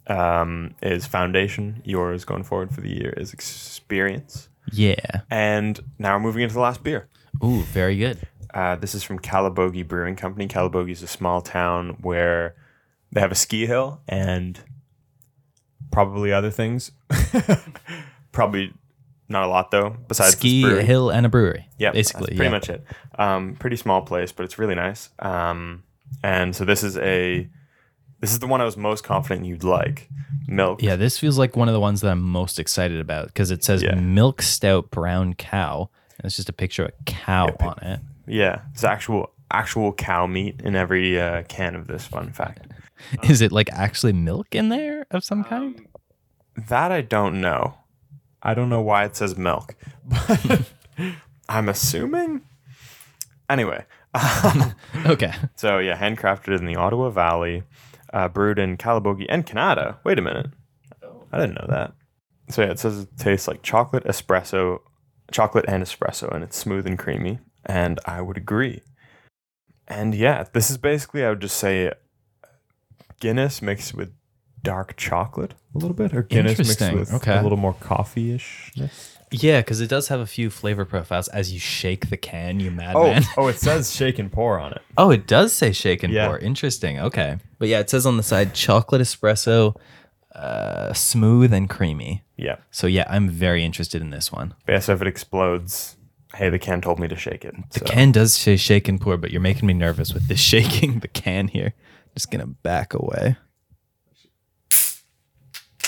um, 0.07 0.75
is 0.83 1.05
foundation. 1.07 1.83
Yours 1.85 2.25
going 2.25 2.45
forward 2.45 2.73
for 2.75 2.81
the 2.81 2.91
year 2.91 3.13
is 3.17 3.33
experience. 3.33 4.49
yeah 4.73 5.23
And 5.31 5.81
now 5.99 6.15
we're 6.17 6.23
moving 6.23 6.43
into 6.43 6.55
the 6.55 6.61
last 6.61 6.83
beer. 6.83 7.09
ooh 7.45 7.63
very 7.63 7.97
good 7.97 8.19
Uh, 8.55 8.77
this 8.77 8.95
is 8.95 9.03
from 9.03 9.19
Calabogie 9.19 9.87
Brewing 9.87 10.17
Company. 10.17 10.47
Calabogie 10.49 10.93
is 10.93 11.03
a 11.03 11.07
small 11.09 11.41
town 11.43 11.97
where 12.01 12.55
they 13.13 13.21
have 13.21 13.33
a 13.33 13.37
ski 13.47 13.67
hill 13.67 14.01
and 14.09 14.61
probably 15.91 16.33
other 16.33 16.51
things. 16.51 16.93
probably 18.33 18.73
not 19.29 19.45
a 19.45 19.49
lot 19.49 19.71
though. 19.71 19.97
Besides 20.09 20.33
ski 20.33 20.63
brewery. 20.63 20.85
hill 20.85 21.11
and 21.11 21.27
a 21.27 21.29
brewery 21.29 21.69
Yeah, 21.79 21.91
basically 21.93 22.27
that's 22.27 22.37
pretty 22.37 22.45
yeah. 22.45 22.51
much 22.51 22.69
it. 22.71 22.85
Um, 23.19 23.57
pretty 23.59 23.77
small 23.77 24.03
place, 24.03 24.33
but 24.33 24.45
it's 24.45 24.59
really 24.59 24.75
nice. 24.75 25.11
Um, 25.19 25.83
and 26.23 26.55
so 26.55 26.65
this 26.65 26.83
is 26.83 26.97
a 26.99 27.49
this 28.21 28.33
is 28.33 28.39
the 28.39 28.47
one 28.47 28.61
I 28.61 28.65
was 28.65 28.77
most 28.77 29.05
confident 29.05 29.45
you'd 29.47 29.65
like. 29.65 30.09
Milk. 30.49 30.81
Yeah, 30.83 30.97
this 30.97 31.19
feels 31.19 31.39
like 31.39 31.57
one 31.57 31.69
of 31.69 31.75
the 31.75 31.81
ones 31.81 32.01
that 32.01 32.11
I'm 32.11 32.23
most 32.23 32.59
excited 32.59 33.01
about 33.01 33.27
because 33.27 33.51
it 33.51 33.63
says 33.65 33.83
Yeah. 33.83 33.95
milk 33.97 34.43
stout 34.43 34.91
brown 34.91 35.35
cow. 35.35 35.91
And 36.19 36.25
it's 36.27 36.37
just 36.37 36.49
a 36.49 36.53
picture 36.53 36.85
of 36.85 36.91
a 36.99 37.03
cow 37.05 37.55
Yeah, 37.61 37.67
on 37.67 37.79
it. 37.83 38.01
Yeah, 38.27 38.61
it's 38.73 38.85
actual 38.85 39.33
actual 39.51 39.93
cow 39.93 40.27
meat 40.27 40.61
in 40.65 40.75
every 40.77 41.21
uh, 41.21 41.43
can 41.45 41.75
of 41.75 41.87
this. 41.89 42.07
Fun 42.07 42.33
fact. 42.33 42.67
Is 43.25 43.41
it 43.41 43.53
like 43.53 43.71
actually 43.73 44.13
milk 44.13 44.55
in 44.55 44.69
there 44.69 45.07
of 45.11 45.25
some 45.25 45.45
kind? 45.45 45.87
That 46.69 46.91
I 46.93 47.03
don't 47.03 47.41
know. 47.41 47.75
I 48.43 48.55
don't 48.55 48.69
know 48.69 48.81
why 48.81 49.05
it 49.05 49.17
says 49.17 49.37
milk, 49.37 49.75
but 50.05 50.73
I'm 51.49 51.69
assuming. 51.69 52.43
Anyway, 53.49 53.85
Okay. 55.07 55.33
so 55.57 55.79
yeah, 55.79 55.97
handcrafted 55.99 56.59
in 56.59 56.67
the 56.67 56.77
Ottawa 56.77 57.11
Valley, 57.11 57.63
uh, 58.13 58.29
brewed 58.29 58.59
in 58.59 58.77
Calabogie 58.77 59.27
and 59.29 59.47
Canada. 59.47 59.99
Wait 60.05 60.19
a 60.19 60.23
minute, 60.23 60.51
I 61.33 61.39
didn't 61.39 61.55
know 61.55 61.67
that. 61.69 61.93
So 62.49 62.63
yeah, 62.63 62.71
it 62.71 62.79
says 62.79 63.01
it 63.01 63.17
tastes 63.17 63.47
like 63.49 63.63
chocolate 63.63 64.05
espresso, 64.05 64.79
chocolate 65.31 65.65
and 65.69 65.83
espresso, 65.83 66.33
and 66.35 66.43
it's 66.45 66.57
smooth 66.57 66.87
and 66.87 66.99
creamy. 66.99 67.39
And 67.65 67.99
I 68.05 68.21
would 68.21 68.37
agree. 68.37 68.83
And 69.89 70.15
yeah, 70.15 70.45
this 70.53 70.71
is 70.71 70.79
basically 70.79 71.25
I 71.25 71.31
would 71.31 71.41
just 71.41 71.57
say 71.57 71.93
Guinness 73.21 73.63
mixed 73.63 73.95
with 73.95 74.13
dark 74.63 74.97
chocolate 74.97 75.55
a 75.75 75.79
little 75.79 75.95
bit, 75.95 76.15
or 76.15 76.23
Guinness 76.23 76.59
mixed 76.59 76.81
Interesting, 76.83 76.99
with 76.99 77.15
okay. 77.15 77.39
a 77.39 77.43
little 77.43 77.59
more 77.59 77.75
coffee-ishness. 77.75 79.13
Yeah, 79.33 79.61
because 79.61 79.81
it 79.81 79.89
does 79.89 80.09
have 80.09 80.21
a 80.21 80.27
few 80.27 80.51
flavor 80.51 80.85
profiles 80.85 81.27
as 81.29 81.53
you 81.53 81.59
shake 81.59 82.11
the 82.11 82.17
can, 82.17 82.61
you 82.61 82.69
Oh, 82.71 82.75
madman. 82.75 83.23
oh, 83.37 83.49
it 83.49 83.59
says 83.59 83.93
shake 83.95 84.19
and 84.21 84.31
pour 84.31 84.59
on 84.59 84.73
it. 84.73 84.83
Oh, 84.99 85.11
it 85.11 85.27
does 85.27 85.53
say 85.53 85.73
shake 85.73 86.03
and 86.05 86.13
Yeah. 86.13 86.29
pour. 86.29 86.39
Interesting. 86.39 86.99
Okay. 87.01 87.39
But 87.59 87.69
yeah, 87.69 87.81
it 87.81 87.91
says 87.91 88.07
on 88.07 88.17
the 88.17 88.23
side 88.23 88.55
chocolate 88.55 89.01
espresso, 89.03 89.77
uh, 90.35 90.93
smooth 90.93 91.53
and 91.53 91.69
creamy. 91.69 92.23
Yeah, 92.37 92.57
So 92.71 92.87
yeah, 92.87 93.05
I'm 93.09 93.29
very 93.29 93.65
interested 93.65 94.01
in 94.03 94.11
this 94.11 94.31
one. 94.31 94.55
but 94.67 94.73
yeah. 94.73 94.79
So 94.79 94.93
if 94.93 95.01
it 95.03 95.09
explodes, 95.09 95.97
hey, 96.35 96.49
the 96.51 96.59
can 96.59 96.81
told 96.83 96.99
me 97.01 97.09
to 97.09 97.17
shake 97.17 97.45
it. 97.45 97.55
The 97.73 97.81
so. 97.81 97.85
can 97.87 98.13
does 98.13 98.35
say 98.35 98.57
shake 98.57 98.89
and 98.89 99.01
pour, 99.01 99.17
but 99.17 99.31
you're 99.33 99.41
making 99.41 99.67
me 99.67 99.75
nervous 99.75 100.13
with 100.15 100.29
this 100.29 100.39
shaking 100.53 101.01
the 101.01 101.09
can 101.09 101.49
here. 101.49 101.73
Just 102.17 102.31
gonna 102.31 102.47
back 102.47 102.95
away. 102.95 103.37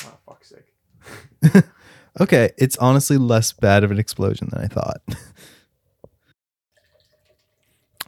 Oh, 0.05 0.19
fuck's 0.27 0.51
sake. 0.51 1.65
Okay, 2.21 2.51
it's 2.59 2.77
honestly 2.79 3.17
less 3.17 3.53
bad 3.53 3.85
of 3.85 3.93
an 3.93 3.99
explosion 3.99 4.49
than 4.51 4.61
I 4.61 4.67
thought. 4.67 5.01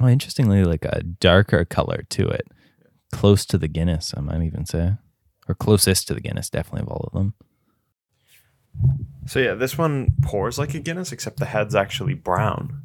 oh, 0.01 0.09
interestingly, 0.09 0.65
like 0.65 0.85
a 0.85 1.03
darker 1.05 1.65
color 1.65 2.05
to 2.11 2.27
it, 2.29 2.49
close 3.13 3.47
to 3.47 3.59
the 3.59 3.69
Guinness. 3.69 4.13
I 4.17 4.21
might 4.21 4.43
even 4.43 4.67
say, 4.67 4.95
or 5.49 5.55
closest 5.55 6.09
to 6.09 6.15
the 6.15 6.21
Guinness, 6.21 6.51
definitely 6.51 6.83
of 6.83 6.89
all 6.89 7.09
of 7.13 7.13
them. 7.13 7.35
So 9.27 9.39
yeah, 9.39 9.55
this 9.55 9.79
one 9.79 10.15
pours 10.23 10.59
like 10.59 10.75
a 10.75 10.81
Guinness, 10.81 11.13
except 11.13 11.37
the 11.37 11.47
head's 11.47 11.77
actually 11.77 12.15
brown. 12.15 12.83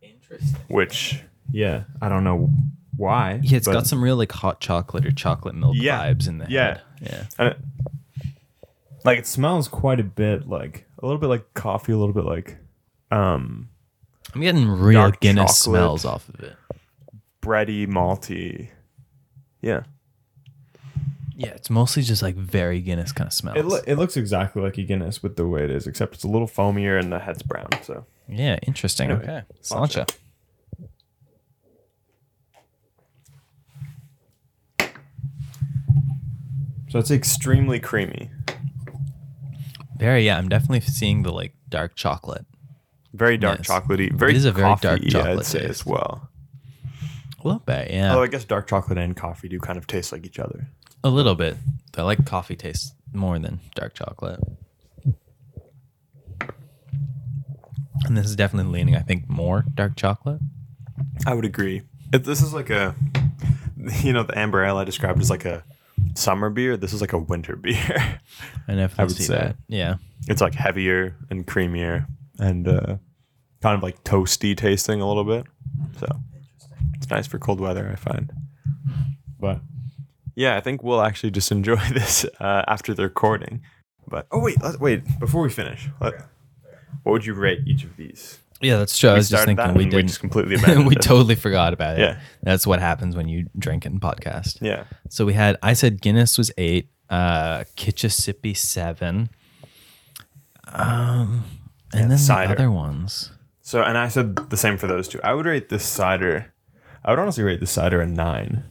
Interesting. 0.00 0.60
Which 0.68 1.22
yeah, 1.50 1.84
I 2.00 2.08
don't 2.08 2.22
know 2.22 2.50
why. 2.98 3.40
Yeah, 3.42 3.56
it's 3.56 3.66
but- 3.66 3.72
got 3.72 3.86
some 3.86 4.04
real 4.04 4.16
like 4.16 4.32
hot 4.32 4.60
chocolate 4.60 5.06
or 5.06 5.10
chocolate 5.12 5.54
milk 5.54 5.76
Yeah. 5.78 6.04
vibes 6.12 6.28
in 6.28 6.36
there. 6.38 6.48
Yeah. 6.50 6.66
head. 6.66 6.82
Yeah. 7.00 7.24
and 7.38 7.48
it, 7.48 7.58
like 9.04 9.18
it 9.18 9.26
smells 9.26 9.68
quite 9.68 10.00
a 10.00 10.04
bit 10.04 10.46
like 10.48 10.84
a 10.98 11.06
little 11.06 11.20
bit 11.20 11.28
like 11.28 11.54
coffee, 11.54 11.92
a 11.92 11.96
little 11.96 12.12
bit 12.14 12.24
like 12.26 12.58
um 13.10 13.70
I'm 14.34 14.42
getting 14.42 14.68
real 14.68 15.00
Dark 15.00 15.20
Guinness 15.20 15.44
chocolate. 15.64 15.78
smells 15.80 16.04
off 16.04 16.28
of 16.28 16.40
it. 16.40 16.56
bready, 17.40 17.86
malty. 17.86 18.68
Yeah, 19.62 19.84
Yeah, 21.36 21.50
it's 21.50 21.70
mostly 21.70 22.02
just 22.02 22.20
like 22.22 22.34
very 22.36 22.80
Guinness 22.80 23.12
kind 23.12 23.26
of 23.28 23.32
smells. 23.32 23.56
it 23.56 23.64
lo- 23.64 23.80
it 23.86 23.94
looks 23.94 24.16
exactly 24.16 24.60
like 24.60 24.76
a 24.76 24.82
Guinness 24.82 25.22
with 25.22 25.36
the 25.36 25.46
way 25.46 25.64
it 25.64 25.70
is, 25.70 25.86
except 25.86 26.14
it's 26.14 26.24
a 26.24 26.28
little 26.28 26.46
foamier 26.48 26.98
and 27.00 27.10
the 27.12 27.18
head's 27.20 27.42
brown. 27.42 27.68
So 27.82 28.04
yeah, 28.28 28.58
interesting. 28.66 29.10
Anyway, 29.10 29.22
okay. 29.24 29.42
Sláinte. 29.62 30.04
Sláinte. 30.04 30.16
So 36.88 36.98
it's 36.98 37.10
extremely 37.10 37.78
creamy, 37.80 38.30
Very, 39.98 40.24
yeah, 40.26 40.38
I'm 40.38 40.48
definitely 40.48 40.80
seeing 40.80 41.22
the 41.22 41.32
like 41.32 41.54
dark 41.68 41.94
chocolate. 41.96 42.46
very 43.14 43.36
dark 43.36 43.58
Yes. 43.60 43.68
chocolatey, 43.68 44.12
very 44.12 44.34
is 44.36 44.44
a 44.44 44.52
very 44.52 44.74
dark 44.80 45.02
chocolate 45.08 45.38
I'd 45.40 45.44
say 45.46 45.58
taste. 45.60 45.70
as 45.70 45.86
well. 45.86 46.28
A 47.40 47.46
little 47.46 47.60
bit, 47.60 47.90
yeah. 47.90 48.10
Although 48.10 48.22
I 48.24 48.26
guess 48.28 48.44
dark 48.44 48.68
chocolate 48.68 48.98
and 48.98 49.16
coffee 49.16 49.48
do 49.48 49.58
kind 49.60 49.76
of 49.78 49.86
taste 49.86 50.12
like 50.12 50.24
each 50.26 50.38
other. 50.38 50.68
a 51.04 51.08
little 51.10 51.34
bit. 51.34 51.56
I 51.96 52.02
like 52.02 52.24
coffee 52.26 52.56
taste 52.56 52.94
more 53.12 53.38
than 53.38 53.60
dark 53.74 53.94
chocolate. 53.94 54.40
And 58.04 58.16
this 58.16 58.26
is 58.26 58.36
definitely 58.36 58.72
leaning, 58.72 58.94
I 58.96 59.00
think, 59.00 59.28
more 59.28 59.64
dark 59.74 59.96
chocolate. 59.96 60.40
I 61.26 61.34
would 61.34 61.44
agree. 61.44 61.82
It, 62.12 62.24
this 62.24 62.40
is 62.42 62.54
like 62.54 62.70
a, 62.70 62.94
you 64.02 64.12
know, 64.12 64.22
the 64.22 64.38
amber 64.38 64.62
ale 64.64 64.76
I 64.78 64.84
described 64.84 65.20
as 65.20 65.30
like 65.30 65.44
a 65.44 65.64
summer 66.14 66.50
beer. 66.50 66.76
This 66.76 66.92
is 66.92 67.00
like 67.00 67.12
a 67.12 67.18
winter 67.18 67.56
beer. 67.64 68.20
I 68.68 68.74
definitely 68.74 69.02
I 69.02 69.04
would 69.04 69.16
see 69.16 69.24
say. 69.24 69.34
that. 69.34 69.56
Yeah. 69.68 69.96
it's 70.28 70.40
like 70.40 70.54
heavier 70.54 71.16
and 71.30 71.46
creamier 71.46 72.06
and 72.38 72.68
uh, 72.68 72.96
kind 73.62 73.76
of 73.76 73.82
like 73.82 74.04
toasty 74.04 74.56
tasting 74.56 75.00
a 75.00 75.08
little 75.08 75.24
bit. 75.24 75.46
So 75.98 76.06
it's 76.94 77.08
nice 77.10 77.26
for 77.26 77.38
cold 77.38 77.60
weather, 77.60 77.88
I 77.90 77.96
find. 77.96 78.32
But 79.40 79.60
yeah, 80.34 80.56
I 80.56 80.60
think 80.60 80.82
we'll 80.82 81.02
actually 81.02 81.30
just 81.30 81.50
enjoy 81.52 81.76
this 81.92 82.24
uh, 82.40 82.64
after 82.68 82.94
the 82.94 83.04
recording. 83.04 83.62
But 84.06 84.26
oh 84.30 84.40
wait, 84.40 84.62
let, 84.62 84.80
wait 84.80 85.18
before 85.20 85.42
we 85.42 85.50
finish, 85.50 85.88
let, 86.00 86.14
what 87.02 87.12
would 87.12 87.26
you 87.26 87.34
rate 87.34 87.60
each 87.66 87.84
of 87.84 87.96
these? 87.96 88.38
Yeah, 88.60 88.78
that's 88.78 88.98
true. 88.98 89.10
I 89.10 89.14
was 89.14 89.28
just 89.28 89.44
thinking 89.44 89.64
we 89.66 89.68
and 89.70 89.78
we 89.78 89.84
didn't. 89.86 90.08
just 90.08 90.20
completely 90.20 90.56
we 90.84 90.96
it. 90.96 91.02
totally 91.02 91.34
forgot 91.36 91.72
about 91.72 91.98
it. 91.98 92.00
Yeah. 92.00 92.20
That's 92.42 92.66
what 92.66 92.80
happens 92.80 93.14
when 93.14 93.28
you 93.28 93.46
drink 93.56 93.86
and 93.86 94.00
podcast. 94.00 94.58
Yeah, 94.60 94.84
So 95.08 95.24
we 95.24 95.34
had, 95.34 95.56
I 95.62 95.74
said 95.74 96.00
Guinness 96.02 96.36
was 96.36 96.50
eight, 96.58 96.90
uh, 97.08 97.64
Kitchissippi 97.76 98.54
seven. 98.54 99.30
Um, 100.66 101.44
and 101.92 102.10
the 102.10 102.16
then 102.16 102.48
the 102.48 102.52
other 102.52 102.70
ones. 102.70 103.30
So, 103.62 103.82
and 103.82 103.96
I 103.96 104.08
said 104.08 104.36
the 104.50 104.56
same 104.56 104.76
for 104.76 104.86
those 104.86 105.08
two. 105.08 105.20
I 105.22 105.34
would 105.34 105.46
rate 105.46 105.68
this 105.68 105.84
cider. 105.84 106.52
I 107.04 107.10
would 107.10 107.18
honestly 107.18 107.44
rate 107.44 107.60
the 107.60 107.66
cider 107.66 108.00
a 108.00 108.06
nine. 108.06 108.64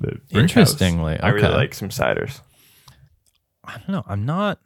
The 0.00 0.06
Brick 0.30 0.50
House. 0.50 0.72
Interestingly, 0.72 1.18
I 1.20 1.28
really 1.30 1.48
like 1.48 1.74
some 1.74 1.88
ciders. 1.88 2.40
I 3.64 3.74
don't 3.78 3.88
know. 3.90 4.04
I'm 4.06 4.24
not. 4.24 4.58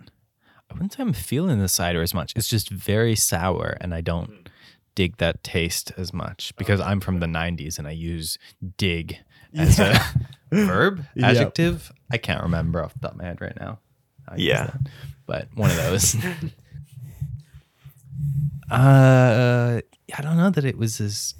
I 0.71 0.75
wouldn't 0.75 0.93
say 0.95 1.03
I'm 1.03 1.13
feeling 1.13 1.61
the 1.61 1.69
cider 1.69 2.03
as 2.03 2.15
much. 2.15 2.33
It's 2.37 2.49
just 2.49 2.71
very 2.71 3.15
sour, 3.15 3.77
and 3.81 3.95
I 3.95 4.01
don't 4.01 4.46
dig 4.97 5.19
that 5.19 5.45
taste 5.45 5.93
as 5.97 6.13
much 6.13 6.53
because 6.57 6.81
I'm 6.81 6.99
from 6.99 7.21
the 7.21 7.27
'90s 7.27 7.79
and 7.79 7.87
I 7.87 7.93
use 7.93 8.37
"dig" 8.77 9.19
as 9.57 9.79
a 9.79 9.97
verb, 10.51 11.05
Yep. 11.15 11.25
adjective. 11.25 11.93
I 12.11 12.17
can't 12.19 12.43
remember 12.43 12.83
off 12.83 12.95
the 12.95 12.99
top 13.01 13.13
of 13.13 13.19
my 13.19 13.25
head 13.25 13.41
right 13.41 13.57
now. 13.61 13.79
I 14.29 14.35
Yeah. 14.39 14.65
that. 14.67 14.81
but 15.27 15.49
one 15.55 15.71
of 15.71 15.77
those. 15.77 16.17
uh, 18.71 19.81
I 20.17 20.23
don't 20.23 20.37
know 20.37 20.51
that 20.51 20.65
it 20.65 20.77
was 20.77 21.01
as 21.01 21.35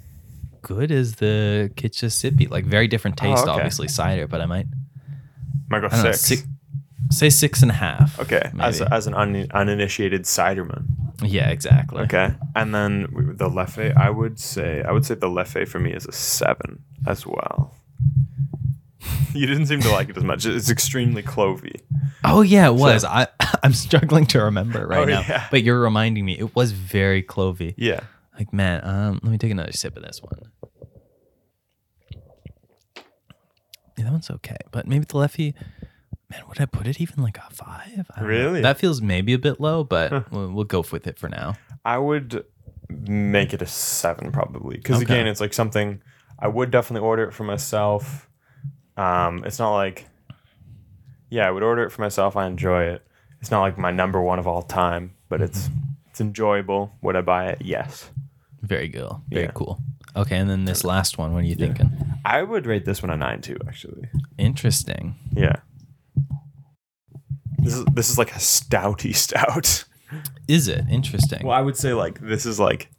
good 0.61 0.91
as 0.91 1.15
the 1.15 1.71
Kitchissippi. 1.75 2.47
Like 2.47 2.65
very 2.65 2.87
different 2.87 3.17
taste, 3.17 3.43
okay. 3.43 3.51
obviously 3.51 3.87
cider, 3.87 4.27
but 4.27 4.41
I 4.41 4.45
might 4.45 4.67
Might 5.69 5.81
go 5.81 5.89
don't 5.89 6.03
know, 6.03 6.11
six. 6.13 6.43
Say 7.09 7.29
six 7.29 7.61
and 7.61 7.71
a 7.71 7.75
half. 7.75 8.19
Okay, 8.19 8.51
as, 8.59 8.79
maybe. 8.81 8.91
as 8.91 9.07
an 9.07 9.13
un, 9.13 9.47
uninitiated 9.51 10.23
ciderman. 10.23 10.85
Yeah, 11.23 11.49
exactly. 11.49 12.01
Okay, 12.03 12.33
and 12.55 12.75
then 12.75 13.35
the 13.37 13.49
Leffe, 13.49 13.95
I 13.95 14.09
would 14.09 14.39
say, 14.39 14.83
I 14.83 14.91
would 14.91 15.05
say 15.05 15.15
the 15.15 15.27
Leffe 15.29 15.67
for 15.67 15.79
me 15.79 15.93
is 15.93 16.05
a 16.05 16.11
seven 16.11 16.83
as 17.07 17.25
well. 17.25 17.73
you 19.33 19.45
didn't 19.47 19.67
seem 19.67 19.79
to 19.81 19.89
like 19.91 20.09
it 20.09 20.17
as 20.17 20.23
much. 20.23 20.45
It's 20.45 20.69
extremely 20.69 21.23
clovey. 21.23 21.79
Oh 22.23 22.41
yeah, 22.41 22.67
it 22.67 22.75
was. 22.75 23.05
I 23.05 23.27
I'm 23.63 23.73
struggling 23.73 24.25
to 24.27 24.41
remember 24.43 24.85
right 24.85 24.99
Oh, 24.99 25.05
now. 25.05 25.21
yeah. 25.27 25.47
But 25.49 25.63
you're 25.63 25.79
reminding 25.79 26.25
me. 26.25 26.37
It 26.37 26.55
was 26.55 26.71
very 26.73 27.23
clovey. 27.23 27.73
Yeah, 27.77 28.01
Like 28.37 28.51
man, 28.51 28.81
um, 28.83 29.19
let 29.23 29.31
me 29.31 29.37
take 29.37 29.51
another 29.51 29.71
sip 29.71 29.95
of 29.95 30.03
this 30.03 30.21
one. 30.21 30.51
Yeah, 33.97 34.03
that 34.03 34.11
one's 34.11 34.29
okay, 34.29 34.57
but 34.71 34.87
maybe 34.87 35.05
the 35.05 35.13
Leffe. 35.15 35.53
Man, 36.29 36.41
would 36.49 36.59
I 36.59 36.65
put 36.65 36.87
it 36.87 36.99
even 36.99 37.23
like 37.23 37.37
a 37.37 37.47
five? 37.51 38.05
I 38.15 38.19
don't 38.19 38.21
know. 38.21 38.27
Really? 38.27 38.61
That 38.61 38.77
feels 38.77 39.01
maybe 39.01 39.33
a 39.33 39.39
bit 39.39 39.61
low, 39.61 39.83
but 39.83 40.29
we'll, 40.31 40.51
we'll 40.51 40.63
go 40.65 40.83
with 40.91 41.07
it 41.07 41.17
for 41.17 41.29
now. 41.29 41.55
I 41.85 41.97
would 41.97 42.43
make 42.89 43.53
it 43.53 43.61
a 43.61 43.65
seven 43.67 44.31
probably 44.31 44.77
because 44.77 44.97
Okay. 45.01 45.05
again, 45.13 45.27
it's 45.27 45.39
like 45.39 45.53
something 45.53 46.01
I 46.39 46.47
would 46.49 46.69
definitely 46.69 47.05
order 47.07 47.23
it 47.23 47.33
for 47.33 47.43
myself. 47.45 48.29
Um, 48.97 49.43
it's 49.45 49.59
not 49.59 49.73
like, 49.73 50.07
yeah, 51.29 51.47
I 51.47 51.51
would 51.51 51.63
order 51.63 51.83
it 51.83 51.91
for 51.91 52.01
myself. 52.01 52.35
I 52.35 52.45
enjoy 52.47 52.83
it. 52.83 53.03
It's 53.39 53.51
not 53.51 53.61
like 53.61 53.77
my 53.77 53.91
number 53.91 54.21
one 54.21 54.39
of 54.39 54.47
all 54.47 54.63
time, 54.63 55.13
but 55.29 55.41
it's 55.41 55.69
it's 56.09 56.19
enjoyable. 56.19 56.91
Would 57.03 57.15
I 57.15 57.21
buy 57.21 57.47
it? 57.49 57.61
Yes. 57.61 58.09
Very 58.63 58.87
good. 58.89 59.11
Very 59.29 59.45
Yeah. 59.45 59.51
cool. 59.53 59.79
Okay, 60.15 60.35
and 60.37 60.49
then 60.49 60.65
this 60.65 60.83
last 60.83 61.17
one. 61.19 61.31
What 61.33 61.43
are 61.43 61.47
you 61.47 61.53
thinking? 61.55 61.91
I 62.25 62.41
would 62.41 62.65
rate 62.65 62.85
this 62.85 63.03
one 63.03 63.11
a 63.11 63.17
nine 63.17 63.39
too. 63.41 63.57
Actually, 63.67 64.09
Interesting. 64.39 65.15
yeah. 65.33 65.57
This 67.59 67.73
is 67.75 67.85
this 67.93 68.09
is 68.09 68.17
like 68.17 68.31
a 68.31 68.39
stouty 68.39 69.15
stout. 69.15 69.83
Is 70.47 70.67
it 70.67 70.85
interesting? 70.89 71.45
Well, 71.45 71.57
I 71.57 71.61
would 71.61 71.77
say 71.77 71.93
like 71.93 72.19
this 72.21 72.45
is 72.45 72.59
like 72.59 72.89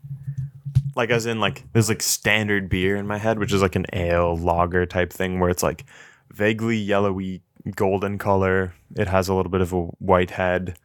like 0.96 1.10
as 1.10 1.26
in 1.26 1.40
like 1.40 1.64
there's 1.72 1.88
like 1.88 2.02
standard 2.02 2.68
beer 2.68 2.96
in 2.96 3.06
my 3.06 3.18
head, 3.18 3.38
which 3.38 3.52
is 3.52 3.62
like 3.62 3.76
an 3.76 3.86
ale 3.92 4.36
lager 4.36 4.84
type 4.84 5.12
thing 5.12 5.40
where 5.40 5.48
it's 5.48 5.62
like 5.62 5.84
vaguely 6.32 6.76
yellowy 6.76 7.42
golden 7.74 8.18
color. 8.18 8.74
It 8.96 9.08
has 9.08 9.28
a 9.28 9.34
little 9.34 9.50
bit 9.50 9.60
of 9.60 9.72
a 9.72 9.82
white 9.82 10.30
head. 10.32 10.78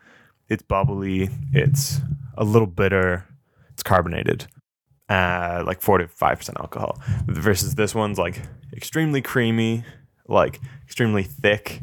It's 0.50 0.64
bubbly. 0.64 1.30
It's 1.52 2.00
a 2.38 2.44
little 2.44 2.68
bitter. 2.68 3.26
It's 3.72 3.84
carbonated. 3.84 4.48
Uh, 5.10 5.64
like 5.66 5.82
four 5.82 5.98
to 5.98 6.08
five 6.08 6.38
percent 6.38 6.58
alcohol. 6.60 7.02
Versus 7.28 7.76
this 7.76 7.94
one's 7.94 8.18
like 8.18 8.42
extremely 8.72 9.22
creamy, 9.22 9.84
like 10.28 10.60
extremely 10.86 11.24
thick. 11.24 11.82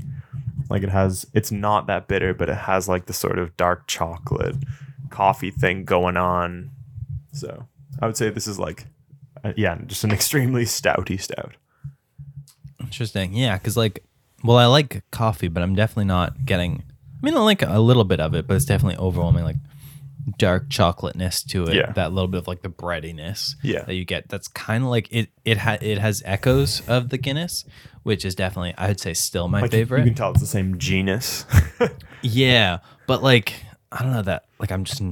Like 0.71 0.83
it 0.85 0.89
has, 0.89 1.27
it's 1.35 1.51
not 1.53 1.87
that 1.89 2.07
bitter, 2.09 2.33
but 2.33 2.49
it 2.49 2.57
has 2.57 2.89
like 2.89 3.07
the 3.07 3.13
sort 3.13 3.39
of 3.39 3.57
dark 3.57 3.87
chocolate 3.89 4.57
coffee 5.11 5.51
thing 5.51 5.85
going 5.85 6.17
on. 6.17 6.71
So 7.33 7.67
I 8.01 8.07
would 8.07 8.17
say 8.17 8.31
this 8.31 8.47
is 8.47 8.59
like, 8.59 8.87
uh, 9.45 9.53
yeah, 9.57 9.77
just 9.87 10.05
an 10.05 10.11
extremely 10.13 10.65
stouty 10.65 11.21
stout. 11.21 11.57
Interesting. 12.81 13.35
Yeah, 13.35 13.59
because 13.59 13.77
like, 13.77 14.05
well, 14.43 14.57
I 14.57 14.67
like 14.67 15.03
coffee, 15.11 15.49
but 15.49 15.63
I'm 15.63 15.75
definitely 15.75 16.07
not 16.07 16.45
getting. 16.47 16.83
I 17.23 17.27
mean, 17.27 17.35
I 17.37 17.41
like 17.41 17.63
a 17.63 17.79
little 17.81 18.05
bit 18.05 18.21
of 18.21 18.35
it, 18.35 18.47
but 18.47 18.55
it's 18.55 18.65
definitely 18.65 18.97
overwhelming, 18.97 19.45
like 19.45 19.57
dark 20.39 20.71
chocolateness 20.71 21.43
to 21.45 21.65
it. 21.65 21.75
Yeah. 21.75 21.93
That 21.93 22.13
little 22.13 22.29
bit 22.29 22.39
of 22.39 22.49
like 22.49 22.63
the 22.63 22.69
breadiness. 22.71 23.57
Yeah. 23.63 23.85
That 23.85 23.95
you 23.95 24.05
get. 24.05 24.29
That's 24.29 24.49
kind 24.49 24.83
of 24.85 24.91
like 24.91 25.09
it. 25.13 25.29
It 25.45 25.59
ha- 25.59 25.79
It 25.81 25.99
has 25.99 26.23
echoes 26.25 26.81
of 26.89 27.11
the 27.11 27.19
Guinness, 27.19 27.65
which 28.03 28.25
is 28.25 28.35
definitely 28.35 28.75
I 28.79 28.89
would 28.89 29.01
say 29.01 29.15
still 29.15 29.49
my 29.49 29.61
Like 29.63 29.71
favorite. 29.71 30.01
You 30.01 30.07
can 30.07 30.15
tell 30.15 30.31
it's 30.33 30.41
the 30.41 30.47
same 30.47 30.79
genus. 30.79 31.45
Yeah, 32.23 32.79
but 33.07 33.23
like 33.23 33.55
I 33.93 34.03
don't 34.03 34.13
know 34.13 34.23
that 34.23 34.45
like 34.59 34.71
I'm 34.71 34.85
just 34.85 35.03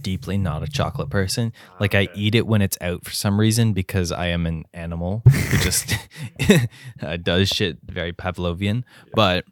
deeply 0.00 0.38
not 0.38 0.62
a 0.62 0.68
chocolate 0.68 1.10
person. 1.10 1.52
Like 1.80 1.94
I 1.96 2.08
eat 2.14 2.34
it 2.36 2.46
when 2.46 2.62
it's 2.62 2.78
out 2.80 3.04
for 3.04 3.10
some 3.10 3.40
reason 3.40 3.72
because 3.72 4.12
I 4.12 4.26
am 4.28 4.46
an 4.46 4.64
animal 4.72 5.22
who 5.30 5.58
just 5.58 5.94
uh, 7.02 7.16
does 7.16 7.48
shit 7.48 7.78
very 7.84 8.12
Pavlovian. 8.12 8.84
But 9.14 9.44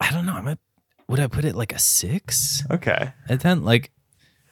I 0.00 0.10
don't 0.10 0.24
know. 0.24 0.32
I'm 0.32 0.48
a, 0.48 0.58
would 1.06 1.20
I 1.20 1.26
put 1.26 1.44
it 1.44 1.54
like 1.54 1.74
a 1.74 1.78
six? 1.78 2.64
okay. 2.70 3.12
A 3.28 3.36
ten? 3.36 3.62
Like 3.62 3.90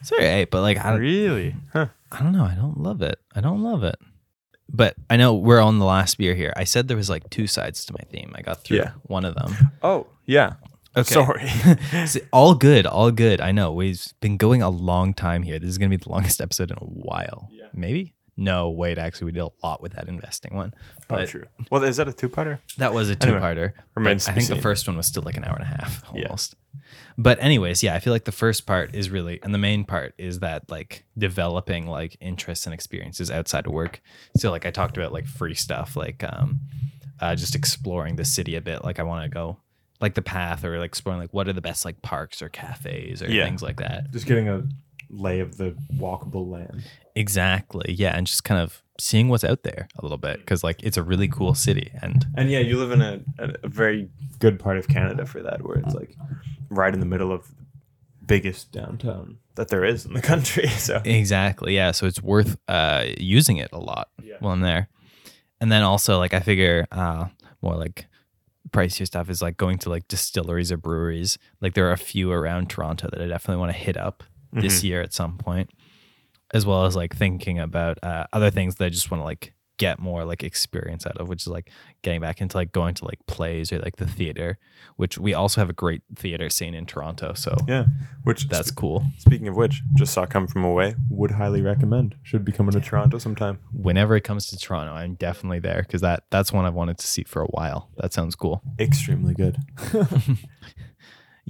sorry 0.02 0.26
eight, 0.26 0.50
but 0.50 0.60
like 0.60 0.76
I 0.78 0.90
don't, 0.90 1.00
Really? 1.00 1.56
Huh. 1.72 1.86
I 2.12 2.22
don't 2.22 2.32
know. 2.32 2.44
I 2.44 2.54
don't 2.54 2.78
love 2.78 3.00
it. 3.02 3.18
I 3.34 3.40
don't 3.40 3.62
love 3.62 3.84
it. 3.84 3.96
But 4.70 4.96
I 5.08 5.16
know 5.16 5.34
we're 5.34 5.60
on 5.60 5.78
the 5.78 5.84
last 5.86 6.18
beer 6.18 6.34
here. 6.34 6.52
I 6.56 6.64
said 6.64 6.88
there 6.88 6.96
was 6.96 7.08
like 7.10 7.28
two 7.30 7.46
sides 7.46 7.84
to 7.86 7.94
my 7.94 8.04
theme. 8.10 8.32
I 8.34 8.42
got 8.42 8.64
through 8.64 8.78
Yeah. 8.78 8.90
one 9.04 9.24
of 9.24 9.34
them. 9.34 9.54
Oh, 9.82 10.06
yeah. 10.26 10.54
Okay. 10.96 11.14
Sorry. 11.14 11.48
All 12.32 12.54
good, 12.54 12.86
all 12.86 13.10
good. 13.12 13.40
I 13.40 13.52
know 13.52 13.72
we've 13.72 14.04
been 14.20 14.36
going 14.36 14.62
a 14.62 14.70
long 14.70 15.14
time 15.14 15.42
here. 15.42 15.58
This 15.58 15.68
is 15.68 15.78
gonna 15.78 15.90
be 15.90 15.96
the 15.96 16.08
longest 16.08 16.40
episode 16.40 16.70
in 16.70 16.76
a 16.76 16.84
while. 16.84 17.48
Yeah. 17.52 17.66
Maybe. 17.72 18.14
No, 18.36 18.70
wait. 18.70 18.98
Actually, 18.98 19.26
we 19.26 19.32
did 19.32 19.42
a 19.42 19.50
lot 19.62 19.80
with 19.82 19.92
that 19.94 20.08
investing 20.08 20.54
one. 20.54 20.72
oh, 21.10 21.24
true. 21.26 21.44
Well, 21.70 21.82
is 21.84 21.96
that 21.98 22.08
a 22.08 22.12
two-parter? 22.12 22.58
that 22.78 22.92
was 22.94 23.10
a 23.10 23.16
two-parter. 23.16 23.72
remains 23.96 24.24
but 24.26 24.32
to 24.32 24.36
I 24.40 24.40
think 24.40 24.48
the 24.56 24.62
first 24.62 24.86
one 24.86 24.96
was 24.96 25.06
still 25.06 25.22
like 25.24 25.36
an 25.36 25.44
hour 25.44 25.54
and 25.54 25.62
a 25.64 25.66
half 25.66 26.02
Yeah. 26.14 26.28
Almost. 26.88 27.14
But 27.18 27.42
anyways, 27.42 27.82
yeah, 27.82 27.94
I 27.94 27.98
feel 27.98 28.12
like 28.12 28.24
the 28.24 28.32
first 28.32 28.66
part 28.66 28.94
is 28.94 29.10
really, 29.10 29.40
and 29.42 29.52
the 29.54 29.58
main 29.58 29.84
part 29.84 30.14
is 30.18 30.40
that 30.40 30.70
like 30.70 31.04
developing 31.16 31.86
like 31.86 32.16
interests 32.20 32.66
and 32.66 32.74
experiences 32.74 33.30
outside 33.30 33.66
of 33.66 33.72
work. 33.72 34.00
So 34.36 34.50
like 34.50 34.66
I 34.66 34.70
talked 34.70 34.96
about 34.96 35.12
like 35.12 35.26
free 35.26 35.54
stuff, 35.54 35.96
like 35.96 36.22
um, 36.24 36.60
uh, 37.20 37.34
just 37.34 37.54
exploring 37.54 38.16
the 38.16 38.24
city 38.24 38.54
a 38.56 38.60
bit. 38.60 38.84
Like 38.84 38.98
I 39.00 39.02
want 39.02 39.24
to 39.24 39.28
go 39.28 39.58
like 40.00 40.14
the 40.14 40.22
path 40.22 40.64
or 40.64 40.78
like 40.78 40.86
exploring 40.90 41.20
like 41.20 41.34
what 41.34 41.48
are 41.48 41.52
the 41.52 41.60
best 41.60 41.84
like 41.84 42.00
parks 42.02 42.40
or 42.40 42.48
cafes 42.48 43.20
or 43.22 43.28
Yeah. 43.30 43.44
things 43.44 43.62
like 43.62 43.78
that. 43.78 44.10
Just 44.12 44.26
getting 44.26 44.48
a 44.48 44.62
lay 45.10 45.40
of 45.40 45.56
the 45.56 45.74
walkable 45.94 46.48
land. 46.48 46.84
Exactly. 47.16 47.94
Yeah, 47.98 48.16
and 48.16 48.26
just 48.26 48.44
kind 48.44 48.60
of 48.60 48.82
seeing 49.00 49.28
what's 49.28 49.44
out 49.44 49.62
there 49.62 49.88
a 49.98 50.02
little 50.02 50.18
bit 50.18 50.38
because 50.40 50.62
like 50.64 50.82
it's 50.82 50.96
a 50.96 51.02
really 51.02 51.26
cool 51.28 51.54
city 51.54 51.90
and 52.02 52.26
And 52.36 52.50
yeah, 52.50 52.58
you 52.60 52.76
live 52.78 52.90
in 52.92 53.00
a, 53.00 53.20
a, 53.38 53.54
a 53.64 53.68
very 53.68 54.08
good 54.38 54.58
part 54.60 54.76
of 54.78 54.86
Canada 54.88 55.24
for 55.26 55.42
that, 55.42 55.62
where 55.64 55.78
it's 55.78 55.94
like 55.94 56.14
right 56.70 56.92
in 56.92 57.00
the 57.00 57.06
middle 57.06 57.32
of 57.32 57.46
the 57.48 57.64
biggest 58.26 58.72
downtown 58.72 59.38
that 59.54 59.68
there 59.68 59.84
is 59.84 60.04
in 60.06 60.12
the 60.14 60.22
country. 60.32 60.68
So 60.68 61.00
Exactly. 61.04 61.74
Yeah. 61.74 61.90
So 61.92 62.06
it's 62.06 62.22
worth 62.22 62.56
uh, 62.68 63.04
using 63.18 63.56
it 63.56 63.70
a 63.72 63.78
lot 63.78 64.08
Yeah. 64.22 64.36
while 64.40 64.52
I'm 64.52 64.60
there. 64.60 64.88
And 65.60 65.72
then 65.72 65.82
also, 65.82 66.18
like, 66.18 66.32
I 66.34 66.40
figure 66.40 66.86
uh, 66.92 67.26
more 67.62 67.74
like 67.74 68.06
pricier 68.70 69.06
stuff 69.06 69.28
is 69.30 69.42
like 69.42 69.56
going 69.56 69.78
to 69.78 69.88
like 69.90 70.06
distilleries 70.06 70.70
or 70.70 70.76
breweries. 70.76 71.36
Like, 71.60 71.74
there 71.74 71.88
are 71.88 71.92
a 71.92 71.96
few 71.98 72.30
around 72.30 72.70
Toronto 72.70 73.08
that 73.10 73.20
I 73.20 73.26
definitely 73.26 73.60
want 73.60 73.72
to 73.72 73.78
hit 73.78 73.96
up 73.96 74.22
this 74.52 74.82
year 74.84 75.02
at 75.02 75.12
some 75.12 75.36
point, 75.36 75.70
as 76.54 76.64
well 76.64 76.84
as 76.86 76.94
like 76.96 77.14
thinking 77.16 77.58
about 77.58 77.98
uh, 78.02 78.26
other 78.32 78.50
things 78.50 78.76
that 78.76 78.84
I 78.84 78.88
just 78.88 79.10
want 79.10 79.20
to 79.20 79.24
like 79.24 79.52
get 79.78 79.98
more 79.98 80.24
like 80.24 80.44
experience 80.44 81.06
out 81.06 81.16
of, 81.16 81.28
which 81.28 81.42
is 81.42 81.48
like 81.48 81.70
getting 82.02 82.20
back 82.20 82.40
into 82.40 82.56
like 82.56 82.72
going 82.72 82.94
to 82.94 83.04
like 83.04 83.24
plays 83.26 83.72
or 83.72 83.78
like 83.78 83.96
the 83.96 84.04
mm-hmm. 84.04 84.14
theater, 84.14 84.58
which 84.96 85.18
we 85.18 85.32
also 85.32 85.60
have 85.60 85.70
a 85.70 85.74
great 85.74 86.02
theater 86.14 86.50
scene 86.50 86.74
in 86.74 86.84
Toronto. 86.84 87.32
So 87.32 87.56
yeah, 87.66 87.86
which 88.24 88.48
that's 88.48 88.70
cool. 88.70 89.04
speaking 89.18 89.48
of 89.48 89.56
which, 89.56 89.82
just 89.96 90.12
saw 90.12 90.26
Come 90.26 90.46
From 90.46 90.64
Away. 90.64 90.94
Would 91.10 91.32
highly 91.32 91.62
recommend. 91.62 92.16
Should 92.22 92.44
be 92.44 92.52
coming 92.52 92.72
to 92.72 92.80
Toronto 92.80 93.18
sometime. 93.18 93.60
whenever 93.72 94.14
it 94.16 94.24
comes 94.24 94.48
to 94.48 94.58
Toronto, 94.58 94.92
I'm 94.92 95.14
definitely 95.14 95.60
there 95.60 95.82
because 95.82 96.02
that 96.02 96.24
that's 96.30 96.52
one 96.52 96.66
I've 96.66 96.74
wanted 96.74 96.98
to 96.98 97.06
see 97.06 97.24
for 97.24 97.42
a 97.42 97.46
while. 97.46 97.90
That 97.96 98.12
sounds 98.12 98.34
cool. 98.34 98.62
Extremely 98.78 99.34
good. 99.34 99.56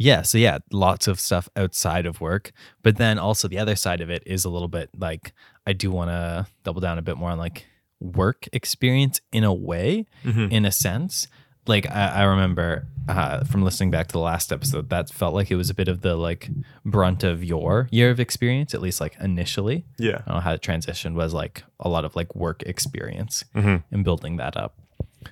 Yeah, 0.00 0.22
so 0.22 0.38
yeah, 0.38 0.58
lots 0.70 1.08
of 1.08 1.18
stuff 1.18 1.48
outside 1.56 2.06
of 2.06 2.20
work, 2.20 2.52
but 2.84 2.98
then 2.98 3.18
also 3.18 3.48
the 3.48 3.58
other 3.58 3.74
side 3.74 4.00
of 4.00 4.10
it 4.10 4.22
is 4.26 4.44
a 4.44 4.48
little 4.48 4.68
bit 4.68 4.90
like 4.96 5.32
I 5.66 5.72
do 5.72 5.90
want 5.90 6.10
to 6.10 6.46
double 6.62 6.80
down 6.80 6.98
a 6.98 7.02
bit 7.02 7.16
more 7.16 7.30
on 7.30 7.38
like 7.38 7.66
work 8.00 8.48
experience 8.52 9.20
in 9.32 9.44
a 9.44 9.52
way, 9.52 10.06
Mhm. 10.24 10.50
in 10.52 10.64
a 10.64 10.70
sense. 10.72 11.28
Like 11.66 11.88
I, 11.90 12.08
I 12.08 12.22
remember 12.24 12.86
uh, 13.08 13.42
from 13.44 13.62
listening 13.62 13.90
back 13.90 14.06
to 14.08 14.12
the 14.12 14.18
last 14.20 14.52
episode, 14.52 14.90
that 14.90 15.08
felt 15.10 15.32
like 15.34 15.50
it 15.50 15.56
was 15.56 15.70
a 15.70 15.74
bit 15.74 15.88
of 15.88 16.02
the 16.02 16.14
like 16.14 16.50
brunt 16.84 17.24
of 17.24 17.42
your 17.42 17.88
year 17.90 18.10
of 18.10 18.20
experience, 18.20 18.74
at 18.74 18.82
least 18.82 19.00
like 19.00 19.16
initially. 19.20 19.84
Yeah. 19.98 20.16
I 20.26 20.28
don't 20.30 20.34
know 20.36 20.40
how 20.40 20.52
it 20.52 20.60
transitioned 20.62 21.14
was 21.14 21.32
like 21.32 21.62
a 21.80 21.88
lot 21.88 22.04
of 22.04 22.14
like 22.16 22.34
work 22.36 22.62
experience 22.64 23.44
Mhm. 23.54 23.82
and 23.90 24.04
building 24.04 24.36
that 24.36 24.56
up, 24.56 24.76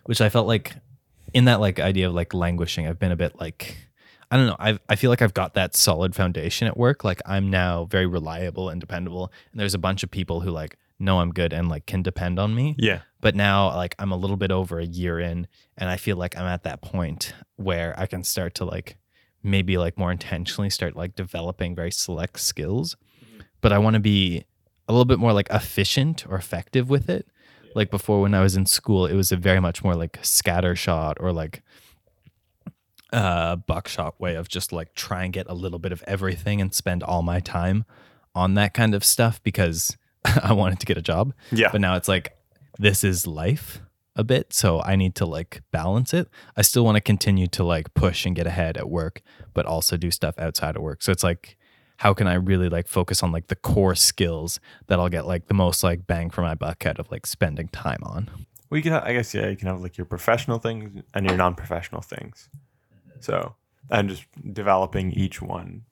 which 0.04 0.20
I 0.22 0.28
felt 0.30 0.46
like 0.46 0.74
in 1.34 1.44
that 1.44 1.60
like 1.60 1.78
idea 1.80 2.08
of 2.08 2.14
like 2.14 2.32
languishing, 2.32 2.86
I've 2.86 2.98
been 2.98 3.12
a 3.12 3.16
bit 3.16 3.38
like, 3.38 3.76
I 4.30 4.36
don't 4.38 4.46
know. 4.46 4.56
I 4.58 4.78
I 4.88 4.96
feel 4.96 5.10
like 5.10 5.20
I've 5.22 5.34
got 5.34 5.52
that 5.54 5.74
solid 5.76 6.14
foundation 6.14 6.66
at 6.66 6.76
work. 6.78 7.04
Like 7.04 7.20
I'm 7.26 7.50
now 7.50 7.84
very 7.84 8.06
reliable 8.06 8.68
and 8.70 8.80
dependable. 8.80 9.30
And 9.52 9.60
there's 9.60 9.74
a 9.74 9.78
bunch 9.78 10.02
of 10.02 10.10
people 10.10 10.40
who 10.40 10.50
like 10.50 10.78
know 10.98 11.20
I'm 11.20 11.32
good 11.32 11.52
and 11.52 11.68
like 11.68 11.86
can 11.86 12.02
depend 12.02 12.38
on 12.38 12.54
me. 12.54 12.74
Yeah. 12.78 13.00
But 13.20 13.34
now 13.34 13.74
like 13.74 13.94
I'm 13.98 14.12
a 14.12 14.16
little 14.16 14.36
bit 14.36 14.50
over 14.50 14.78
a 14.78 14.86
year 14.86 15.18
in 15.18 15.46
and 15.76 15.90
I 15.90 15.96
feel 15.96 16.16
like 16.16 16.36
I'm 16.36 16.46
at 16.46 16.64
that 16.64 16.82
point 16.82 17.34
where 17.56 17.94
I 17.98 18.06
can 18.06 18.24
start 18.24 18.54
to 18.56 18.64
like 18.64 18.96
maybe 19.42 19.78
like 19.78 19.98
more 19.98 20.10
intentionally 20.10 20.70
start 20.70 20.96
like 20.96 21.14
developing 21.14 21.74
very 21.74 21.92
select 21.92 22.40
skills. 22.40 22.96
But 23.60 23.72
I 23.72 23.78
want 23.78 23.94
to 23.94 24.00
be 24.00 24.44
a 24.88 24.92
little 24.92 25.04
bit 25.04 25.18
more 25.18 25.32
like 25.32 25.48
efficient 25.50 26.26
or 26.28 26.36
effective 26.36 26.88
with 26.88 27.08
it. 27.08 27.26
Like 27.74 27.90
before 27.90 28.22
when 28.22 28.34
I 28.34 28.40
was 28.40 28.56
in 28.56 28.66
school, 28.66 29.06
it 29.06 29.14
was 29.14 29.32
a 29.32 29.36
very 29.36 29.60
much 29.60 29.84
more 29.84 29.94
like 29.94 30.20
scattershot 30.22 31.14
or 31.20 31.32
like 31.32 31.62
uh 33.12 33.54
buckshot 33.54 34.20
way 34.20 34.34
of 34.34 34.48
just 34.48 34.72
like 34.72 34.92
try 34.94 35.22
and 35.22 35.32
get 35.32 35.46
a 35.48 35.54
little 35.54 35.78
bit 35.78 35.92
of 35.92 36.02
everything 36.08 36.60
and 36.60 36.74
spend 36.74 37.04
all 37.04 37.22
my 37.22 37.38
time 37.38 37.84
on 38.34 38.54
that 38.54 38.74
kind 38.74 38.94
of 38.94 39.04
stuff 39.04 39.40
because 39.44 39.96
I 40.42 40.52
wanted 40.52 40.80
to 40.80 40.86
get 40.86 40.96
a 40.98 41.02
job. 41.02 41.34
Yeah. 41.52 41.70
But 41.72 41.80
now 41.80 41.96
it's 41.96 42.08
like 42.08 42.36
this 42.78 43.04
is 43.04 43.26
life 43.26 43.80
a 44.14 44.24
bit, 44.24 44.52
so 44.52 44.80
I 44.82 44.96
need 44.96 45.14
to 45.16 45.26
like 45.26 45.62
balance 45.70 46.14
it. 46.14 46.28
I 46.56 46.62
still 46.62 46.84
want 46.84 46.96
to 46.96 47.00
continue 47.00 47.46
to 47.48 47.64
like 47.64 47.92
push 47.94 48.26
and 48.26 48.34
get 48.34 48.46
ahead 48.46 48.76
at 48.76 48.88
work, 48.88 49.22
but 49.54 49.66
also 49.66 49.96
do 49.96 50.10
stuff 50.10 50.38
outside 50.38 50.76
of 50.76 50.82
work. 50.82 51.02
So 51.02 51.12
it's 51.12 51.22
like 51.22 51.56
how 51.98 52.12
can 52.12 52.26
I 52.26 52.34
really 52.34 52.68
like 52.68 52.88
focus 52.88 53.22
on 53.22 53.32
like 53.32 53.48
the 53.48 53.56
core 53.56 53.94
skills 53.94 54.60
that 54.86 54.98
I'll 54.98 55.08
get 55.08 55.26
like 55.26 55.46
the 55.46 55.54
most 55.54 55.82
like 55.82 56.06
bang 56.06 56.30
for 56.30 56.42
my 56.42 56.54
buck 56.54 56.84
out 56.86 56.98
of 56.98 57.10
like 57.10 57.26
spending 57.26 57.68
time 57.68 58.00
on. 58.02 58.30
Well, 58.68 58.76
you 58.76 58.82
can. 58.82 58.92
Have, 58.92 59.04
I 59.04 59.12
guess 59.12 59.32
yeah. 59.32 59.48
You 59.48 59.56
can 59.56 59.68
have 59.68 59.80
like 59.80 59.96
your 59.96 60.04
professional 60.04 60.58
things 60.58 61.02
and 61.14 61.26
your 61.26 61.36
non-professional 61.36 62.02
things. 62.02 62.48
So 63.20 63.54
and 63.90 64.08
just 64.08 64.24
developing 64.52 65.12
each 65.12 65.40
one 65.40 65.84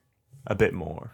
a 0.46 0.54
bit 0.54 0.74
more. 0.74 1.12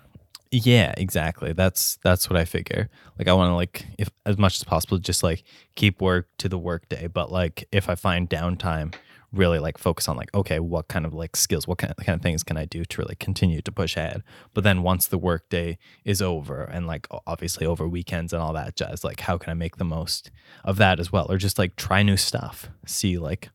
Yeah, 0.52 0.94
exactly. 0.96 1.52
That's 1.52 1.98
that's 2.02 2.28
what 2.28 2.36
I 2.36 2.44
figure. 2.44 2.88
Like 3.18 3.28
I 3.28 3.32
want 3.34 3.50
to 3.50 3.54
like 3.54 3.86
if 3.98 4.10
as 4.26 4.36
much 4.36 4.56
as 4.56 4.64
possible 4.64 4.98
just 4.98 5.22
like 5.22 5.44
keep 5.76 6.00
work 6.00 6.28
to 6.38 6.48
the 6.48 6.58
work 6.58 6.88
day, 6.88 7.06
but 7.06 7.30
like 7.30 7.68
if 7.70 7.88
I 7.88 7.94
find 7.94 8.28
downtime, 8.28 8.92
really 9.32 9.60
like 9.60 9.78
focus 9.78 10.08
on 10.08 10.16
like 10.16 10.34
okay, 10.34 10.58
what 10.58 10.88
kind 10.88 11.06
of 11.06 11.14
like 11.14 11.36
skills, 11.36 11.68
what 11.68 11.78
kind 11.78 11.94
of, 11.96 12.04
kind 12.04 12.16
of 12.18 12.22
things 12.22 12.42
can 12.42 12.56
I 12.56 12.64
do 12.64 12.84
to 12.84 13.00
really 13.00 13.14
continue 13.14 13.62
to 13.62 13.70
push 13.70 13.96
ahead. 13.96 14.24
But 14.52 14.64
then 14.64 14.82
once 14.82 15.06
the 15.06 15.18
work 15.18 15.48
day 15.50 15.78
is 16.04 16.20
over 16.20 16.64
and 16.64 16.84
like 16.88 17.06
obviously 17.28 17.64
over 17.64 17.86
weekends 17.88 18.32
and 18.32 18.42
all 18.42 18.52
that 18.54 18.74
jazz, 18.74 19.04
like 19.04 19.20
how 19.20 19.38
can 19.38 19.50
I 19.52 19.54
make 19.54 19.76
the 19.76 19.84
most 19.84 20.32
of 20.64 20.78
that 20.78 20.98
as 20.98 21.12
well 21.12 21.30
or 21.30 21.36
just 21.38 21.58
like 21.60 21.76
try 21.76 22.02
new 22.02 22.16
stuff. 22.16 22.68
See 22.86 23.18
like 23.18 23.50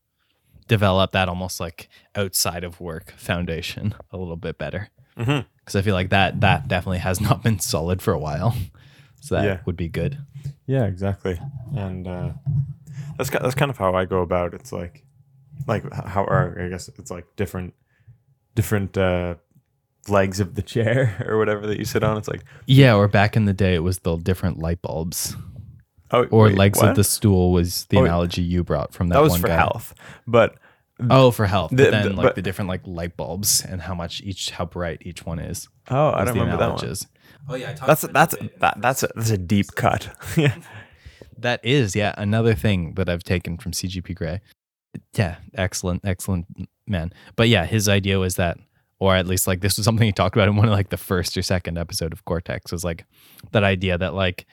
develop 0.68 1.12
that 1.14 1.30
almost 1.30 1.60
like 1.60 1.90
outside 2.16 2.64
of 2.64 2.82
work 2.82 3.14
foundation 3.18 3.96
a 4.12 4.18
little 4.18 4.38
bit 4.38 4.58
better 4.58 4.90
Mm-hmm. 5.18 5.48
because 5.60 5.76
I 5.76 5.82
feel 5.82 5.94
like 5.96 6.10
that 6.10 6.42
that 6.42 6.68
definitely 6.68 7.00
has 7.00 7.20
not 7.30 7.42
been 7.44 7.60
solid 7.60 8.02
for 8.02 8.14
a 8.14 8.20
while. 8.20 8.56
So 9.22 9.34
that 9.34 9.46
Yeah. 9.46 9.60
would 9.66 9.76
be 9.76 9.88
good. 9.88 10.20
Yeah, 10.68 10.86
exactly. 10.86 11.40
And 11.76 12.08
uh, 12.08 12.34
that's 13.18 13.32
that's 13.32 13.56
kind 13.56 13.72
of 13.72 13.78
how 13.78 13.96
I 13.96 14.06
go 14.06 14.22
about. 14.22 14.54
It's 14.54 14.72
like, 14.72 15.04
like 15.66 15.92
how 15.92 16.26
or 16.26 16.56
I 16.62 16.70
guess 16.70 16.90
it's 17.00 17.10
like 17.10 17.26
different, 17.36 17.74
different 18.54 18.96
uh, 19.00 19.36
legs 20.08 20.40
of 20.40 20.54
the 20.54 20.62
chair 20.74 21.26
or 21.28 21.40
whatever 21.40 21.66
that 21.66 21.80
you 21.80 21.86
sit 21.86 22.04
on. 22.04 22.18
It's 22.18 22.28
like 22.28 22.44
Yeah, 22.68 22.94
or 22.96 23.08
back 23.08 23.36
in 23.36 23.46
the 23.46 23.54
day, 23.54 23.74
it 23.74 23.82
was 23.82 24.00
the 24.00 24.16
different 24.18 24.60
light 24.60 24.84
bulbs, 24.84 25.36
oh, 26.12 26.26
or 26.26 26.46
wait, 26.46 26.56
legs 26.58 26.80
what? 26.80 26.90
of 26.90 26.96
the 26.96 27.04
stool 27.04 27.52
was 27.52 27.86
the 27.86 27.98
Oh, 27.98 28.04
analogy 28.04 28.44
you 28.44 28.64
brought 28.64 28.94
from 28.94 29.08
that. 29.08 29.16
That 29.16 29.22
was 29.24 29.32
one 29.32 29.42
for 29.42 29.48
guy. 29.48 29.56
health, 29.56 29.96
but 30.28 30.60
Oh, 31.10 31.32
for 31.32 31.46
health. 31.46 31.72
The- 31.72 31.84
but 31.84 31.92
then 31.92 32.04
the- 32.04 32.14
like 32.14 32.24
but- 32.24 32.36
the 32.36 32.42
different 32.42 32.70
like 32.70 32.82
light 32.86 33.18
bulbs 33.18 33.64
and 33.66 33.82
how 33.82 33.94
much 33.96 34.22
each, 34.22 34.52
how 34.52 34.66
bright 34.66 35.02
each 35.06 35.26
one 35.26 35.40
is. 35.40 35.68
oh, 35.90 36.12
I 36.12 36.24
don't 36.24 36.28
the 36.28 36.40
remember 36.42 36.58
that 36.58 36.70
one. 36.72 36.80
analogies. 36.80 37.08
Oh 37.50 37.56
yeah, 37.56 37.72
I 37.72 37.74
talked 37.74 37.88
That's 37.88 38.04
about 38.04 38.14
that's 38.32 38.36
that. 38.42 38.60
that, 38.60 38.82
that's 38.82 39.04
a 39.04 39.10
that's 39.16 39.30
a 39.30 39.38
deep 39.38 39.68
cut. 39.76 40.10
yeah. 40.38 40.56
That 41.38 41.60
is, 41.66 41.96
yeah, 41.98 42.16
another 42.18 42.56
thing 42.56 42.94
that 42.94 43.10
I've 43.10 43.24
taken 43.24 43.58
from 43.58 43.74
CGP 43.74 44.16
Grey. 44.16 44.40
Yeah, 45.16 45.36
excellent, 45.54 46.06
excellent 46.06 46.46
man. 46.88 47.12
But 47.36 47.50
yeah, 47.50 47.66
his 47.66 47.90
idea 47.90 48.18
was 48.20 48.38
that, 48.38 48.58
or 49.00 49.16
at 49.18 49.28
least 49.28 49.46
like 49.46 49.60
this 49.60 49.76
was 49.76 49.84
something 49.84 50.06
he 50.06 50.14
talked 50.14 50.36
about 50.38 50.48
in 50.48 50.56
one 50.56 50.68
of 50.68 50.72
like 50.72 50.90
the 50.90 50.98
first 50.98 51.36
or 51.36 51.42
second 51.42 51.78
episode 51.78 52.14
of 52.14 52.24
Cortex 52.24 52.72
was 52.72 52.86
like 52.86 53.06
that 53.52 53.66
idea 53.66 53.98
that 53.98 54.14
like 54.14 54.46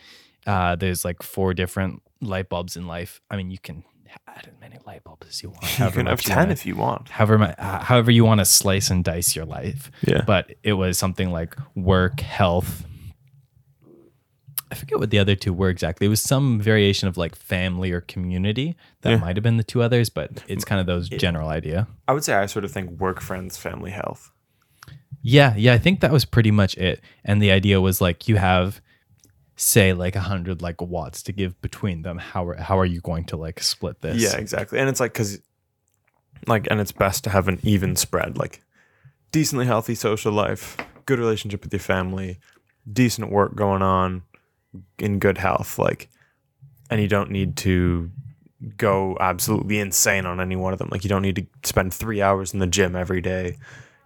uh, 0.46 0.74
there's 0.74 1.04
like 1.04 1.22
four 1.22 1.54
different 1.54 2.02
light 2.20 2.48
bulbs 2.48 2.76
in 2.76 2.88
life. 2.88 3.20
I 3.30 3.36
mean, 3.36 3.52
you 3.52 3.58
can 3.58 3.84
add 4.26 4.46
as 4.48 4.60
many 4.60 4.78
light 4.86 5.02
bulbs 5.04 5.26
as 5.28 5.42
you 5.42 5.50
want. 5.50 5.62
You 5.70 5.76
however 5.78 5.96
can 5.96 6.06
have 6.06 6.20
ten 6.20 6.36
wanna- 6.36 6.52
if 6.52 6.66
you 6.66 6.76
want. 6.76 7.08
however 7.10 7.54
uh, 7.58 7.78
however 7.84 8.10
you 8.10 8.24
want 8.24 8.38
to 8.40 8.44
slice 8.44 8.90
and 8.90 9.02
dice 9.04 9.34
your 9.36 9.44
life 9.44 9.90
Yeah. 10.02 10.22
but 10.26 10.54
it 10.62 10.74
was 10.74 10.98
something 10.98 11.30
like 11.30 11.56
work 11.74 12.20
health 12.20 12.84
i 14.70 14.74
forget 14.74 14.98
what 14.98 15.10
the 15.10 15.18
other 15.18 15.34
two 15.34 15.52
were 15.52 15.68
exactly 15.68 16.06
it 16.06 16.10
was 16.10 16.20
some 16.22 16.58
variation 16.60 17.08
of 17.08 17.16
like 17.16 17.34
family 17.36 17.92
or 17.92 18.00
community 18.00 18.76
that 19.02 19.10
Yeah. 19.10 19.16
might 19.18 19.36
have 19.36 19.42
been 19.42 19.56
the 19.58 19.64
two 19.64 19.82
others 19.82 20.08
but 20.08 20.42
it's 20.48 20.64
kind 20.64 20.80
of 20.80 20.86
those 20.86 21.08
general 21.08 21.48
idea 21.48 21.86
I 22.08 22.12
would 22.12 22.24
say 22.24 22.34
I 22.34 22.46
sort 22.46 22.64
of 22.64 22.72
think 22.72 22.90
work, 23.00 23.20
friends, 23.20 23.56
family, 23.56 23.90
health. 23.90 24.30
yeah 25.22 25.54
yeah 25.56 25.72
i 25.74 25.78
think 25.78 26.00
that 26.00 26.10
was 26.12 26.24
pretty 26.24 26.50
much 26.50 26.76
it 26.78 27.00
and 27.24 27.40
the 27.42 27.50
idea 27.52 27.80
was 27.80 28.00
like 28.00 28.28
you 28.28 28.36
have 28.36 28.80
say 29.62 29.92
like 29.92 30.16
a 30.16 30.20
hundred 30.20 30.60
like 30.60 30.82
watts 30.82 31.22
to 31.22 31.32
give 31.32 31.60
between 31.62 32.02
them 32.02 32.18
how 32.18 32.44
are, 32.48 32.56
how 32.56 32.78
are 32.78 32.84
you 32.84 33.00
going 33.00 33.24
to 33.24 33.36
like 33.36 33.62
split 33.62 34.00
this 34.00 34.20
Yeah, 34.20 34.36
exactly. 34.36 34.78
And 34.80 34.88
it's 34.88 34.98
like 34.98 35.12
because, 35.12 35.40
like, 36.48 36.66
and 36.70 36.80
it's 36.80 36.90
best 36.90 37.22
to 37.24 37.30
have 37.30 37.46
an 37.46 37.60
even 37.62 37.94
spread. 37.94 38.36
Like, 38.36 38.60
decently 39.30 39.64
healthy 39.64 39.94
social 39.94 40.32
life, 40.32 40.76
good 41.06 41.20
relationship 41.20 41.62
with 41.62 41.72
your 41.72 41.80
family, 41.80 42.40
decent 42.92 43.30
work 43.30 43.54
going 43.54 43.82
on, 43.82 44.24
in 44.98 45.20
good 45.20 45.38
health, 45.38 45.78
like, 45.78 46.08
and 46.90 47.00
you 47.00 47.06
don't 47.06 47.30
need 47.30 47.56
to 47.58 48.10
go 48.76 49.16
absolutely 49.20 49.78
insane 49.78 50.26
on 50.26 50.40
any 50.40 50.56
one 50.56 50.72
of 50.72 50.80
them. 50.80 50.88
Like, 50.90 51.04
you 51.04 51.08
don't 51.08 51.22
need 51.22 51.36
to 51.36 51.46
spend 51.62 51.94
three 51.94 52.20
hours 52.20 52.52
in 52.52 52.58
the 52.58 52.66
gym 52.66 52.96
every 52.96 53.20
day, 53.20 53.58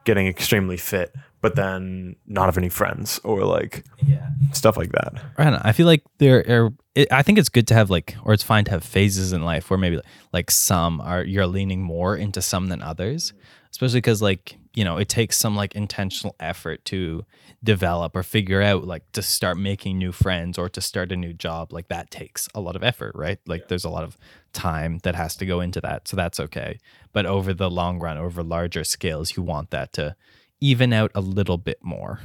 getting 0.04 0.26
extremely 0.26 0.76
fit, 0.76 1.14
but 1.40 1.54
then 1.56 2.16
not 2.26 2.46
have 2.46 2.58
any 2.58 2.68
friends 2.68 3.20
or 3.24 3.44
like 3.44 3.84
Yeah. 4.06 4.28
stuff 4.52 4.76
like 4.76 4.92
that. 4.92 5.14
I 5.38 5.44
don't 5.44 5.52
know. 5.54 5.60
I 5.62 5.72
feel 5.72 5.86
like 5.86 6.02
there 6.18 6.44
are. 6.48 6.72
It, 6.94 7.08
I 7.12 7.22
think 7.22 7.38
it's 7.38 7.50
good 7.50 7.66
to 7.68 7.74
have 7.74 7.90
like, 7.90 8.16
or 8.24 8.32
it's 8.32 8.42
fine 8.42 8.64
to 8.64 8.70
have 8.70 8.82
phases 8.82 9.32
in 9.34 9.44
life 9.44 9.68
where 9.70 9.78
maybe 9.78 10.00
like 10.32 10.50
some 10.50 11.00
are 11.00 11.22
you're 11.22 11.46
leaning 11.46 11.82
more 11.82 12.16
into 12.16 12.40
some 12.40 12.68
than 12.68 12.80
others, 12.82 13.34
especially 13.70 13.98
because 13.98 14.22
like 14.22 14.56
you 14.74 14.82
know 14.84 14.96
it 14.96 15.08
takes 15.08 15.36
some 15.36 15.54
like 15.56 15.74
intentional 15.74 16.34
effort 16.40 16.84
to 16.86 17.24
develop 17.62 18.14
or 18.16 18.22
figure 18.22 18.62
out 18.62 18.84
like 18.84 19.02
to 19.12 19.20
start 19.22 19.58
making 19.58 19.98
new 19.98 20.12
friends 20.12 20.56
or 20.58 20.68
to 20.70 20.80
start 20.80 21.12
a 21.12 21.16
new 21.16 21.34
job. 21.34 21.72
Like 21.72 21.88
that 21.88 22.10
takes 22.10 22.48
a 22.54 22.60
lot 22.60 22.76
of 22.76 22.82
effort, 22.82 23.12
right? 23.14 23.38
Like 23.46 23.68
there's 23.68 23.84
a 23.84 23.90
lot 23.90 24.04
of 24.04 24.16
time 24.54 24.98
that 25.02 25.14
has 25.14 25.36
to 25.36 25.44
go 25.46 25.60
into 25.60 25.82
that, 25.82 26.08
so 26.08 26.16
that's 26.16 26.40
okay. 26.40 26.78
But 27.12 27.26
over 27.26 27.52
the 27.52 27.70
long 27.70 27.98
run, 27.98 28.16
over 28.16 28.42
larger 28.42 28.84
scales, 28.84 29.36
you 29.36 29.42
want 29.42 29.70
that 29.70 29.92
to 29.94 30.16
even 30.60 30.92
out 30.92 31.10
a 31.14 31.20
little 31.20 31.58
bit 31.58 31.78
more 31.82 32.20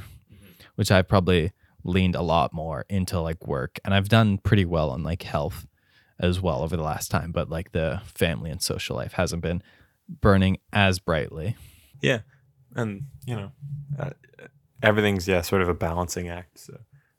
which 0.76 0.90
I've 0.90 1.08
probably 1.08 1.52
leaned 1.84 2.14
a 2.14 2.22
lot 2.22 2.52
more 2.52 2.84
into 2.88 3.20
like 3.20 3.46
work 3.46 3.78
and 3.84 3.92
I've 3.94 4.08
done 4.08 4.38
pretty 4.38 4.64
well 4.64 4.90
on 4.90 5.02
like 5.02 5.22
health 5.22 5.66
as 6.18 6.40
well 6.40 6.62
over 6.62 6.76
the 6.76 6.82
last 6.82 7.10
time 7.10 7.32
but 7.32 7.50
like 7.50 7.72
the 7.72 8.00
family 8.04 8.50
and 8.50 8.62
social 8.62 8.96
life 8.96 9.14
hasn't 9.14 9.42
been 9.42 9.62
burning 10.08 10.58
as 10.72 10.98
brightly 10.98 11.56
Yeah, 12.00 12.20
and 12.74 13.04
you 13.26 13.36
know, 13.36 13.52
uh, 13.98 14.10
everything's 14.82 15.26
yeah, 15.28 15.40
sort 15.42 15.62
of 15.62 15.68
a 15.68 15.74
balancing 15.74 16.28
act. 16.28 16.58
So, 16.58 16.78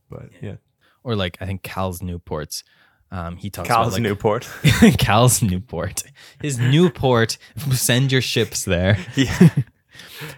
but 0.09 0.29
yeah, 0.41 0.55
or 1.03 1.15
like 1.15 1.37
I 1.39 1.45
think 1.45 1.63
Cal's 1.63 2.01
Newports 2.01 2.63
um 3.11 3.37
he 3.37 3.49
talks 3.49 3.67
Cal's 3.67 3.87
about 3.87 3.93
like 3.93 4.01
Newport. 4.03 4.49
Cal's 4.97 5.41
Newport 5.41 6.03
his 6.41 6.57
Newport 6.59 7.37
send 7.71 8.11
your 8.11 8.21
ships 8.21 8.65
there 8.65 8.97
yeah. 9.15 9.49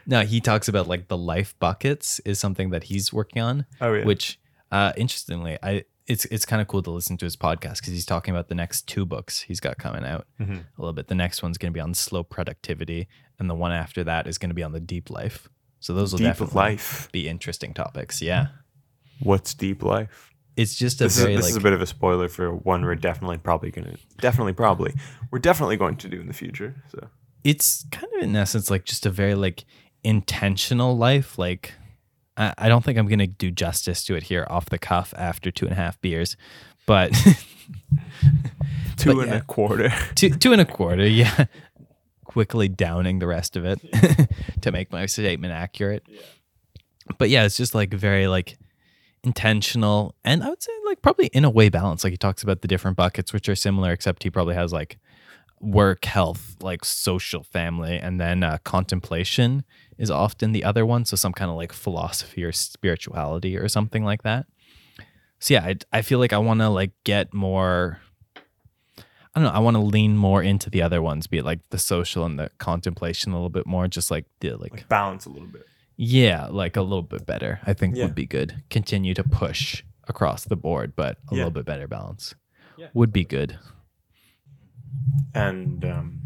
No 0.05 0.21
he 0.21 0.39
talks 0.41 0.67
about 0.67 0.87
like 0.87 1.07
the 1.07 1.17
life 1.17 1.55
buckets 1.59 2.19
is 2.25 2.39
something 2.39 2.69
that 2.71 2.83
he's 2.85 3.11
working 3.13 3.41
on 3.41 3.65
Oh 3.81 3.93
yeah. 3.93 4.05
which 4.05 4.39
uh 4.71 4.93
interestingly 4.97 5.57
i 5.63 5.83
it's 6.07 6.25
it's 6.25 6.45
kind 6.45 6.61
of 6.61 6.67
cool 6.67 6.81
to 6.83 6.91
listen 6.91 7.17
to 7.17 7.25
his 7.25 7.35
podcast 7.35 7.77
because 7.77 7.93
he's 7.93 8.05
talking 8.05 8.33
about 8.33 8.47
the 8.47 8.55
next 8.55 8.87
two 8.87 9.05
books 9.05 9.41
he's 9.41 9.59
got 9.59 9.77
coming 9.77 10.05
out 10.05 10.27
Mhm. 10.39 10.59
a 10.77 10.81
little 10.81 10.93
bit 10.93 11.07
the 11.07 11.15
next 11.15 11.41
one's 11.43 11.57
going 11.57 11.71
to 11.71 11.75
be 11.75 11.79
on 11.81 11.93
slow 11.93 12.23
productivity 12.23 13.07
and 13.39 13.49
the 13.49 13.55
one 13.55 13.71
after 13.71 14.03
that 14.03 14.27
is 14.27 14.37
going 14.37 14.49
to 14.49 14.55
be 14.55 14.63
on 14.63 14.71
the 14.71 14.79
deep 14.79 15.09
life 15.09 15.49
so 15.79 15.93
those 15.93 16.11
will 16.13 16.17
deep 16.19 16.27
definitely 16.27 16.55
life. 16.55 17.09
be 17.11 17.27
interesting 17.27 17.73
topics 17.73 18.21
yeah 18.21 18.47
What's 19.19 19.53
deep 19.53 19.81
life? 19.81 20.31
it's 20.57 20.75
just 20.75 20.99
a 21.01 21.05
This, 21.05 21.17
is, 21.17 21.23
very 21.23 21.35
this 21.35 21.45
like 21.45 21.49
is 21.51 21.57
a 21.57 21.61
bit 21.61 21.73
of 21.73 21.81
a 21.81 21.85
spoiler 21.85 22.27
for 22.29 22.53
one 22.53 22.83
we're 22.85 22.95
definitely 22.95 23.37
probably 23.37 23.71
gonna 23.71 23.95
definitely 24.19 24.53
probably 24.53 24.93
we're 25.31 25.39
definitely 25.39 25.77
going 25.77 25.95
to 25.97 26.07
do 26.09 26.19
in 26.19 26.27
the 26.27 26.33
future. 26.33 26.81
So 26.91 27.07
it's 27.45 27.85
kind 27.91 28.07
of 28.17 28.23
in 28.23 28.35
essence 28.35 28.69
like 28.69 28.83
just 28.83 29.05
a 29.05 29.09
very 29.09 29.35
like 29.35 29.63
intentional 30.03 30.97
life 30.97 31.37
like 31.37 31.73
I, 32.35 32.53
I 32.57 32.67
don't 32.69 32.83
think 32.83 32.97
i'm 32.97 33.07
gonna 33.07 33.27
do 33.27 33.49
justice 33.51 34.03
to 34.05 34.15
it 34.15 34.23
here 34.23 34.45
off 34.49 34.65
the 34.65 34.77
cuff 34.77 35.13
after 35.17 35.51
two 35.51 35.65
and 35.65 35.71
a 35.71 35.75
half 35.75 35.99
beers 36.01 36.35
but 36.85 37.11
two 38.97 39.13
But 39.15 39.21
and 39.23 39.27
yeah. 39.31 39.37
a 39.37 39.41
quarter. 39.41 39.93
two 40.15 40.29
two 40.31 40.51
and 40.51 40.61
a 40.61 40.65
quarter 40.65 41.07
yeah 41.07 41.45
quickly 42.25 42.67
downing 42.67 43.19
the 43.19 43.27
rest 43.27 43.55
of 43.55 43.63
it 43.65 43.79
to 44.61 44.71
make 44.71 44.91
my 44.91 45.05
statement 45.05 45.53
accurate 45.53 46.03
Yeah. 46.07 46.21
but 47.17 47.29
yeah 47.29 47.45
it's 47.45 47.57
just 47.57 47.73
like 47.75 47.93
very 47.93 48.27
like 48.27 48.57
intentional 49.23 50.13
and 50.23 50.43
i 50.43 50.49
would 50.49 50.61
say 50.61 50.71
like 50.85 51.01
probably 51.01 51.27
in 51.27 51.45
a 51.45 51.49
way 51.49 51.69
balanced 51.69 52.03
like 52.03 52.11
he 52.13 52.17
talks 52.17 52.43
about 52.43 52.61
the 52.61 52.67
different 52.67 52.95
buckets 52.97 53.33
which 53.33 53.49
are 53.49 53.55
similar 53.55 53.91
except 53.91 54.21
he 54.23 54.29
probably 54.29 54.53
has 54.55 54.71
like 54.71 54.97
work 55.61 56.05
health 56.05 56.55
like 56.61 56.83
social 56.85 57.43
family 57.43 57.97
and 57.97 58.19
then 58.19 58.43
uh, 58.43 58.57
contemplation 58.63 59.63
is 59.97 60.11
often 60.11 60.51
the 60.51 60.63
other 60.63 60.85
one 60.85 61.05
so 61.05 61.15
some 61.15 61.33
kind 61.33 61.49
of 61.49 61.57
like 61.57 61.71
philosophy 61.73 62.43
or 62.43 62.51
spirituality 62.51 63.57
or 63.57 63.67
something 63.69 64.03
like 64.03 64.21
that 64.23 64.45
so 65.39 65.53
yeah 65.55 65.63
i, 65.65 65.75
I 65.93 66.01
feel 66.01 66.19
like 66.19 66.33
i 66.33 66.37
want 66.37 66.59
to 66.59 66.69
like 66.69 66.91
get 67.03 67.33
more 67.33 67.99
I 69.37 69.41
don't 69.41 69.51
know. 69.51 69.59
I 69.59 69.59
want 69.59 69.75
to 69.75 69.81
lean 69.81 70.15
more 70.15 70.41
into 70.41 70.69
the 70.69 70.81
other 70.81 71.01
ones, 71.01 71.27
be 71.27 71.39
it 71.39 71.43
like 71.43 71.59
the 71.69 71.77
social 71.77 72.23
and 72.23 72.39
the 72.39 72.49
contemplation 72.57 73.33
a 73.33 73.35
little 73.35 73.49
bit 73.49 73.67
more, 73.67 73.85
just 73.89 74.09
like 74.09 74.23
the 74.39 74.51
like, 74.55 74.71
Like 74.71 74.87
balance 74.87 75.25
a 75.25 75.29
little 75.29 75.49
bit. 75.49 75.65
yeah, 75.97 76.45
like 76.49 76.77
a 76.77 76.81
little 76.81 77.01
bit 77.01 77.25
better. 77.25 77.59
I 77.65 77.73
think 77.73 77.97
Yeah. 77.97 78.05
would 78.05 78.15
be 78.15 78.25
good. 78.25 78.63
Continue 78.69 79.13
to 79.13 79.25
push 79.25 79.83
across 80.07 80.45
the 80.45 80.55
board, 80.55 80.93
but 80.95 81.17
a 81.29 81.35
Yeah. 81.35 81.39
little 81.39 81.51
bit 81.51 81.65
better 81.65 81.85
balance 81.85 82.33
Yeah. 82.77 82.87
would 82.93 83.11
be 83.11 83.25
good. 83.25 83.59
And 85.33 85.83
um, 85.85 86.21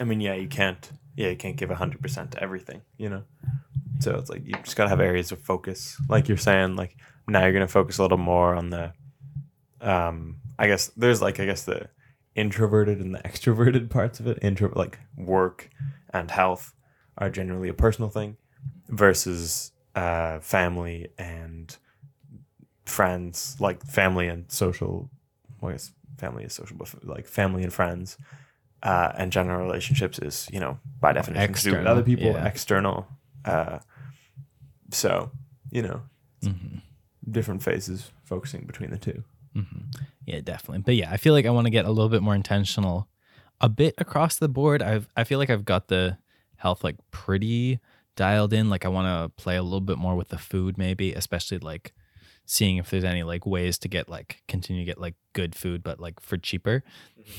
I 0.00 0.04
mean, 0.04 0.20
yeah, 0.20 0.34
you 0.34 0.48
can't. 0.48 0.90
Yeah, 1.16 1.28
you 1.28 1.36
can't 1.36 1.56
give 1.56 1.70
hundred 1.70 2.02
percent 2.02 2.32
to 2.32 2.42
everything. 2.42 2.82
You 2.96 3.10
know. 3.10 3.22
So 4.00 4.16
it's 4.16 4.28
like 4.28 4.44
you 4.44 4.54
just 4.62 4.76
gotta 4.76 4.90
have 4.90 5.00
areas 5.00 5.32
of 5.32 5.40
focus, 5.40 6.00
like 6.08 6.28
you're 6.28 6.36
saying. 6.36 6.76
Like 6.76 6.96
now 7.26 7.42
you're 7.42 7.52
gonna 7.52 7.68
focus 7.68 7.98
a 7.98 8.02
little 8.02 8.18
more 8.18 8.54
on 8.54 8.70
the. 8.70 8.92
Um, 9.80 10.36
I 10.58 10.66
guess 10.66 10.88
there's 10.96 11.22
like 11.22 11.40
I 11.40 11.46
guess 11.46 11.64
the 11.64 11.88
introverted 12.34 13.00
and 13.00 13.14
the 13.14 13.20
extroverted 13.20 13.90
parts 13.90 14.20
of 14.20 14.26
it. 14.26 14.38
Intro 14.42 14.72
like 14.74 14.98
work 15.16 15.70
and 16.12 16.30
health 16.30 16.74
are 17.18 17.30
generally 17.30 17.68
a 17.68 17.74
personal 17.74 18.10
thing, 18.10 18.36
versus 18.88 19.72
uh, 19.94 20.40
family 20.40 21.08
and 21.18 21.76
friends. 22.84 23.56
Like 23.58 23.82
family 23.84 24.28
and 24.28 24.50
social. 24.50 25.10
Well, 25.60 25.70
I 25.70 25.74
guess 25.74 25.92
family 26.18 26.44
is 26.44 26.52
social, 26.52 26.76
but 26.76 27.04
like 27.04 27.26
family 27.26 27.62
and 27.62 27.72
friends. 27.72 28.18
Uh, 28.82 29.10
and 29.16 29.32
general 29.32 29.64
relationships 29.64 30.18
is, 30.18 30.48
you 30.52 30.60
know, 30.60 30.78
by 31.00 31.12
definition, 31.12 31.46
do 31.46 31.50
with 31.50 31.50
External, 31.50 31.88
other 31.88 32.02
people, 32.02 32.26
yeah. 32.26 32.44
external. 32.44 33.06
Uh, 33.44 33.78
so, 34.90 35.30
you 35.70 35.82
know, 35.82 36.02
hmm 36.42 36.78
different 37.28 37.60
phases 37.60 38.12
focusing 38.24 38.64
between 38.66 38.90
the 38.90 38.98
two. 38.98 39.24
hmm 39.52 39.62
Yeah, 40.26 40.40
definitely. 40.40 40.82
But 40.82 40.94
yeah, 40.94 41.10
I 41.10 41.16
feel 41.16 41.32
like 41.32 41.46
I 41.46 41.50
want 41.50 41.66
to 41.66 41.70
get 41.70 41.84
a 41.84 41.90
little 41.90 42.08
bit 42.08 42.22
more 42.22 42.36
intentional, 42.36 43.08
a 43.60 43.68
bit 43.68 43.94
across 43.98 44.36
the 44.36 44.48
board. 44.48 44.82
I've 44.82 45.08
I 45.16 45.24
feel 45.24 45.38
like 45.38 45.50
I've 45.50 45.64
got 45.64 45.88
the 45.88 46.18
health 46.56 46.84
like 46.84 46.96
pretty 47.10 47.80
dialed 48.14 48.52
in. 48.52 48.70
Like 48.70 48.84
I 48.84 48.88
want 48.88 49.06
to 49.06 49.42
play 49.42 49.56
a 49.56 49.62
little 49.62 49.80
bit 49.80 49.98
more 49.98 50.14
with 50.14 50.28
the 50.28 50.38
food, 50.38 50.78
maybe, 50.78 51.12
especially 51.14 51.58
like 51.58 51.94
seeing 52.46 52.78
if 52.78 52.88
there's 52.90 53.04
any 53.04 53.22
like 53.22 53.44
ways 53.44 53.76
to 53.78 53.88
get 53.88 54.08
like 54.08 54.42
continue 54.48 54.82
to 54.82 54.86
get 54.86 54.98
like 55.00 55.14
good 55.34 55.54
food, 55.54 55.82
but 55.82 56.00
like 56.00 56.20
for 56.20 56.36
cheaper. 56.38 56.82
Mm-hmm. 57.20 57.30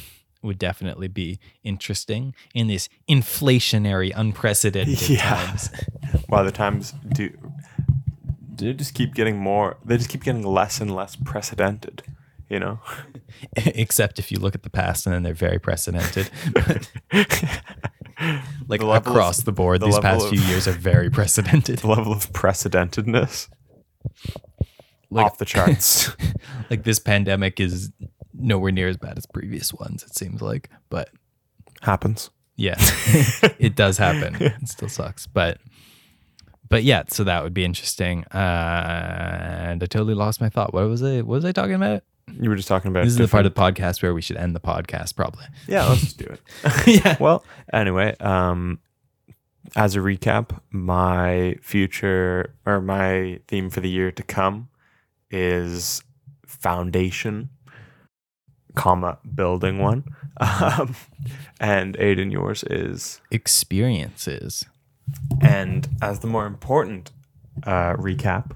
Would 0.44 0.60
definitely 0.60 1.08
be 1.08 1.40
interesting 1.64 2.36
in 2.54 2.68
this 2.68 2.90
inflationary, 3.10 4.14
unprecedented 4.16 5.10
Yeah. 5.10 5.18
times. 5.36 5.72
While 6.28 6.46
the 6.46 6.52
times 6.52 6.94
do, 7.12 7.32
they 8.56 8.72
just 8.74 8.94
keep 8.94 9.16
getting 9.16 9.38
more. 9.38 9.78
They 9.84 9.98
just 9.98 10.10
keep 10.12 10.24
getting 10.24 10.44
less 10.46 10.80
and 10.80 10.96
less 10.96 11.16
precedented. 11.16 12.04
You 12.50 12.60
know. 12.60 12.80
Except 13.58 14.20
if 14.20 14.32
you 14.32 14.38
look 14.40 14.54
at 14.54 14.62
the 14.62 14.70
past 14.70 15.08
and 15.08 15.16
then 15.16 15.24
they're 15.24 15.34
very 15.34 15.58
precedented. 15.60 16.30
like 18.68 18.80
The 18.82 18.88
across 18.90 19.40
of- 19.40 19.46
the 19.46 19.52
board, 19.52 19.82
the 19.82 19.88
these 19.88 20.00
past 20.00 20.26
of- 20.26 20.30
few 20.32 20.42
years 20.42 20.68
are 20.68 20.72
very 20.72 21.10
precedented. 21.10 21.80
the 21.80 21.88
level 21.88 22.14
of 22.14 22.32
precedentedness 22.32 23.50
Like, 25.10 25.26
off 25.26 25.38
the 25.38 25.46
charts. 25.46 26.12
like 26.70 26.84
this 26.84 27.00
pandemic 27.00 27.60
is 27.60 27.92
nowhere 28.34 28.72
near 28.72 28.88
as 28.88 28.98
bad 28.98 29.18
as 29.18 29.26
previous 29.26 29.74
ones. 29.74 30.04
It 30.04 30.16
seems 30.16 30.42
like, 30.42 30.70
but 30.90 31.10
Happens. 31.82 32.30
yeah, 32.56 32.76
it 33.60 33.76
does 33.76 33.98
happen. 33.98 34.36
It 34.40 34.68
still 34.68 34.90
sucks, 34.90 35.28
but 35.28 35.60
but 36.70 36.84
yeah. 36.84 37.04
So 37.08 37.24
that 37.24 37.44
would 37.44 37.54
be 37.54 37.64
interesting. 37.64 38.26
Uh, 38.26 38.38
and 38.38 39.82
I 39.82 39.86
totally 39.86 40.14
lost 40.16 40.42
my 40.42 40.50
thought. 40.50 40.74
What 40.74 40.88
was 40.88 41.04
I? 41.04 41.18
What 41.18 41.36
was 41.36 41.46
I 41.46 41.52
talking 41.52 41.76
about? 41.76 42.04
You 42.40 42.50
were 42.50 42.58
just 42.58 42.68
talking 42.68 42.90
about 42.90 43.06
This 43.06 43.14
is 43.14 43.18
the 43.18 43.28
part 43.28 43.46
of 43.46 43.54
the 43.54 43.60
podcast 43.60 44.02
where 44.04 44.14
we 44.14 44.22
should 44.22 44.36
end 44.36 44.54
the 44.54 44.60
podcast, 44.60 45.16
probably. 45.16 45.46
Yeah, 45.68 45.86
let's 45.86 46.02
just 46.02 46.18
do 46.18 46.26
it. 46.26 46.42
yeah. 47.06 47.16
well, 47.22 47.46
anyway, 47.72 48.18
um, 48.20 48.80
as 49.78 49.96
a 49.96 50.00
recap, 50.00 50.60
my 50.70 51.56
future 51.62 52.54
or 52.66 52.82
my 52.82 53.40
theme 53.48 53.70
for 53.70 53.80
the 53.80 53.90
year 53.90 54.12
to 54.12 54.24
come 54.24 54.68
is 55.30 56.04
foundation, 56.46 57.50
comma 58.76 59.20
building 59.36 59.80
one, 59.80 60.04
um, 60.38 60.96
and 61.60 61.98
Aiden, 61.98 62.32
yours 62.32 62.64
is. 62.64 63.22
Experiences. 63.32 64.66
And 65.42 65.88
as 66.02 66.20
the 66.20 66.28
more 66.28 66.46
important 66.46 67.12
uh, 67.64 67.94
recap, 67.94 68.52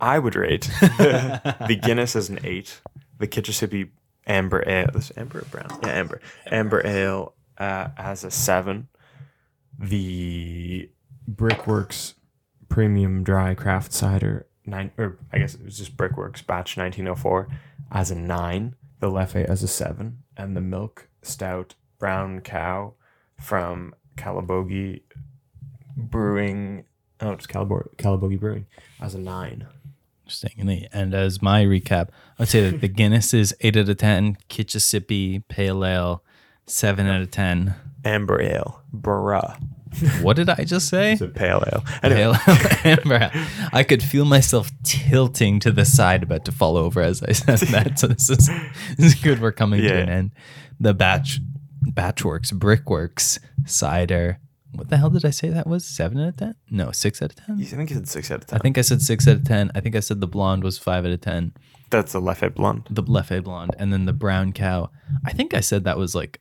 I 0.00 0.18
would 0.18 0.34
rate 0.34 0.70
the, 0.80 1.56
the 1.68 1.76
Guinness 1.76 2.14
as 2.16 2.28
an 2.28 2.38
eight, 2.44 2.80
the 3.18 3.26
Kitchissippi 3.26 3.90
Amber 4.26 4.62
Ale, 4.66 4.90
this 4.92 5.12
Amber 5.16 5.44
Brown, 5.50 5.68
yeah, 5.82 5.90
Amber, 5.90 6.20
Amber 6.50 6.86
Ale 6.86 7.34
uh, 7.58 7.88
as 7.96 8.24
a 8.24 8.30
seven, 8.30 8.88
the 9.78 10.90
Brickworks 11.26 12.14
Premium 12.68 13.22
Dry 13.22 13.54
Craft 13.54 13.92
Cider 13.92 14.46
nine, 14.66 14.90
or 14.98 15.18
I 15.32 15.38
guess 15.38 15.54
it 15.54 15.64
was 15.64 15.78
just 15.78 15.96
Brickworks 15.96 16.42
Batch 16.42 16.76
1904 16.76 17.48
as 17.92 18.10
a 18.10 18.14
nine, 18.14 18.74
the 19.00 19.10
Leffe 19.10 19.44
as 19.44 19.62
a 19.62 19.68
seven, 19.68 20.18
and 20.36 20.56
the 20.56 20.60
Milk 20.60 21.08
Stout 21.22 21.74
Brown 21.98 22.40
Cow 22.40 22.94
from 23.40 23.94
Calabogie 24.16 25.00
Brewing. 25.96 26.84
Oh, 27.20 27.30
it's 27.32 27.46
Calabo- 27.46 27.94
Calabogie 27.96 28.38
Brewing 28.38 28.66
as 29.00 29.14
a 29.14 29.18
nine. 29.18 29.66
Interesting. 30.24 30.88
And 30.92 31.14
as 31.14 31.40
my 31.40 31.64
recap, 31.64 32.08
I'd 32.38 32.48
say 32.48 32.68
that 32.68 32.80
the 32.80 32.88
Guinness 33.00 33.32
is 33.32 33.54
8 33.60 33.76
out 33.76 33.88
of 33.88 33.96
10, 33.96 34.36
Kitchissippi 34.48 35.38
Pale 35.48 35.84
Ale, 35.84 36.22
7 36.66 37.06
out 37.06 37.22
of 37.22 37.30
10. 37.30 37.74
Amber 38.04 38.40
Ale, 38.42 38.82
bruh. 38.94 39.56
What 40.20 40.36
did 40.36 40.48
I 40.50 40.64
just 40.64 40.88
say? 40.88 41.12
It's 41.12 41.20
a 41.22 41.28
pale 41.28 41.62
ale. 41.72 41.84
Anyway, 42.02 42.22
Pale 42.22 42.56
Ale, 42.84 42.98
Amber. 42.98 43.30
I 43.72 43.82
could 43.82 44.02
feel 44.02 44.24
myself 44.24 44.70
tilting 44.82 45.58
to 45.60 45.70
the 45.72 45.84
side, 45.84 46.22
about 46.22 46.44
to 46.46 46.52
fall 46.52 46.76
over 46.76 47.00
as 47.00 47.22
I 47.22 47.32
said 47.32 47.58
that. 47.70 47.98
So 47.98 48.08
this 48.08 48.28
is, 48.28 48.50
this 48.96 49.06
is 49.06 49.14
good. 49.14 49.40
We're 49.40 49.52
coming 49.52 49.80
to 49.82 49.94
an 49.94 50.08
end. 50.08 50.30
The 50.80 50.92
batch, 50.92 51.40
Batchworks, 51.92 52.52
Brickworks, 52.52 53.38
Cider. 53.64 54.38
What 54.72 54.90
the 54.90 54.98
hell 54.98 55.08
did 55.08 55.24
I 55.24 55.30
say 55.30 55.48
that 55.48 55.66
was? 55.66 55.86
7 55.86 56.20
out 56.20 56.28
of 56.28 56.36
10? 56.36 56.54
No, 56.70 56.90
6 56.90 57.22
out 57.22 57.30
of 57.30 57.36
10? 57.36 57.54
I 57.54 57.64
think 57.64 57.88
you 57.90 57.96
said 57.96 58.08
six 58.08 58.30
out 58.30 58.40
of 58.42 58.46
ten. 58.46 58.58
I 58.58 58.60
think 58.60 58.76
I 58.76 58.82
said 58.82 59.00
6 59.00 59.28
out 59.28 59.36
of 59.36 59.44
10. 59.44 59.70
I 59.74 59.80
think 59.80 59.96
I 59.96 60.00
said 60.00 60.20
the 60.20 60.26
blonde 60.26 60.62
was 60.64 60.76
5 60.76 61.06
out 61.06 61.10
of 61.12 61.20
10. 61.22 61.52
That's 61.88 62.12
the 62.12 62.20
Leffe 62.20 62.54
Blonde. 62.54 62.86
the 62.90 63.02
Leffe 63.02 63.42
blonde, 63.44 63.74
and 63.78 63.90
then 63.92 64.04
the 64.06 64.12
brown 64.12 64.52
cow. 64.52 64.90
I 65.24 65.32
think 65.32 65.54
I 65.54 65.60
said 65.60 65.84
that 65.84 65.96
was 65.96 66.14
like, 66.14 66.40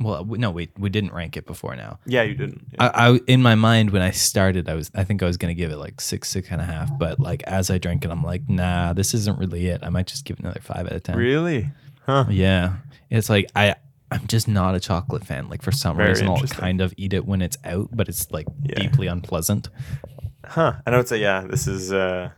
well, 0.00 0.24
no, 0.24 0.50
wait, 0.50 0.70
we 0.78 0.88
didn't 0.90 1.12
rank 1.12 1.36
it 1.36 1.46
before 1.46 1.76
now. 1.76 1.98
Yeah, 2.06 2.22
you 2.22 2.34
didn't. 2.34 2.66
Yeah. 2.72 2.90
I, 2.94 3.10
I 3.14 3.20
in 3.26 3.42
my 3.42 3.54
mind 3.54 3.90
when 3.90 4.02
I 4.02 4.10
started, 4.10 4.68
I 4.68 4.74
was 4.74 4.90
I 4.94 5.04
think 5.04 5.22
I 5.22 5.26
was 5.26 5.36
gonna 5.36 5.54
give 5.54 5.70
it 5.70 5.76
like 5.76 6.00
six, 6.00 6.28
six 6.28 6.48
and 6.50 6.60
a 6.60 6.64
half, 6.64 6.96
but 6.98 7.20
like 7.20 7.42
as 7.44 7.70
I 7.70 7.78
drank 7.78 8.04
it, 8.04 8.10
I'm 8.10 8.22
like, 8.22 8.48
nah, 8.48 8.92
this 8.92 9.14
isn't 9.14 9.38
really 9.38 9.66
it. 9.68 9.80
I 9.82 9.88
might 9.90 10.06
just 10.06 10.24
give 10.24 10.38
it 10.38 10.44
another 10.44 10.60
five 10.60 10.86
out 10.86 10.92
of 10.92 11.02
ten. 11.02 11.16
really? 11.16 11.70
Huh. 12.06 12.24
Yeah, 12.30 12.76
it's 13.10 13.30
like 13.30 13.50
I. 13.54 13.74
I'm 14.10 14.26
just 14.26 14.46
not 14.46 14.74
a 14.74 14.80
chocolate 14.80 15.24
fan. 15.24 15.48
Like 15.48 15.62
for 15.62 15.72
some 15.72 15.96
Very 15.96 16.10
reason, 16.10 16.28
I'll 16.28 16.36
kind 16.42 16.82
of 16.82 16.92
eat 16.98 17.14
it 17.14 17.24
when 17.24 17.40
it's 17.40 17.56
out, 17.64 17.88
but 17.92 18.10
it's 18.10 18.30
like 18.30 18.46
Yeah. 18.62 18.74
deeply 18.74 19.06
unpleasant. 19.06 19.70
Huh. 20.44 20.74
I 20.86 20.98
it's 20.98 21.12
a 21.12 21.18
yeah. 21.18 21.46
This 21.48 21.66
is 21.66 21.92
uh, 21.94 22.28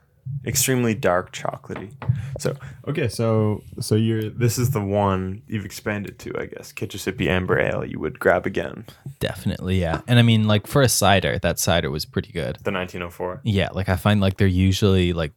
extremely 0.46 0.94
dark 0.94 1.32
chocolatey. 1.32 1.92
So 2.38 2.56
okay, 2.88 3.08
so 3.08 3.62
so 3.80 3.94
you're 3.94 4.30
this 4.30 4.58
is 4.58 4.70
the 4.70 4.80
one 4.82 5.42
you've 5.46 5.64
expanded 5.64 6.18
to, 6.20 6.38
I 6.38 6.46
guess. 6.46 6.72
Kitchissippi 6.72 7.28
Amber 7.28 7.58
Ale. 7.58 7.84
You 7.84 8.00
would 8.00 8.18
grab 8.18 8.46
again 8.46 8.86
Definitely, 9.20 9.80
yeah. 9.80 10.02
And 10.06 10.18
I 10.18 10.22
mean, 10.22 10.46
like 10.46 10.66
for 10.66 10.82
a 10.82 10.88
cider, 10.88 11.38
that 11.38 11.58
cider 11.58 11.90
was 11.90 12.04
pretty 12.04 12.32
good. 12.32 12.56
the 12.62 12.72
1904. 12.72 13.40
Yeah, 13.44 13.70
like 13.72 13.88
I 13.88 13.96
find 13.96 14.20
like 14.20 14.36
they're 14.36 14.46
usually 14.46 15.12
like 15.12 15.32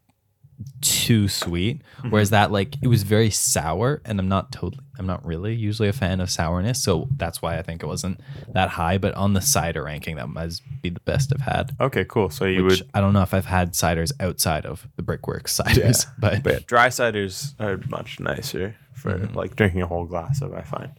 too 0.81 1.27
sweet, 1.27 1.81
whereas 2.09 2.31
that 2.31 2.51
like 2.51 2.75
it 2.81 2.87
was 2.87 3.03
very 3.03 3.29
sour, 3.29 4.01
and 4.05 4.19
I'm 4.19 4.27
not 4.27 4.51
totally, 4.51 4.83
I'm 4.97 5.05
not 5.05 5.25
really 5.25 5.53
usually 5.55 5.87
a 5.87 5.93
fan 5.93 6.19
of 6.19 6.29
sourness, 6.31 6.81
so 6.83 7.07
that's 7.15 7.41
why 7.41 7.57
I 7.57 7.61
think 7.61 7.83
it 7.83 7.85
wasn't 7.87 8.19
that 8.53 8.69
high. 8.69 8.97
But 8.97 9.13
on 9.15 9.33
the 9.33 9.41
cider 9.41 9.83
ranking, 9.83 10.15
that 10.15 10.29
might 10.29 10.59
be 10.81 10.89
the 10.89 10.99
best 11.01 11.31
I've 11.33 11.41
had. 11.41 11.75
Okay, 11.79 12.05
cool. 12.05 12.29
So 12.29 12.45
you 12.45 12.63
Which 12.63 12.79
would. 12.81 12.89
I 12.93 13.01
don't 13.01 13.13
know 13.13 13.21
if 13.21 13.33
I've 13.33 13.45
had 13.45 13.73
ciders 13.73 14.11
outside 14.19 14.65
of 14.65 14.87
the 14.95 15.03
Brickworks 15.03 15.57
ciders, 15.59 16.05
but, 16.19 16.43
But 16.43 16.53
yeah, 16.53 16.59
dry 16.65 16.87
ciders 16.87 17.53
are 17.59 17.77
much 17.89 18.19
nicer 18.19 18.75
for 18.93 19.13
Mm-hmm. 19.13 19.35
like 19.35 19.55
drinking 19.55 19.83
a 19.83 19.87
whole 19.87 20.05
glass 20.05 20.41
of. 20.41 20.53
I 20.53 20.61
find. 20.63 20.91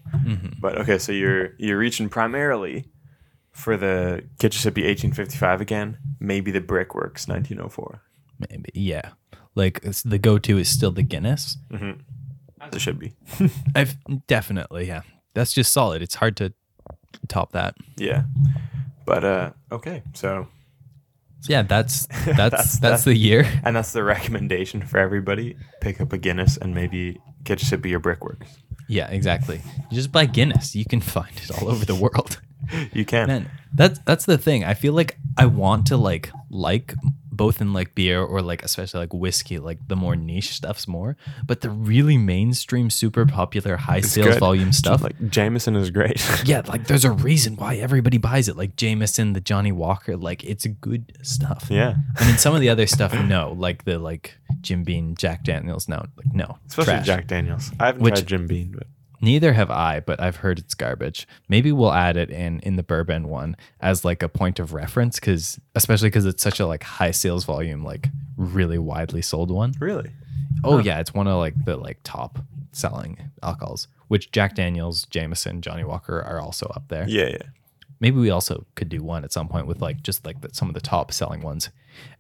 But 0.61 0.79
okay, 0.79 0.99
so 0.99 1.11
you're 1.13 1.55
you're 1.59 1.79
reaching 1.79 2.09
primarily 2.09 2.87
for 3.51 3.77
the 3.77 4.23
Kitchissippi 4.39 4.83
1855 4.83 5.61
again, 5.61 5.99
maybe 6.21 6.53
the 6.53 6.61
Brickworks 6.61 7.27
1904. 7.27 8.01
maybe 8.49 8.71
yeah. 8.73 9.11
Like 9.59 9.81
the 10.05 10.19
go-to 10.19 10.57
is 10.57 10.69
still 10.71 10.93
the 10.93 11.03
Guinness. 11.03 11.59
As 12.61 12.75
it 12.75 12.79
should 12.81 12.99
be. 12.99 13.13
I've 13.75 13.97
definitely 14.27 14.87
yeah. 14.87 15.03
That's 15.35 15.53
just 15.53 15.73
solid. 15.73 16.01
It's 16.01 16.15
hard 16.15 16.37
to 16.39 16.53
top 17.29 17.53
that. 17.53 17.75
Yeah. 17.97 18.23
But 19.05 19.25
uh 19.25 19.51
okay, 19.73 20.03
so 20.15 20.47
yeah, 21.49 21.63
that's 21.63 22.07
that's 22.07 22.25
that's, 22.25 22.37
That's- 22.37 22.79
that's- 22.79 23.05
the 23.05 23.15
year. 23.17 23.45
and 23.65 23.75
that's 23.77 23.93
the 23.93 24.03
recommendation 24.05 24.83
for 24.87 24.99
everybody. 24.99 25.57
Pick 25.81 26.01
up 26.01 26.13
a 26.13 26.19
Guinness 26.19 26.57
and 26.57 26.75
maybe 26.75 27.21
Kitchissippi 27.45 27.95
or 27.95 27.99
Brickworks. 28.01 28.59
Yeah, 28.89 29.09
exactly. 29.09 29.61
You 29.91 29.95
just 29.97 30.13
buy 30.13 30.27
Guinness. 30.27 30.75
You 30.75 30.85
can 30.85 31.01
find 31.01 31.37
it 31.37 31.51
all 31.51 31.69
over 31.69 31.85
the 31.85 31.95
world. 31.95 32.41
You 32.93 33.05
can. 33.05 33.27
Man, 33.29 33.51
that's 33.75 33.99
that's 34.05 34.25
the 34.27 34.39
thing. 34.39 34.65
I 34.65 34.75
feel 34.75 34.93
like 34.95 35.17
I 35.37 35.47
want 35.47 35.87
to 35.89 35.97
like 35.97 36.31
like 36.51 36.95
both 37.39 37.63
in 37.63 37.73
like 37.73 37.95
beer 37.95 38.21
or 38.23 38.43
like 38.43 38.63
especially 38.63 39.01
like 39.01 39.15
whiskey, 39.15 39.59
like 39.59 39.79
the 39.89 39.97
more 39.97 40.15
niche 40.15 40.53
stuffs 40.53 40.87
more. 40.87 41.17
But 41.47 41.63
the 41.63 41.71
really 41.71 42.19
mainstream, 42.19 42.91
super 42.91 43.25
popular, 43.25 43.77
high 43.79 43.99
It's 43.99 44.11
sales 44.13 44.27
good. 44.35 44.41
volume 44.41 44.73
stuff. 44.73 45.03
Like 45.03 45.17
Jameson 45.31 45.75
is 45.77 45.91
great. 45.91 46.23
yeah, 46.45 46.61
like 46.67 46.87
there's 46.89 47.07
a 47.07 47.11
reason 47.13 47.57
why 47.57 47.77
everybody 47.77 48.19
buys 48.19 48.49
it. 48.49 48.57
Like 48.59 48.77
Jameson, 48.77 49.33
the 49.33 49.41
Johnnie 49.41 49.73
Walker, 49.73 50.17
like 50.19 50.45
it's 50.45 50.67
good 50.67 51.17
stuff. 51.23 51.69
yeah. 51.71 51.95
I 52.19 52.27
mean, 52.27 52.37
some 52.37 52.55
of 52.55 52.61
the 52.61 52.69
other 52.69 52.87
stuff, 52.87 53.15
no, 53.15 53.55
like 53.57 53.85
the 53.85 53.99
like 53.99 54.37
Jim 54.61 54.83
Beam, 54.83 55.15
Jack 55.17 55.45
Daniels, 55.45 55.89
no, 55.89 56.05
like 56.17 56.35
no, 56.35 56.59
Especially 56.67 56.93
trash. 56.93 57.07
Jack 57.07 57.27
Daniels. 57.29 57.71
I 57.81 57.87
haven't 57.87 58.03
Which- 58.03 58.15
tried 58.17 58.27
Jim 58.27 58.47
Beam, 58.47 58.75
but 58.77 58.87
Neither 59.21 59.53
have 59.53 59.71
I, 59.71 60.01
but 60.01 60.21
I've 60.21 60.37
heard 60.37 60.59
it's 60.59 60.75
garbage. 60.75 61.27
Maybe 61.49 61.73
we'll 61.73 61.93
add 61.93 62.17
it 62.17 62.31
in 62.31 62.61
in 62.61 62.77
the 62.77 62.83
bourbon 62.83 63.29
one 63.29 63.57
as 63.81 64.05
like 64.05 64.23
a 64.23 64.29
point 64.29 64.59
of 64.59 64.73
reference, 64.73 65.19
because 65.19 65.59
especially 65.75 66.09
because 66.09 66.27
it's 66.27 66.43
such 66.43 66.61
a 66.61 66.67
like 66.67 66.83
high 66.85 67.11
sales 67.11 67.45
volume, 67.45 67.85
like 67.85 68.09
really 68.37 68.79
widely 68.79 69.23
sold 69.23 69.51
one. 69.51 69.75
really. 69.81 70.11
Oh 70.65 70.79
yeah, 70.79 70.99
it's 71.01 71.15
one 71.15 71.27
of 71.29 71.39
like 71.39 71.65
the 71.65 71.77
like 71.77 71.99
top 72.03 72.39
selling 72.73 73.31
alcohols, 73.43 73.89
which 74.09 74.31
Jack 74.33 74.55
Daniels, 74.55 75.05
Jameson, 75.07 75.63
Johnnie 75.63 75.85
Walker 75.85 76.21
are 76.21 76.41
also 76.41 76.67
up 76.75 76.89
there. 76.89 77.07
Yeah, 77.09 77.29
yeah. 77.29 77.43
Maybe 78.01 78.19
we 78.19 78.31
also 78.31 78.65
could 78.77 78.89
do 78.89 79.03
one 79.03 79.25
at 79.25 79.33
some 79.33 79.49
point 79.49 79.67
with 79.67 79.81
like 79.81 80.03
just 80.03 80.25
like 80.25 80.41
the, 80.41 80.51
some 80.53 80.69
of 80.69 80.75
the 80.75 80.81
top 80.81 81.13
selling 81.13 81.41
ones 81.43 81.71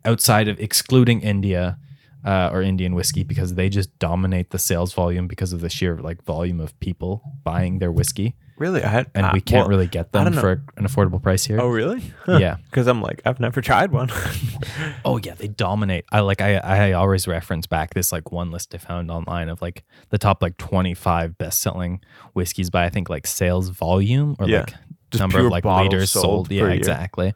outside 0.04 0.48
of 0.48 0.58
excluding 0.58 1.20
India 1.20 1.78
uh, 2.24 2.50
or 2.52 2.62
Indian 2.62 2.94
whiskey 2.94 3.22
because 3.24 3.54
they 3.54 3.68
just 3.68 3.96
dominate 3.98 4.50
the 4.50 4.58
sales 4.58 4.92
volume 4.92 5.26
because 5.28 5.52
of 5.52 5.60
the 5.60 5.68
sheer 5.70 5.96
like 5.98 6.22
volume 6.24 6.60
of 6.60 6.78
people 6.80 7.22
buying 7.44 7.78
their 7.78 7.92
whiskey 7.92 8.34
Really? 8.58 8.82
I 8.82 8.88
had 8.88 9.10
and 9.14 9.26
uh, 9.26 9.30
we 9.32 9.40
can't 9.40 9.62
well, 9.62 9.68
really 9.68 9.86
get 9.86 10.10
them 10.10 10.32
for 10.32 10.64
an 10.76 10.84
affordable 10.84 11.22
price 11.22 11.44
here. 11.44 11.60
Oh 11.60 11.68
really? 11.68 12.02
Yeah. 12.28 12.56
Because 12.68 12.86
I'm 12.88 13.00
like, 13.00 13.22
I've 13.24 13.38
never 13.40 13.60
tried 13.60 13.92
one. 13.92 14.10
Oh 15.04 15.18
yeah, 15.22 15.34
they 15.34 15.46
dominate. 15.48 16.04
I 16.10 16.20
like 16.20 16.40
I 16.40 16.56
I 16.56 16.92
always 16.92 17.28
reference 17.28 17.66
back 17.66 17.94
this 17.94 18.10
like 18.12 18.32
one 18.32 18.50
list 18.50 18.74
I 18.74 18.78
found 18.78 19.10
online 19.10 19.48
of 19.48 19.62
like 19.62 19.84
the 20.10 20.18
top 20.18 20.42
like 20.42 20.56
25 20.58 21.38
best 21.38 21.60
selling 21.60 22.00
whiskeys 22.34 22.68
by 22.68 22.84
I 22.84 22.90
think 22.90 23.08
like 23.08 23.26
sales 23.26 23.68
volume 23.68 24.34
or 24.40 24.48
Yeah. 24.48 24.60
like 24.60 24.74
Just 25.12 25.20
number 25.20 25.38
of 25.38 25.46
like 25.52 25.64
liters 25.64 26.10
sold. 26.10 26.24
sold 26.24 26.50
Yeah, 26.52 26.64
year. 26.64 26.70
exactly. 26.70 27.34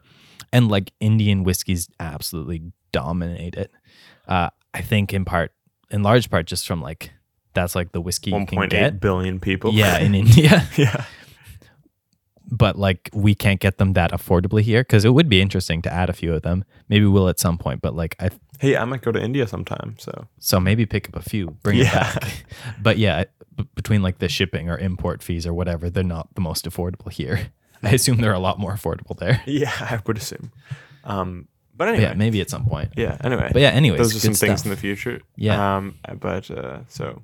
And 0.51 0.67
like 0.67 0.91
Indian 0.99 1.43
whiskeys 1.43 1.89
absolutely 1.99 2.73
dominate 2.91 3.55
it. 3.55 3.71
Uh, 4.27 4.49
I 4.73 4.81
think 4.81 5.13
in 5.13 5.25
part, 5.25 5.51
in 5.91 6.03
large 6.03 6.29
part, 6.29 6.45
just 6.47 6.65
from 6.67 6.81
like 6.81 7.11
that's 7.53 7.75
like 7.75 7.91
the 7.91 8.01
whiskey 8.01 8.31
can 8.31 8.45
1.8 8.47 8.69
get. 8.69 8.99
billion 8.99 9.39
people. 9.39 9.73
Yeah, 9.73 9.99
in 9.99 10.15
India, 10.23 10.67
yeah. 10.77 11.05
but 12.51 12.77
like 12.77 13.09
we 13.13 13.33
can't 13.35 13.59
get 13.59 13.77
them 13.77 13.93
that 13.93 14.11
affordably 14.11 14.61
here 14.61 14.81
because 14.81 15.05
it 15.05 15.09
would 15.13 15.29
be 15.29 15.41
interesting 15.41 15.81
to 15.83 15.91
add 15.93 16.09
a 16.09 16.13
few 16.13 16.33
of 16.33 16.41
them. 16.41 16.63
Maybe 16.89 17.05
we'll 17.05 17.29
at 17.29 17.39
some 17.39 17.57
point, 17.57 17.81
but 17.81 17.95
like 17.95 18.15
I 18.19 18.29
Hey, 18.59 18.77
I 18.77 18.85
might 18.85 19.01
go 19.01 19.11
to 19.11 19.21
India 19.21 19.47
sometime. 19.47 19.95
So 19.99 20.27
So 20.39 20.59
maybe 20.59 20.85
pick 20.85 21.09
up 21.09 21.15
a 21.15 21.21
few, 21.21 21.51
bring 21.63 21.79
Yeah. 21.79 22.09
it 22.15 22.21
back. 22.21 22.45
But 22.81 22.97
yeah, 22.97 23.25
b- 23.55 23.67
between 23.75 24.01
like 24.01 24.19
the 24.19 24.29
shipping 24.29 24.69
or 24.69 24.77
import 24.77 25.21
fees 25.23 25.45
or 25.45 25.53
whatever, 25.53 25.89
they're 25.89 26.03
not 26.03 26.33
the 26.35 26.41
most 26.41 26.65
affordable 26.65 27.11
here. 27.11 27.47
I 27.81 27.91
assume 27.91 28.17
they're 28.17 28.33
a 28.33 28.39
lot 28.39 28.59
more 28.59 28.73
affordable 28.73 29.17
there. 29.17 29.41
yeah, 29.47 29.71
I 29.79 29.99
would 30.05 30.17
assume. 30.17 30.51
Um, 31.03 31.47
but 31.75 31.87
anyway, 31.89 32.03
yeah, 32.03 32.13
maybe 32.13 32.39
at 32.41 32.49
some 32.49 32.65
point. 32.65 32.89
yeah. 32.95 33.17
Anyway, 33.23 33.49
But 33.51 33.61
yeah, 33.61 33.69
anyways, 33.69 33.99
those 33.99 34.15
are 34.15 34.19
some 34.19 34.33
things 34.33 34.59
stuff. 34.61 34.65
in 34.65 34.69
the 34.71 34.77
future. 34.77 35.21
Yeah. 35.35 35.77
Um, 35.77 35.99
but 36.19 36.49
uh, 36.51 36.79
so, 36.87 37.21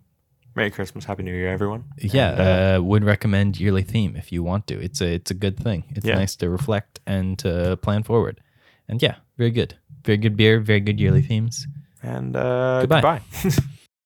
Merry 0.56 0.72
Christmas, 0.72 1.06
Happy 1.06 1.24
New 1.24 1.34
Year, 1.34 1.50
everyone. 1.52 1.84
Yeah, 1.98 2.32
And, 2.32 2.40
uh, 2.42 2.80
uh, 2.80 2.84
would 2.84 3.04
recommend 3.04 3.60
yearly 3.60 3.84
theme 3.84 4.16
if 4.16 4.32
you 4.32 4.44
want 4.44 4.66
to. 4.68 4.76
It's 4.82 5.02
a 5.02 5.14
it's 5.14 5.32
a 5.32 5.36
good 5.36 5.58
thing. 5.58 5.84
It's 5.96 6.06
Yeah. 6.06 6.16
nice 6.20 6.36
to 6.38 6.50
reflect 6.50 7.00
and 7.06 7.38
to 7.40 7.78
plan 7.82 8.04
forward. 8.04 8.42
And 8.88 9.02
yeah, 9.02 9.16
very 9.38 9.52
good. 9.52 9.76
Very 10.06 10.18
good 10.18 10.36
beer, 10.36 10.60
very 10.60 10.80
good 10.82 11.00
yearly 11.00 11.22
themes. 11.22 11.68
and 12.02 12.36
uh, 12.36 12.82
Goodbye. 12.82 13.02
goodbye. 13.02 13.22